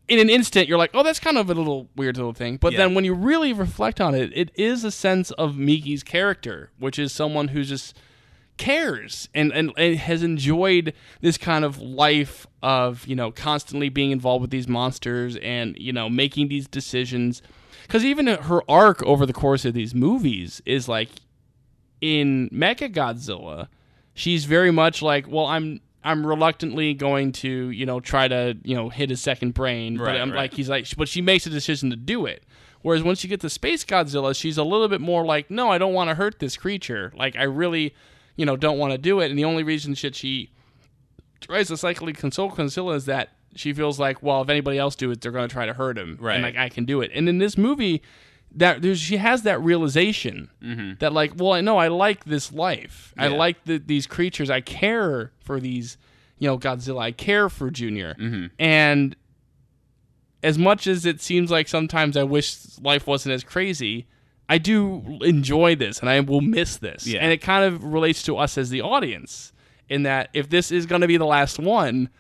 in 0.09 0.19
an 0.19 0.31
instant 0.31 0.69
you're 0.69 0.79
like, 0.79 0.91
oh, 0.95 1.03
that's 1.03 1.19
kind 1.21 1.37
of 1.39 1.51
a 1.51 1.55
little 1.55 1.89
weird 1.97 2.17
little 2.17 2.33
thing. 2.33 2.57
But 2.59 2.73
Yeah. 2.73 2.79
then 2.79 2.95
when 2.95 3.05
you 3.05 3.15
really 3.15 3.53
reflect 3.53 4.01
on 4.01 4.15
it, 4.15 4.31
it 4.35 4.51
is 4.55 4.85
a 4.85 4.91
sense 4.91 5.31
of 5.33 5.57
Miki's 5.57 6.03
character, 6.03 6.71
which 6.79 6.99
is 6.99 7.13
someone 7.13 7.49
who 7.49 7.65
just 7.65 7.97
cares 8.57 9.29
and, 9.35 9.53
and, 9.53 9.71
and 9.77 9.97
has 9.99 10.23
enjoyed 10.23 10.95
this 11.21 11.37
kind 11.37 11.65
of 11.65 11.79
life 11.81 12.47
of 12.63 13.07
you 13.07 13.15
know 13.15 13.31
constantly 13.31 13.89
being 13.91 14.11
involved 14.11 14.41
with 14.41 14.51
these 14.51 14.67
monsters 14.67 15.37
and 15.43 15.77
you 15.79 15.93
know 15.93 16.09
making 16.09 16.49
these 16.49 16.67
decisions 16.67 17.43
because 17.87 18.05
even 18.05 18.27
her 18.27 18.63
arc 18.69 19.03
over 19.05 19.25
the 19.25 19.33
course 19.33 19.65
of 19.65 19.75
these 19.75 19.95
movies 19.95 20.61
is 20.67 20.89
like 20.89 21.09
in 22.01 22.49
Mecha 22.51 22.93
Godzilla, 22.93 23.69
she's 24.15 24.45
very 24.45 24.71
much 24.71 25.03
like, 25.03 25.27
well, 25.29 25.47
I'm 25.47 25.81
I'm 26.03 26.27
reluctantly 26.27 26.95
going 26.95 27.33
to, 27.33 27.71
you 27.71 27.85
know, 27.85 27.99
try 28.01 28.29
to, 28.29 28.57
you 28.63 28.77
know, 28.77 28.89
hit 28.89 29.11
his 29.11 29.21
second 29.21 29.55
brain, 29.55 29.97
but 29.97 30.17
I'm 30.17 30.31
right. 30.31 30.37
like 30.37 30.55
he's 30.55 30.69
like 30.69 30.87
but 30.97 31.09
she 31.09 31.21
makes 31.21 31.47
a 31.47 31.51
decision 31.51 31.91
to 31.91 31.97
do 31.97 32.27
it. 32.27 32.45
Whereas 32.83 33.03
once 33.03 33.25
you 33.25 33.31
get 33.31 33.41
to 33.41 33.51
Space 33.51 33.85
Godzilla, 33.85 34.35
she's 34.35 34.59
a 34.59 34.63
little 34.63 34.89
bit 34.89 35.01
more 35.01 35.25
like, 35.25 35.51
no, 35.51 35.71
I 35.71 35.79
don't 35.79 35.95
want 35.95 36.09
to 36.11 36.15
hurt 36.15 36.39
this 36.39 36.57
creature. 36.57 37.13
Like 37.17 37.35
I 37.37 37.43
really, 37.43 37.95
you 38.37 38.47
know, 38.47 38.57
don't 38.57 38.79
want 38.79 38.93
to 38.93 38.99
do 38.99 39.21
it. 39.21 39.31
And 39.31 39.39
the 39.39 39.45
only 39.45 39.63
reason 39.63 39.95
shit 39.95 40.15
she 40.15 40.51
tries 41.41 41.69
to 41.69 41.77
psychically 41.77 42.13
console 42.13 42.51
Godzilla 42.51 42.95
is 42.95 43.07
that 43.07 43.31
she 43.59 43.73
feels 43.73 43.99
like, 43.99 44.23
well, 44.23 44.43
if 44.43 44.49
anybody 44.49 44.79
else 44.79 44.95
do 44.97 45.11
it, 45.11 45.21
they're 45.21 45.33
going 45.33 45.49
to 45.49 45.53
try 45.53 45.67
to 45.67 45.73
hurt 45.75 45.97
him, 45.99 46.17
Right. 46.21 46.35
And 46.35 46.43
like 46.43 46.57
I 46.57 46.69
can 46.69 46.85
do 46.85 47.01
it. 47.01 47.11
And 47.15 47.29
in 47.29 47.39
this 47.39 47.57
movie, 47.59 48.03
that 48.55 48.81
there's 48.83 48.99
she 49.01 49.17
has 49.19 49.43
that 49.43 49.61
realization 49.63 50.49
that 51.01 51.13
like, 51.13 51.33
well, 51.37 51.53
I 51.53 51.61
know 51.61 51.77
I 51.79 51.89
like 51.89 52.25
this 52.25 52.53
life. 52.53 53.13
I 53.19 53.27
Mm-hmm. 53.29 53.37
Like 53.37 53.65
the, 53.65 53.79
these 53.79 54.07
creatures. 54.07 54.49
I 54.51 54.61
care 54.61 55.33
for 55.41 55.61
these, 55.61 55.99
you 56.39 56.49
know, 56.49 56.57
Godzilla. 56.59 57.01
I 57.03 57.13
care 57.13 57.49
for 57.49 57.71
Junior, 57.71 58.15
Mm-hmm. 58.19 58.47
and 58.59 59.17
as 60.43 60.59
much 60.59 60.87
as 60.87 61.05
it 61.07 61.21
seems 61.21 61.51
like 61.51 61.67
sometimes 61.67 62.17
I 62.17 62.23
wish 62.23 62.57
life 62.81 63.07
wasn't 63.07 63.35
as 63.35 63.43
crazy, 63.43 64.07
I 64.49 64.59
do 64.59 65.19
enjoy 65.23 65.75
this 65.75 65.99
and 65.99 66.09
I 66.09 66.21
will 66.21 66.41
miss 66.43 66.77
this. 66.77 67.07
Yeah. 67.07 67.21
And 67.21 67.33
it 67.33 67.39
kind 67.39 67.65
of 67.65 67.83
relates 67.83 68.23
to 68.25 68.37
us 68.37 68.57
as 68.57 68.71
the 68.71 68.81
audience 68.83 69.53
in 69.89 70.05
that 70.05 70.29
if 70.35 70.49
this 70.49 70.71
is 70.71 70.87
going 70.87 71.01
to 71.01 71.09
be 71.09 71.17
the 71.17 71.27
last 71.27 71.59
one, 71.59 72.11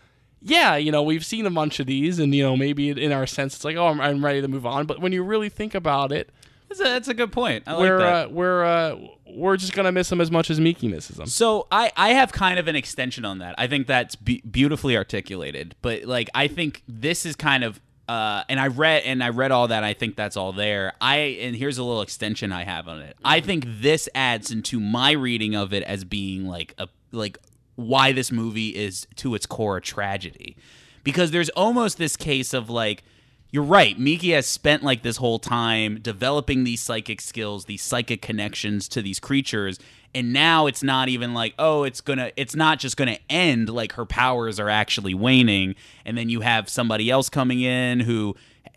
yeah, 0.47 0.77
you 0.77 0.93
know, 0.93 1.03
we've 1.03 1.25
seen 1.25 1.45
a 1.45 1.51
bunch 1.51 1.81
of 1.81 1.87
these 1.87 2.19
and, 2.19 2.35
you 2.35 2.43
know, 2.43 2.57
maybe 2.57 2.91
in 2.91 3.13
our 3.13 3.27
sense 3.27 3.57
it's 3.57 3.65
like, 3.65 3.77
oh, 3.77 3.89
I'm, 3.89 4.01
I'm 4.01 4.25
ready 4.25 4.41
to 4.41 4.49
move 4.49 4.65
on. 4.65 4.87
But 4.87 5.01
when 5.01 5.13
you 5.13 5.23
really 5.25 5.49
think 5.49 5.75
about 5.75 6.13
it, 6.13 6.31
That's 6.69 6.81
a, 6.81 6.85
that's 6.85 7.09
a 7.09 7.15
good 7.15 7.33
point. 7.33 7.65
I 7.67 7.79
we're, 7.79 7.99
that. 7.99 8.27
uh, 8.27 8.29
we're, 8.31 8.65
uh, 8.65 8.97
we're 9.29 9.57
just 9.57 9.73
going 9.73 9.87
to 9.87 9.93
miss 9.93 10.09
them 10.09 10.21
as 10.21 10.31
much 10.31 10.49
as 10.51 10.59
Miki 10.61 10.89
misses 10.89 11.17
them. 11.17 11.27
So 11.27 11.67
I, 11.71 11.93
I 11.97 12.11
have 12.11 12.33
kind 12.33 12.59
of 12.59 12.69
an 12.69 12.77
extension 12.77 13.25
on 13.25 13.39
that. 13.39 13.55
I 13.59 13.67
think 13.67 13.87
that's 13.87 14.17
be- 14.17 14.43
beautifully 14.49 14.97
articulated. 14.97 15.75
But 15.83 16.05
like 16.05 16.31
I 16.35 16.49
think 16.49 16.83
this 16.89 17.27
is 17.27 17.37
kind 17.37 17.65
of 17.65 17.81
uh, 18.09 18.45
and 18.49 18.61
I 18.61 18.69
read 18.69 19.03
and 19.05 19.23
I 19.23 19.31
read 19.31 19.51
all 19.51 19.67
that. 19.69 19.83
I 19.83 19.93
think 19.93 20.15
that's 20.15 20.37
all 20.37 20.53
there. 20.53 20.93
I 21.01 21.17
and 21.43 21.57
here's 21.57 21.77
a 21.77 21.83
little 21.83 22.03
extension 22.03 22.53
I 22.53 22.63
have 22.63 22.87
on 22.87 23.01
it. 23.01 23.17
I 23.25 23.41
think 23.41 23.65
this 23.67 24.09
adds 24.15 24.53
into 24.53 24.79
my 24.79 25.11
reading 25.11 25.57
of 25.57 25.73
it 25.75 25.83
as 25.83 26.05
being 26.05 26.47
like 26.47 26.73
a 26.79 26.87
like 27.11 27.37
why 27.77 28.13
this 28.13 28.33
movie 28.33 28.75
is 28.75 29.07
to 29.17 29.35
its 29.35 29.47
core 29.47 29.77
a 29.77 29.81
tragedy, 29.81 30.57
because 31.05 31.31
there's 31.31 31.51
almost 31.51 31.99
this 31.99 32.17
case 32.17 32.53
of 32.53 32.69
like 32.69 33.05
you're 33.51 33.63
right. 33.63 33.99
Miki 33.99 34.33
has 34.33 34.47
spent 34.47 34.83
like 34.83 35.03
this 35.03 35.19
whole 35.19 35.39
time 35.39 36.01
developing 36.01 36.65
these 36.65 36.81
psychic 36.81 37.21
skills, 37.21 37.67
these 37.67 37.81
psychic 37.81 38.21
connections 38.21 38.89
to 38.89 39.01
these 39.01 39.21
creatures, 39.21 39.79
and 40.15 40.33
now 40.33 40.67
it's 40.67 40.83
not 40.83 41.09
even 41.09 41.33
like, 41.33 41.55
oh, 41.59 41.85
it's 41.85 42.01
gonna, 42.01 42.33
it's 42.37 42.57
not 42.57 42.79
just 42.79 42.97
gonna 42.97 43.19
end. 43.31 43.69
Like 43.69 43.93
her 43.93 44.05
powers 44.05 44.59
are 44.59 44.69
actually 44.69 45.15
waning, 45.15 45.75
and 46.05 46.19
then 46.19 46.29
you 46.29 46.41
have 46.41 46.69
somebody 46.69 47.11
else 47.11 47.29
coming 47.29 47.61
in 47.61 48.01
who 48.01 48.35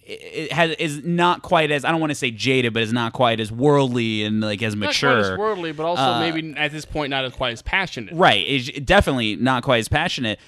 it 0.10 0.52
has 0.52 0.72
is 0.72 1.04
not 1.04 1.42
quite 1.42 1.72
as 1.72 1.86
I 1.86 1.92
don't 1.92 2.00
want 2.00 2.12
to 2.12 2.16
say 2.16 2.32
jaded, 2.32 2.74
but 2.74 2.84
it's 2.84 2.92
not 2.92 3.14
quite 3.14 3.40
as 3.40 3.52
worldly 3.52 4.24
and 4.24 4.42
like 4.42 4.62
as 4.64 4.76
mature. 4.76 5.10
Not 5.10 5.24
quite 5.24 5.32
as 5.34 5.40
worldly, 5.40 5.72
but 5.72 5.86
also 5.86 6.02
Uh, 6.02 6.20
maybe 6.20 6.56
at 6.58 6.72
this 6.72 6.86
point 6.86 7.12
not 7.12 7.26
as 7.26 7.34
quite 7.34 7.54
as 7.54 7.62
passionate. 7.62 8.14
Right. 8.16 8.46
Is 8.46 8.70
definitely 8.84 9.36
not 9.36 9.64
quite 9.64 9.80
as 9.80 9.88
passionate. 9.88 10.40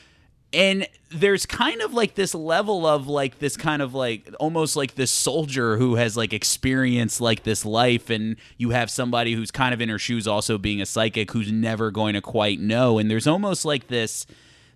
And 0.54 0.86
there's 1.10 1.46
kind 1.46 1.82
of 1.82 1.94
like 1.94 2.16
this 2.16 2.36
level 2.36 2.86
of 2.86 3.08
like 3.08 3.40
this 3.40 3.56
kind 3.56 3.82
of 3.82 3.94
like 3.94 4.34
almost 4.40 4.76
like 4.76 4.96
this 4.96 5.12
soldier 5.12 5.78
who 5.78 5.96
has 5.96 6.18
like 6.18 6.34
experienced 6.34 7.22
like 7.22 7.44
this 7.44 7.64
life 7.64 8.10
and 8.10 8.36
you 8.58 8.72
have 8.72 8.90
somebody 8.90 9.34
who's 9.34 9.52
kind 9.52 9.74
of 9.74 9.80
in 9.80 9.88
her 9.90 10.00
shoes 10.00 10.28
also 10.28 10.58
being 10.58 10.82
a 10.82 10.86
psychic 10.86 11.32
who's 11.32 11.52
never 11.52 11.90
going 11.92 12.16
to 12.16 12.22
quite 12.22 12.60
know 12.60 12.98
and 12.98 13.10
there's 13.10 13.28
almost 13.28 13.64
like 13.64 13.88
this 13.88 14.26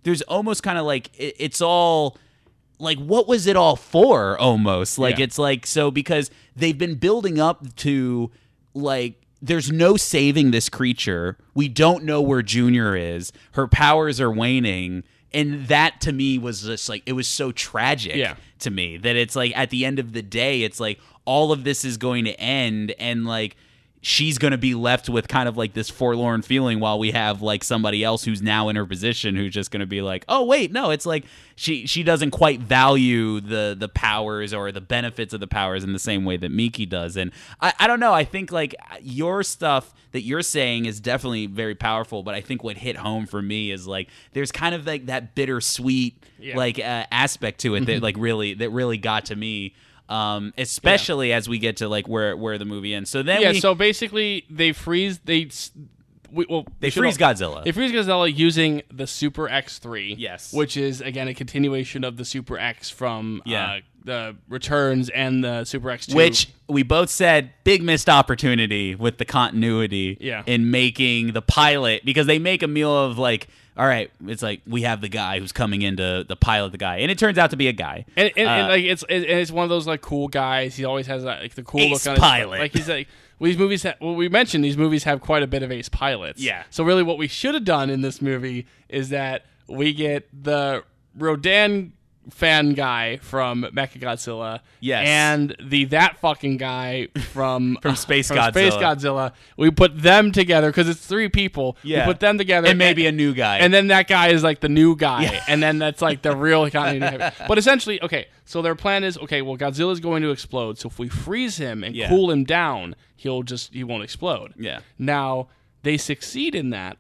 there's 0.03 0.22
almost 0.24 0.64
kind 0.64 0.78
of 0.78 0.86
like 0.86 1.10
it, 1.20 1.36
it's 1.40 1.60
all 1.60 2.18
like 2.80 2.97
what 2.97 3.27
was 3.27 3.47
it 3.47 3.56
all 3.56 3.76
for 3.76 4.38
almost? 4.39 4.97
Like 4.99 5.18
Yeah. 5.18 5.26
it's 5.26 5.38
like 5.39 5.65
so 5.65 5.91
because 5.91 6.30
they've 6.56 6.77
been 6.77 6.95
building 6.95 7.39
up 7.39 7.76
to 7.77 8.31
like 8.73 9.22
there's 9.41 9.72
no 9.72 9.95
saving 9.97 10.52
this 10.52 10.69
creature. 10.69 11.38
We 11.53 11.68
don't 11.68 12.03
know 12.03 12.22
where 12.22 12.41
junior 12.41 12.95
is. 12.95 13.31
Her 13.52 13.68
powers 13.68 14.19
are 14.19 14.31
waning. 14.31 15.03
And 15.34 15.68
that 15.68 15.99
to 16.02 16.14
me 16.14 16.38
was 16.38 16.61
just 16.64 16.88
like 16.89 17.03
it 17.06 17.14
was 17.14 17.27
so 17.27 17.52
tragic 17.52 18.15
Yeah. 18.15 18.35
to 18.60 18.72
me 18.72 18.97
that 18.97 19.15
it's 19.15 19.35
like 19.35 19.56
at 19.57 19.69
the 19.69 19.85
end 19.85 19.99
of 19.99 20.14
the 20.14 20.22
day 20.22 20.64
it's 20.64 20.80
like 20.80 20.99
all 21.26 21.52
of 21.52 21.64
this 21.64 21.84
is 21.85 21.97
going 21.97 22.26
to 22.26 22.39
end. 22.39 22.93
And 22.99 23.26
like 23.26 23.56
she's 24.07 24.38
going 24.38 24.52
to 24.52 24.57
be 24.57 24.76
left 24.76 25.10
with 25.10 25.27
kind 25.27 25.49
of 25.49 25.57
like 25.57 25.73
this 25.73 25.90
forlorn 25.90 26.44
feeling 26.44 26.80
while 26.80 26.99
we 26.99 27.10
have 27.10 27.41
like 27.41 27.64
somebody 27.64 28.03
else 28.03 28.23
who's 28.23 28.40
now 28.40 28.69
in 28.69 28.76
her 28.76 28.86
position 28.86 29.36
who's 29.36 29.52
just 29.52 29.72
going 29.72 29.80
to 29.80 29.88
be 29.88 29.99
like 29.99 30.23
oh 30.30 30.44
wait 30.45 30.72
no 30.72 30.91
it's 30.91 31.07
like 31.07 31.26
she 31.56 31.88
she 31.88 32.03
doesn't 32.03 32.30
quite 32.30 32.60
value 32.60 33.41
the 33.41 33.76
the 33.76 33.90
powers 33.90 34.53
or 34.53 34.72
the 34.72 34.80
benefits 34.80 35.34
of 35.34 35.40
the 35.40 35.48
powers 35.48 35.84
in 35.84 35.91
the 35.91 35.98
same 35.98 36.23
way 36.23 36.38
that 36.38 36.52
Miki 36.52 36.86
does 36.86 37.18
and 37.18 37.32
I, 37.60 37.73
I 37.80 37.88
don't 37.88 37.99
know 37.99 38.14
I 38.14 38.26
think 38.26 38.52
like 38.52 38.76
your 39.02 39.41
stuff 39.41 39.91
that 40.11 40.22
you're 40.22 40.44
saying 40.44 40.86
is 40.86 40.99
definitely 40.99 41.48
very 41.48 41.73
powerful 41.73 42.22
but 42.22 42.36
I 42.36 42.41
think 42.41 42.64
what 42.64 42.77
hit 42.77 42.98
home 42.98 43.26
for 43.26 43.41
me 43.41 43.72
is 43.72 43.88
like 43.88 44.10
there's 44.34 44.52
kind 44.52 44.76
of 44.76 44.86
like 44.86 45.07
that 45.07 45.34
bittersweet 45.34 46.23
Yeah. 46.38 46.56
like 46.57 46.77
uh, 46.77 47.06
aspect 47.11 47.61
to 47.61 47.73
it 47.73 47.88
that 47.88 48.03
like 48.03 48.18
really 48.19 48.53
that 48.53 48.69
really 48.69 48.99
got 48.99 49.26
to 49.26 49.36
me 49.36 49.73
um 50.10 50.53
especially 50.57 51.34
as 51.34 51.49
we 51.49 51.57
get 51.57 51.77
to 51.77 51.88
like 51.90 52.07
where 52.07 52.38
where 52.38 52.57
the 52.57 52.65
movie 52.65 52.94
ends 52.94 53.10
so 53.10 53.23
then 53.23 53.41
yeah, 53.41 53.52
we, 53.52 53.60
so 53.60 53.73
basically 53.73 54.45
they 54.49 54.72
freeze 54.72 55.19
they 55.26 55.49
we, 56.32 56.45
well 56.49 56.65
They 56.80 56.88
we 56.88 56.91
freeze 56.91 57.22
al- 57.22 57.34
Godzilla. 57.34 57.64
They 57.64 57.72
freeze 57.72 57.91
Godzilla 57.91 58.34
using 58.36 58.82
the 58.91 59.07
Super 59.07 59.48
X3. 59.48 60.15
Yes. 60.18 60.52
which 60.52 60.76
is 60.76 60.99
again 61.02 61.27
a 61.30 61.34
continuation 61.34 62.03
of 62.03 62.18
the 62.18 62.26
Super 62.26 62.57
X 62.57 62.90
from 62.90 63.41
Yeah. 63.45 63.65
uh, 63.65 63.80
the 64.03 64.36
Returns 64.49 65.10
and 65.10 65.44
the 65.44 65.64
Super 65.64 65.88
X2. 65.90 66.14
which 66.14 66.49
we 66.68 66.84
both 66.84 67.10
said 67.10 67.52
big 67.64 67.82
missed 67.82 68.10
opportunity 68.10 68.95
with 68.95 69.18
the 69.18 69.26
continuity 69.26 70.18
Yeah. 70.19 70.44
in 70.45 70.69
making 70.72 71.32
the 71.34 71.41
pilot 71.41 72.03
because 72.03 72.27
they 72.27 72.40
make 72.40 72.61
a 72.64 72.68
meal 72.68 72.95
of 72.95 73.18
like 73.18 73.48
all 73.77 73.85
right 73.85 74.11
it's 74.27 74.41
like 74.41 74.61
we 74.65 74.84
have 74.84 75.02
the 75.02 75.10
guy 75.10 75.39
who's 75.39 75.52
coming 75.52 75.81
in 75.81 75.97
to 75.97 76.26
the 76.27 76.35
pilot 76.35 76.72
the 76.72 76.77
guy 76.77 76.97
and 76.97 77.11
it 77.11 77.18
turns 77.18 77.38
out 77.38 77.49
to 77.49 77.57
be 77.57 77.68
a 77.68 77.73
guy 77.73 78.06
and, 78.15 78.31
and, 78.38 78.47
and 78.47 78.65
Uh, 78.65 78.69
like 78.69 78.84
it's 78.84 79.03
it, 79.10 79.23
and 79.30 79.39
it's 79.39 79.52
one 79.52 79.64
of 79.64 79.69
those 79.69 79.85
like 79.85 80.02
cool 80.02 80.27
guys. 80.27 80.76
He 80.76 80.85
always 80.85 81.07
has 81.07 81.23
that 81.23 81.41
like 81.41 81.56
the 81.56 81.64
cool 81.64 81.81
Ace 81.81 82.06
look 82.06 82.07
on 82.07 82.15
his 82.15 82.19
pilot. 82.19 82.60
Like 82.60 82.73
he's 82.73 82.89
like 82.89 83.07
well, 83.39 83.49
these 83.49 83.57
movies. 83.57 83.84
Ha- 83.84 83.95
well, 83.99 84.15
we 84.15 84.30
mentioned 84.30 84.64
these 84.64 84.77
movies 84.77 85.03
have 85.03 85.19
quite 85.19 85.43
a 85.43 85.47
bit 85.47 85.61
of 85.61 85.72
ace 85.72 85.89
pilots. 85.89 86.41
Yeah. 86.41 86.64
So 86.69 86.84
really, 86.84 87.03
what 87.03 87.18
we 87.18 87.27
should 87.27 87.53
have 87.53 87.65
done 87.65 87.89
in 87.89 88.02
this 88.02 88.22
movie 88.22 88.65
is 88.88 89.10
that 89.10 89.45
we 89.68 89.93
get 89.93 90.30
the 90.31 90.84
Rodan 91.18 91.93
fan 92.30 92.73
guy 92.73 93.18
from 93.18 93.64
Mechagodzilla. 93.73 94.61
Yes. 94.80 95.06
And 95.07 95.56
the 95.61 95.85
that 95.85 96.18
fucking 96.18 96.57
guy 96.57 97.07
from 97.31 97.77
From 97.81 97.95
Space 97.95 98.27
from 98.30 98.38
Space 98.52 98.73
Godzilla. 98.73 98.81
Godzilla. 98.81 99.31
We 99.57 99.72
put 99.72 100.02
them 100.02 100.31
together 100.31 100.69
because 100.69 100.89
it's 100.89 101.06
three 101.06 101.30
people. 101.30 101.77
Yeah. 101.84 102.06
We 102.06 102.14
put 102.14 102.19
them 102.19 102.38
together 102.38 102.68
and 102.69 102.77
maybe 102.80 103.06
a 103.06 103.11
new 103.11 103.34
guy 103.34 103.60
and 103.60 103.73
then 103.73 103.88
that 103.88 104.07
guy 104.07 104.30
is 104.30 104.43
like 104.43 104.60
the 104.60 104.69
new 104.69 104.95
guy, 104.95 105.23
Yeah. 105.23 105.43
and 105.47 105.61
then 105.61 105.77
that's 105.77 106.02
like 106.02 106.22
the 106.22 106.35
real 106.35 106.64
of. 106.73 107.34
But 107.47 107.57
essentially, 107.57 108.02
okay. 108.02 108.27
So 108.45 108.61
their 108.61 108.76
plan 108.76 109.03
is 109.03 109.18
okay. 109.18 109.41
Well, 109.41 109.57
Godzilla's 109.57 109.99
going 109.99 110.22
to 110.23 110.30
explode. 110.31 110.77
So 110.80 110.88
if 110.89 110.99
we 110.99 111.10
freeze 111.10 111.57
him 111.57 111.84
and 111.84 111.95
Yeah. 111.95 112.10
cool 112.10 112.31
him 112.31 112.43
down, 112.43 112.95
he'll 113.15 113.43
just 113.43 113.73
he 113.73 113.84
won't 113.84 114.03
explode. 114.03 114.53
Yeah. 114.57 114.80
Now 114.97 115.47
they 115.84 115.97
succeed 115.97 116.56
in 116.56 116.72
that, 116.72 116.97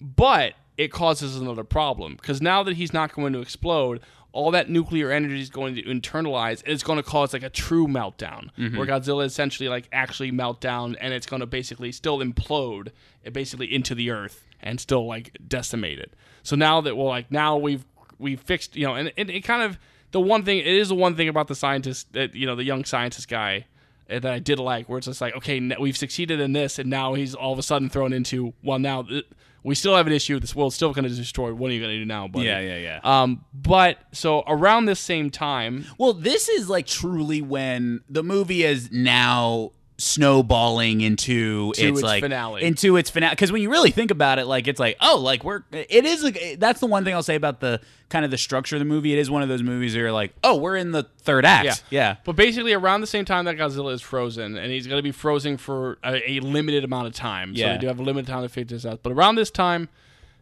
but 0.00 0.54
it 0.76 0.88
causes 0.92 1.36
another 1.36 1.64
problem 1.64 2.16
because 2.16 2.42
now 2.42 2.62
that 2.62 2.76
he's 2.76 2.92
not 2.92 3.12
going 3.14 3.32
to 3.32 3.40
explode. 3.40 4.00
All 4.36 4.50
that 4.50 4.68
nuclear 4.68 5.10
energy 5.10 5.40
is 5.40 5.48
going 5.50 5.74
to 5.76 5.82
internalize, 5.82 6.62
and 6.62 6.72
it's 6.74 6.82
going 6.82 6.98
to 6.98 7.02
cause 7.02 7.32
like 7.32 7.42
a 7.42 7.48
true 7.50 7.86
meltdown, 7.86 8.50
Mm-hmm. 8.58 8.76
where 8.76 8.86
Godzilla 8.86 9.24
essentially 9.24 9.68
like 9.68 9.88
actually 9.92 10.30
melt 10.30 10.60
down, 10.60 10.94
and 11.00 11.14
it's 11.14 11.26
going 11.26 11.40
to 11.40 11.46
basically 11.46 11.90
still 11.92 12.18
implode, 12.18 12.88
uh, 13.26 13.30
basically 13.30 13.74
into 13.74 13.94
the 13.94 14.10
earth, 14.10 14.44
and 14.60 14.78
still 14.80 15.06
like 15.06 15.36
decimate 15.48 15.98
it. 15.98 16.12
So 16.42 16.54
now 16.54 16.80
that 16.82 16.96
well, 16.96 17.06
like 17.08 17.30
now 17.30 17.56
we've 17.56 17.84
we've 18.18 18.40
fixed, 18.40 18.76
you 18.76 18.86
know, 18.86 18.94
and, 18.94 19.10
and 19.16 19.30
it 19.30 19.40
kind 19.40 19.62
of 19.62 19.78
the 20.12 20.20
one 20.20 20.44
thing 20.44 20.58
it 20.58 20.66
is 20.66 20.88
the 20.88 20.94
one 20.94 21.14
thing 21.16 21.28
about 21.28 21.48
the 21.48 21.54
scientist 21.54 22.12
that 22.12 22.34
you 22.34 22.46
know 22.46 22.56
the 22.56 22.64
young 22.64 22.84
scientist 22.84 23.28
guy 23.28 23.64
uh, 24.10 24.18
that 24.18 24.32
I 24.32 24.38
did 24.38 24.58
like, 24.58 24.88
where 24.88 24.98
it's 24.98 25.06
just 25.06 25.20
like 25.22 25.34
okay, 25.36 25.58
we've 25.80 25.96
succeeded 25.96 26.40
in 26.40 26.52
this, 26.52 26.78
and 26.78 26.90
now 26.90 27.14
he's 27.14 27.34
all 27.34 27.52
of 27.54 27.58
a 27.58 27.62
sudden 27.62 27.88
thrown 27.88 28.12
into 28.12 28.52
well 28.62 28.78
now. 28.78 29.02
Th- 29.02 29.24
we 29.66 29.74
still 29.74 29.96
have 29.96 30.06
an 30.06 30.12
issue. 30.12 30.38
This 30.38 30.54
world's 30.54 30.76
still 30.76 30.92
going 30.92 31.08
to 31.08 31.14
destroy. 31.14 31.52
What 31.52 31.72
are 31.72 31.74
you 31.74 31.80
going 31.80 31.92
to 31.92 31.98
do 31.98 32.04
now, 32.04 32.28
buddy? 32.28 32.46
Yeah, 32.46 32.60
yeah, 32.60 32.76
yeah. 32.76 33.00
Um, 33.02 33.44
but 33.52 33.98
so 34.12 34.44
around 34.46 34.84
this 34.84 35.00
same 35.00 35.28
time, 35.28 35.86
Well, 35.98 36.12
this 36.12 36.48
is 36.48 36.68
like 36.68 36.86
truly 36.86 37.42
when 37.42 38.02
the 38.08 38.22
movie 38.22 38.62
is 38.62 38.92
now 38.92 39.72
snowballing 39.98 41.00
into 41.00 41.72
To 41.72 41.88
its 41.88 42.02
like 42.02 42.22
finale. 42.22 42.62
into 42.62 42.96
its 42.96 43.08
finale 43.10 43.30
because 43.30 43.50
when 43.52 43.62
you 43.62 43.70
really 43.70 43.90
think 43.90 44.10
about 44.10 44.38
it 44.38 44.44
like 44.46 44.68
it's 44.68 44.78
like 44.80 44.96
oh 45.00 45.18
like 45.18 45.42
we're 45.44 45.62
it 45.72 46.04
is 46.04 46.22
like 46.22 46.56
that's 46.58 46.80
the 46.80 46.86
one 46.86 47.04
thing 47.04 47.14
i'll 47.14 47.22
say 47.22 47.34
about 47.34 47.60
the 47.60 47.80
kind 48.10 48.24
of 48.24 48.30
the 48.30 48.36
structure 48.38 48.76
of 48.76 48.80
the 48.80 48.84
movie 48.84 49.12
it 49.14 49.18
is 49.18 49.30
one 49.30 49.42
of 49.42 49.48
those 49.48 49.62
movies 49.62 49.94
where 49.94 50.04
you're 50.04 50.12
like 50.12 50.34
oh 50.44 50.56
we're 50.56 50.76
in 50.76 50.92
the 50.92 51.04
third 51.22 51.44
act 51.46 51.82
yeah, 51.90 52.16
But 52.24 52.36
basically, 52.36 52.72
around 52.72 53.00
the 53.00 53.06
same 53.06 53.24
time 53.24 53.46
that 53.46 53.56
Godzilla 53.56 53.92
is 53.92 54.00
frozen, 54.02 54.56
and 54.56 54.70
he's 54.70 54.86
going 54.86 54.98
to 54.98 55.02
be 55.02 55.10
frozen 55.12 55.56
for 55.56 55.98
a, 56.04 56.30
a 56.32 56.40
limited 56.40 56.84
amount 56.84 57.08
of 57.08 57.14
time. 57.14 57.54
So 57.56 57.60
Yeah. 57.62 57.72
they 57.72 57.78
do 57.78 57.86
have 57.88 57.98
a 57.98 58.02
limited 58.02 58.28
time 58.30 58.42
to 58.42 58.48
figure 58.48 58.76
this 58.76 58.86
out. 58.86 59.02
But 59.02 59.12
around 59.12 59.34
this 59.34 59.50
time, 59.50 59.88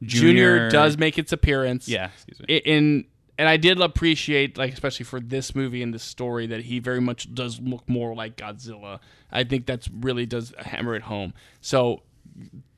Junior- 0.03 0.59
Junior, 0.59 0.71
does 0.71 0.99
make 0.99 1.17
its 1.19 1.33
appearance. 1.33 1.89
Yeah, 1.89 2.11
excuse 2.15 2.41
me. 2.41 2.57
In 2.57 3.05
and 3.39 3.49
I 3.49 3.57
did 3.57 3.81
appreciate, 3.81 4.57
like 4.57 4.73
especially 4.73 5.05
for 5.05 5.21
this 5.21 5.55
movie 5.55 5.83
and 5.83 5.93
this 5.93 6.03
story, 6.03 6.47
that 6.47 6.63
he 6.63 6.79
very 6.79 7.01
much 7.01 7.33
does 7.35 7.61
look 7.61 7.89
more 7.89 8.15
like 8.15 8.37
Godzilla. 8.37 9.01
I 9.33 9.45
think 9.45 9.67
that's 9.67 9.89
really 9.89 10.27
does 10.27 10.55
hammer 10.59 10.95
it 10.95 11.03
home. 11.03 11.35
So 11.61 12.03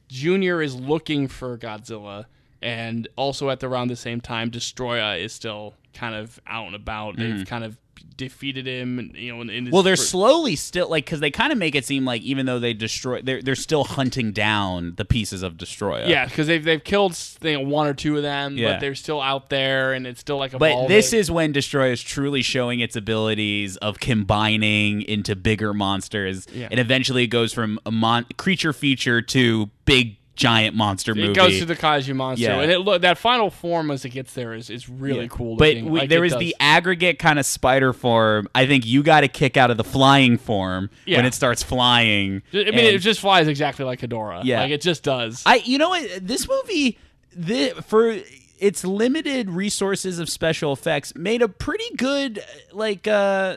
Junior 0.09 0.63
is 0.63 0.75
looking 0.75 1.29
for 1.29 1.59
Godzilla 1.59 2.27
and 2.63 3.07
also 3.17 3.51
at 3.51 3.61
the, 3.61 3.69
around 3.69 3.89
the 3.89 3.97
same 3.97 4.21
time, 4.21 4.51
Destroya 4.51 5.23
is 5.23 5.33
still 5.33 5.75
kind 5.93 6.15
of 6.15 6.41
out 6.47 6.67
and 6.67 6.75
about. 6.75 7.17
They've 7.17 7.35
mm. 7.35 7.47
kind 7.47 7.65
of 7.65 7.77
defeated 8.17 8.67
him, 8.67 8.99
and, 8.99 9.15
you 9.17 9.35
know. 9.35 9.41
In, 9.43 9.51
in. 9.51 9.71
Well, 9.71 9.83
they're 9.83 9.97
fir- 9.97 10.03
slowly 10.03 10.57
still 10.57 10.89
like 10.89 11.05
because 11.05 11.21
they 11.21 11.31
kind 11.31 11.53
of 11.53 11.59
make 11.59 11.75
it 11.75 11.85
seem 11.85 12.05
like 12.05 12.23
even 12.23 12.47
though 12.47 12.59
they 12.59 12.73
destroy, 12.75 13.21
they're 13.23 13.43
they're 13.43 13.55
still 13.55 13.85
hunting 13.85 14.33
down 14.33 14.95
the 14.97 15.05
pieces 15.05 15.43
of 15.43 15.55
Destroya. 15.55 16.09
Yeah, 16.09 16.25
because 16.27 16.47
they've 16.47 16.63
they've 16.65 16.83
killed 16.83 17.19
you 17.43 17.53
know, 17.55 17.61
one 17.61 17.87
or 17.87 17.95
two 17.95 18.17
of 18.17 18.23
them, 18.23 18.57
Yeah. 18.57 18.73
but 18.73 18.81
they're 18.81 18.95
still 18.95 19.21
out 19.21 19.51
there, 19.51 19.93
and 19.93 20.07
it's 20.07 20.21
still 20.21 20.39
like 20.39 20.55
a. 20.55 20.59
But 20.59 20.89
this 20.89 21.13
is 21.13 21.31
when 21.31 21.53
Destroyer 21.53 21.93
is 21.93 22.03
truly 22.03 22.43
showing 22.43 22.81
its 22.81 22.97
abilities 22.97 23.77
of 23.79 23.99
combining 24.01 25.03
into 25.03 25.37
bigger 25.37 25.73
monsters, 25.75 26.47
Yeah. 26.53 26.69
and 26.71 26.81
eventually 26.81 27.25
it 27.25 27.29
goes 27.29 27.53
from 27.53 27.79
a 27.87 27.91
mon- 27.91 28.27
creature 28.37 28.73
feature 28.73 29.23
to 29.23 29.71
big 29.85 30.16
giant 30.37 30.77
monster 30.77 31.15
movie. 31.15 31.31
It 31.31 31.35
goes 31.35 31.59
to 31.59 31.65
the 31.65 31.75
Kaiju 31.75 32.15
monster, 32.15 32.45
Yeah. 32.47 32.61
and 32.61 32.71
it 32.71 32.79
look 32.81 33.03
that 33.03 33.19
final 33.19 33.51
form 33.51 33.91
as 33.91 34.05
it 34.05 34.11
gets 34.11 34.35
there 34.35 34.55
is, 34.55 34.71
is 34.71 34.89
really 34.89 35.23
Yeah. 35.23 35.29
cool. 35.29 35.57
But 35.57 35.77
we, 35.77 35.83
Like, 35.83 36.09
there 36.09 36.21
was 36.21 36.33
does. 36.33 36.41
the 36.41 36.55
aggregate 36.61 37.19
kind 37.19 37.39
of 37.39 37.47
spider 37.47 37.93
form. 37.93 38.49
I 38.55 38.67
think 38.67 38.87
you 38.87 39.03
got 39.03 39.25
a 39.25 39.29
kick 39.29 39.57
out 39.57 39.71
of 39.71 39.77
the 39.79 39.85
flying 39.85 40.39
form 40.39 40.91
Yeah. 41.07 41.17
when 41.19 41.27
it 41.27 41.35
starts 41.35 41.63
flying. 41.63 42.43
I 42.53 42.57
mean, 42.57 42.69
And 42.69 42.77
it 42.79 42.99
just 42.99 43.21
flies 43.21 43.49
exactly 43.49 43.85
like 43.85 44.01
Hedorah. 44.01 44.43
Yeah. 44.45 44.61
like 44.61 44.71
it 44.71 44.83
just 44.83 45.03
does. 45.03 45.43
I, 45.47 45.57
you 45.65 45.79
know 45.79 45.89
what? 45.89 46.07
This 46.21 46.47
movie, 46.49 46.99
the, 47.35 47.71
for 47.87 48.19
its 48.59 48.85
limited 48.85 49.51
resources 49.51 50.19
of 50.19 50.29
special 50.29 50.73
effects, 50.73 51.15
made 51.15 51.43
a 51.43 51.49
pretty 51.49 51.95
good, 51.97 52.43
like, 52.73 53.07
uh, 53.09 53.57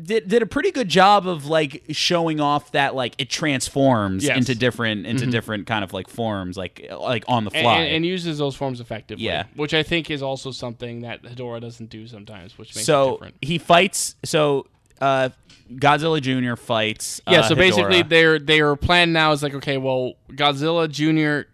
did, 0.00 0.26
did 0.28 0.42
a 0.42 0.46
pretty 0.46 0.70
good 0.72 0.88
job 0.88 1.26
of 1.28 1.46
like 1.46 1.84
showing 1.90 2.40
off 2.40 2.72
that 2.72 2.94
like 2.94 3.14
it 3.18 3.30
transforms 3.30 4.24
Yes. 4.24 4.30
Mm-hmm. 4.32 4.38
into 4.38 4.54
different 4.56 5.06
into 5.06 5.26
different 5.26 5.66
kind 5.66 5.84
of 5.84 5.92
like 5.92 6.08
forms 6.08 6.56
like 6.56 6.86
like 6.98 7.24
on 7.28 7.44
the 7.44 7.50
fly 7.50 7.80
and, 7.80 7.96
and 7.96 8.06
uses 8.06 8.38
those 8.38 8.56
forms 8.56 8.80
effectively. 8.80 9.24
Yeah. 9.24 9.44
which 9.54 9.72
I 9.74 9.82
think 9.82 10.10
is 10.10 10.22
also 10.22 10.50
something 10.50 11.02
that 11.02 11.22
Hedorah 11.22 11.60
doesn't 11.60 11.90
do 11.90 12.06
sometimes, 12.06 12.58
which 12.58 12.70
makes 12.70 12.82
it 12.82 12.84
so 12.86 13.12
different. 13.12 13.36
he 13.40 13.58
fights 13.58 14.16
so 14.24 14.66
uh 15.00 15.28
Godzilla 15.72 16.20
Jr. 16.20 16.56
fights 16.56 17.20
Yeah, 17.28 17.40
uh, 17.40 17.42
so 17.48 17.54
basically 17.54 18.02
their 18.02 18.38
their 18.38 18.76
plan 18.76 19.12
now 19.12 19.32
is 19.32 19.42
like, 19.42 19.54
okay, 19.54 19.78
well, 19.78 20.14
Godzilla 20.30 20.90
Junior. 20.90 21.46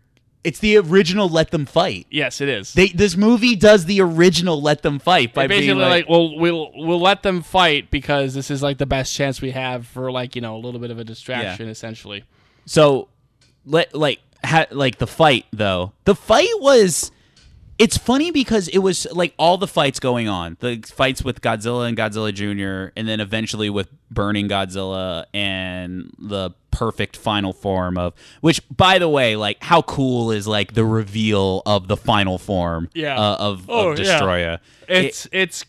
It's 0.42 0.58
the 0.60 0.76
original 0.78 1.28
let 1.28 1.50
them 1.50 1.66
fight 1.66 2.06
Yes, 2.10 2.40
it 2.40 2.48
is. 2.48 2.72
they 2.72 2.88
this 2.88 3.16
movie 3.16 3.56
does 3.56 3.84
the 3.84 4.00
original 4.00 4.60
let 4.62 4.82
them 4.82 4.98
fight 4.98 5.34
by 5.34 5.42
They're 5.42 5.48
basically 5.58 5.74
being 5.74 5.88
like, 5.88 6.08
well, 6.08 6.36
we'll 6.38 6.70
we'll 6.74 7.00
let 7.00 7.22
them 7.22 7.42
fight 7.42 7.90
because 7.90 8.34
this 8.34 8.50
is 8.50 8.62
like 8.62 8.78
the 8.78 8.86
best 8.86 9.14
chance 9.14 9.40
we 9.42 9.50
have 9.50 9.86
for 9.86 10.10
like 10.10 10.34
you 10.34 10.40
know 10.42 10.56
a 10.56 10.60
little 10.60 10.80
bit 10.80 10.90
of 10.90 10.98
a 10.98 11.04
distraction, 11.04 11.68
essentially. 11.68 12.24
So, 12.66 13.08
let 13.66 13.94
like 13.94 14.20
ha, 14.42 14.66
like 14.70 14.98
the 14.98 15.06
fight 15.06 15.46
though. 15.52 15.92
The 16.04 16.14
fight 16.14 16.48
was. 16.60 17.10
It's 17.80 17.96
funny 17.96 18.30
because 18.30 18.68
it 18.68 18.78
was 18.78 19.06
like 19.10 19.32
all 19.38 19.56
the 19.56 19.66
fights 19.66 19.98
going 20.00 20.28
on. 20.28 20.58
The 20.60 20.84
fights 20.94 21.24
with 21.24 21.40
Godzilla 21.40 21.88
and 21.88 21.96
Godzilla 21.96 22.30
Jr., 22.32 22.92
and 22.94 23.08
then 23.08 23.20
eventually 23.20 23.70
with 23.70 23.88
Burning 24.10 24.48
Godzilla 24.50 25.24
and 25.32 26.12
the 26.18 26.50
perfect 26.70 27.16
final 27.16 27.52
form 27.54 27.96
of 27.96 28.12
which 28.42 28.60
by 28.68 28.98
the 28.98 29.08
way, 29.08 29.34
like 29.34 29.62
how 29.62 29.80
cool 29.80 30.30
is 30.30 30.46
like 30.46 30.74
the 30.74 30.84
reveal 30.84 31.62
of 31.64 31.88
the 31.88 31.96
final 31.96 32.36
form 32.36 32.90
Yeah. 32.92 33.18
uh, 33.18 33.36
of, 33.38 33.64
Oh, 33.70 33.92
of 33.92 33.98
yeah. 33.98 34.04
Destroya. 34.04 34.58
It's 34.86 35.26
it's. 35.32 35.64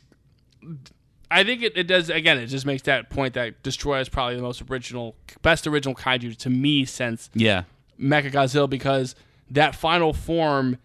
I 1.30 1.46
think 1.46 1.64
it, 1.64 1.78
it 1.78 1.84
does 1.88 2.10
again. 2.10 2.38
It 2.40 2.48
just 2.48 2.66
makes 2.66 2.82
that 2.84 3.10
point 3.10 3.36
that 3.36 3.64
Destroyer 3.64 4.02
is 4.02 4.10
probably 4.10 4.36
the 4.36 4.42
most 4.42 4.62
original, 4.70 5.16
best 5.42 5.66
original 5.66 5.96
kaiju 5.96 6.36
to 6.40 6.50
me 6.50 6.84
since 6.84 7.30
yeah. 7.34 7.64
mecha 7.98 8.30
godzilla 8.32 8.70
because 8.70 9.16
that 9.50 9.76
final 9.76 10.12
form 10.12 10.78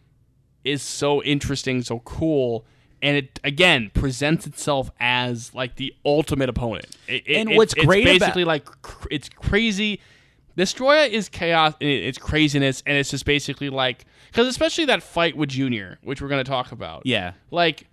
is 0.67 0.83
so 0.83 1.23
interesting, 1.23 1.83
so 1.83 2.01
cool, 2.01 2.65
and 3.03 3.17
it 3.17 3.41
again 3.45 3.91
presents 3.95 4.47
itself 4.47 4.91
as 5.01 5.55
like 5.55 5.77
the 5.77 5.95
ultimate 6.05 6.49
opponent. 6.49 6.87
It- 7.09 7.23
it- 7.27 7.37
And 7.37 7.49
it's- 7.51 7.57
what's 7.57 7.75
it's 7.75 7.85
great 7.85 8.03
about- 8.07 8.19
basically 8.21 8.45
like 8.45 8.65
cr- 8.83 9.09
it's 9.11 9.29
crazy. 9.29 10.01
Destroyer 10.57 11.05
is 11.05 11.29
chaos, 11.29 11.75
it- 11.81 11.87
it's 11.87 12.19
craziness, 12.19 12.83
and 12.87 12.97
it's 12.97 13.11
just 13.11 13.25
basically 13.27 13.69
like 13.69 14.05
because 14.31 14.47
especially 14.49 14.87
that 14.87 15.03
fight 15.03 15.37
with 15.37 15.51
Junior, 15.51 15.99
which 16.03 16.21
we're 16.23 16.29
gonna 16.29 16.45
talk 16.45 16.73
about. 16.73 17.03
Yeah. 17.05 17.33
like. 17.51 17.87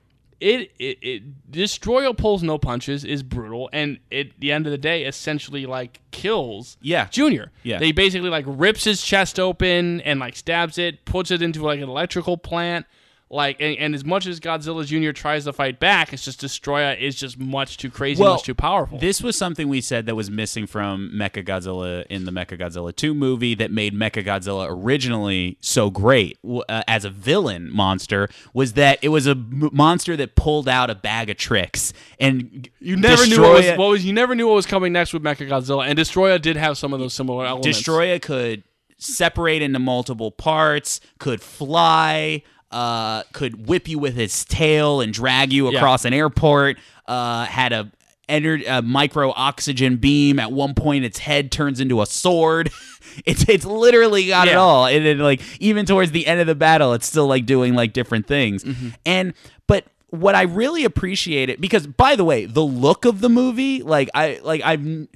It, 0.43 0.71
it, 0.77 0.97
it 1.01 1.51
Destroyer 1.51 2.13
pulls 2.13 2.43
no 2.43 2.57
punches 2.57 3.05
is 3.05 3.23
brutal 3.23 3.69
and 3.71 3.99
at 4.11 4.27
the 4.39 4.51
end 4.51 4.67
of 4.67 4.71
the 4.71 4.77
day 4.77 5.05
essentially 5.05 5.65
like 5.65 6.01
kills 6.11 6.75
Yeah. 6.81 7.05
Junior. 7.05 7.51
Yeah. 7.63 7.79
They 7.79 7.93
basically 7.93 8.29
like 8.29 8.43
rips 8.45 8.83
his 8.83 9.01
chest 9.01 9.39
open 9.39 10.01
and 10.01 10.19
like 10.19 10.35
stabs 10.35 10.77
it, 10.77 11.05
puts 11.05 11.31
it 11.31 11.41
into 11.41 11.63
like 11.63 11.79
an 11.79 11.87
electrical 11.87 12.37
plant. 12.37 12.85
Like 13.33 13.59
and, 13.59 13.77
and 13.77 13.95
as 13.95 14.05
much 14.05 14.27
as 14.27 14.39
Godzilla 14.39 14.85
Jr. 14.85 15.11
tries 15.11 15.45
to 15.45 15.53
fight 15.53 15.79
back, 15.79 16.13
it's 16.13 16.23
just 16.23 16.39
Destroyer 16.39 16.93
is 16.93 17.15
just 17.15 17.39
much 17.39 17.77
too 17.77 17.89
crazy, 17.89 18.21
much 18.21 18.43
too 18.43 18.53
powerful. 18.53 18.99
This 18.99 19.23
was 19.23 19.35
something 19.35 19.67
we 19.67 19.81
said 19.81 20.05
that 20.05 20.15
was 20.15 20.29
missing 20.29 20.67
from 20.67 21.11
Mecha 21.13 21.43
Godzilla 21.43 22.05
in 22.11 22.25
the 22.25 22.31
Mecha 22.31 22.59
Godzilla 22.59 22.95
2 22.95 23.13
movie 23.15 23.55
that 23.55 23.71
made 23.71 23.95
Mecha 23.95 24.23
Godzilla 24.23 24.67
originally 24.69 25.57
so 25.61 25.89
great 25.89 26.37
uh, 26.47 26.83
as 26.87 27.05
a 27.05 27.09
villain 27.09 27.71
monster 27.71 28.29
was 28.53 28.73
that 28.73 28.99
it 29.01 29.09
was 29.09 29.25
a 29.25 29.31
m- 29.31 29.69
monster 29.73 30.15
that 30.15 30.35
pulled 30.35 30.69
out 30.69 30.91
a 30.91 30.95
bag 30.95 31.31
of 31.31 31.37
tricks 31.37 31.91
and 32.19 32.69
you 32.79 32.95
never 32.95 33.25
knew 33.25 33.41
what 33.41 33.53
was, 33.53 33.77
what 33.77 33.89
was 33.89 34.05
you 34.05 34.13
never 34.13 34.35
knew 34.35 34.47
what 34.47 34.55
was 34.55 34.67
coming 34.67 34.93
next 34.93 35.11
with 35.11 35.23
Mecha 35.23 35.49
Godzilla 35.49 35.87
and 35.87 35.95
Destroyer 35.95 36.37
did 36.37 36.55
have 36.55 36.77
some 36.77 36.93
of 36.93 36.99
those 36.99 37.13
similar 37.15 37.45
elements. 37.45 37.79
Destroya 37.79 38.21
could 38.21 38.63
separate 38.97 39.61
into 39.61 39.79
multiple 39.79 40.31
parts, 40.31 41.01
could 41.19 41.41
fly, 41.41 42.43
uh, 42.73 43.23
could 43.31 43.67
whip 43.67 43.87
you 43.87 43.99
with 43.99 44.15
his 44.15 44.43
tail 44.45 44.99
and 44.99 45.13
drag 45.13 45.53
you 45.53 45.69
Yeah. 45.71 45.77
across 45.77 46.03
an 46.05 46.13
airport. 46.13 46.77
Uh, 47.07 47.45
had 47.45 47.71
a, 47.73 47.91
ener- 48.27 48.63
a 48.67 48.81
micro 48.81 49.31
oxygen 49.35 49.97
beam. 49.97 50.39
At 50.39 50.51
one 50.51 50.73
point, 50.73 51.05
its 51.05 51.19
head 51.19 51.51
turns 51.51 51.79
into 51.79 52.01
a 52.01 52.05
sword. 52.05 52.71
it's 53.25 53.47
it's 53.47 53.65
literally 53.65 54.27
got 54.27 54.47
it 54.47 54.55
all. 54.55 54.85
And 54.87 55.05
then 55.05 55.19
like 55.19 55.41
even 55.61 55.85
towards 55.85 56.11
the 56.11 56.25
end 56.27 56.39
of 56.41 56.47
the 56.47 56.55
battle, 56.55 56.93
it's 56.93 57.05
still 57.05 57.27
like 57.27 57.45
doing 57.45 57.73
like 57.75 57.93
different 57.93 58.27
things. 58.27 58.63
Mm-hmm. 58.63 58.89
And 59.05 59.33
but 59.67 59.85
what 60.09 60.35
I 60.35 60.43
really 60.43 60.83
appreciate 60.83 61.49
it 61.49 61.59
because 61.61 61.85
by 61.87 62.15
the 62.15 62.23
way, 62.23 62.45
the 62.45 62.63
look 62.63 63.05
of 63.05 63.19
the 63.21 63.29
movie, 63.29 63.81
like 63.83 64.09
I 64.15 64.39
like 64.43 64.61
I've 64.63 65.07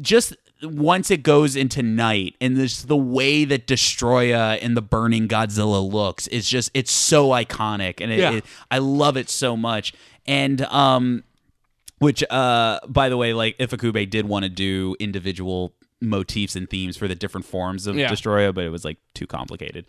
just 0.00 0.34
once 0.66 1.10
it 1.10 1.22
goes 1.22 1.56
into 1.56 1.82
night 1.82 2.34
and 2.40 2.56
this 2.56 2.82
the 2.82 2.96
way 2.96 3.44
that 3.44 3.66
Destroya 3.66 4.58
and 4.62 4.76
the 4.76 4.82
burning 4.82 5.28
Godzilla 5.28 5.80
looks 5.90 6.26
is 6.28 6.48
just 6.48 6.70
it's 6.74 6.90
so 6.92 7.28
iconic 7.30 8.00
and 8.00 8.12
it, 8.12 8.18
Yeah. 8.18 8.32
it- 8.32 8.44
I 8.70 8.78
love 8.78 9.16
it 9.16 9.28
so 9.30 9.56
much 9.56 9.92
and 10.26 10.62
um 10.62 11.24
which 11.98 12.22
uh 12.30 12.80
by 12.88 13.08
the 13.08 13.16
way 13.16 13.32
like 13.32 13.56
Ifukube 13.58 14.10
did 14.10 14.26
want 14.26 14.42
to 14.44 14.48
do 14.48 14.96
individual 15.00 15.72
motifs 16.00 16.54
and 16.56 16.68
themes 16.68 16.96
for 16.96 17.08
the 17.08 17.14
different 17.14 17.46
forms 17.46 17.86
of 17.86 17.96
Yeah. 17.96 18.10
Destroya 18.10 18.54
but 18.54 18.64
it 18.64 18.70
was 18.70 18.84
like 18.84 18.98
too 19.14 19.26
complicated 19.26 19.86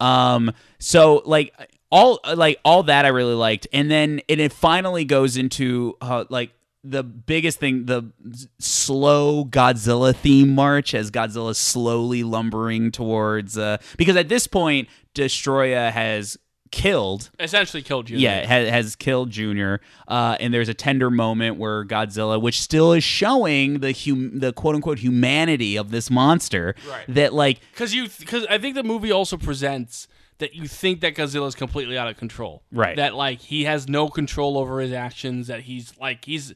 um 0.00 0.52
so 0.78 1.22
like 1.24 1.54
all 1.90 2.18
like 2.34 2.58
all 2.64 2.82
that 2.82 3.04
I 3.04 3.08
really 3.08 3.34
liked 3.34 3.66
and 3.72 3.90
then 3.90 4.20
and 4.28 4.40
it 4.40 4.52
finally 4.52 5.04
goes 5.04 5.36
into 5.36 5.96
uh, 6.00 6.24
like 6.28 6.50
the 6.88 7.02
biggest 7.02 7.58
thing 7.58 7.86
the 7.86 8.12
slow 8.58 9.44
Godzilla 9.44 10.14
theme 10.14 10.54
march 10.54 10.94
as 10.94 11.10
Godzilla's 11.10 11.58
slowly 11.58 12.22
lumbering 12.22 12.90
towards 12.92 13.58
uh 13.58 13.78
because 13.96 14.16
at 14.16 14.28
this 14.28 14.46
point 14.46 14.88
Destroya 15.14 15.90
has 15.90 16.36
killed 16.72 17.30
essentially 17.38 17.82
killed 17.82 18.10
you. 18.10 18.18
yeah, 18.18 18.44
has, 18.44 18.68
has 18.68 18.96
killed 18.96 19.30
Junior. 19.30 19.80
Uh, 20.08 20.36
and 20.40 20.52
there's 20.52 20.68
a 20.68 20.74
tender 20.74 21.10
moment 21.10 21.56
where 21.58 21.84
Godzilla, 21.84 22.40
which 22.42 22.60
still 22.60 22.92
is 22.92 23.04
showing 23.04 23.80
the 23.80 23.92
hum- 23.92 24.40
the 24.40 24.52
quote 24.52 24.74
unquote 24.74 24.98
humanity 24.98 25.76
of 25.76 25.90
this 25.90 26.10
monster, 26.10 26.74
Right. 26.90 27.04
that 27.08 27.32
like 27.32 27.60
because 27.72 27.94
you 27.94 28.08
because 28.18 28.44
I 28.50 28.58
think 28.58 28.74
the 28.74 28.82
movie 28.82 29.12
also 29.12 29.36
presents 29.36 30.08
that 30.38 30.54
you 30.54 30.66
think 30.66 31.00
that 31.00 31.14
Godzilla 31.14 31.46
is 31.46 31.54
completely 31.54 31.96
out 31.96 32.08
of 32.08 32.16
control. 32.18 32.62
Right. 32.70 32.96
That 32.96 33.14
like 33.14 33.40
he 33.40 33.64
has 33.64 33.88
no 33.88 34.08
control 34.08 34.58
over 34.58 34.80
his 34.80 34.92
actions. 34.92 35.46
That 35.46 35.60
he's 35.60 35.96
like 35.98 36.24
he's. 36.24 36.52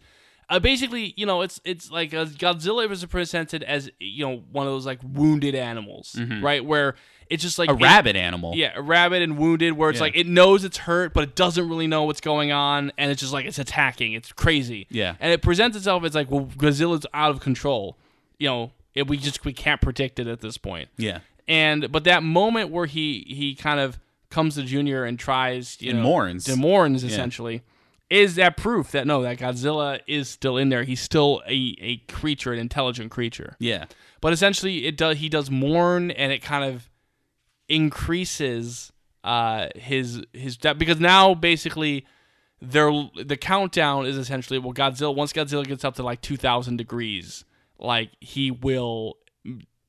Uh, 0.51 0.59
basically, 0.59 1.14
you 1.16 1.24
know, 1.24 1.43
it's 1.43 1.60
it's 1.64 1.90
like 1.90 2.12
uh, 2.12 2.24
Godzilla 2.27 2.89
was 2.89 3.05
presented 3.06 3.62
as 3.62 3.89
you 4.01 4.27
know 4.27 4.43
one 4.52 4.66
of 4.66 4.72
those 4.72 4.85
like 4.85 4.98
wounded 5.02 5.55
animals, 5.55 6.20
right? 6.43 6.64
Where 6.64 6.97
it's 7.28 7.43
just 7.44 7.56
like 7.59 7.70
Mm-hmm. 7.70 7.82
a 7.82 7.86
it- 7.86 7.89
rabbit 7.89 8.16
animal. 8.16 8.56
Yeah, 8.56 8.72
a 8.74 8.82
rabbit 8.82 9.22
and 9.22 9.39
wounded, 9.39 9.74
where 9.74 9.90
it's 9.90 9.98
Yeah. 9.98 10.06
like 10.06 10.16
it 10.16 10.27
knows 10.27 10.64
it's 10.64 10.78
hurt, 10.78 11.14
but 11.14 11.22
it 11.22 11.36
doesn't 11.36 11.68
really 11.68 11.86
know 11.86 12.02
what's 12.02 12.20
going 12.20 12.51
on, 12.51 12.90
and 12.98 13.12
it's 13.12 13.20
just 13.20 13.32
like 13.32 13.47
it's 13.47 13.60
attacking. 13.60 14.14
It's 14.14 14.32
crazy. 14.32 14.89
Yeah. 14.90 15.14
and 15.20 15.32
it 15.32 15.40
presents 15.40 15.77
itself 15.77 16.02
as 16.05 16.14
like, 16.16 16.28
well, 16.31 16.47
Godzilla's 16.47 17.06
out 17.14 17.31
of 17.31 17.39
control. 17.40 17.97
You 18.39 18.48
know, 18.48 18.72
it, 18.97 19.06
we 19.06 19.16
just 19.18 19.44
we 19.44 19.52
can't 19.52 19.81
predict 19.81 20.18
it 20.18 20.27
at 20.27 20.40
this 20.40 20.59
point. 20.59 20.89
yeah. 20.97 21.20
And 21.47 21.90
but 21.93 22.02
that 22.05 22.22
moment 22.24 22.70
where 22.70 22.86
he 22.86 23.24
he 23.28 23.55
kind 23.55 23.78
of 23.78 23.98
comes 24.31 24.55
to 24.56 24.62
Junior 24.64 25.05
and 25.05 25.16
tries, 25.18 25.77
you 25.81 25.90
And 25.90 25.98
know, 26.01 26.05
mourns. 26.09 26.48
and 26.48 26.60
mourns 26.60 27.02
essentially, 27.05 27.62
is 28.11 28.35
that 28.35 28.57
proof 28.57 28.91
that 28.91 29.07
no, 29.07 29.23
that 29.23 29.39
Godzilla 29.39 30.01
is 30.07 30.28
still 30.28 30.57
in 30.57 30.69
there. 30.69 30.82
He's 30.82 31.01
still 31.01 31.43
a, 31.47 31.77
a 31.81 31.97
creature, 32.12 32.53
an 32.53 32.59
intelligent 32.59 33.11
creature. 33.11 33.57
Yeah. 33.61 33.87
But 34.20 34.32
essentially, 34.32 34.87
it 34.87 34.97
does 34.97 35.19
he 35.19 35.28
does 35.28 35.51
mourn, 35.51 36.11
and 36.11 36.32
it 36.32 36.43
kind 36.43 36.65
of 36.65 36.91
increases 37.69 38.93
uh, 39.23 39.69
his 39.77 40.23
his 40.32 40.57
death 40.57 40.77
because 40.78 40.99
now 40.99 41.35
basically 41.35 42.05
they're 42.61 42.93
the 43.24 43.37
countdown 43.37 44.07
is 44.07 44.19
essentially 44.19 44.59
well 44.59 44.74
Godzilla 44.74 45.15
once 45.15 45.32
Godzilla 45.32 45.65
gets 45.65 45.85
up 45.85 45.95
to 45.95 46.03
like 46.03 46.20
two 46.20 46.37
thousand 46.37 46.77
degrees, 46.77 47.45
like 47.78 48.11
he 48.20 48.51
will 48.51 49.16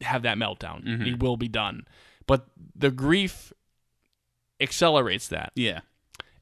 have 0.01 0.21
that 0.23 0.37
meltdown. 0.37 0.85
Mm-hmm. 0.85 1.03
He 1.03 1.13
will 1.15 1.37
be 1.37 1.47
done. 1.47 1.85
But 2.27 2.45
the 2.75 2.91
grief 2.91 3.51
accelerates 4.59 5.27
that. 5.29 5.51
Yeah. 5.55 5.81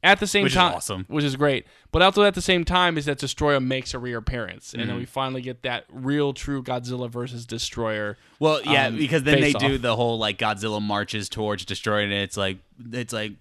At 0.02 0.22
the 0.22 0.28
same 0.28 0.44
Which 0.44 0.54
is 0.54 0.58
time, 0.58 0.76
awesome. 0.76 1.06
which 1.10 1.26
is 1.26 1.36
great. 1.36 1.66
But 1.92 2.02
also 2.02 2.24
at 2.24 2.34
the 2.34 2.42
same 2.42 2.64
time 2.64 2.98
is 2.98 3.04
that 3.06 3.18
Destroyer 3.18 3.60
makes 3.60 3.94
a 3.94 4.00
reappearance, 4.00 4.72
and 4.74 4.80
then 4.82 4.90
Mm-hmm. 4.92 4.98
we 5.00 5.06
finally 5.06 5.42
get 5.42 5.64
that 5.64 5.86
real, 5.92 6.32
true 6.32 6.64
Godzilla 6.64 7.10
versus 7.10 7.46
Destroyer. 7.46 8.18
Well, 8.40 8.62
yeah, 8.64 8.86
um, 8.88 8.96
because 8.98 9.24
then 9.24 9.42
they 9.42 9.52
face 9.52 9.62
do 9.62 9.78
the 9.78 9.98
whole 9.98 10.18
like 10.18 10.38
Godzilla 10.38 10.82
marches 10.82 11.28
towards 11.28 11.66
Destroyer, 11.66 12.00
and 12.04 12.14
It's 12.14 12.38
like 12.38 12.60
it's 12.94 13.12
like 13.12 13.34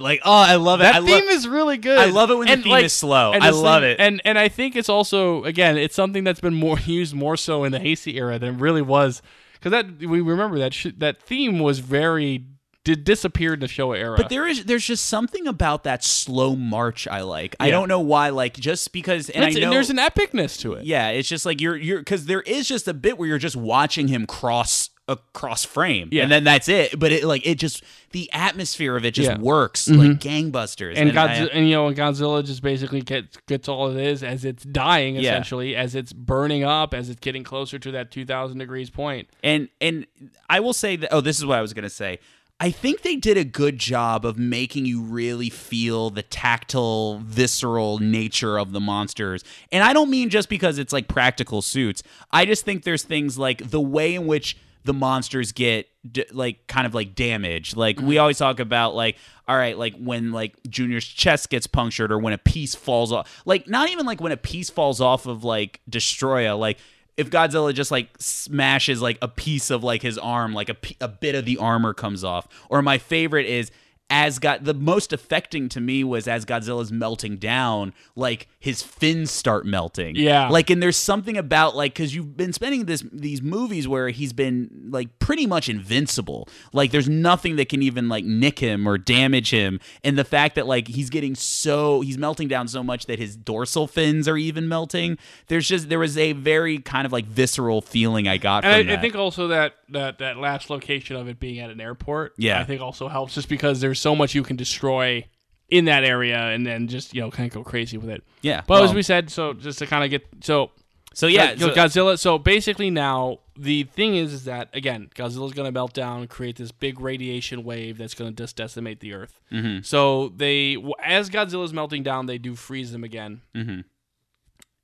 like 0.00 0.20
oh, 0.24 0.32
I 0.32 0.56
love 0.56 0.80
it. 0.80 0.84
That 0.84 0.96
I 0.96 1.00
theme 1.00 1.24
love, 1.26 1.34
is 1.34 1.48
really 1.48 1.76
good. 1.78 1.98
I 1.98 2.06
love 2.06 2.30
it 2.30 2.34
when 2.36 2.48
the 2.48 2.56
theme 2.56 2.76
is 2.84 2.92
slow. 2.92 3.32
I 3.32 3.50
love 3.50 3.82
thing- 3.82 3.92
it. 3.92 4.00
and 4.00 4.20
and 4.24 4.38
I 4.38 4.48
think 4.48 4.76
it's 4.76 4.88
also 4.88 5.44
again, 5.44 5.76
it's 5.78 5.94
something 5.94 6.24
that's 6.24 6.40
been 6.40 6.54
more 6.54 6.78
used 6.86 7.14
more 7.14 7.36
so 7.36 7.64
in 7.64 7.72
the 7.72 7.78
Heisei 7.80 8.14
era 8.14 8.38
than 8.38 8.54
it 8.56 8.60
really 8.60 8.82
was 8.82 9.22
because 9.54 9.70
that 9.72 9.86
we 10.00 10.20
remember 10.20 10.58
that 10.58 10.74
sh- 10.74 10.88
that 10.98 11.22
theme 11.22 11.58
was 11.58 11.78
very 11.78 12.44
did 12.86 13.02
disappeared 13.02 13.54
in 13.54 13.60
the 13.60 13.66
Showa 13.66 13.98
era. 13.98 14.16
But 14.16 14.28
there 14.28 14.46
is 14.46 14.64
there's 14.64 14.86
just 14.86 15.06
something 15.06 15.48
about 15.48 15.82
that 15.84 16.04
slow 16.04 16.54
march 16.54 17.08
I 17.08 17.22
like. 17.22 17.56
I 17.58 17.68
don't 17.68 17.88
know 17.88 17.98
why. 17.98 18.28
Like 18.28 18.54
just 18.54 18.92
because, 18.92 19.28
and 19.28 19.44
I 19.44 19.50
know 19.50 19.70
there's 19.70 19.90
an 19.90 19.96
epicness 19.96 20.60
to 20.60 20.74
it. 20.74 20.84
Yeah, 20.86 21.08
it's 21.08 21.28
just 21.28 21.44
like 21.44 21.60
you're 21.60 21.76
you're 21.76 21.98
because 21.98 22.26
there 22.26 22.42
is 22.42 22.68
just 22.68 22.86
a 22.86 22.94
bit 22.94 23.18
where 23.18 23.26
you're 23.28 23.38
just 23.38 23.56
watching 23.56 24.06
him 24.06 24.24
cross 24.24 24.90
across 25.08 25.64
frame, 25.64 26.08
Yeah. 26.10 26.24
and 26.24 26.32
then 26.32 26.44
that's 26.44 26.68
it. 26.68 26.96
But 26.98 27.10
it 27.10 27.24
like 27.24 27.44
it 27.44 27.56
just 27.56 27.82
the 28.12 28.30
atmosphere 28.32 28.96
of 28.96 29.04
it 29.04 29.14
just 29.14 29.30
Yeah. 29.30 29.38
works 29.38 29.88
mm-hmm. 29.88 30.00
like 30.00 30.20
gangbusters. 30.20 30.94
and 30.96 31.10
I- 31.10 31.28
Godzilla, 31.28 31.48
and 31.52 31.68
you 31.68 31.74
know, 31.74 31.90
Godzilla 31.92 32.44
just 32.44 32.62
basically 32.62 33.02
gets 33.02 33.36
gets 33.48 33.68
all 33.68 33.90
it 33.90 34.00
is 34.00 34.22
as 34.22 34.44
it's 34.44 34.62
dying, 34.62 35.16
Yeah. 35.16 35.32
essentially, 35.32 35.74
as 35.74 35.96
it's 35.96 36.12
burning 36.12 36.62
up, 36.62 36.94
as 36.94 37.08
it's 37.10 37.20
getting 37.20 37.42
closer 37.42 37.80
to 37.80 37.90
that 37.90 38.12
2,000 38.12 38.58
degrees 38.58 38.90
point. 38.90 39.28
and 39.42 39.68
and 39.80 40.06
I 40.48 40.60
will 40.60 40.72
say 40.72 40.94
that. 40.96 41.12
Oh, 41.12 41.20
this 41.20 41.38
is 41.38 41.44
what 41.44 41.58
I 41.58 41.62
was 41.62 41.72
gonna 41.72 41.90
say. 41.90 42.20
I 42.58 42.70
think 42.70 43.02
they 43.02 43.16
did 43.16 43.36
a 43.36 43.44
good 43.44 43.78
job 43.78 44.24
of 44.24 44.38
making 44.38 44.86
you 44.86 45.02
really 45.02 45.50
feel 45.50 46.08
the 46.08 46.22
tactile, 46.22 47.18
visceral 47.18 47.98
nature 47.98 48.58
of 48.58 48.72
the 48.72 48.80
monsters. 48.80 49.44
And 49.70 49.84
I 49.84 49.92
don't 49.92 50.08
mean 50.08 50.30
just 50.30 50.48
because 50.48 50.78
it's 50.78 50.92
like 50.92 51.06
practical 51.06 51.60
suits. 51.60 52.02
I 52.30 52.46
just 52.46 52.64
think 52.64 52.84
there's 52.84 53.02
things 53.02 53.38
like 53.38 53.70
the 53.70 53.80
way 53.80 54.14
in 54.14 54.26
which 54.26 54.56
the 54.84 54.94
monsters 54.94 55.52
get 55.52 55.88
d- 56.10 56.24
like 56.32 56.66
kind 56.66 56.86
of 56.86 56.94
like 56.94 57.14
damage. 57.14 57.76
Like 57.76 57.98
we 57.98 58.14
mm-hmm. 58.14 58.20
always 58.22 58.38
talk 58.38 58.58
about 58.58 58.94
like 58.94 59.16
all 59.46 59.56
right, 59.56 59.76
like 59.76 59.94
when 59.96 60.32
like 60.32 60.54
Junior's 60.68 61.06
chest 61.06 61.50
gets 61.50 61.66
punctured 61.66 62.10
or 62.10 62.18
when 62.18 62.32
a 62.32 62.38
piece 62.38 62.74
falls 62.74 63.12
off. 63.12 63.42
Like 63.44 63.68
not 63.68 63.90
even 63.90 64.06
like 64.06 64.20
when 64.20 64.32
a 64.32 64.36
piece 64.36 64.70
falls 64.70 65.00
off 65.00 65.26
of 65.26 65.44
like 65.44 65.80
Destroya, 65.90 66.58
like 66.58 66.78
if 67.16 67.30
Godzilla 67.30 67.72
just 67.72 67.90
like 67.90 68.08
smashes 68.18 69.00
like 69.00 69.18
a 69.22 69.28
piece 69.28 69.70
of 69.70 69.82
like 69.82 70.02
his 70.02 70.18
arm, 70.18 70.52
like 70.52 70.68
a, 70.68 70.76
a 71.00 71.08
bit 71.08 71.34
of 71.34 71.44
the 71.44 71.56
armor 71.58 71.94
comes 71.94 72.22
off. 72.22 72.46
Or 72.68 72.82
my 72.82 72.98
favorite 72.98 73.46
is 73.46 73.70
as 74.08 74.38
God, 74.38 74.64
the 74.64 74.74
most 74.74 75.12
affecting 75.12 75.68
to 75.70 75.80
me 75.80 76.04
was 76.04 76.28
as 76.28 76.44
Godzilla's 76.44 76.92
melting 76.92 77.38
down, 77.38 77.92
like 78.14 78.46
his 78.60 78.80
fins 78.80 79.32
start 79.32 79.66
melting. 79.66 80.14
Yeah. 80.14 80.48
Like, 80.48 80.70
and 80.70 80.80
there's 80.80 80.96
something 80.96 81.36
about 81.36 81.74
like, 81.74 81.94
cause 81.96 82.14
you've 82.14 82.36
been 82.36 82.52
spending 82.52 82.84
this, 82.84 83.04
these 83.12 83.42
movies 83.42 83.88
where 83.88 84.10
he's 84.10 84.32
been 84.32 84.70
like 84.90 85.18
pretty 85.18 85.44
much 85.44 85.68
invincible. 85.68 86.48
Like 86.72 86.92
there's 86.92 87.08
nothing 87.08 87.56
that 87.56 87.68
can 87.68 87.82
even 87.82 88.08
like 88.08 88.24
nick 88.24 88.60
him 88.60 88.86
or 88.86 88.96
damage 88.96 89.50
him. 89.50 89.80
And 90.04 90.16
the 90.16 90.24
fact 90.24 90.54
that 90.54 90.68
like 90.68 90.86
he's 90.86 91.10
getting 91.10 91.34
so, 91.34 92.00
he's 92.00 92.16
melting 92.16 92.46
down 92.46 92.68
so 92.68 92.84
much 92.84 93.06
that 93.06 93.18
his 93.18 93.36
dorsal 93.36 93.88
fins 93.88 94.28
are 94.28 94.36
even 94.36 94.68
melting. 94.68 95.18
There's 95.48 95.66
just, 95.66 95.88
there 95.88 95.98
was 95.98 96.16
a 96.16 96.30
very 96.32 96.78
kind 96.78 97.06
of 97.06 97.12
like 97.12 97.24
visceral 97.26 97.80
feeling 97.80 98.28
I 98.28 98.36
got 98.36 98.64
And 98.64 98.86
from 98.86 98.94
I, 98.94 98.98
I 98.98 99.00
think 99.00 99.16
also 99.16 99.48
that, 99.48 99.74
that 99.88 100.18
that 100.18 100.36
last 100.36 100.70
location 100.70 101.16
of 101.16 101.26
it 101.28 101.40
being 101.40 101.58
at 101.58 101.70
an 101.70 101.80
airport, 101.80 102.34
Yeah. 102.38 102.60
I 102.60 102.64
think 102.64 102.80
also 102.80 103.08
helps 103.08 103.34
just 103.34 103.48
because 103.48 103.80
there's 103.80 103.95
so 104.00 104.14
much 104.14 104.34
you 104.34 104.42
can 104.42 104.56
destroy 104.56 105.24
in 105.68 105.86
that 105.86 106.04
area 106.04 106.38
and 106.38 106.64
then 106.64 106.86
just, 106.86 107.14
you 107.14 107.20
know, 107.20 107.30
kind 107.30 107.48
of 107.48 107.54
go 107.54 107.64
crazy 107.64 107.98
with 107.98 108.08
it. 108.08 108.22
Yeah, 108.42 108.62
But 108.66 108.84
as 108.84 108.94
we 108.94 109.02
said, 109.02 109.30
so 109.30 109.52
just 109.52 109.78
to 109.80 109.86
kind 109.86 110.04
of 110.04 110.10
get, 110.10 110.24
so 110.42 110.70
so 111.16 111.28
yeah, 111.28 111.56
So, 111.56 111.70
Godzilla. 111.70 112.18
So 112.18 112.36
basically, 112.36 112.90
now 112.90 113.38
the 113.56 113.84
thing 113.84 114.16
is, 114.16 114.34
is 114.34 114.44
that 114.44 114.68
again, 114.74 115.08
Godzilla's 115.14 115.54
going 115.54 115.64
to 115.64 115.72
melt 115.72 115.94
down, 115.94 116.20
and 116.20 116.28
create 116.28 116.56
this 116.56 116.72
big 116.72 117.00
radiation 117.00 117.64
wave 117.64 117.96
that's 117.96 118.12
going 118.12 118.34
to 118.34 118.36
just 118.36 118.54
decimate 118.54 119.00
the 119.00 119.14
Earth. 119.14 119.40
Mm-hmm. 119.50 119.80
So 119.80 120.28
they, 120.36 120.76
as 121.02 121.30
Godzilla's 121.30 121.72
melting 121.72 122.02
down, 122.02 122.26
they 122.26 122.36
do 122.36 122.54
freeze 122.54 122.92
them 122.92 123.02
again. 123.02 123.40
Mm-hmm. 123.54 123.80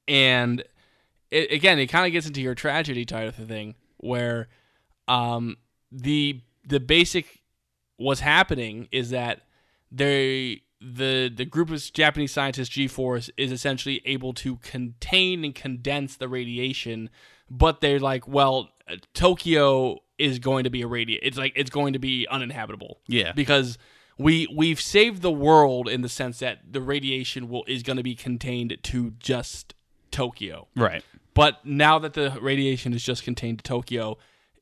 And 0.09 0.65
it, 1.31 1.53
again, 1.53 1.79
it 1.79 1.89
kind 1.89 2.07
of 2.07 2.13
gets 2.13 2.27
into 2.27 2.41
your 2.41 2.55
tragedy 2.55 3.05
type 3.05 3.39
of 3.39 3.47
thing, 3.47 3.75
where 3.99 4.49
um, 5.09 5.59
the 5.91 6.41
the 6.67 6.81
basic 6.81 7.42
what's 8.03 8.21
happening 8.21 8.89
is 8.93 9.11
that 9.11 9.43
they 9.91 10.63
the 10.81 11.33
the 11.35 11.45
group 11.45 11.71
of 11.71 11.93
Japanese 11.93 12.33
scientists 12.33 12.69
G 12.69 12.89
Force 12.89 13.31
is 13.37 13.53
essentially 13.53 14.03
able 14.05 14.33
to 14.35 14.57
contain 14.57 15.45
and 15.45 15.55
condense 15.55 16.17
the 16.17 16.29
radiation, 16.29 17.11
but 17.51 17.81
they're 17.81 18.01
like, 18.01 18.27
well, 18.27 18.71
Tokyo 19.15 19.99
is 20.19 20.39
going 20.39 20.65
to 20.65 20.71
be 20.71 20.83
a 20.83 20.89
radi 20.89 21.19
It's 21.23 21.39
like 21.39 21.53
it's 21.57 21.71
going 21.71 21.93
to 21.93 21.99
be 21.99 22.27
uninhabitable. 22.29 23.01
Yeah. 23.07 23.33
because 23.33 23.79
we 24.19 24.47
we've 24.55 24.81
saved 24.81 25.23
the 25.23 25.33
world 25.33 25.89
in 25.89 26.03
the 26.03 26.09
sense 26.09 26.39
that 26.41 26.61
the 26.71 26.81
radiation 26.81 27.49
will 27.49 27.65
is 27.67 27.83
going 27.83 27.97
to 27.97 28.03
be 28.03 28.15
contained 28.15 28.77
to 28.83 29.13
just 29.19 29.75
Tokyo. 30.11 30.69
right. 30.77 31.05
But 31.35 31.65
now 31.65 31.99
that 31.99 32.13
the 32.13 32.37
radiation 32.43 32.93
is 32.93 33.03
just 33.03 33.25
contained 33.25 33.61
to 33.61 33.63
Tokyo, 33.63 34.19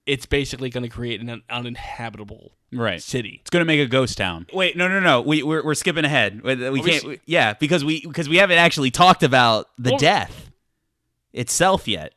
it's 0.06 0.26
basically 0.26 0.70
going 0.70 0.82
to 0.82 0.88
create 0.88 1.20
an 1.20 1.42
uninhabitable 1.50 2.52
Right. 2.72 3.02
city. 3.02 3.38
It's 3.40 3.50
gonna 3.50 3.64
make 3.64 3.80
a 3.80 3.86
ghost 3.86 4.16
town. 4.16 4.46
Wait, 4.52 4.76
no, 4.76 4.86
no, 4.86 5.00
no. 5.00 5.20
We 5.22 5.42
we're, 5.42 5.64
we're 5.64 5.74
skipping 5.74 6.04
ahead. 6.04 6.40
We, 6.42 6.54
we 6.54 6.70
we 6.70 6.82
can't. 6.82 7.04
we- 7.04 7.20
yeah, 7.26 7.54
because 7.54 7.84
we 7.84 8.06
because 8.06 8.28
we 8.28 8.36
haven't 8.36 8.58
actually 8.58 8.92
talked 8.92 9.22
about 9.24 9.66
the 9.76 9.90
Well- 9.90 9.98
death 9.98 10.50
itself 11.32 11.88
yet. 11.88 12.14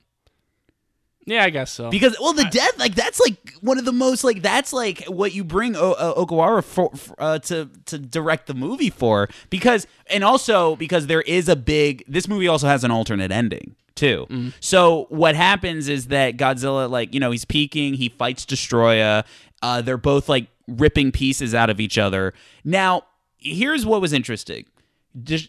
Yeah, 1.26 1.44
I 1.46 1.50
guess 1.52 1.72
so. 1.72 1.90
Because 1.90 2.18
well, 2.20 2.34
the 2.34 2.44
death 2.44 2.78
like 2.78 2.96
that's 2.96 3.20
like 3.20 3.54
one 3.62 3.80
of 3.80 3.86
the 3.86 3.94
most 3.94 4.24
like 4.26 4.42
that's 4.42 4.74
like 4.74 5.06
what 5.06 5.34
you 5.34 5.44
bring 5.46 5.76
o- 5.76 5.94
uh, 5.94 6.14
Okawara 6.24 6.62
for, 6.64 6.92
for, 6.92 7.16
uh, 7.18 7.40
to 7.40 7.70
to 7.86 7.98
direct 7.98 8.46
the 8.48 8.54
movie 8.54 8.90
for. 8.90 9.30
Because 9.50 9.88
and 10.08 10.24
also 10.24 10.76
because 10.76 11.08
there 11.08 11.22
is 11.22 11.48
a 11.48 11.56
big. 11.56 12.04
This 12.08 12.28
movie 12.28 12.48
also 12.48 12.68
has 12.68 12.84
an 12.84 12.92
alternate 12.92 13.32
ending 13.32 13.76
too. 13.96 14.52
So 14.60 15.06
what 15.10 15.36
happens 15.36 15.88
is 15.90 16.08
that 16.08 16.38
Godzilla 16.38 16.90
like 16.90 17.14
you 17.14 17.20
know 17.20 17.32
he's 17.32 17.46
peaking. 17.46 17.94
He 17.96 18.10
fights 18.10 18.46
Destroya. 18.46 19.24
Uh, 19.62 19.82
they're 19.82 19.98
both 19.98 20.28
like 20.30 20.48
ripping 20.68 21.12
pieces 21.12 21.54
out 21.54 21.70
of 21.70 21.80
each 21.80 21.98
other. 21.98 22.34
Now 22.64 23.04
here's 23.38 23.86
what 23.86 24.02
was 24.02 24.14
interesting. 24.14 24.66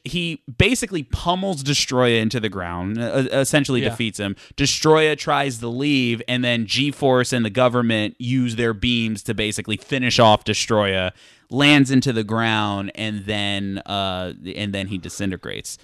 He 0.05 0.43
basically 0.59 1.05
pummels 1.05 1.63
Destroya 1.65 2.21
into 2.21 2.39
the 2.39 2.51
ground, 2.51 2.99
uh, 3.01 3.25
essentially 3.33 3.83
Yeah. 3.83 3.89
defeats 3.89 4.19
him. 4.21 4.37
Destroya 4.59 5.17
tries 5.17 5.57
to 5.61 5.69
leave, 5.69 6.21
and 6.29 6.45
then 6.45 6.67
G 6.67 6.91
Force 6.91 7.33
and 7.33 7.47
the 7.47 7.51
government 7.51 8.15
use 8.19 8.57
their 8.57 8.75
beams 8.75 9.23
to 9.23 9.33
basically 9.33 9.79
finish 9.79 10.19
off 10.19 10.45
Destroya. 10.45 11.13
Lands 11.51 11.91
into 11.91 12.13
the 12.13 12.25
ground, 12.25 12.93
and 12.95 13.25
then 13.27 13.79
uh, 13.87 14.35
and 14.55 14.75
then 14.75 14.89
he 14.89 14.99
disintegrates. 14.99 15.79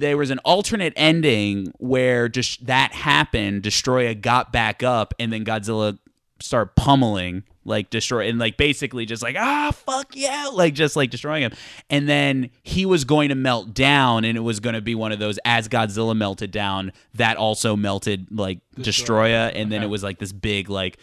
There 0.00 0.16
was 0.16 0.30
an 0.30 0.38
alternate 0.40 0.92
ending 0.96 1.72
where 1.78 2.28
just 2.28 2.66
that 2.66 2.92
happened. 2.92 3.62
Destroya 3.62 4.14
got 4.20 4.52
back 4.52 4.82
up, 4.82 5.14
and 5.18 5.32
then 5.32 5.44
Godzilla 5.44 5.98
started 6.40 6.74
pummeling 6.76 7.42
like 7.64 7.88
destroy 7.90 8.28
and 8.28 8.38
like 8.38 8.56
basically 8.58 9.06
just 9.06 9.22
like 9.22 9.34
ah 9.38 9.72
fuck 9.74 10.14
yeah 10.14 10.48
like 10.52 10.74
just 10.74 10.94
like 10.96 11.08
destroying 11.10 11.42
him 11.42 11.50
and 11.88 12.06
then 12.06 12.50
he 12.62 12.84
was 12.84 13.04
going 13.06 13.30
to 13.30 13.34
melt 13.34 13.72
down 13.72 14.22
and 14.22 14.36
it 14.36 14.42
was 14.42 14.60
going 14.60 14.74
to 14.74 14.82
be 14.82 14.94
one 14.94 15.12
of 15.12 15.18
those 15.18 15.38
as 15.46 15.66
godzilla 15.66 16.14
melted 16.14 16.50
down 16.50 16.92
that 17.14 17.38
also 17.38 17.74
melted 17.74 18.26
like 18.30 18.58
destroya 18.76 19.50
and 19.54 19.72
then 19.72 19.82
it 19.82 19.86
was 19.88 20.02
like 20.02 20.18
this 20.18 20.30
big 20.30 20.68
like 20.68 20.98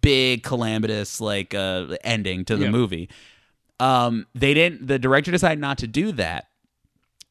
big 0.00 0.44
calamitous 0.44 1.20
like 1.20 1.52
uh 1.52 1.96
ending 2.04 2.44
to 2.44 2.56
the 2.56 2.66
Yeah. 2.66 2.70
movie 2.70 3.10
um 3.80 4.26
they 4.36 4.54
didn't 4.54 4.86
the 4.86 5.00
director 5.00 5.32
decided 5.32 5.58
not 5.60 5.78
to 5.78 5.88
do 5.88 6.12
that 6.12 6.46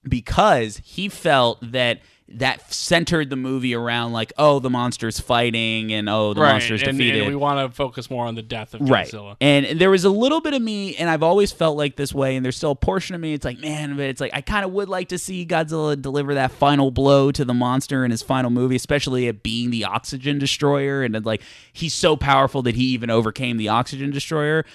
because 0.07 0.81
he 0.83 1.09
felt 1.09 1.59
that 1.71 1.99
that 2.27 2.73
centered 2.73 3.29
the 3.29 3.35
movie 3.35 3.75
around 3.75 4.11
like 4.11 4.33
oh 4.39 4.57
the 4.57 4.69
monster's 4.69 5.19
fighting 5.19 5.93
and 5.93 6.09
oh 6.09 6.33
the 6.33 6.41
monster's 6.41 6.81
and, 6.81 6.97
defeated. 6.97 7.21
and 7.21 7.29
we 7.29 7.35
want 7.35 7.59
to 7.59 7.75
focus 7.75 8.09
more 8.09 8.25
on 8.25 8.33
the 8.33 8.41
death 8.41 8.73
of 8.73 8.81
right. 8.89 9.07
Godzilla. 9.07 9.37
and 9.39 9.79
there 9.79 9.91
was 9.91 10.05
a 10.05 10.09
little 10.09 10.41
bit 10.41 10.55
of 10.55 10.61
me 10.61 10.95
and 10.95 11.07
i've 11.07 11.21
always 11.21 11.51
felt 11.51 11.77
like 11.77 11.97
this 11.97 12.15
way 12.15 12.35
and 12.35 12.43
there's 12.43 12.57
still 12.57 12.71
a 12.71 12.75
portion 12.75 13.13
of 13.13 13.21
me 13.21 13.35
it's 13.35 13.45
like 13.45 13.59
man 13.59 13.95
but 13.95 14.07
it's 14.07 14.19
like 14.19 14.31
i 14.33 14.41
kind 14.41 14.65
of 14.65 14.71
would 14.71 14.89
like 14.89 15.09
to 15.09 15.19
see 15.19 15.45
godzilla 15.45 16.01
deliver 16.01 16.33
that 16.33 16.49
final 16.49 16.89
blow 16.89 17.31
to 17.31 17.45
the 17.45 17.53
monster 17.53 18.03
in 18.03 18.09
his 18.09 18.23
final 18.23 18.49
movie 18.49 18.75
especially 18.75 19.27
it 19.27 19.43
being 19.43 19.69
the 19.69 19.85
oxygen 19.85 20.39
destroyer 20.39 21.03
and 21.03 21.23
like 21.25 21.43
he's 21.71 21.93
so 21.93 22.15
powerful 22.15 22.61
that 22.63 22.75
he 22.75 22.85
even 22.85 23.09
overcame 23.09 23.57
the 23.57 23.69
oxygen 23.69 24.11
destroyer. 24.11 24.65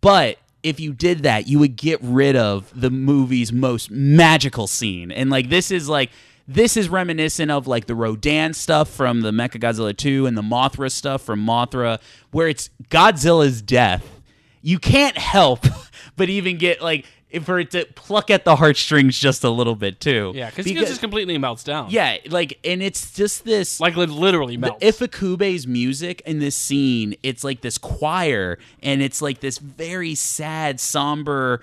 But 0.00 0.38
if 0.62 0.80
you 0.80 0.92
did 0.92 1.22
that 1.22 1.46
you 1.46 1.58
would 1.58 1.76
get 1.76 1.98
rid 2.02 2.36
of 2.36 2.70
the 2.78 2.90
movie's 2.90 3.52
most 3.52 3.90
magical 3.90 4.66
scene 4.66 5.10
and 5.10 5.30
like 5.30 5.48
this 5.48 5.70
is 5.70 5.88
like 5.88 6.10
this 6.48 6.78
is 6.78 6.88
reminiscent 6.88 7.50
of 7.50 7.66
like 7.66 7.86
the 7.86 7.94
Rodan 7.94 8.54
stuff 8.54 8.88
from 8.88 9.20
the 9.20 9.30
Mechagodzilla 9.30 9.94
2 9.94 10.24
and 10.24 10.36
the 10.36 10.42
Mothra 10.42 10.90
stuff 10.90 11.20
from 11.20 11.44
Mothra, 11.44 12.00
where 12.30 12.48
it's 12.48 12.70
Godzilla's 12.88 13.60
death. 13.60 14.20
You 14.62 14.78
can't 14.78 15.18
help 15.18 15.66
but 16.16 16.30
even 16.30 16.56
get 16.56 16.80
like 16.80 17.04
for 17.42 17.58
it 17.58 17.70
to 17.72 17.84
pluck 17.94 18.30
at 18.30 18.44
the 18.44 18.56
heartstrings 18.56 19.18
just 19.18 19.44
a 19.44 19.50
little 19.50 19.74
bit 19.74 20.00
too. 20.00 20.32
Yeah, 20.34 20.48
because 20.50 20.66
he 20.66 20.74
just 20.74 21.00
completely 21.00 21.36
melts 21.38 21.62
down. 21.64 21.90
yeah, 21.90 22.16
like 22.28 22.58
and 22.64 22.82
it's 22.82 23.12
just 23.12 23.44
this 23.44 23.80
like 23.80 23.96
li- 23.96 24.06
literally 24.06 24.56
the 24.56 24.68
melts. 24.68 24.84
Ifukube's 24.84 25.66
music 25.66 26.22
in 26.24 26.38
this 26.38 26.56
scene, 26.56 27.14
it's 27.22 27.44
like 27.44 27.60
this 27.60 27.76
choir, 27.78 28.58
and 28.82 29.02
it's 29.02 29.20
like 29.20 29.40
this 29.40 29.58
very 29.58 30.14
sad, 30.14 30.80
somber. 30.80 31.62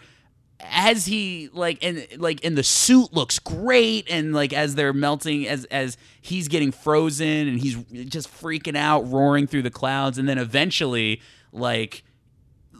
As 0.72 1.06
he 1.06 1.50
like 1.54 1.84
and 1.84 2.08
like 2.18 2.44
and 2.46 2.58
the 2.58 2.64
suit 2.64 3.14
looks 3.14 3.40
great, 3.40 4.10
and 4.10 4.34
like 4.34 4.54
as 4.54 4.76
they're 4.76 4.94
melting, 4.94 5.48
as 5.48 5.66
as 5.66 5.98
he's 6.22 6.48
getting 6.48 6.72
frozen, 6.72 7.48
and 7.48 7.60
he's 7.60 7.76
just 8.06 8.30
freaking 8.32 8.78
out, 8.78 9.02
roaring 9.12 9.48
through 9.48 9.64
the 9.64 9.70
clouds, 9.70 10.18
and 10.18 10.28
then 10.30 10.38
eventually, 10.38 11.22
like, 11.52 12.04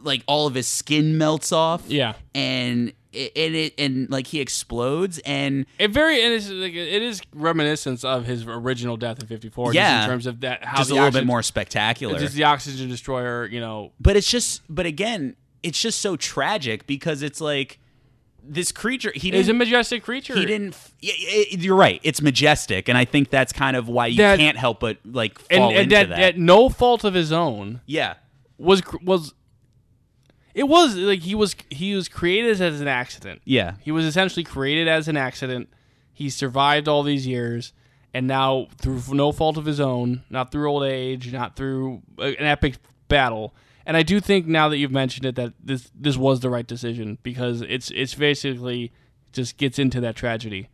like 0.02 0.22
all 0.26 0.46
of 0.46 0.54
his 0.54 0.66
skin 0.66 1.18
melts 1.18 1.52
off, 1.52 1.82
Yeah. 1.88 2.14
and 2.34 2.92
it, 3.12 3.32
and 3.34 3.54
it 3.54 3.74
and 3.78 4.10
like 4.10 4.26
he 4.26 4.40
explodes, 4.40 5.18
and 5.20 5.64
It 5.78 5.90
very 5.90 6.22
and 6.22 6.34
it's 6.34 6.50
like 6.50 6.74
it 6.74 7.02
is 7.02 7.20
reminiscent 7.34 8.04
of 8.04 8.26
his 8.26 8.44
original 8.46 8.96
death 8.96 9.20
in 9.20 9.26
'54. 9.26 9.72
Yeah. 9.74 9.96
just 9.98 10.04
in 10.04 10.10
terms 10.10 10.26
of 10.26 10.40
that 10.40 10.64
how 10.64 10.76
just 10.78 10.90
a 10.90 10.94
little 10.94 11.06
oxygen, 11.08 11.22
bit 11.24 11.26
more 11.26 11.42
spectacular. 11.42 12.18
Just 12.18 12.34
the 12.34 12.44
oxygen 12.44 12.88
destroyer, 12.88 13.46
you 13.46 13.60
know. 13.60 13.92
but 14.00 14.16
it's 14.16 14.30
just 14.30 14.62
but 14.68 14.84
again 14.86 15.34
it's 15.62 15.80
just 15.80 16.00
so 16.00 16.14
tragic 16.16 16.86
because 16.86 17.22
it's 17.22 17.40
like 17.40 17.78
this 18.48 18.70
creature 18.70 19.10
he 19.14 19.30
He's 19.30 19.48
a 19.48 19.54
majestic 19.54 20.04
creature. 20.04 20.34
he 20.36 20.44
didn't 20.44 20.74
f- 20.74 20.92
y- 21.02 21.10
y- 21.18 21.46
you're 21.50 21.74
right 21.74 21.98
it's 22.04 22.22
majestic 22.22 22.88
and 22.88 22.96
i 22.96 23.04
think 23.04 23.28
that's 23.30 23.52
kind 23.52 23.76
of 23.76 23.88
why 23.88 24.06
you 24.06 24.18
That- 24.18 24.38
can't 24.38 24.56
help 24.56 24.78
but 24.78 24.98
like 25.04 25.36
and, 25.50 25.58
fall 25.58 25.70
and 25.70 25.78
into 25.78 25.94
that, 25.96 26.08
that, 26.10 26.18
at 26.20 26.38
no 26.38 26.68
fault 26.68 27.02
of 27.02 27.14
his 27.14 27.32
own 27.32 27.80
yeah 27.86 28.14
was 28.58 28.82
was 29.02 29.34
it 30.56 30.66
was 30.66 30.96
like 30.96 31.20
he 31.20 31.34
was 31.36 31.54
he 31.70 31.94
was 31.94 32.08
created 32.08 32.60
as 32.60 32.80
an 32.80 32.88
accident. 32.88 33.42
yeah 33.44 33.74
He 33.82 33.92
was 33.92 34.04
essentially 34.06 34.42
created 34.42 34.88
as 34.88 35.06
an 35.06 35.16
accident. 35.16 35.68
He 36.12 36.30
survived 36.30 36.88
all 36.88 37.02
these 37.02 37.26
years, 37.26 37.74
and 38.14 38.26
now 38.26 38.68
through 38.78 39.02
no 39.10 39.30
fault 39.32 39.58
of 39.58 39.66
his 39.66 39.78
own, 39.78 40.22
not 40.30 40.50
through 40.50 40.70
old 40.70 40.84
age, 40.84 41.30
not 41.32 41.56
through 41.56 42.00
uh, 42.18 42.22
an 42.40 42.46
epic 42.46 42.76
battle. 43.08 43.54
And 43.84 43.96
I 43.98 44.02
do 44.02 44.18
think 44.18 44.46
now 44.46 44.68
that 44.70 44.78
you've 44.78 44.90
mentioned 44.90 45.26
it 45.26 45.34
that 45.36 45.52
this 45.62 45.90
this 45.94 46.16
was 46.16 46.40
the 46.40 46.48
right 46.50 46.66
decision 46.66 47.18
because 47.22 47.60
it's 47.60 47.90
it's 47.90 48.14
basically 48.14 48.92
just 49.32 49.58
gets 49.58 49.78
into 49.78 50.00
that 50.00 50.16
tragedy 50.16 50.70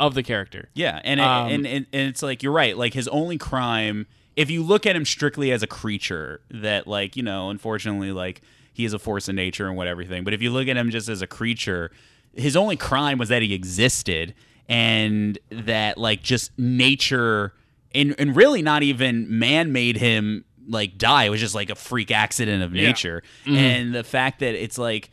of 0.00 0.14
the 0.14 0.22
character. 0.22 0.70
yeah 0.74 1.00
and, 1.04 1.20
it, 1.20 1.22
Um, 1.22 1.48
and, 1.52 1.66
and 1.66 1.86
and 1.92 2.08
it's 2.08 2.22
like 2.22 2.42
you're 2.42 2.52
right 2.52 2.76
like 2.78 2.94
his 2.94 3.08
only 3.08 3.36
crime 3.36 4.06
if 4.36 4.48
you 4.48 4.62
look 4.62 4.86
at 4.86 4.96
him 4.96 5.04
strictly 5.04 5.52
as 5.52 5.62
a 5.62 5.66
creature 5.66 6.40
that 6.50 6.86
like 6.86 7.14
you 7.16 7.22
know 7.22 7.50
unfortunately 7.50 8.12
like 8.12 8.40
he 8.78 8.86
is 8.86 8.94
a 8.94 8.98
force 8.98 9.28
of 9.28 9.34
nature 9.34 9.66
and 9.66 9.76
what 9.76 9.86
everything 9.86 10.24
but 10.24 10.32
if 10.32 10.40
you 10.40 10.50
look 10.50 10.68
at 10.68 10.76
him 10.76 10.90
just 10.90 11.08
as 11.10 11.20
a 11.20 11.26
creature 11.26 11.90
his 12.32 12.56
only 12.56 12.76
crime 12.76 13.18
was 13.18 13.28
that 13.28 13.42
he 13.42 13.52
existed 13.52 14.34
and 14.68 15.38
that 15.50 15.98
like 15.98 16.22
just 16.22 16.56
nature 16.58 17.52
and 17.94 18.14
and 18.18 18.36
really 18.36 18.62
not 18.62 18.82
even 18.82 19.38
man 19.38 19.72
made 19.72 19.96
him 19.96 20.44
like 20.68 20.98
die. 20.98 21.24
It 21.24 21.30
was 21.30 21.40
just 21.40 21.54
like 21.54 21.70
a 21.70 21.74
freak 21.74 22.10
accident 22.10 22.62
of 22.62 22.72
nature. 22.72 23.22
And 23.46 23.94
the 23.94 24.04
fact 24.04 24.40
that 24.40 24.54
it's 24.54 24.76
like 24.78 25.10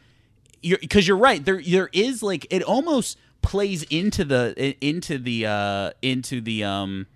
you're 0.61 0.77
because 0.79 1.07
you're 1.07 1.17
right 1.17 1.43
there 1.43 1.61
there 1.61 1.89
is 1.93 2.21
like 2.21 2.47
it 2.49 2.63
almost 2.63 3.17
plays 3.41 3.83
into 3.83 4.25
the 4.25 4.75
into 4.81 5.17
the 5.17 5.45
uh 5.45 5.91
into 6.01 6.41
the 6.41 6.63
um 6.63 7.07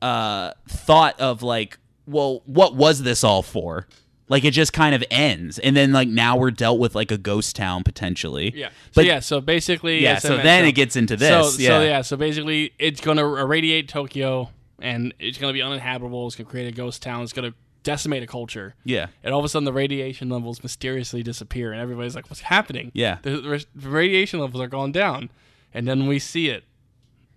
uh 0.00 0.52
thought 0.66 1.20
of 1.20 1.42
like 1.42 1.78
well 2.06 2.42
what 2.46 2.74
was 2.74 3.02
this 3.02 3.22
all 3.22 3.42
for 3.42 3.86
like 4.32 4.44
it 4.44 4.52
just 4.52 4.72
kind 4.72 4.94
of 4.94 5.04
ends 5.10 5.58
and 5.58 5.76
then 5.76 5.92
like 5.92 6.08
now 6.08 6.38
we're 6.38 6.50
dealt 6.50 6.78
with 6.78 6.94
like 6.94 7.10
a 7.10 7.18
ghost 7.18 7.54
town 7.54 7.84
potentially 7.84 8.52
Yeah. 8.54 8.68
So 8.68 8.72
but 8.94 9.04
yeah. 9.04 9.20
So 9.20 9.40
basically, 9.40 10.02
Yeah, 10.02 10.18
so 10.18 10.36
then 10.36 10.64
it 10.64 10.72
gets 10.72 10.96
into 10.96 11.18
So, 11.18 11.44
this, 11.44 11.56
so 11.56 11.60
yeah. 11.60 11.82
yeah. 11.82 12.02
So 12.02 12.16
basically, 12.16 12.72
it's 12.78 13.00
going 13.00 13.18
to 13.18 13.24
irradiate 13.24 13.88
Tokyo, 13.88 14.50
and 14.80 15.14
it's 15.18 15.38
going 15.38 15.50
to 15.50 15.54
be 15.54 15.62
uninhabitable. 15.62 16.26
It's 16.26 16.36
going 16.36 16.46
to 16.46 16.50
create 16.50 16.68
a 16.68 16.76
ghost 16.76 17.02
town. 17.02 17.22
It's 17.22 17.32
going 17.32 17.50
to 17.50 17.56
decimate 17.82 18.22
a 18.22 18.26
culture. 18.26 18.74
Yeah. 18.84 19.08
And 19.22 19.34
all 19.34 19.40
of 19.40 19.44
a 19.44 19.48
sudden, 19.48 19.64
the 19.64 19.72
radiation 19.72 20.28
levels 20.28 20.62
mysteriously 20.62 21.22
disappear, 21.22 21.72
and 21.72 21.80
everybody's 21.80 22.14
like, 22.14 22.30
"What's 22.30 22.42
happening?" 22.42 22.90
Yeah. 22.94 23.18
The, 23.22 23.64
the, 23.74 23.88
radiation 23.88 24.40
levels 24.40 24.62
are 24.62 24.68
going 24.68 24.92
down, 24.92 25.30
and 25.74 25.86
then 25.86 26.06
we 26.06 26.18
see 26.18 26.48
it. 26.48 26.64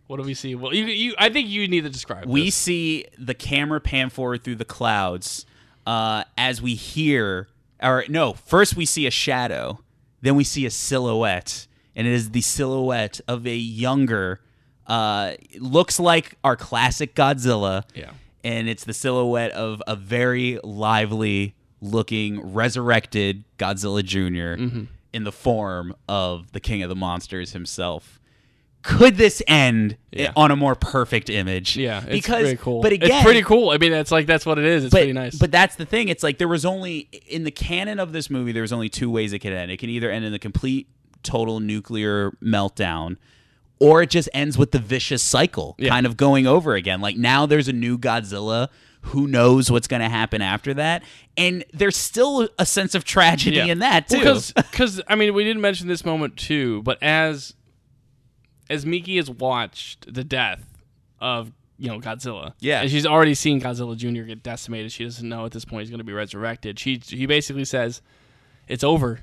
What 0.07 0.17
do 0.17 0.23
we 0.23 0.35
see? 0.35 0.53
Well, 0.53 0.73
you, 0.73 0.85
you 0.85 1.15
I 1.17 1.29
think 1.29 1.49
you 1.49 1.67
need 1.67 1.83
to 1.83 1.89
describe. 1.89 2.23
It. 2.23 2.29
We 2.29 2.45
this. 2.45 2.55
see 2.55 3.05
the 3.17 3.33
camera 3.33 3.81
pan 3.81 4.09
forward 4.09 4.43
through 4.43 4.55
the 4.55 4.65
clouds 4.65 5.45
uh, 5.85 6.23
as 6.37 6.61
we 6.61 6.75
hear 6.75 7.47
or 7.81 8.03
no 8.09 8.33
first 8.33 8.75
we 8.75 8.85
see 8.85 9.05
a 9.05 9.11
shadow 9.11 9.79
then 10.21 10.35
we 10.35 10.43
see 10.43 10.65
a 10.65 10.71
silhouette 10.71 11.67
and 11.95 12.07
it 12.07 12.13
is 12.13 12.31
the 12.31 12.41
silhouette 12.41 13.19
of 13.27 13.45
a 13.45 13.55
younger 13.55 14.39
uh, 14.87 15.33
looks 15.59 15.99
like 15.99 16.35
our 16.43 16.55
classic 16.55 17.15
godzilla 17.15 17.83
Yeah. 17.93 18.11
and 18.43 18.69
it's 18.69 18.83
the 18.83 18.93
silhouette 18.93 19.51
of 19.51 19.81
a 19.87 19.95
very 19.95 20.59
lively 20.63 21.55
looking 21.81 22.53
resurrected 22.53 23.43
godzilla 23.57 24.03
junior 24.03 24.57
Mm-hmm. 24.57 24.83
in 25.13 25.23
the 25.23 25.31
form 25.31 25.95
of 26.07 26.51
the 26.53 26.59
king 26.59 26.81
of 26.83 26.89
the 26.89 26.95
monsters 26.95 27.51
himself 27.53 28.19
could 28.85 29.17
this 29.17 29.41
end 29.47 29.97
Yeah. 30.11 30.31
on 30.35 30.51
a 30.51 30.55
more 30.55 30.75
perfect 30.75 31.29
image 31.29 31.75
Yeah, 31.75 31.99
it's 32.03 32.09
because 32.11 32.41
pretty 32.43 32.57
cool. 32.57 32.81
but 32.81 32.91
again 32.91 33.11
it's 33.11 33.23
pretty 33.23 33.41
cool. 33.41 33.71
I 33.71 33.77
mean, 33.77 33.91
it's 33.93 34.11
like 34.11 34.27
that's 34.27 34.45
what 34.45 34.57
it 34.59 34.65
is. 34.65 34.85
It's 34.85 34.91
but, 34.91 34.99
pretty 34.99 35.13
nice. 35.13 35.35
But 35.37 35.51
that's 35.51 35.75
the 35.75 35.85
thing. 35.85 36.07
It's 36.09 36.23
like 36.23 36.37
there 36.37 36.47
was 36.47 36.65
only 36.65 37.09
in 37.27 37.43
the 37.43 37.51
canon 37.51 37.99
of 37.99 38.11
this 38.13 38.29
movie, 38.29 38.51
there 38.51 38.61
was 38.61 38.71
only 38.73 38.89
two 38.89 39.09
ways 39.09 39.33
it 39.33 39.39
could 39.39 39.53
end. 39.53 39.71
It 39.71 39.77
can 39.77 39.89
either 39.89 40.09
end 40.11 40.23
in 40.25 40.31
the 40.31 40.39
complete 40.39 40.87
total 41.23 41.59
nuclear 41.59 42.31
meltdown, 42.43 43.17
or 43.79 44.01
it 44.03 44.09
just 44.11 44.29
ends 44.33 44.57
with 44.57 44.71
the 44.71 44.79
vicious 44.79 45.23
cycle 45.23 45.75
Yeah. 45.79 45.89
kind 45.89 46.05
of 46.05 46.15
going 46.15 46.45
over 46.47 46.75
again. 46.75 47.01
Like 47.01 47.17
now 47.17 47.45
there's 47.45 47.67
a 47.67 47.73
new 47.73 47.97
Godzilla. 47.97 48.67
Who 49.09 49.27
knows 49.27 49.69
what's 49.69 49.87
going 49.87 50.01
to 50.01 50.09
happen 50.09 50.41
after 50.41 50.73
that? 50.75 51.03
And 51.37 51.63
there's 51.73 51.95
still 51.97 52.49
a 52.57 52.65
sense 52.65 52.95
of 52.95 53.03
tragedy 53.03 53.59
in 53.59 53.79
that 53.79 54.07
too. 54.07 54.17
Because 54.55 55.01
I 55.07 55.15
mean, 55.15 55.33
we 55.33 55.43
didn't 55.43 55.61
mention 55.61 55.87
this 55.87 56.03
moment 56.05 56.37
too, 56.37 56.81
but 56.83 57.01
as 57.03 57.53
as 58.69 58.85
Miki 58.85 59.17
has 59.17 59.29
watched 59.29 60.11
the 60.13 60.23
death 60.23 60.63
of 61.19 61.51
you 61.77 61.89
know 61.89 61.99
Godzilla, 61.99 62.53
Yeah. 62.59 62.81
and 62.81 62.89
she's 62.91 63.05
already 63.05 63.33
seen 63.33 63.59
Godzilla 63.61 63.97
Junior 63.97 64.23
get 64.23 64.41
decimated. 64.43 64.91
She 64.91 65.03
doesn't 65.03 65.27
know 65.27 65.45
at 65.45 65.51
this 65.51 65.65
point 65.65 65.81
he's 65.81 65.89
going 65.89 65.97
to 65.99 66.03
be 66.05 66.13
resurrected. 66.13 66.79
She 66.79 67.01
he 67.05 67.25
basically 67.25 67.65
says, 67.65 68.01
"It's 68.67 68.83
over. 68.83 69.19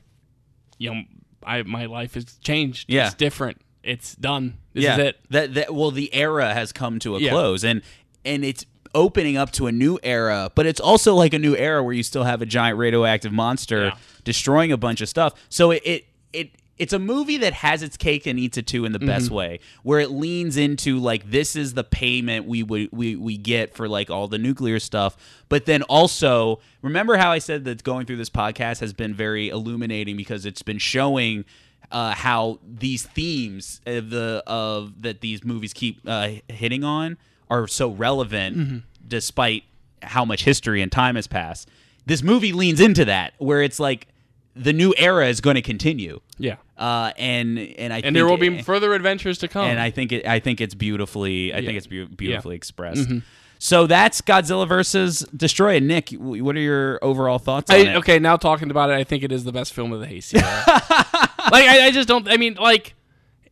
You 0.79 0.95
know, 0.95 1.03
I 1.45 1.63
my 1.63 1.87
life 1.87 2.15
has 2.15 2.25
changed. 2.39 2.91
Yeah. 2.91 3.07
it's 3.07 3.15
different. 3.15 3.61
It's 3.83 4.15
done. 4.15 4.59
This 4.75 4.85
yeah, 4.85 4.93
is 4.95 4.99
it." 4.99 5.21
That 5.31 5.55
that 5.55 5.75
well, 5.75 5.91
the 5.91 6.13
era 6.15 6.53
has 6.53 6.73
come 6.73 6.99
to 7.01 7.17
a 7.17 7.21
Yeah. 7.21 7.31
close, 7.31 7.65
and 7.65 7.83
and 8.25 8.45
it's 8.45 8.67
opening 8.95 9.39
up 9.39 9.51
to 9.53 9.67
a 9.67 9.73
new 9.73 9.99
era. 10.03 10.51
But 10.55 10.67
it's 10.67 10.81
also 10.81 11.15
like 11.15 11.33
a 11.33 11.39
new 11.39 11.57
era 11.57 11.83
where 11.83 11.95
you 11.95 12.03
still 12.03 12.25
have 12.25 12.43
a 12.43 12.47
giant 12.47 12.77
radioactive 12.79 13.33
monster 13.33 13.87
Yeah. 13.87 13.97
destroying 14.25 14.71
a 14.73 14.77
bunch 14.77 15.01
of 15.01 15.09
stuff. 15.09 15.33
So 15.49 15.71
it 15.71 15.83
it. 15.85 16.05
it 16.33 16.51
it's 16.79 16.93
a 16.93 16.99
movie 16.99 17.37
that 17.37 17.53
has 17.53 17.83
its 17.83 17.97
cake 17.97 18.27
and 18.27 18.39
eats 18.39 18.57
it 18.57 18.67
too 18.67 18.85
in 18.85 18.93
the 18.93 18.99
best 18.99 19.27
Mm-hmm. 19.27 19.35
way, 19.35 19.61
where 19.83 20.01
it 20.01 20.11
leans 20.11 20.57
into 20.57 20.99
like 20.99 21.31
this 21.31 21.55
is 21.55 21.75
the 21.75 21.85
payment 21.85 22.47
we 22.47 22.63
would 22.63 22.89
we, 22.93 23.15
we 23.15 23.37
get 23.37 23.75
for 23.75 23.89
like 23.89 24.11
all 24.11 24.27
the 24.29 24.39
nuclear 24.39 24.81
stuff, 24.81 25.17
but 25.49 25.67
then 25.67 25.83
also 25.85 26.61
remember 26.81 27.17
how 27.17 27.31
I 27.31 27.39
said 27.39 27.65
that 27.67 27.85
going 27.85 28.07
through 28.07 28.17
this 28.17 28.31
podcast 28.31 28.81
has 28.81 28.93
been 28.93 29.15
very 29.15 29.49
illuminating 29.51 30.17
because 30.17 30.47
it's 30.47 30.63
been 30.63 30.79
showing 30.79 31.45
uh, 31.91 32.15
how 32.15 32.59
these 32.67 33.03
themes 33.03 33.81
of 33.87 34.09
the 34.11 34.43
of 34.47 35.03
that 35.03 35.21
these 35.21 35.45
movies 35.45 35.73
keep 35.75 36.01
uh, 36.07 36.31
hitting 36.49 36.85
on 36.85 37.19
are 37.51 37.69
so 37.69 37.91
relevant 37.91 38.57
Mm-hmm. 38.57 38.79
despite 39.07 39.65
how 40.03 40.25
much 40.25 40.45
history 40.45 40.81
and 40.83 40.91
time 40.91 41.17
has 41.17 41.27
passed. 41.27 41.69
This 42.07 42.23
movie 42.23 42.53
leans 42.53 42.81
into 42.81 43.05
that 43.05 43.35
where 43.39 43.63
it's 43.63 43.79
like 43.79 44.09
the 44.55 44.73
new 44.73 44.95
era 44.99 45.29
is 45.29 45.41
going 45.41 45.57
to 45.57 45.63
continue. 45.63 46.21
Yeah. 46.39 46.57
Uh, 46.77 47.13
and 47.17 47.59
and 47.59 47.93
I 47.93 47.97
and 47.97 48.03
think 48.05 48.15
there 48.15 48.27
will 48.27 48.37
be 48.37 48.59
it- 48.59 48.65
further 48.65 48.93
adventures 48.95 49.39
to 49.39 49.49
come. 49.49 49.67
and 49.67 49.79
I 49.81 49.91
think 49.91 50.13
it 50.13 50.27
I 50.27 50.41
think 50.41 50.61
it's 50.61 50.75
beautifully 50.75 51.53
I 51.53 51.59
Yeah. 51.59 51.67
think 51.67 51.79
it's 51.79 51.87
beau- 51.87 52.09
beautifully 52.17 52.55
Yeah. 52.55 52.57
expressed. 52.57 53.09
Mm-hmm. 53.09 53.19
So 53.59 53.87
that's 53.87 54.21
Godzilla 54.21 54.67
versus 54.67 55.21
Destroy. 55.37 55.79
Nick, 55.79 56.11
what 56.11 56.57
are 56.57 56.61
your 56.61 56.99
overall 57.01 57.39
thoughts 57.39 57.71
on 57.71 57.77
I, 57.77 57.81
it? 57.81 57.97
okay, 57.99 58.19
now 58.19 58.37
talking 58.37 58.71
about 58.73 58.91
it, 58.91 58.95
I 58.95 59.05
think 59.05 59.23
it 59.23 59.31
is 59.31 59.45
the 59.45 59.53
best 59.53 59.73
film 59.73 59.93
of 59.93 60.01
the 60.01 60.07
Heisei 60.07 60.43
era. 60.43 60.65
like, 61.53 61.65
I, 61.69 61.87
I 61.87 61.91
just 61.93 62.09
don't. 62.09 62.29
I 62.29 62.39
mean, 62.39 62.55
like, 62.55 62.95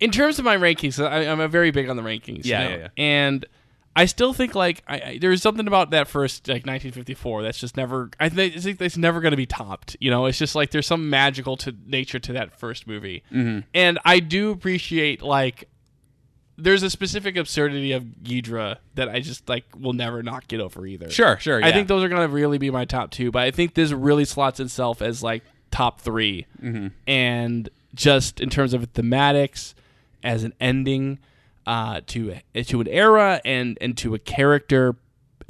in 0.01 0.10
terms 0.10 0.40
of 0.40 0.44
my 0.44 0.56
rankings, 0.56 1.01
I, 1.01 1.28
I'm 1.31 1.39
a 1.39 1.47
very 1.47 1.70
big 1.70 1.89
on 1.89 1.94
the 1.97 2.02
rankings. 2.02 2.44
Yeah, 2.44 2.68
yeah, 2.70 2.77
yeah. 2.77 2.89
And 2.97 3.47
I 3.96 4.04
still 4.06 4.32
think 4.32 4.54
like 4.54 4.82
I, 4.86 4.94
I, 5.00 5.18
there's 5.20 5.42
something 5.42 5.66
about 5.66 5.90
that 5.90 6.06
first 6.08 6.46
like 6.48 6.64
1954 6.66 7.42
that's 7.42 7.58
just 7.58 7.76
never. 7.76 8.10
I 8.20 8.28
think, 8.28 8.56
I 8.56 8.60
think 8.60 8.80
it's 8.80 8.96
never 8.96 9.20
going 9.20 9.32
to 9.32 9.36
be 9.36 9.46
topped. 9.46 9.96
You 10.00 10.10
know, 10.10 10.26
it's 10.26 10.38
just 10.38 10.54
like 10.54 10.70
there's 10.70 10.86
some 10.86 11.10
magical 11.10 11.56
to 11.58 11.74
nature 11.86 12.18
to 12.20 12.32
that 12.34 12.58
first 12.58 12.86
movie, 12.86 13.22
Mm-hmm. 13.32 13.60
and 13.74 13.98
I 14.04 14.20
do 14.20 14.50
appreciate 14.50 15.22
like. 15.22 15.68
There's 16.62 16.82
a 16.82 16.90
specific 16.90 17.38
absurdity 17.38 17.92
of 17.92 18.04
Ghidorah 18.22 18.76
that 18.94 19.08
I 19.08 19.20
just 19.20 19.48
like 19.48 19.64
will 19.78 19.94
never 19.94 20.22
not 20.22 20.46
get 20.46 20.60
over 20.60 20.86
either. 20.86 21.08
Sure, 21.08 21.38
sure. 21.38 21.64
I 21.64 21.72
think 21.72 21.88
those 21.88 22.04
are 22.04 22.08
going 22.10 22.20
to 22.20 22.28
really 22.28 22.58
be 22.58 22.68
my 22.70 22.84
top 22.84 23.10
two, 23.10 23.30
but 23.30 23.40
I 23.44 23.50
think 23.50 23.72
this 23.72 23.92
really 23.92 24.26
slots 24.26 24.60
itself 24.60 25.00
as 25.00 25.22
like 25.22 25.42
top 25.70 26.02
3 26.02 26.44
Mm-hmm. 26.62 26.88
and 27.06 27.68
just 27.94 28.40
in 28.40 28.50
terms 28.50 28.74
of 28.74 28.92
thematics, 28.92 29.72
as 30.22 30.44
an 30.44 30.52
ending 30.60 31.18
uh, 31.66 32.00
to 32.08 32.36
to 32.64 32.80
an 32.80 32.88
era 32.88 33.40
and 33.44 33.76
and 33.80 33.96
to 33.98 34.14
a 34.14 34.18
character, 34.18 34.96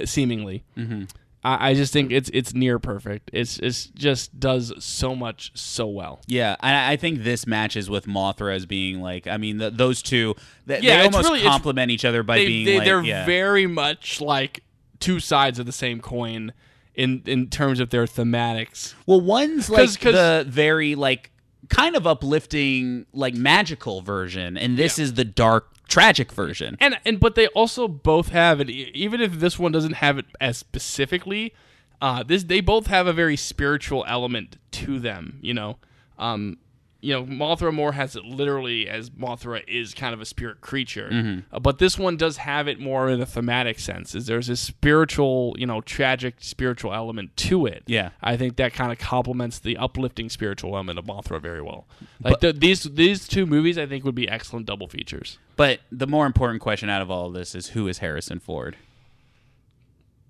seemingly. 0.05 0.63
Mm-hmm. 0.77 1.03
I, 1.43 1.69
I 1.71 1.73
just 1.73 1.91
think 1.91 2.11
it's 2.11 2.29
it's 2.33 2.53
near 2.53 2.77
perfect. 2.79 3.31
It's 3.33 3.57
it's 3.59 3.85
just 3.87 4.39
does 4.39 4.73
so 4.83 5.15
much 5.15 5.51
so 5.55 5.87
well. 5.87 6.19
Yeah, 6.27 6.55
I, 6.59 6.93
I 6.93 6.95
think 6.97 7.23
this 7.23 7.47
matches 7.47 7.89
with 7.89 8.05
Mothra 8.05 8.55
as 8.55 8.65
being 8.65 9.01
like. 9.01 9.25
I 9.27 9.37
mean, 9.37 9.57
the, 9.57 9.71
those 9.71 10.01
two, 10.03 10.35
they, 10.67 10.81
Yeah, 10.81 10.99
they 10.99 11.05
almost 11.05 11.27
really- 11.29 11.41
complement 11.41 11.89
each 11.91 12.05
other 12.05 12.21
by 12.23 12.37
They, 12.37 12.45
being 12.47 12.65
they, 12.65 12.75
like, 12.77 12.85
they're 12.85 13.01
yeah. 13.03 13.25
very 13.25 13.65
much 13.67 14.21
like 14.21 14.63
two 14.99 15.19
sides 15.19 15.57
of 15.57 15.65
the 15.65 15.71
same 15.71 15.99
coin 15.99 16.53
in 16.93 17.23
in 17.25 17.47
terms 17.49 17.79
of 17.79 17.89
their 17.89 18.05
thematics. 18.05 18.93
Well, 19.07 19.21
one's 19.21 19.67
like 19.69 19.79
'Cause- 19.79 19.97
'cause- 19.97 20.13
the 20.13 20.45
very 20.47 20.93
like 20.93 21.31
kind 21.69 21.95
of 21.95 22.05
uplifting, 22.05 23.05
like 23.13 23.33
magical 23.33 24.01
version, 24.01 24.57
and 24.57 24.77
this 24.77 24.99
is 24.99 25.13
the 25.13 25.23
dark, 25.25 25.70
tragic 25.91 26.31
version. 26.31 26.77
and 26.79 26.97
and 27.05 27.19
but 27.19 27.35
they 27.35 27.47
also 27.47 27.87
both 27.87 28.29
have 28.29 28.61
it 28.61 28.69
even 28.69 29.19
if 29.21 29.33
this 29.33 29.59
one 29.59 29.71
doesn't 29.71 29.93
have 29.93 30.17
it 30.17 30.25
as 30.39 30.57
specifically 30.57 31.53
uh 32.01 32.23
this 32.23 32.45
they 32.45 32.61
both 32.61 32.87
have 32.87 33.07
a 33.07 33.13
very 33.13 33.35
spiritual 33.35 34.05
element 34.07 34.57
to 34.71 34.99
them 34.99 35.37
you 35.41 35.53
know 35.53 35.77
um 36.17 36.57
you 37.03 37.11
know 37.13 37.23
mothra 37.25 37.73
more 37.73 37.93
has 37.93 38.15
it 38.15 38.23
literally 38.23 38.87
as 38.87 39.09
mothra 39.09 39.63
is 39.67 39.93
kind 39.93 40.13
of 40.13 40.21
a 40.21 40.25
spirit 40.25 40.61
creature 40.61 41.09
Mm-hmm. 41.11 41.55
uh, 41.55 41.59
but 41.59 41.79
this 41.79 41.97
one 41.97 42.15
does 42.15 42.37
have 42.37 42.67
it 42.67 42.79
more 42.79 43.09
in 43.09 43.19
a 43.19 43.25
thematic 43.25 43.79
sense 43.79 44.13
is 44.13 44.27
there's 44.27 44.49
a 44.49 44.55
spiritual 44.55 45.55
you 45.57 45.65
know 45.65 45.81
tragic 45.81 46.35
spiritual 46.39 46.93
element 46.93 47.35
to 47.37 47.65
it 47.65 47.81
Yeah. 47.87 48.09
i 48.21 48.37
think 48.37 48.55
that 48.57 48.73
kind 48.73 48.91
of 48.91 48.99
complements 48.99 49.57
the 49.59 49.77
uplifting 49.77 50.29
spiritual 50.29 50.75
element 50.75 50.99
of 50.99 51.05
mothra 51.05 51.41
very 51.41 51.61
well 51.61 51.87
like 52.23 52.39
the, 52.39 52.53
these 52.53 52.83
these 52.83 53.27
two 53.27 53.45
movies 53.47 53.77
i 53.79 53.85
think 53.87 54.03
would 54.05 54.13
be 54.15 54.29
excellent 54.29 54.67
double 54.67 54.87
features 54.87 55.39
But 55.55 55.79
the 55.91 56.07
more 56.07 56.25
important 56.27 56.61
question 56.61 56.89
out 56.89 57.01
of 57.01 57.09
all 57.09 57.27
of 57.27 57.33
this 57.33 57.55
is 57.55 57.69
who 57.69 57.87
is 57.87 57.97
Harrison 57.99 58.39
Ford? 58.39 58.75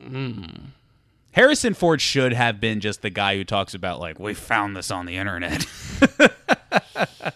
Hmm. 0.02 0.44
Harrison 1.32 1.74
Ford 1.74 2.02
should 2.02 2.34
have 2.34 2.60
been 2.60 2.80
just 2.80 3.02
the 3.02 3.10
guy 3.10 3.36
who 3.38 3.44
talks 3.44 3.74
about 3.74 4.00
like 4.00 4.20
we 4.20 4.34
found 4.34 4.76
this 4.76 4.92
on 4.92 5.06
the 5.06 5.18
internet. 5.18 5.66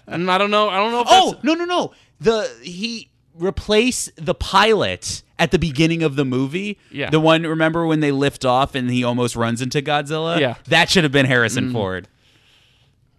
And 0.07 0.30
I 0.31 0.38
don't 0.38 0.51
know. 0.51 0.69
I 0.69 0.77
don't 0.77 0.91
know. 0.91 1.01
If 1.01 1.07
oh 1.09 1.39
no 1.43 1.53
no 1.53 1.65
no! 1.65 1.93
The 2.19 2.49
he 2.61 3.09
replace 3.35 4.09
the 4.15 4.35
pilot 4.35 5.23
at 5.38 5.51
the 5.51 5.59
beginning 5.59 6.03
of 6.03 6.15
the 6.15 6.26
movie. 6.26 6.77
Yeah. 6.91 7.09
the 7.09 7.19
one 7.19 7.43
remember 7.43 7.85
when 7.85 7.99
they 7.99 8.11
lift 8.11 8.45
off 8.45 8.76
and 8.76 8.89
he 8.89 9.03
almost 9.03 9.35
runs 9.35 9.61
into 9.61 9.81
Godzilla. 9.81 10.39
Yeah. 10.39 10.53
Mm. 10.53 10.63
that 10.65 10.89
should 10.89 11.03
have 11.03 11.11
been 11.11 11.26
Harrison 11.26 11.72
Ford. 11.72 12.07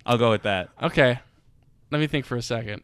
I'll 0.05 0.19
go 0.19 0.31
with 0.31 0.43
that. 0.43 0.71
okay. 0.83 1.19
Let 1.91 2.01
me 2.01 2.07
think 2.07 2.27
for 2.27 2.37
a 2.37 2.43
second. 2.43 2.83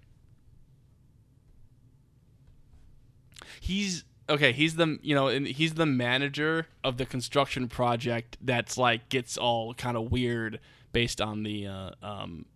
He's 3.60 4.04
okay. 4.28 4.52
He's 4.52 4.76
the 4.76 4.98
you 5.02 5.14
know 5.14 5.28
and 5.28 5.46
he's 5.46 5.74
the 5.74 5.86
manager 5.86 6.66
of 6.84 6.96
the 6.96 7.06
construction 7.06 7.68
project 7.68 8.36
that's 8.40 8.76
like 8.76 9.08
gets 9.08 9.36
all 9.36 9.74
kind 9.74 9.96
of 9.96 10.10
weird 10.10 10.60
based 10.92 11.20
on 11.20 11.42
the 11.42 11.66
uh, 11.66 11.90
um 12.02 12.46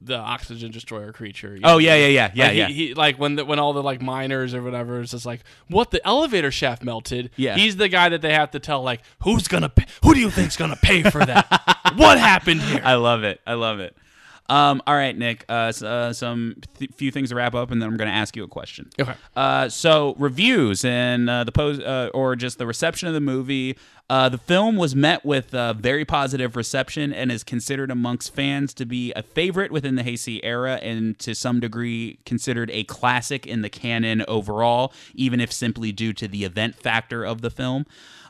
the 0.00 0.16
oxygen 0.16 0.70
destroyer 0.70 1.12
creature. 1.12 1.58
Oh 1.64 1.72
know? 1.72 1.78
yeah 1.78 1.94
yeah 1.94 2.06
yeah 2.06 2.30
yeah 2.34 2.44
like, 2.44 2.52
he- 2.52 2.58
yeah. 2.58 2.68
He, 2.68 2.94
like 2.94 3.18
when 3.18 3.36
the, 3.36 3.44
when 3.44 3.58
all 3.58 3.72
the 3.72 3.82
like 3.82 4.02
miners 4.02 4.54
or 4.54 4.62
whatever 4.62 5.00
is 5.00 5.12
just 5.12 5.26
like 5.26 5.40
what 5.68 5.90
the 5.90 6.06
elevator 6.06 6.50
shaft 6.50 6.82
melted. 6.82 7.30
Yeah. 7.36 7.56
he's 7.56 7.76
the 7.76 7.88
guy 7.88 8.10
that 8.10 8.20
they 8.20 8.32
have 8.32 8.50
to 8.52 8.60
tell 8.60 8.82
like 8.82 9.00
who's 9.22 9.48
gonna 9.48 9.70
pay, 9.70 9.86
who 10.02 10.14
do 10.14 10.20
you 10.20 10.30
think's 10.30 10.56
gonna 10.56 10.76
pay 10.76 11.02
for 11.02 11.24
that? 11.24 11.46
what 11.96 12.18
happened 12.18 12.60
here? 12.62 12.82
I 12.84 12.94
love 12.94 13.24
it. 13.24 13.40
I 13.46 13.54
love 13.54 13.80
it. 13.80 13.96
Um, 14.48 14.82
all 14.86 14.94
right, 14.94 15.16
Nick. 15.16 15.44
Uh, 15.48 15.72
uh, 15.82 16.12
some 16.12 16.56
th- 16.78 16.90
few 16.94 17.10
things 17.10 17.30
to 17.30 17.34
wrap 17.34 17.54
up, 17.54 17.70
and 17.70 17.80
then 17.80 17.88
I'm 17.88 17.96
going 17.96 18.10
to 18.10 18.14
ask 18.14 18.36
you 18.36 18.44
a 18.44 18.48
question. 18.48 18.90
Okay. 19.00 19.14
Uh, 19.34 19.68
so 19.68 20.14
reviews 20.18 20.84
and 20.84 21.30
uh, 21.30 21.44
the 21.44 21.52
pose, 21.52 21.80
uh, 21.80 22.10
or 22.12 22.36
just 22.36 22.58
the 22.58 22.66
reception 22.66 23.08
of 23.08 23.14
the 23.14 23.20
movie. 23.20 23.78
Uh, 24.10 24.28
the 24.28 24.36
film 24.36 24.76
was 24.76 24.94
met 24.94 25.24
with 25.24 25.50
very 25.50 26.04
positive 26.04 26.56
reception 26.56 27.10
and 27.10 27.32
is 27.32 27.42
considered 27.42 27.90
amongst 27.90 28.34
fans 28.34 28.74
to 28.74 28.84
be 28.84 29.14
a 29.14 29.22
favorite 29.22 29.72
within 29.72 29.94
the 29.94 30.02
Heisei 30.02 30.40
era, 30.42 30.74
and 30.82 31.18
to 31.20 31.34
some 31.34 31.58
degree 31.58 32.18
considered 32.26 32.70
a 32.70 32.84
classic 32.84 33.46
in 33.46 33.62
the 33.62 33.70
canon 33.70 34.22
overall, 34.28 34.92
even 35.14 35.40
if 35.40 35.50
simply 35.50 35.90
due 35.90 36.12
to 36.12 36.28
the 36.28 36.44
event 36.44 36.74
factor 36.76 37.24
of 37.24 37.40
the 37.40 37.50
film. 37.50 37.86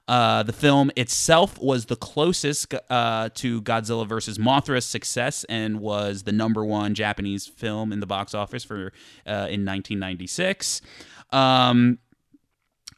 Uh, 0.07 0.43
the 0.43 0.53
film 0.53 0.91
itself 0.97 1.59
was 1.59 1.87
the 1.87 1.97
closest 1.97 2.75
uh, 2.91 3.31
to 3.35 3.63
Godzilla 3.63 4.07
vs. 4.07 4.39
Mothra's 4.39 4.85
success 4.85 5.45
and 5.45 5.81
was 5.81 6.25
the 6.25 6.33
number 6.33 6.65
one 6.65 6.95
Japanese 6.95 7.47
film 7.47 7.93
in 7.93 8.01
the 8.01 8.07
box 8.07 8.35
office 8.35 8.65
for 8.65 8.93
uh, 9.27 9.49
in 9.49 9.65
1996. 9.65 10.83
Um, 11.33 11.99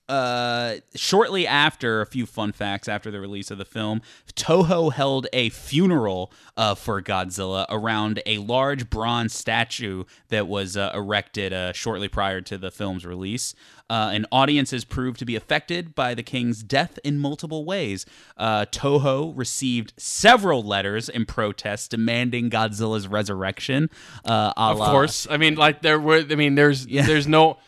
uh, 0.09 0.77
shortly 0.95 1.47
after, 1.47 2.01
a 2.01 2.07
few 2.07 2.27
fun 2.27 2.53
facts 2.53 2.87
after 2.87 3.11
the 3.11 3.21
release 3.21 3.51
of 3.51 3.59
the 3.59 3.65
film, 3.65 4.01
Toho 4.35 4.93
held 4.93 5.27
a 5.33 5.49
funeral 5.49 6.33
uh, 6.57 6.75
for 6.75 7.03
Godzilla 7.03 7.67
around 7.69 8.23
a 8.25 8.39
large 8.39 8.89
bronze 8.89 9.35
statue 9.35 10.05
that 10.29 10.47
was 10.47 10.77
uh, 10.77 10.93
erected 10.95 11.53
uh, 11.53 11.73
shortly 11.73 12.09
prior 12.09 12.41
to 12.43 12.57
the 12.57 12.71
film's 12.71 13.05
release. 13.05 13.55
Uh, 13.89 14.11
and 14.13 14.27
audiences 14.33 14.85
proved 14.85 15.19
to 15.19 15.25
be 15.25 15.37
affected 15.37 15.95
by 15.95 16.13
the 16.13 16.23
king's 16.23 16.63
death 16.65 16.99
in 17.05 17.19
multiple 17.19 17.65
ways. 17.65 18.05
Uh, 18.37 18.65
Toho 18.67 19.33
received 19.37 19.93
several 19.97 20.63
letters 20.65 21.09
in 21.09 21.25
protest 21.25 21.93
demanding 21.93 22.51
Godzilla's 22.51 23.07
resurrection. 23.07 23.89
Uh, 24.25 24.53
Of 24.57 24.79
course. 24.79 25.27
I 25.31 25.37
mean, 25.37 25.55
like 25.55 25.83
there 25.83 26.01
were. 26.01 26.25
I 26.29 26.35
mean, 26.35 26.57
there's 26.57 26.87
there's 26.87 27.29
no 27.29 27.59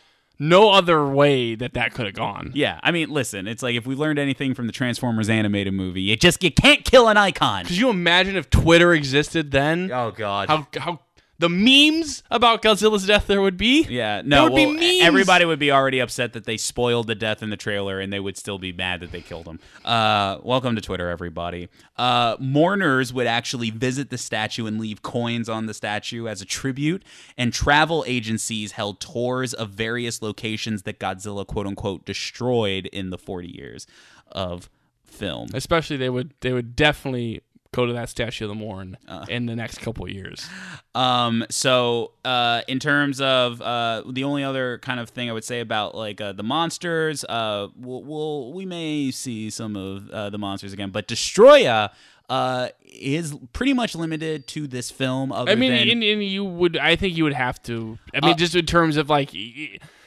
no 0.41 0.71
other 0.71 1.07
way 1.07 1.55
that 1.55 1.75
that 1.75 1.95
could 1.95 2.07
have 2.07 2.15
gone. 2.15 2.53
Yeah, 2.55 2.79
I 2.83 2.91
mean, 2.93 3.11
listen, 3.11 3.47
it's 3.49 3.63
like 3.63 3.75
if 3.77 3.87
we 3.87 3.95
learned 3.95 4.19
anything 4.19 4.55
from 4.55 4.67
the 4.67 4.73
Transformers 4.73 5.29
animated 5.29 5.75
movie, 5.75 6.03
you 6.03 6.17
just 6.17 6.43
you 6.43 6.51
can't 6.51 6.85
kill 6.85 7.09
an 7.09 7.17
icon. 7.17 7.65
Could 7.65 7.77
you 7.77 7.91
imagine 7.91 8.37
if 8.37 8.49
Twitter 8.51 8.93
existed 8.93 9.51
then? 9.51 9.91
Oh 9.93 10.11
God. 10.13 10.49
How 10.49 10.67
how 10.77 11.01
the 11.41 11.49
memes 11.49 12.23
about 12.31 12.63
Godzilla's 12.63 13.07
death 13.07 13.27
there 13.29 13.41
would 13.41 13.57
be? 13.57 13.83
yeah, 13.89 14.17
There 14.17 14.25
no. 14.25 14.45
would 14.45 14.55
be 14.57 14.67
well, 14.67 14.75
memes. 14.75 15.03
everybody 15.03 15.45
would 15.45 15.59
be 15.61 15.71
already 15.71 16.01
upset 16.01 16.33
that 16.33 16.45
they 16.45 16.57
spoiled 16.57 17.07
the 17.07 17.15
death 17.15 17.43
in 17.43 17.51
the 17.51 17.57
trailer, 17.57 18.01
and 18.01 18.13
they 18.13 18.19
would 18.19 18.37
still 18.37 18.59
be 18.59 18.73
mad 18.73 19.01
that 19.01 19.13
they 19.13 19.21
killed 19.21 19.47
him. 19.47 19.61
Uh, 19.85 20.39
welcome 20.43 20.75
to 20.75 20.81
Twitter, 20.81 21.09
everybody. 21.09 21.69
Uh, 21.97 22.37
mourners 22.41 23.13
would 23.13 23.27
actually 23.29 23.71
visit 23.71 24.11
the 24.11 24.19
statue 24.19 24.67
and 24.67 24.81
leave 24.81 25.03
coins 25.03 25.49
on 25.49 25.67
the 25.67 25.75
statue 25.75 26.27
as 26.27 26.43
a 26.43 26.45
tribute, 26.45 27.05
and 27.37 27.53
travel 27.53 28.05
agencies 28.09 28.73
held 28.73 29.01
tours 29.01 29.55
of 29.55 29.71
various 29.71 30.21
locations 30.23 30.83
that 30.83 30.99
Godzilla 30.99 31.47
"quote 31.47 31.67
unquote" 31.69 32.05
destroyed 32.05 32.87
in 32.87 33.11
the 33.11 33.19
40 33.19 33.49
years 33.57 33.87
of 34.33 34.69
film. 35.05 35.49
Especially 35.55 35.97
they 35.97 36.11
would 36.11 36.35
they 36.41 36.53
would 36.53 36.77
definitely 36.77 37.41
go 37.73 37.85
to 37.87 37.93
that 37.93 38.09
statue 38.09 38.45
of 38.45 38.49
the 38.49 38.55
Morn 38.55 38.97
Uh. 39.07 39.27
in 39.29 39.47
the 39.47 39.55
next 39.55 39.79
couple 39.81 40.05
of 40.07 40.11
years. 40.11 40.49
Um, 40.95 41.45
so 41.51 42.13
uh, 42.25 42.63
in 42.67 42.79
terms 42.79 43.21
of 43.21 43.61
uh, 43.61 44.03
the 44.11 44.25
only 44.25 44.43
other 44.43 44.79
kind 44.79 44.99
of 45.01 45.11
thing 45.11 45.29
I 45.29 45.33
would 45.33 45.45
say 45.45 45.61
about 45.61 45.95
like 45.95 46.21
uh, 46.21 46.33
the 46.33 46.43
monsters, 46.43 47.25
uh, 47.25 47.69
we'll, 47.77 48.03
we'll 48.03 48.53
we 48.53 48.65
may 48.65 49.11
see 49.11 49.51
some 49.51 49.77
of 49.77 50.11
uh, 50.11 50.31
the 50.31 50.39
monsters 50.39 50.73
again, 50.73 50.91
but 50.91 51.07
Destroya 51.09 51.91
uh, 52.31 52.69
is 52.85 53.37
pretty 53.53 53.75
much 53.75 53.95
limited 53.95 54.47
to 54.49 54.67
this 54.67 54.91
film. 54.91 55.33
I 55.33 55.55
mean, 55.55 55.73
than, 55.73 55.89
and, 55.89 56.03
and 56.03 56.25
you 56.25 56.45
would 56.45 56.77
I 56.79 56.97
think 56.97 57.17
you 57.17 57.25
would 57.25 57.35
have 57.35 57.63
to. 57.65 57.99
I 58.15 58.21
mean, 58.25 58.33
Uh, 58.33 58.37
just 58.37 58.55
in 58.55 58.67
terms 58.67 58.97
of 58.97 59.11
like. 59.11 59.31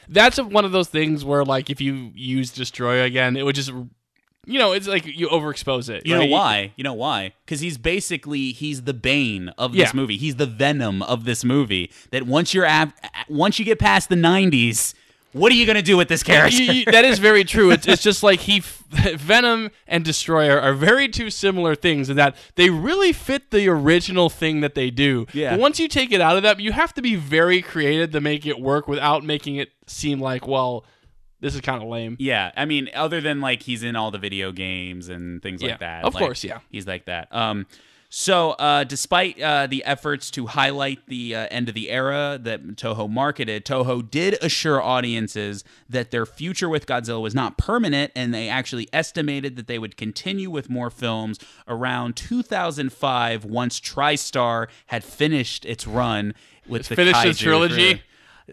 That's 0.08 0.38
one 0.38 0.64
of 0.64 0.72
those 0.72 0.88
things 0.88 1.24
where, 1.24 1.44
like, 1.44 1.70
if 1.70 1.80
you 1.80 2.10
use 2.14 2.50
Destroya 2.50 3.04
again, 3.06 3.36
it 3.36 3.44
would 3.44 3.54
just 3.54 3.72
you 4.46 4.58
know, 4.58 4.72
it's 4.72 4.88
like 4.88 5.06
you 5.06 5.28
overexpose 5.28 5.88
it. 5.88 6.06
You 6.06 6.16
know 6.16 6.26
why? 6.26 6.72
You 6.76 6.84
know 6.84 6.94
why? 6.94 7.32
Because 7.44 7.60
he's 7.60 7.78
basically 7.78 8.52
he's 8.52 8.82
the 8.82 8.94
bane 8.94 9.50
of 9.58 9.72
this 9.72 9.80
Yeah. 9.80 9.90
movie. 9.94 10.16
He's 10.16 10.36
the 10.36 10.46
venom 10.46 11.02
of 11.02 11.24
this 11.24 11.44
movie. 11.44 11.90
That 12.10 12.24
once 12.26 12.52
you're 12.54 12.64
ab- 12.64 12.92
once 13.28 13.58
you 13.58 13.64
get 13.64 13.78
past 13.78 14.08
the 14.08 14.16
'90s, 14.16 14.94
what 15.32 15.50
are 15.52 15.54
you 15.54 15.64
gonna 15.64 15.80
do 15.80 15.96
with 15.96 16.08
this 16.08 16.22
character? 16.22 16.62
You- 16.62 16.72
you- 16.72 16.84
that 16.86 17.04
is 17.04 17.18
very 17.20 17.44
true. 17.44 17.70
It's, 17.70 17.86
it's 17.86 18.02
just 18.10 18.22
like 18.22 18.40
he, 18.40 18.60
Venom 18.90 19.70
and 19.86 20.04
Destroyer 20.04 20.60
are 20.60 20.74
very 20.74 21.08
two 21.08 21.30
similar 21.30 21.74
things 21.74 22.10
in 22.10 22.16
that 22.16 22.36
they 22.56 22.68
really 22.68 23.12
fit 23.12 23.50
the 23.50 23.68
original 23.68 24.28
thing 24.28 24.60
that 24.60 24.74
they 24.74 24.90
do. 24.90 25.26
Yeah. 25.32 25.52
But 25.52 25.60
once 25.60 25.78
you 25.80 25.88
take 25.88 26.12
it 26.12 26.20
out 26.20 26.36
of 26.36 26.42
that, 26.42 26.60
you 26.60 26.72
have 26.72 26.92
to 26.94 27.02
be 27.02 27.14
very 27.14 27.62
creative 27.62 28.10
to 28.10 28.20
make 28.20 28.44
it 28.44 28.60
work 28.60 28.88
without 28.88 29.24
making 29.24 29.56
it 29.56 29.70
seem 29.86 30.20
like, 30.20 30.46
well, 30.46 30.84
this 31.42 31.54
is 31.54 31.60
kind 31.60 31.82
of 31.82 31.88
lame. 31.88 32.16
Yeah, 32.18 32.52
I 32.56 32.64
mean, 32.64 32.88
other 32.94 33.20
than 33.20 33.42
like 33.42 33.62
he's 33.62 33.82
in 33.82 33.94
all 33.96 34.10
the 34.10 34.18
video 34.18 34.50
games 34.52 35.10
and 35.10 35.42
things 35.42 35.60
Yeah, 35.60 35.72
like 35.72 35.80
that. 35.80 36.04
of 36.04 36.14
like, 36.14 36.22
course, 36.24 36.42
yeah. 36.42 36.60
he's 36.70 36.86
like 36.86 37.04
that. 37.04 37.28
Um, 37.30 37.66
so 38.14 38.50
uh, 38.50 38.84
despite 38.84 39.40
uh, 39.40 39.66
the 39.66 39.82
efforts 39.84 40.30
to 40.32 40.46
highlight 40.46 40.98
the 41.06 41.34
uh, 41.34 41.46
end 41.50 41.70
of 41.70 41.74
the 41.74 41.88
era 41.88 42.38
that 42.42 42.62
Toho 42.76 43.08
marketed, 43.08 43.64
Toho 43.64 44.02
did 44.10 44.34
assure 44.42 44.82
audiences 44.82 45.64
that 45.88 46.10
their 46.10 46.26
future 46.26 46.68
with 46.68 46.84
Godzilla 46.86 47.22
was 47.22 47.34
not 47.34 47.56
permanent, 47.56 48.12
and 48.14 48.34
they 48.34 48.50
actually 48.50 48.86
estimated 48.92 49.56
that 49.56 49.66
they 49.66 49.78
would 49.78 49.96
continue 49.96 50.50
with 50.50 50.68
more 50.68 50.90
films 50.90 51.38
around 51.66 52.14
2005 52.16 53.44
once 53.46 53.80
TriStar 53.80 54.68
had 54.86 55.02
finished 55.04 55.64
its 55.64 55.86
run 55.86 56.34
with 56.68 56.88
the 56.88 56.96
finished 56.96 57.24
its 57.24 57.40
kaiju. 57.40 57.42
trilogy? 57.42 58.02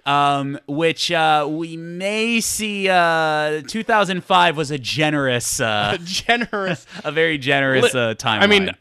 Um, 0.06 0.60
which 0.68 1.12
uh, 1.12 1.48
we 1.50 1.78
may 1.78 2.40
see. 2.42 2.88
Uh, 2.90 3.62
2005 3.68 4.58
was 4.58 4.72
a 4.72 4.78
generous, 4.78 5.60
uh, 5.60 5.98
Generous. 6.04 6.86
a 7.04 7.12
very 7.12 7.38
generous 7.38 7.94
uh, 7.96 8.14
timeline. 8.16 8.42
I 8.42 8.48
mean, 8.48 8.72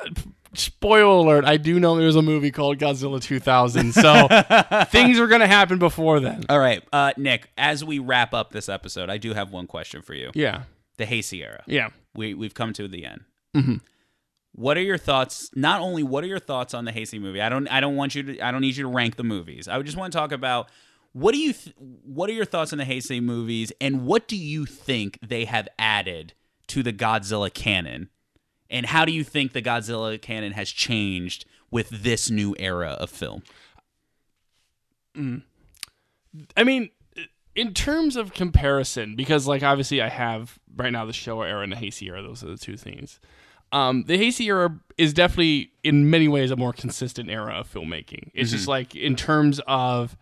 spoiler 0.54 1.02
alert, 1.04 1.44
I 1.44 1.56
do 1.56 1.78
know 1.80 1.96
there's 1.96 2.16
a 2.16 2.22
movie 2.22 2.50
called 2.50 2.78
Godzilla 2.78 3.20
2000, 3.22 3.92
so 3.92 4.28
things 4.90 5.18
are 5.18 5.26
going 5.26 5.40
to 5.40 5.46
happen 5.46 5.78
before 5.78 6.20
then. 6.20 6.44
all 6.48 6.58
right, 6.58 6.82
uh, 6.92 7.12
Nick. 7.16 7.50
As 7.56 7.84
we 7.84 7.98
wrap 7.98 8.34
up 8.34 8.52
this 8.52 8.68
episode, 8.68 9.10
I 9.10 9.18
do 9.18 9.34
have 9.34 9.52
one 9.52 9.66
question 9.66 10.02
for 10.02 10.14
you. 10.14 10.30
Yeah. 10.34 10.62
The 10.96 11.06
Heisei 11.06 11.42
era. 11.42 11.62
Yeah. 11.66 11.90
We 12.14 12.34
we've 12.34 12.54
come 12.54 12.72
to 12.74 12.88
the 12.88 13.04
end. 13.04 13.24
Mm-hmm. 13.56 13.76
What 14.52 14.76
are 14.76 14.82
your 14.82 14.98
thoughts? 14.98 15.50
Not 15.54 15.80
only 15.80 16.02
what 16.02 16.24
are 16.24 16.26
your 16.26 16.40
thoughts 16.40 16.74
on 16.74 16.84
the 16.84 16.90
Heisei 16.92 17.20
movie? 17.20 17.40
I 17.40 17.48
don't. 17.48 17.68
I 17.68 17.78
don't 17.78 17.94
want 17.94 18.16
you 18.16 18.24
to. 18.24 18.40
I 18.40 18.50
don't 18.50 18.60
need 18.60 18.76
you 18.76 18.82
to 18.82 18.88
rank 18.88 19.14
the 19.14 19.22
movies. 19.22 19.68
I 19.68 19.80
just 19.82 19.96
want 19.96 20.12
to 20.12 20.18
talk 20.18 20.32
about. 20.32 20.68
What 21.18 21.32
do 21.32 21.38
you? 21.38 21.52
Th- 21.52 21.74
what 21.78 22.30
are 22.30 22.32
your 22.32 22.44
thoughts 22.44 22.72
on 22.72 22.78
the 22.78 22.84
Heisei 22.84 23.20
movies, 23.22 23.72
and 23.80 24.06
what 24.06 24.28
do 24.28 24.36
you 24.36 24.66
think 24.66 25.18
they 25.20 25.44
have 25.46 25.68
added 25.78 26.32
to 26.68 26.82
the 26.82 26.92
Godzilla 26.92 27.52
canon? 27.52 28.08
And 28.70 28.86
how 28.86 29.04
do 29.04 29.12
you 29.12 29.24
think 29.24 29.52
the 29.52 29.62
Godzilla 29.62 30.20
canon 30.20 30.52
has 30.52 30.70
changed 30.70 31.44
with 31.70 31.88
this 31.90 32.30
new 32.30 32.54
era 32.58 32.90
of 33.00 33.10
film? 33.10 33.42
I 36.56 36.64
mean, 36.64 36.90
in 37.54 37.74
terms 37.74 38.14
of 38.14 38.32
comparison, 38.32 39.16
because 39.16 39.46
like 39.46 39.62
obviously 39.64 40.00
I 40.00 40.08
have 40.08 40.58
right 40.76 40.92
now 40.92 41.04
the 41.04 41.12
Showa 41.12 41.48
era 41.48 41.62
and 41.62 41.72
the 41.72 41.76
Heisei 41.76 42.08
era; 42.08 42.22
those 42.22 42.44
are 42.44 42.48
the 42.48 42.58
two 42.58 42.76
things. 42.76 43.18
Um, 43.72 44.04
the 44.04 44.16
Heisei 44.16 44.46
era 44.46 44.78
is 44.96 45.12
definitely, 45.12 45.72
in 45.82 46.08
many 46.08 46.28
ways, 46.28 46.50
a 46.50 46.56
more 46.56 46.72
consistent 46.72 47.28
era 47.28 47.54
of 47.54 47.72
filmmaking. 47.72 48.30
It's 48.32 48.50
just 48.50 48.68
like 48.68 48.94
in 48.94 49.16
terms 49.16 49.60
of, 49.66 50.16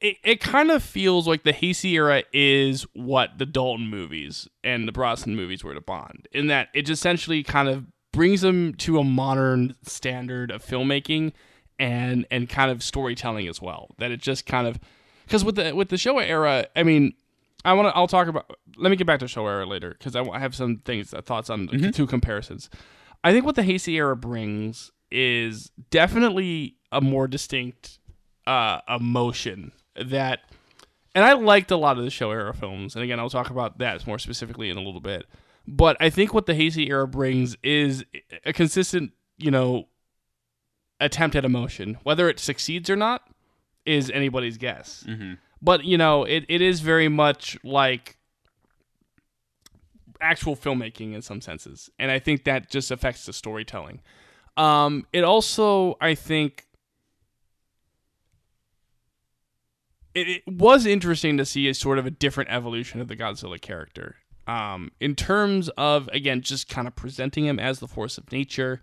it, 0.00 0.16
it 0.24 0.40
kind 0.40 0.70
of 0.70 0.82
feels 0.82 1.28
like 1.28 1.42
the 1.42 1.52
Heisei 1.52 1.92
era 1.92 2.22
is 2.32 2.86
what 2.94 3.38
the 3.38 3.46
Dalton 3.46 3.88
movies 3.88 4.48
and 4.64 4.88
the 4.88 4.92
Brosnan 4.92 5.36
movies 5.36 5.62
were 5.62 5.74
to 5.74 5.80
Bond, 5.80 6.26
in 6.32 6.46
that 6.46 6.68
it 6.74 6.88
essentially 6.88 7.42
kind 7.42 7.68
of 7.68 7.86
brings 8.12 8.40
them 8.40 8.74
to 8.74 8.98
a 8.98 9.04
modern 9.04 9.76
standard 9.82 10.50
of 10.50 10.64
filmmaking 10.64 11.32
and 11.78 12.26
and 12.30 12.48
kind 12.48 12.70
of 12.70 12.82
storytelling 12.82 13.46
as 13.46 13.60
well. 13.60 13.94
That 13.98 14.10
it 14.10 14.20
just 14.20 14.46
kind 14.46 14.66
of 14.66 14.78
because 15.24 15.44
with 15.44 15.56
the 15.56 15.72
with 15.74 15.90
the 15.90 15.96
Showa 15.96 16.26
era, 16.26 16.66
I 16.74 16.82
mean, 16.82 17.14
I 17.64 17.74
want 17.74 17.88
to. 17.88 17.96
I'll 17.96 18.08
talk 18.08 18.26
about. 18.26 18.50
Let 18.76 18.90
me 18.90 18.96
get 18.96 19.06
back 19.06 19.20
to 19.20 19.26
Showa 19.26 19.50
era 19.50 19.66
later 19.66 19.90
because 19.98 20.16
I, 20.16 20.22
I 20.22 20.38
have 20.38 20.54
some 20.54 20.78
things, 20.78 21.12
uh, 21.12 21.20
thoughts 21.20 21.50
on 21.50 21.66
the 21.66 21.92
two 21.92 22.06
comparisons. 22.06 22.70
I 23.22 23.32
think 23.32 23.44
what 23.44 23.54
the 23.54 23.62
Heisei 23.62 23.94
era 23.94 24.16
brings 24.16 24.90
is 25.10 25.70
definitely 25.90 26.76
a 26.90 27.02
more 27.02 27.28
distinct 27.28 27.98
uh, 28.46 28.80
emotion 28.88 29.72
that, 29.96 30.40
and 31.14 31.24
I 31.24 31.32
liked 31.32 31.70
a 31.70 31.76
lot 31.76 31.98
of 31.98 32.04
the 32.04 32.10
Showa 32.10 32.34
era 32.34 32.54
films. 32.54 32.94
And 32.94 33.04
again, 33.04 33.18
I'll 33.18 33.30
talk 33.30 33.50
about 33.50 33.78
that 33.78 34.06
more 34.06 34.18
specifically 34.18 34.70
in 34.70 34.76
a 34.76 34.80
little 34.82 35.00
bit. 35.00 35.26
But 35.66 35.96
I 36.00 36.10
think 36.10 36.34
what 36.34 36.46
the 36.46 36.52
Heisei 36.54 36.88
era 36.88 37.06
brings 37.06 37.56
is 37.62 38.04
a 38.44 38.52
consistent, 38.52 39.12
you 39.38 39.50
know, 39.50 39.88
attempt 41.00 41.36
at 41.36 41.44
emotion. 41.44 41.98
Whether 42.02 42.28
it 42.28 42.38
succeeds 42.40 42.88
or 42.90 42.96
not 42.96 43.28
is 43.86 44.10
anybody's 44.10 44.58
guess. 44.58 45.04
But 45.62 45.84
you 45.84 45.98
know, 45.98 46.24
it, 46.24 46.44
it 46.48 46.60
is 46.62 46.80
very 46.80 47.08
much 47.08 47.58
like 47.62 48.16
actual 50.20 50.56
filmmaking 50.56 51.14
in 51.14 51.22
some 51.22 51.40
senses, 51.40 51.90
and 51.98 52.10
I 52.10 52.18
think 52.18 52.44
that 52.44 52.70
just 52.70 52.90
affects 52.90 53.26
the 53.26 53.32
storytelling. 53.32 54.00
Um, 54.56 55.06
it 55.12 55.22
also, 55.24 55.96
I 56.00 56.14
think, 56.14 56.66
it, 60.14 60.28
it 60.28 60.42
was 60.46 60.86
interesting 60.86 61.36
to 61.38 61.44
see 61.44 61.68
a 61.68 61.74
sort 61.74 61.98
of 61.98 62.06
a 62.06 62.10
different 62.10 62.50
evolution 62.50 63.00
of 63.00 63.08
the 63.08 63.16
Godzilla 63.16 63.60
character. 63.60 64.16
Um, 64.46 64.90
in 65.00 65.14
terms 65.14 65.68
of 65.76 66.08
again, 66.12 66.40
just 66.40 66.68
kind 66.68 66.88
of 66.88 66.96
presenting 66.96 67.44
him 67.46 67.58
as 67.60 67.78
the 67.78 67.88
force 67.88 68.18
of 68.18 68.30
nature, 68.32 68.82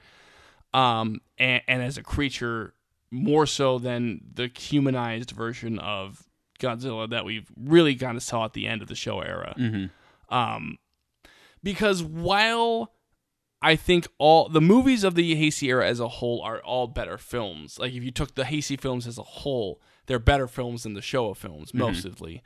um, 0.73 1.19
and, 1.37 1.61
and 1.67 1.81
as 1.83 1.97
a 1.97 2.03
creature 2.03 2.73
more 3.11 3.45
so 3.45 3.79
than 3.79 4.21
the 4.33 4.51
humanized 4.57 5.31
version 5.31 5.79
of 5.79 6.23
Godzilla 6.59 7.09
that 7.09 7.25
we've 7.25 7.49
really 7.57 7.95
kind 7.95 8.17
of 8.17 8.23
saw 8.23 8.45
at 8.45 8.53
the 8.53 8.67
end 8.67 8.81
of 8.81 8.87
the 8.87 8.93
Showa 8.93 9.27
era. 9.27 9.55
Um, 10.29 10.77
because 11.63 12.03
while 12.03 12.93
I 13.61 13.75
think 13.75 14.07
all 14.17 14.49
the 14.49 14.61
movies 14.61 15.03
of 15.03 15.15
the 15.15 15.35
Heisei 15.35 15.69
era 15.69 15.87
as 15.87 15.99
a 15.99 16.07
whole 16.07 16.41
are 16.43 16.59
all 16.59 16.87
better 16.87 17.17
films. 17.17 17.79
Like 17.79 17.93
if 17.93 18.03
you 18.03 18.11
took 18.11 18.35
the 18.35 18.43
Heisei 18.43 18.79
films 18.79 19.07
as 19.07 19.17
a 19.17 19.23
whole, 19.23 19.81
they're 20.07 20.19
better 20.19 20.47
films 20.47 20.84
than 20.84 20.93
the 20.93 21.01
Showa 21.01 21.35
films, 21.35 21.69
mm-hmm. 21.69 21.79
mostly. 21.79 22.41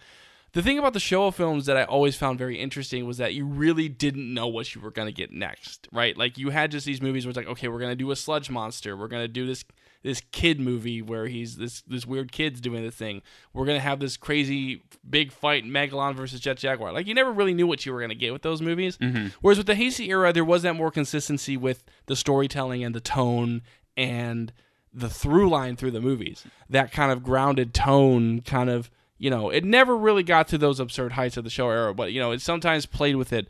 The 0.53 0.61
thing 0.61 0.77
about 0.77 0.91
the 0.91 0.99
Showa 0.99 1.33
films 1.33 1.65
that 1.67 1.77
I 1.77 1.85
always 1.85 2.17
found 2.17 2.37
very 2.37 2.59
interesting 2.59 3.05
was 3.05 3.17
that 3.17 3.33
you 3.33 3.45
really 3.45 3.87
didn't 3.87 4.33
know 4.33 4.47
what 4.47 4.75
you 4.75 4.81
were 4.81 4.91
going 4.91 5.07
to 5.07 5.13
get 5.13 5.31
next, 5.31 5.87
right? 5.93 6.17
Like 6.17 6.37
you 6.37 6.49
had 6.49 6.71
just 6.71 6.85
these 6.85 7.01
movies 7.01 7.25
where 7.25 7.29
it's 7.29 7.37
like, 7.37 7.47
okay, 7.47 7.69
we're 7.69 7.79
going 7.79 7.91
to 7.91 7.95
do 7.95 8.11
a 8.11 8.17
sludge 8.17 8.49
monster, 8.49 8.97
we're 8.97 9.07
going 9.07 9.23
to 9.23 9.29
do 9.29 9.47
this 9.47 9.63
this 10.03 10.21
kid 10.31 10.59
movie 10.59 11.01
where 11.01 11.27
he's 11.27 11.57
this 11.57 11.81
this 11.81 12.05
weird 12.05 12.31
kid's 12.31 12.59
doing 12.59 12.83
the 12.83 12.91
thing. 12.91 13.21
We're 13.53 13.65
gonna 13.65 13.79
have 13.79 13.99
this 13.99 14.17
crazy 14.17 14.83
big 15.07 15.31
fight 15.31 15.63
Megalon 15.63 16.15
versus 16.15 16.39
Jet 16.39 16.57
Jaguar. 16.57 16.91
Like 16.91 17.07
you 17.07 17.13
never 17.13 17.31
really 17.31 17.53
knew 17.53 17.67
what 17.67 17.85
you 17.85 17.93
were 17.93 18.01
gonna 18.01 18.15
get 18.15 18.33
with 18.33 18.41
those 18.41 18.61
movies. 18.61 18.97
Mm-hmm. 18.97 19.27
Whereas 19.41 19.57
with 19.57 19.67
the 19.67 19.75
Heisei 19.75 20.07
era, 20.07 20.33
there 20.33 20.45
was 20.45 20.63
that 20.63 20.75
more 20.75 20.91
consistency 20.91 21.55
with 21.57 21.83
the 22.07 22.15
storytelling 22.15 22.83
and 22.83 22.95
the 22.95 22.99
tone 22.99 23.61
and 23.95 24.51
the 24.93 25.09
through 25.09 25.49
line 25.49 25.75
through 25.75 25.91
the 25.91 26.01
movies. 26.01 26.45
That 26.69 26.91
kind 26.91 27.11
of 27.11 27.23
grounded 27.23 27.73
tone, 27.73 28.41
kind 28.41 28.69
of 28.69 28.91
you 29.21 29.29
know, 29.29 29.51
it 29.51 29.63
never 29.63 29.95
really 29.95 30.23
got 30.23 30.47
to 30.47 30.57
those 30.57 30.79
absurd 30.79 31.11
heights 31.11 31.37
of 31.37 31.43
the 31.43 31.51
Showa 31.51 31.73
era, 31.73 31.93
but 31.93 32.11
you 32.11 32.19
know, 32.19 32.31
it 32.31 32.41
sometimes 32.41 32.87
played 32.87 33.15
with 33.15 33.31
it. 33.31 33.47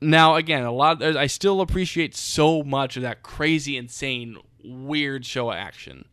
Now, 0.00 0.36
again, 0.36 0.64
a 0.64 0.72
lot. 0.72 1.02
I 1.02 1.26
still 1.26 1.60
appreciate 1.60 2.16
so 2.16 2.62
much 2.62 2.96
of 2.96 3.02
that 3.02 3.22
crazy, 3.22 3.76
insane, 3.76 4.38
weird 4.64 5.24
Showa 5.24 5.54
action. 5.54 6.06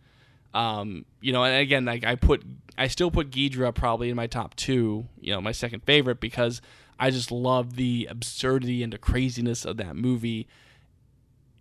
Um, 0.53 1.05
you 1.21 1.31
know, 1.31 1.45
and 1.45 1.55
again, 1.61 1.85
like 1.85 2.03
I 2.03 2.15
put, 2.15 2.43
I 2.77 2.87
still 2.87 3.09
put 3.09 3.31
Ghidorah 3.31 3.73
probably 3.73 4.09
in 4.09 4.17
my 4.17 4.27
top 4.27 4.53
two. 4.55 5.07
You 5.17 5.31
know, 5.31 5.39
my 5.39 5.53
second 5.53 5.83
favorite 5.83 6.19
because 6.19 6.61
I 6.99 7.09
just 7.09 7.31
love 7.31 7.77
the 7.77 8.07
absurdity 8.09 8.83
and 8.83 8.91
the 8.91 8.97
craziness 8.97 9.63
of 9.63 9.77
that 9.77 9.95
movie, 9.95 10.47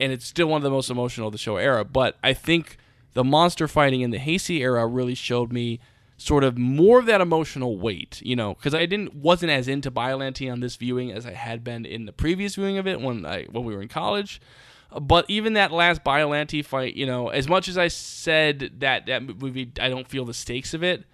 and 0.02 0.12
it's 0.12 0.26
still 0.26 0.48
one 0.48 0.58
of 0.58 0.64
the 0.64 0.70
most 0.70 0.90
emotional 0.90 1.28
of 1.28 1.32
the 1.32 1.38
Showa 1.38 1.62
era. 1.62 1.84
But 1.84 2.18
I 2.24 2.32
think 2.32 2.76
the 3.14 3.22
monster 3.22 3.68
fighting 3.68 4.00
in 4.00 4.10
the 4.10 4.18
Heisei 4.18 4.58
era 4.58 4.86
really 4.86 5.14
showed 5.14 5.52
me 5.52 5.78
sort 6.16 6.42
of 6.42 6.58
more 6.58 6.98
of 6.98 7.06
that 7.06 7.20
emotional 7.20 7.78
weight, 7.78 8.20
you 8.22 8.34
know, 8.34 8.54
because 8.54 8.74
I 8.74 8.86
didn't 8.86 9.14
wasn't 9.14 9.52
as 9.52 9.68
into 9.68 9.90
Biolante 9.90 10.50
on 10.50 10.60
this 10.60 10.76
viewing 10.76 11.12
as 11.12 11.24
I 11.24 11.32
had 11.32 11.62
been 11.62 11.86
in 11.86 12.06
the 12.06 12.12
previous 12.12 12.56
viewing 12.56 12.78
of 12.78 12.86
it 12.86 13.00
when 13.00 13.24
I 13.24 13.44
when 13.44 13.64
we 13.64 13.74
were 13.74 13.82
in 13.82 13.88
college. 13.88 14.40
But 15.00 15.24
even 15.28 15.54
that 15.54 15.72
last 15.72 16.04
Biolante 16.04 16.64
fight, 16.64 16.94
you 16.94 17.06
know, 17.06 17.28
as 17.28 17.48
much 17.48 17.68
as 17.68 17.78
I 17.78 17.88
said 17.88 18.72
that 18.80 19.06
that 19.06 19.22
movie, 19.22 19.70
I 19.80 19.88
don't 19.88 20.06
feel 20.06 20.24
the 20.24 20.34
stakes 20.34 20.74
of 20.74 20.82
it. 20.82 21.04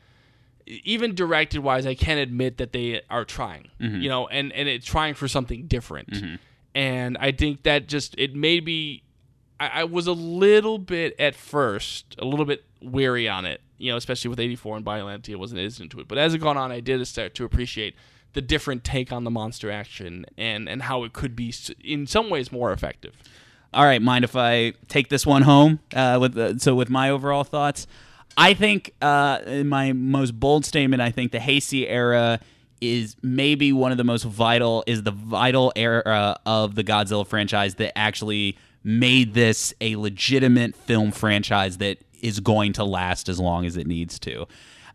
Even 0.66 1.14
directed 1.14 1.60
wise, 1.60 1.86
I 1.86 1.94
can 1.94 2.18
admit 2.18 2.58
that 2.58 2.72
they 2.72 3.02
are 3.08 3.24
trying, 3.24 3.68
mm-hmm. 3.80 4.00
you 4.00 4.08
know, 4.08 4.28
and 4.28 4.52
and 4.52 4.68
it's 4.68 4.86
trying 4.86 5.14
for 5.14 5.28
something 5.28 5.66
different. 5.66 6.10
Mm-hmm. 6.10 6.36
And 6.78 7.18
I 7.18 7.32
think 7.32 7.64
that 7.64 7.88
just 7.88 8.14
it 8.18 8.36
made 8.36 8.64
me 8.64 9.02
I, 9.58 9.80
I 9.80 9.84
was 9.84 10.06
a 10.06 10.12
little 10.12 10.78
bit 10.78 11.16
at 11.18 11.34
first, 11.34 12.14
a 12.20 12.24
little 12.24 12.44
bit 12.44 12.64
weary 12.80 13.28
on 13.28 13.46
it, 13.46 13.60
you 13.78 13.90
know, 13.90 13.96
especially 13.96 14.28
with 14.28 14.38
84 14.38 14.76
and 14.76 14.86
Biolante. 14.86 15.32
I 15.32 15.36
wasn't 15.36 15.60
as 15.60 15.80
into 15.80 15.98
it. 15.98 16.06
But 16.06 16.18
as 16.18 16.34
it 16.34 16.38
gone 16.38 16.56
on, 16.56 16.70
I 16.70 16.78
did 16.78 17.04
start 17.08 17.34
to 17.34 17.44
appreciate 17.44 17.96
the 18.32 18.40
different 18.40 18.84
take 18.84 19.12
on 19.12 19.24
the 19.24 19.30
monster 19.30 19.72
action 19.72 20.24
and 20.36 20.68
and 20.68 20.82
how 20.82 21.02
it 21.02 21.12
could 21.12 21.34
be 21.34 21.52
in 21.82 22.06
some 22.06 22.30
ways 22.30 22.52
more 22.52 22.70
effective. 22.70 23.16
All 23.74 23.84
right, 23.84 24.00
mind 24.00 24.24
if 24.24 24.36
I 24.36 24.74
take 24.86 25.08
this 25.08 25.26
one 25.26 25.42
home? 25.42 25.80
Uh, 25.92 26.18
with 26.20 26.34
the, 26.34 26.60
so 26.60 26.76
with 26.76 26.90
my 26.90 27.10
overall 27.10 27.42
thoughts, 27.42 27.88
I 28.36 28.54
think 28.54 28.94
uh, 29.02 29.40
in 29.44 29.68
my 29.68 29.92
most 29.92 30.38
bold 30.38 30.64
statement, 30.64 31.02
I 31.02 31.10
think 31.10 31.32
the 31.32 31.38
Heisei 31.38 31.86
era 31.88 32.38
is 32.80 33.16
maybe 33.22 33.72
one 33.72 33.92
of 33.92 33.98
the 33.98 34.04
most 34.04 34.24
vital 34.24 34.84
is 34.86 35.02
the 35.02 35.10
vital 35.10 35.72
era 35.76 36.36
of 36.46 36.74
the 36.74 36.84
Godzilla 36.84 37.26
franchise 37.26 37.76
that 37.76 37.96
actually 37.96 38.56
made 38.84 39.34
this 39.34 39.74
a 39.80 39.96
legitimate 39.96 40.74
film 40.74 41.10
franchise 41.10 41.78
that 41.78 41.98
is 42.20 42.40
going 42.40 42.72
to 42.74 42.84
last 42.84 43.28
as 43.28 43.38
long 43.38 43.66
as 43.66 43.76
it 43.76 43.86
needs 43.86 44.18
to. 44.20 44.46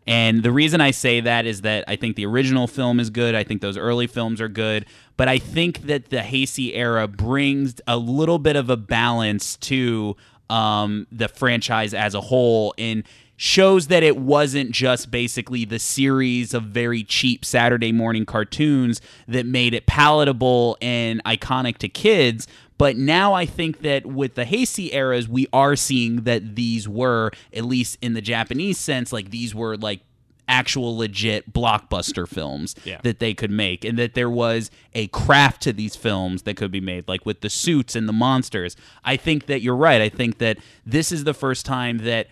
And 0.06 0.42
the 0.42 0.52
reason 0.52 0.80
I 0.80 0.90
say 0.90 1.20
that 1.20 1.46
is 1.46 1.62
that 1.62 1.84
I 1.88 1.96
think 1.96 2.16
the 2.16 2.26
original 2.26 2.66
film 2.66 3.00
is 3.00 3.08
good. 3.08 3.34
I 3.34 3.42
think 3.42 3.62
those 3.62 3.78
early 3.78 4.06
films 4.06 4.40
are 4.40 4.48
good. 4.48 4.84
But 5.16 5.28
I 5.28 5.38
think 5.38 5.82
that 5.86 6.10
the 6.10 6.18
Heisei 6.18 6.72
era 6.74 7.08
brings 7.08 7.76
a 7.86 7.96
little 7.96 8.38
bit 8.38 8.56
of 8.56 8.68
a 8.68 8.76
balance 8.76 9.56
to 9.58 10.16
um, 10.50 11.06
the 11.10 11.28
franchise 11.28 11.94
as 11.94 12.14
a 12.14 12.20
whole 12.20 12.74
and 12.76 13.04
shows 13.36 13.88
that 13.88 14.02
it 14.02 14.16
wasn't 14.16 14.70
just 14.70 15.10
basically 15.10 15.64
the 15.64 15.78
series 15.78 16.54
of 16.54 16.64
very 16.64 17.02
cheap 17.02 17.44
Saturday 17.44 17.92
morning 17.92 18.24
cartoons 18.24 19.00
that 19.26 19.44
made 19.44 19.74
it 19.74 19.86
palatable 19.86 20.76
and 20.80 21.22
iconic 21.24 21.78
to 21.78 21.88
kids. 21.88 22.46
But 22.78 22.96
now 22.96 23.34
I 23.34 23.46
think 23.46 23.82
that 23.82 24.06
with 24.06 24.34
the 24.34 24.44
Heisei 24.44 24.92
eras, 24.94 25.28
we 25.28 25.46
are 25.52 25.76
seeing 25.76 26.22
that 26.22 26.54
these 26.56 26.88
were, 26.88 27.30
at 27.52 27.64
least 27.64 27.98
in 28.02 28.14
the 28.14 28.20
Japanese 28.22 28.78
sense, 28.78 29.12
like 29.12 29.30
these 29.30 29.54
were 29.54 29.76
like 29.76 30.00
actual 30.46 30.96
legit 30.96 31.52
blockbuster 31.52 32.28
films 32.28 32.74
Yeah. 32.84 33.00
that 33.02 33.18
they 33.18 33.32
could 33.32 33.50
make 33.50 33.82
and 33.84 33.98
that 33.98 34.12
there 34.14 34.28
was 34.28 34.70
a 34.92 35.06
craft 35.08 35.62
to 35.62 35.72
these 35.72 35.96
films 35.96 36.42
that 36.42 36.56
could 36.58 36.70
be 36.70 36.82
made 36.82 37.08
like 37.08 37.24
with 37.24 37.40
the 37.40 37.48
suits 37.48 37.96
and 37.96 38.06
the 38.06 38.12
monsters 38.12 38.76
i 39.06 39.16
think 39.16 39.46
that 39.46 39.62
you're 39.62 39.74
right 39.74 40.02
i 40.02 40.10
think 40.10 40.36
that 40.40 40.58
this 40.84 41.10
is 41.12 41.24
the 41.24 41.32
first 41.32 41.64
time 41.64 41.96
that 41.96 42.26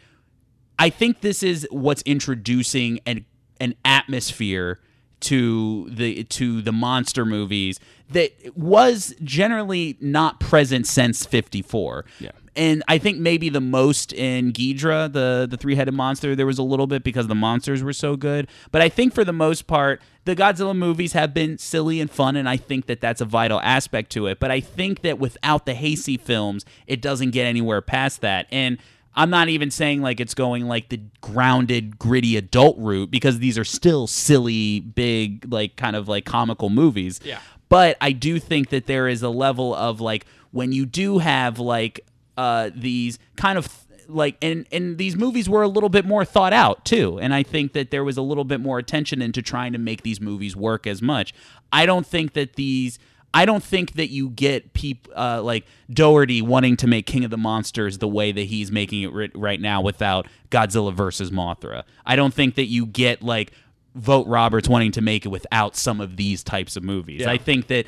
i 0.86 0.90
think 0.90 1.20
this 1.20 1.42
is 1.42 1.66
what's 1.70 2.02
introducing 2.02 2.98
an 3.06 3.24
an 3.60 3.74
atmosphere 3.84 4.78
to 5.20 5.88
the 5.90 6.24
to 6.24 6.60
the 6.62 6.72
monster 6.72 7.24
movies 7.24 7.78
that 8.10 8.32
was 8.56 9.14
generally 9.22 9.96
not 10.00 10.40
present 10.40 10.86
since 10.86 11.24
54 11.24 12.04
Yeah. 12.18 12.30
and 12.56 12.82
I 12.88 12.98
think 12.98 13.18
maybe 13.18 13.48
the 13.48 13.60
most 13.60 14.12
in 14.12 14.52
Ghidorah, 14.52 15.12
the 15.12 15.46
the 15.48 15.56
three 15.56 15.76
headed 15.76 15.94
monster, 15.94 16.34
there 16.36 16.44
was 16.44 16.58
a 16.58 16.62
little 16.72 16.86
bit 16.88 17.04
because 17.04 17.26
the 17.28 17.34
monsters 17.46 17.82
were 17.82 17.94
so 17.94 18.16
good. 18.16 18.48
But 18.72 18.82
I 18.82 18.88
think 18.90 19.14
for 19.14 19.24
the 19.24 19.32
most 19.32 19.66
part, 19.66 20.02
the 20.26 20.34
Godzilla 20.36 20.76
movies 20.76 21.12
have 21.14 21.32
been 21.32 21.56
silly 21.56 22.00
and 22.02 22.10
fun, 22.10 22.36
and 22.36 22.46
I 22.48 22.58
think 22.58 22.86
that 22.86 23.00
that's 23.00 23.20
a 23.22 23.24
vital 23.24 23.60
aspect 23.60 24.10
to 24.12 24.26
it. 24.26 24.38
But 24.40 24.50
I 24.50 24.60
think 24.60 25.00
that 25.02 25.18
without 25.18 25.64
the 25.64 25.72
Heisei 25.74 26.20
films, 26.20 26.66
it 26.86 27.00
doesn't 27.00 27.30
get 27.30 27.46
anywhere 27.46 27.80
past 27.80 28.20
that. 28.20 28.46
And 28.52 28.76
I'm 29.14 29.30
not 29.30 29.48
even 29.48 29.70
saying 29.70 30.00
like 30.00 30.20
it's 30.20 30.34
going 30.34 30.66
like 30.66 30.88
the 30.88 31.00
grounded, 31.20 31.98
gritty 31.98 32.36
adult 32.36 32.76
route 32.78 33.10
because 33.10 33.38
these 33.38 33.58
are 33.58 33.64
still 33.64 34.06
silly, 34.06 34.80
big, 34.80 35.52
like 35.52 35.76
kind 35.76 35.96
of 35.96 36.08
like 36.08 36.24
comical 36.24 36.70
movies. 36.70 37.20
Yeah. 37.22 37.40
But 37.68 37.96
I 38.00 38.12
do 38.12 38.38
think 38.38 38.70
that 38.70 38.86
there 38.86 39.08
is 39.08 39.22
a 39.22 39.28
level 39.28 39.74
of 39.74 40.00
like 40.00 40.26
when 40.50 40.72
you 40.72 40.86
do 40.86 41.18
have 41.18 41.58
like 41.58 42.00
uh 42.36 42.70
these 42.74 43.18
kind 43.36 43.58
of 43.58 43.68
like 44.08 44.36
and 44.42 44.66
and 44.72 44.98
these 44.98 45.16
movies 45.16 45.48
were 45.48 45.62
a 45.62 45.68
little 45.68 45.88
bit 45.88 46.04
more 46.04 46.24
thought 46.24 46.52
out 46.52 46.84
too 46.84 47.18
and 47.20 47.34
i 47.34 47.42
think 47.42 47.72
that 47.72 47.90
there 47.90 48.04
was 48.04 48.16
a 48.16 48.22
little 48.22 48.44
bit 48.44 48.60
more 48.60 48.78
attention 48.78 49.22
into 49.22 49.42
trying 49.42 49.72
to 49.72 49.78
make 49.78 50.02
these 50.02 50.20
movies 50.20 50.56
work 50.56 50.86
as 50.86 51.00
much 51.02 51.34
i 51.72 51.86
don't 51.86 52.06
think 52.06 52.32
that 52.32 52.54
these 52.54 52.98
I 53.34 53.46
don't 53.46 53.62
think 53.62 53.92
that 53.94 54.10
you 54.10 54.28
get 54.28 54.74
peop 54.74 55.08
uh, 55.16 55.42
like 55.42 55.64
Dougherty 55.90 56.42
wanting 56.42 56.76
to 56.78 56.86
make 56.86 57.06
King 57.06 57.24
of 57.24 57.30
the 57.30 57.38
Monsters 57.38 57.98
the 57.98 58.08
way 58.08 58.30
that 58.32 58.42
he's 58.42 58.70
making 58.70 59.02
it 59.02 59.12
ri- 59.12 59.30
right 59.34 59.60
now 59.60 59.80
without 59.80 60.26
Godzilla 60.50 60.92
versus 60.92 61.30
Mothra. 61.30 61.84
I 62.04 62.16
don't 62.16 62.34
think 62.34 62.56
that 62.56 62.66
you 62.66 62.84
get 62.84 63.22
like 63.22 63.52
Vogt-Roberts 63.94 64.68
wanting 64.68 64.92
to 64.92 65.00
make 65.00 65.24
it 65.24 65.28
without 65.28 65.76
some 65.76 66.00
of 66.00 66.16
these 66.16 66.42
types 66.42 66.76
of 66.76 66.82
movies. 66.82 67.22
Yeah. 67.22 67.30
I 67.30 67.38
think 67.38 67.68
that 67.68 67.86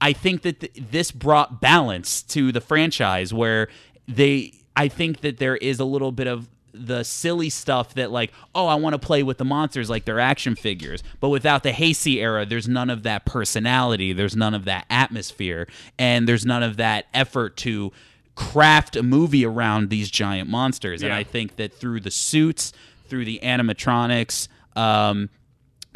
I 0.00 0.12
think 0.12 0.42
that 0.42 0.60
th- 0.60 0.72
this 0.90 1.12
brought 1.12 1.60
balance 1.60 2.22
to 2.24 2.50
the 2.50 2.60
franchise 2.60 3.32
where 3.32 3.68
they 4.08 4.52
I 4.74 4.88
think 4.88 5.20
that 5.20 5.38
there 5.38 5.56
is 5.56 5.78
a 5.78 5.84
little 5.84 6.12
bit 6.12 6.26
of 6.26 6.48
the 6.72 7.02
silly 7.02 7.50
stuff 7.50 7.94
that 7.94 8.10
like 8.10 8.32
oh 8.54 8.66
I 8.66 8.74
want 8.76 8.94
to 8.94 8.98
play 8.98 9.22
with 9.22 9.38
the 9.38 9.44
monsters 9.44 9.90
like 9.90 10.04
they're 10.04 10.20
action 10.20 10.54
figures 10.54 11.02
but 11.20 11.28
without 11.28 11.62
the 11.62 11.70
Heisei 11.70 12.16
era 12.16 12.46
there's 12.46 12.68
none 12.68 12.90
of 12.90 13.02
that 13.02 13.24
personality 13.26 14.12
there's 14.12 14.36
none 14.36 14.54
of 14.54 14.64
that 14.64 14.86
atmosphere 14.88 15.68
and 15.98 16.28
there's 16.28 16.46
none 16.46 16.62
of 16.62 16.78
that 16.78 17.06
effort 17.12 17.56
to 17.58 17.92
craft 18.34 18.96
a 18.96 19.02
movie 19.02 19.44
around 19.44 19.90
these 19.90 20.10
giant 20.10 20.48
monsters 20.48 21.02
and 21.02 21.12
I 21.12 21.22
think 21.22 21.56
that 21.56 21.74
through 21.74 22.00
the 22.00 22.10
suits 22.10 22.72
through 23.08 23.26
the 23.26 23.38
animatronics 23.42 24.48
um 24.74 25.28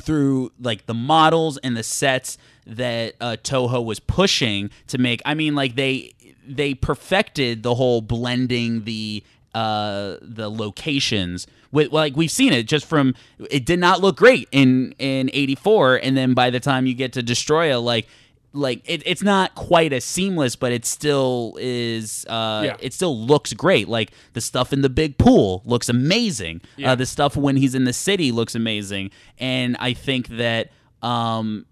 through 0.00 0.52
like 0.60 0.86
the 0.86 0.94
models 0.94 1.56
and 1.58 1.76
the 1.76 1.82
sets 1.82 2.38
that 2.66 3.14
uh, 3.20 3.36
Toho 3.42 3.84
was 3.84 4.00
pushing 4.00 4.70
to 4.88 4.98
make. 4.98 5.22
I 5.24 5.34
mean, 5.34 5.54
like 5.54 5.76
they 5.76 6.14
they 6.46 6.74
perfected 6.74 7.62
the 7.62 7.74
whole 7.74 8.00
blending 8.00 8.84
the 8.84 9.24
uh, 9.60 10.16
the 10.20 10.48
locations 10.50 11.46
with 11.72 11.92
like 11.92 12.16
we've 12.16 12.30
seen 12.30 12.52
it 12.52 12.64
just 12.74 12.86
from 12.86 13.14
it 13.50 13.64
did 13.64 13.78
not 13.78 14.00
look 14.00 14.16
great 14.16 14.48
in 14.52 14.94
in 14.98 15.30
84 15.32 15.96
and 15.96 16.16
then 16.16 16.34
by 16.34 16.50
the 16.50 16.60
time 16.60 16.86
you 16.86 16.94
get 16.94 17.12
to 17.14 17.22
Destroya 17.22 17.82
like 17.82 18.06
like 18.52 18.80
it, 18.88 19.02
it's 19.04 19.22
not 19.22 19.54
quite 19.54 19.92
as 19.92 20.04
seamless 20.04 20.56
but 20.56 20.72
it 20.72 20.84
still 20.86 21.56
is 21.60 22.24
uh 22.28 22.62
Yeah. 22.66 22.76
it 22.80 22.92
still 22.94 23.16
looks 23.18 23.52
great 23.52 23.88
like 23.88 24.10
the 24.34 24.40
stuff 24.40 24.72
in 24.72 24.80
the 24.82 24.88
big 24.88 25.18
pool 25.18 25.62
looks 25.64 25.88
amazing 25.88 26.60
Yeah. 26.76 26.92
uh, 26.92 26.94
the 26.94 27.06
stuff 27.06 27.36
when 27.36 27.56
he's 27.56 27.74
in 27.74 27.84
the 27.84 27.92
city 27.92 28.32
looks 28.32 28.54
amazing 28.54 29.10
and 29.38 29.76
i 29.80 29.92
think 29.92 30.28
that 30.28 30.70
um 31.02 31.66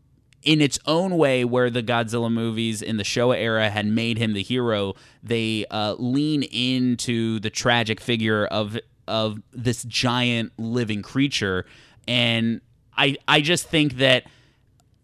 in 0.44 0.60
its 0.60 0.78
own 0.86 1.16
way 1.16 1.44
where 1.44 1.70
the 1.70 1.82
godzilla 1.82 2.30
movies 2.30 2.82
in 2.82 2.96
the 2.96 3.02
showa 3.02 3.36
era 3.36 3.70
had 3.70 3.86
made 3.86 4.18
him 4.18 4.32
the 4.32 4.42
hero 4.42 4.94
they 5.22 5.64
uh, 5.70 5.94
lean 5.98 6.42
into 6.44 7.40
the 7.40 7.50
tragic 7.50 8.00
figure 8.00 8.46
of 8.46 8.78
of 9.08 9.40
this 9.52 9.84
giant 9.84 10.52
living 10.58 11.02
creature 11.02 11.66
and 12.06 12.60
i 12.96 13.16
i 13.26 13.40
just 13.40 13.68
think 13.68 13.96
that 13.96 14.24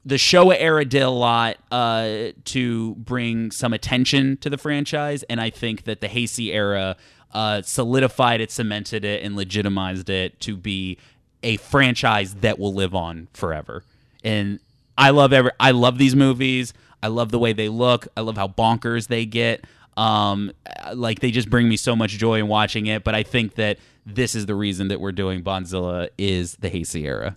the 0.05 0.15
Showa 0.15 0.57
era 0.59 0.85
did 0.85 1.03
a 1.03 1.11
lot 1.11 1.57
uh, 1.71 2.29
to 2.45 2.95
bring 2.95 3.51
some 3.51 3.73
attention 3.73 4.39
to 4.39 4.49
the 4.49 4.57
franchise, 4.57 5.23
and 5.25 5.41
I 5.41 5.51
think 5.51 5.85
that 5.85 6.01
the 6.01 6.09
Heisei 6.09 6.55
era 6.55 6.97
uh, 7.33 7.63
solidified 7.63 8.41
it, 8.41 8.51
cemented 8.51 9.05
it, 9.05 9.23
and 9.23 9.37
legitimized 9.37 10.09
it 10.09 10.41
to 10.41 10.57
be 10.57 10.99
a 11.43 11.57
franchise 11.59 12.35
that 12.37 12.59
will 12.59 12.75
live 12.75 12.95
on 12.95 13.29
forever. 13.35 13.85
And 14.25 14.61
I 15.01 15.11
love 15.11 15.33
every, 15.33 15.51
I 15.59 15.71
love 15.73 15.99
these 15.99 16.15
movies. 16.15 16.73
I 17.03 17.09
love 17.09 17.31
the 17.31 17.39
way 17.39 17.53
they 17.53 17.69
look. 17.69 18.07
I 18.17 18.21
love 18.21 18.37
how 18.37 18.47
bonkers 18.49 19.09
they 19.09 19.25
get. 19.27 19.65
Um, 19.97 20.53
like 20.95 21.21
they 21.21 21.31
just 21.31 21.51
bring 21.51 21.69
me 21.69 21.77
so 21.77 21.97
much 21.97 22.13
joy 22.13 22.39
in 22.39 22.49
watching 22.49 22.87
it. 22.87 23.03
But 23.03 23.15
I 23.15 23.23
think 23.23 23.55
that 23.55 23.79
this 24.07 24.35
is 24.35 24.47
the 24.47 24.55
reason 24.55 24.89
that 24.89 25.01
we're 25.01 25.13
doing 25.13 25.43
Bonzilla 25.43 26.09
is 26.19 26.55
the 26.57 26.71
Heisei 26.71 27.03
era. 27.05 27.37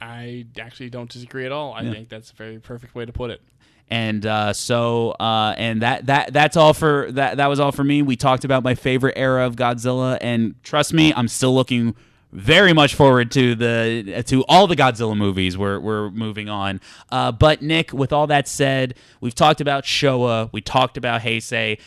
I 0.00 0.46
actually 0.58 0.90
don't 0.90 1.10
disagree 1.10 1.44
at 1.46 1.52
all. 1.52 1.72
I 1.74 1.90
think 1.90 2.08
that's 2.08 2.30
a 2.30 2.34
very 2.34 2.58
perfect 2.58 2.94
way 2.94 3.04
to 3.04 3.12
put 3.12 3.30
it. 3.30 3.40
and 3.90 4.24
uh, 4.24 4.52
so 4.52 5.10
uh, 5.12 5.54
and 5.58 5.82
that 5.82 6.06
that 6.06 6.32
that's 6.32 6.56
all 6.56 6.72
for 6.74 7.10
that 7.12 7.36
that 7.38 7.48
was 7.48 7.58
all 7.60 7.72
for 7.72 7.84
me 7.84 8.02
we 8.02 8.16
talked 8.16 8.44
about 8.44 8.62
my 8.62 8.74
favorite 8.74 9.14
era 9.16 9.44
of 9.46 9.56
godzilla 9.56 10.16
and 10.20 10.54
trust 10.62 10.92
me 10.94 11.12
i'm 11.14 11.26
still 11.28 11.52
looking 11.54 11.94
very 12.32 12.72
much 12.72 12.94
forward 12.94 13.30
to 13.32 13.54
the 13.54 14.22
to 14.26 14.44
all 14.48 14.66
the 14.66 14.76
godzilla 14.76 15.16
movies 15.16 15.58
we're, 15.58 15.80
we're 15.80 16.10
moving 16.10 16.48
on. 16.48 16.80
Uh, 17.10 17.32
but 17.32 17.62
nick 17.62 17.92
with 17.92 18.12
all 18.12 18.26
that 18.26 18.46
said 18.46 18.94
we've 19.20 19.34
talked 19.34 19.60
about 19.60 19.84
showa 19.84 20.48
we 20.52 20.60
talked 20.60 20.96
about 20.96 21.22
heisei 21.22 21.78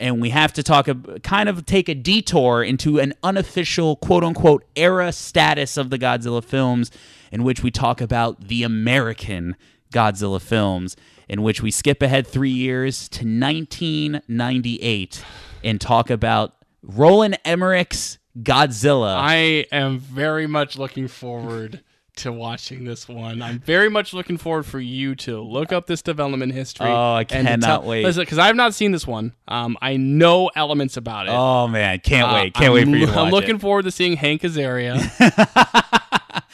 and 0.00 0.20
we 0.20 0.30
have 0.30 0.52
to 0.52 0.62
talk 0.62 0.88
kind 1.22 1.48
of 1.48 1.64
take 1.64 1.88
a 1.88 1.94
detour 1.94 2.64
into 2.64 2.98
an 2.98 3.14
unofficial 3.22 3.96
quote 3.96 4.24
unquote 4.24 4.64
era 4.74 5.12
status 5.12 5.76
of 5.76 5.90
the 5.90 5.98
Godzilla 5.98 6.42
films 6.42 6.90
in 7.30 7.44
which 7.44 7.62
we 7.62 7.70
talk 7.70 8.00
about 8.00 8.48
the 8.48 8.64
American 8.64 9.54
Godzilla 9.92 10.40
films 10.40 10.96
in 11.28 11.42
which 11.42 11.62
we 11.62 11.70
skip 11.70 12.02
ahead 12.02 12.26
3 12.26 12.50
years 12.50 13.08
to 13.10 13.24
1998 13.24 15.24
and 15.62 15.80
talk 15.80 16.10
about 16.10 16.54
Roland 16.82 17.38
Emmerich's 17.44 18.18
Godzilla. 18.40 19.16
I 19.16 19.66
am 19.72 19.98
very 19.98 20.46
much 20.46 20.78
looking 20.78 21.08
forward 21.08 21.82
to 22.16 22.30
watching 22.32 22.84
this 22.84 23.08
one. 23.08 23.40
I'm 23.42 23.58
very 23.60 23.88
much 23.88 24.12
looking 24.14 24.36
forward 24.36 24.64
for 24.64 24.78
you 24.80 25.14
to 25.16 25.40
look 25.40 25.72
up 25.72 25.86
this 25.86 26.02
development 26.02 26.52
history. 26.52 26.86
Oh, 26.86 27.14
I 27.14 27.24
cannot 27.24 27.60
tell- 27.60 27.82
wait. 27.82 28.04
Listen, 28.04 28.22
because 28.22 28.38
I've 28.38 28.56
not 28.56 28.74
seen 28.74 28.92
this 28.92 29.06
one. 29.06 29.32
Um, 29.48 29.76
I 29.82 29.96
know 29.96 30.50
elements 30.54 30.96
about 30.96 31.26
it. 31.26 31.32
oh 31.32 31.68
man, 31.68 32.00
can't 32.00 32.30
Uh, 32.30 32.34
wait. 32.34 32.54
Can't 32.54 32.66
I'm, 32.68 32.72
wait 32.74 32.84
for 32.84 32.96
you 32.96 33.06
to 33.06 33.12
I'm 33.18 33.30
looking 33.30 33.56
it. 33.56 33.60
forward 33.60 33.84
to 33.86 33.90
seeing 33.90 34.16
Hank 34.16 34.42
Azaria. 34.42 34.98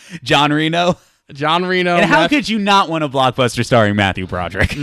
Jean 0.22 0.52
Reno. 0.52 0.96
Jean 1.32 1.64
Reno. 1.64 1.96
And 1.96 2.06
how 2.06 2.20
Matt- 2.22 2.30
could 2.30 2.48
you 2.48 2.58
not 2.58 2.88
want 2.88 3.04
a 3.04 3.08
blockbuster 3.08 3.64
starring 3.64 3.94
Matthew 3.96 4.26
Broderick? 4.26 4.74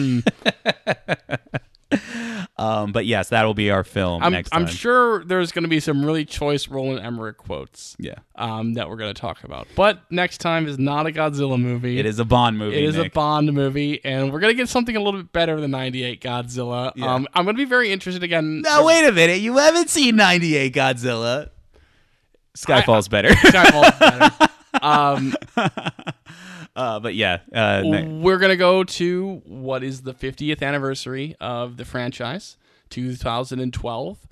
um, 2.58 2.92
but 2.92 3.06
yes, 3.06 3.30
that'll 3.30 3.54
be 3.54 3.72
our 3.72 3.84
film 3.84 4.24
I'm, 4.24 4.32
next 4.32 4.50
I'm 4.54 4.66
time. 4.66 4.76
sure 4.76 5.24
there's 5.26 5.52
going 5.52 5.64
to 5.64 5.70
be 5.70 5.80
some 5.80 6.06
really 6.06 6.26
choice 6.26 6.68
Roland 6.68 7.00
Emmerich 7.06 7.38
quotes. 7.38 7.96
Yeah. 8.00 8.16
Um, 8.36 8.74
that 8.74 8.90
we're 8.90 8.98
going 8.98 9.14
to 9.14 9.20
talk 9.20 9.44
about. 9.44 9.68
But 9.76 10.00
next 10.12 10.40
time 10.40 10.68
is 10.68 10.78
not 10.78 11.08
a 11.08 11.12
Godzilla 11.12 11.60
movie. 11.60 12.00
It 12.00 12.06
is 12.06 12.20
a 12.20 12.26
Bond 12.26 12.58
movie. 12.58 12.78
It 12.78 12.84
is 12.84 12.98
a 12.98 13.10
Bond 13.10 13.54
movie, 13.54 14.04
and 14.04 14.32
we're 14.32 14.40
gonna 14.40 14.54
get 14.54 14.70
something 14.70 14.96
a 14.96 15.00
little 15.00 15.22
bit 15.22 15.32
better 15.32 15.60
than 15.60 15.72
'98 15.72 16.22
Godzilla. 16.22 16.92
Yeah. 16.96 17.14
Um, 17.14 17.28
I'm 17.34 17.46
gonna 17.46 17.58
be 17.58 17.66
very 17.66 17.92
interested 17.92 18.24
again. 18.24 18.62
Now 18.62 18.86
wait 18.86 19.08
a 19.08 19.12
minute, 19.12 19.40
you 19.40 19.58
haven't 19.58 19.90
seen 19.90 20.16
'98 20.16 20.74
Godzilla. 20.74 21.50
Skyfall's 22.58 23.08
better. 23.08 23.30
Skyfall's 23.30 24.00
better. 24.00 24.32
Um, 24.82 25.34
uh, 26.76 26.99
but 26.99 27.15
yeah, 27.15 27.39
uh, 27.53 27.81
we're 27.85 28.38
gonna 28.38 28.56
go 28.56 28.84
to 28.84 29.41
what 29.45 29.84
is 29.84 30.02
the 30.02 30.14
50th 30.14 30.61
anniversary 30.61 31.35
of 31.39 31.77
the 31.77 31.85
franchise, 31.85 32.57
2012, 32.89 34.27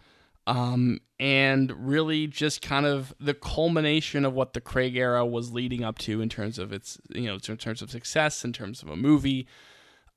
um, 0.45 0.99
and 1.19 1.71
really 1.87 2.27
just 2.27 2.61
kind 2.61 2.85
of 2.85 3.13
the 3.19 3.33
culmination 3.33 4.25
of 4.25 4.33
what 4.33 4.53
the 4.53 4.61
Craig 4.61 4.95
era 4.97 5.25
was 5.25 5.53
leading 5.53 5.83
up 5.83 5.97
to 5.99 6.21
in 6.21 6.27
terms 6.27 6.59
of 6.59 6.73
its, 6.73 6.97
you 7.09 7.27
know, 7.27 7.35
in 7.35 7.57
terms 7.57 7.81
of 7.81 7.89
success, 7.89 8.43
in 8.43 8.51
terms 8.51 8.81
of 8.81 8.89
a 8.89 8.95
movie. 8.95 9.47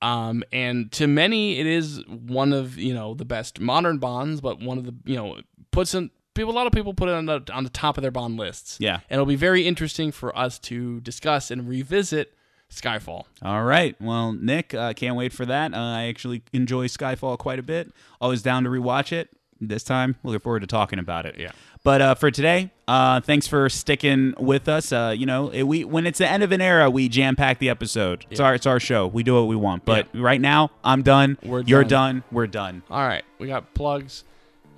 Um, 0.03 0.43
and 0.53 0.91
to 0.93 1.07
many, 1.07 1.59
it 1.59 1.67
is 1.67 2.05
one 2.07 2.53
of 2.53 2.77
you 2.77 2.93
know 2.93 3.15
the 3.15 3.25
best 3.25 3.61
modern 3.61 3.99
bonds, 3.99 4.41
but 4.41 4.61
one 4.61 4.79
of 4.79 4.85
the 4.85 4.95
you 5.05 5.17
know 5.17 5.41
puts 5.71 5.95
in 5.95 6.11
people. 6.37 6.53
A 6.53 6.55
lot 6.55 6.67
of 6.67 6.73
people 6.73 6.95
put 6.95 7.09
it 7.09 7.15
on 7.15 7.27
the 7.27 7.43
on 7.53 7.65
the 7.65 7.71
top 7.71 7.97
of 7.99 8.03
their 8.03 8.11
bond 8.11 8.37
lists. 8.37 8.77
Yeah. 8.81 8.95
and 9.11 9.17
it'll 9.17 9.27
be 9.27 9.37
very 9.37 9.67
interesting 9.67 10.13
for 10.13 10.37
us 10.39 10.59
to 10.61 11.01
discuss 11.01 11.51
and 11.51 11.69
revisit 11.69 12.33
Skyfall. 12.71 13.25
All 13.43 13.65
right. 13.65 13.95
Well, 14.01 14.33
Nick, 14.33 14.75
uh, 14.75 14.93
can't 14.93 15.17
wait 15.17 15.33
for 15.33 15.47
that. 15.47 15.73
Uh, 15.75 15.77
I 15.77 16.05
actually 16.05 16.43
enjoy 16.53 16.87
Skyfall 16.89 17.39
quite 17.39 17.59
a 17.59 17.63
bit. 17.63 17.93
Always 18.21 18.43
down 18.43 18.65
to 18.65 18.71
rewatch 18.71 19.13
it. 19.13 19.31
This 19.59 19.83
time, 19.85 20.17
looking 20.23 20.41
forward 20.41 20.61
to 20.61 20.67
talking 20.67 20.99
about 20.99 21.25
it. 21.25 21.37
Yeah. 21.39 21.53
But 21.83 22.03
uh, 22.03 22.15
for 22.15 22.31
today, 22.31 22.73
uh, 22.89 23.21
thanks 23.23 23.47
for 23.47 23.71
sticking 23.71 24.35
with 24.39 24.69
us. 24.69 24.93
Uh, 24.93 25.15
you 25.17 25.25
know, 25.25 25.49
it, 25.49 25.63
we 25.63 25.83
when 25.85 26.07
it's 26.07 26.19
the 26.19 26.29
end 26.29 26.43
of 26.43 26.53
an 26.53 26.61
era, 26.61 26.91
we 26.91 27.09
jam 27.09 27.37
pack 27.37 27.59
the 27.59 27.71
episode. 27.71 28.27
It's 28.29 28.39
our 28.41 28.55
it's 28.55 28.67
our 28.67 28.79
show. 28.79 29.07
We 29.07 29.23
do 29.23 29.35
what 29.37 29.47
we 29.47 29.57
want. 29.57 29.87
But 29.87 30.09
right 30.13 30.41
now, 30.41 30.73
I'm 30.85 31.03
done. 31.03 31.39
We're 31.43 31.63
You're 31.63 31.85
done. 31.85 32.17
done. 32.17 32.25
We're 32.33 32.47
done. 32.49 32.83
All 32.91 33.07
right, 33.07 33.25
we 33.39 33.47
got 33.47 33.73
plugs. 33.73 34.25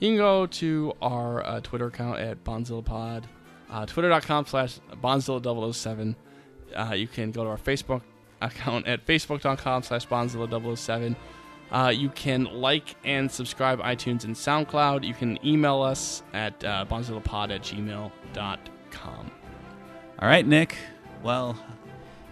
You 0.00 0.10
can 0.10 0.16
go 0.16 0.46
to 0.46 0.92
our 1.02 1.44
uh, 1.44 1.60
Twitter 1.60 1.86
account 1.86 2.20
at 2.20 2.44
BonzillaPod, 2.44 3.24
uh, 3.70 3.86
twitter.com 3.86 4.46
slash 4.46 4.78
Bonzilla007. 5.02 6.14
Uh, 6.74 6.94
you 6.94 7.08
can 7.08 7.32
go 7.32 7.44
to 7.44 7.50
our 7.50 7.56
Facebook 7.56 8.02
account 8.40 8.86
at 8.86 9.04
facebook.com 9.06 9.82
slash 9.82 10.06
Bonzilla007. 10.06 11.16
Uh, 11.70 11.92
you 11.94 12.08
can 12.10 12.44
like 12.44 12.94
and 13.04 13.30
subscribe 13.30 13.80
iTunes 13.80 14.24
and 14.24 14.34
SoundCloud. 14.34 15.04
You 15.04 15.14
can 15.14 15.38
email 15.44 15.82
us 15.82 16.22
at 16.32 16.64
uh, 16.64 16.86
bonzillapod 16.88 17.50
at 17.50 17.62
gmail.com. 17.62 19.30
All 20.20 20.28
right, 20.28 20.46
Nick. 20.46 20.76
Well, 21.22 21.58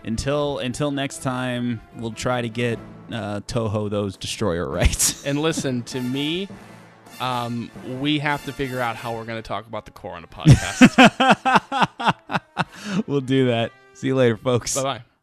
until 0.05 0.59
until 0.59 0.91
next 0.91 1.23
time, 1.23 1.83
we'll 1.97 2.13
try 2.13 2.41
to 2.41 2.49
get 2.49 2.79
uh, 3.13 3.41
Toho 3.41 3.91
those 3.91 4.17
destroyer 4.17 4.69
rights. 4.71 5.27
And 5.27 5.41
listen, 5.41 5.83
to 5.85 6.01
me, 6.01 6.49
um, 7.21 7.71
we 8.01 8.19
have 8.19 8.45
to 8.45 8.53
figure 8.53 8.81
out 8.81 8.97
how 8.97 9.15
we're 9.15 9.25
going 9.25 9.43
to 9.43 9.47
talk 9.47 9.67
about 9.67 9.85
the 9.85 9.91
core 9.91 10.15
on 10.15 10.25
a 10.25 10.27
podcast. 10.27 10.83
we'll 13.07 13.21
do 13.21 13.47
that. 13.47 13.73
See 13.95 14.09
you 14.09 14.15
later, 14.17 14.37
folks. 14.37 14.75
bye 14.75 14.83
bye. 14.83 15.16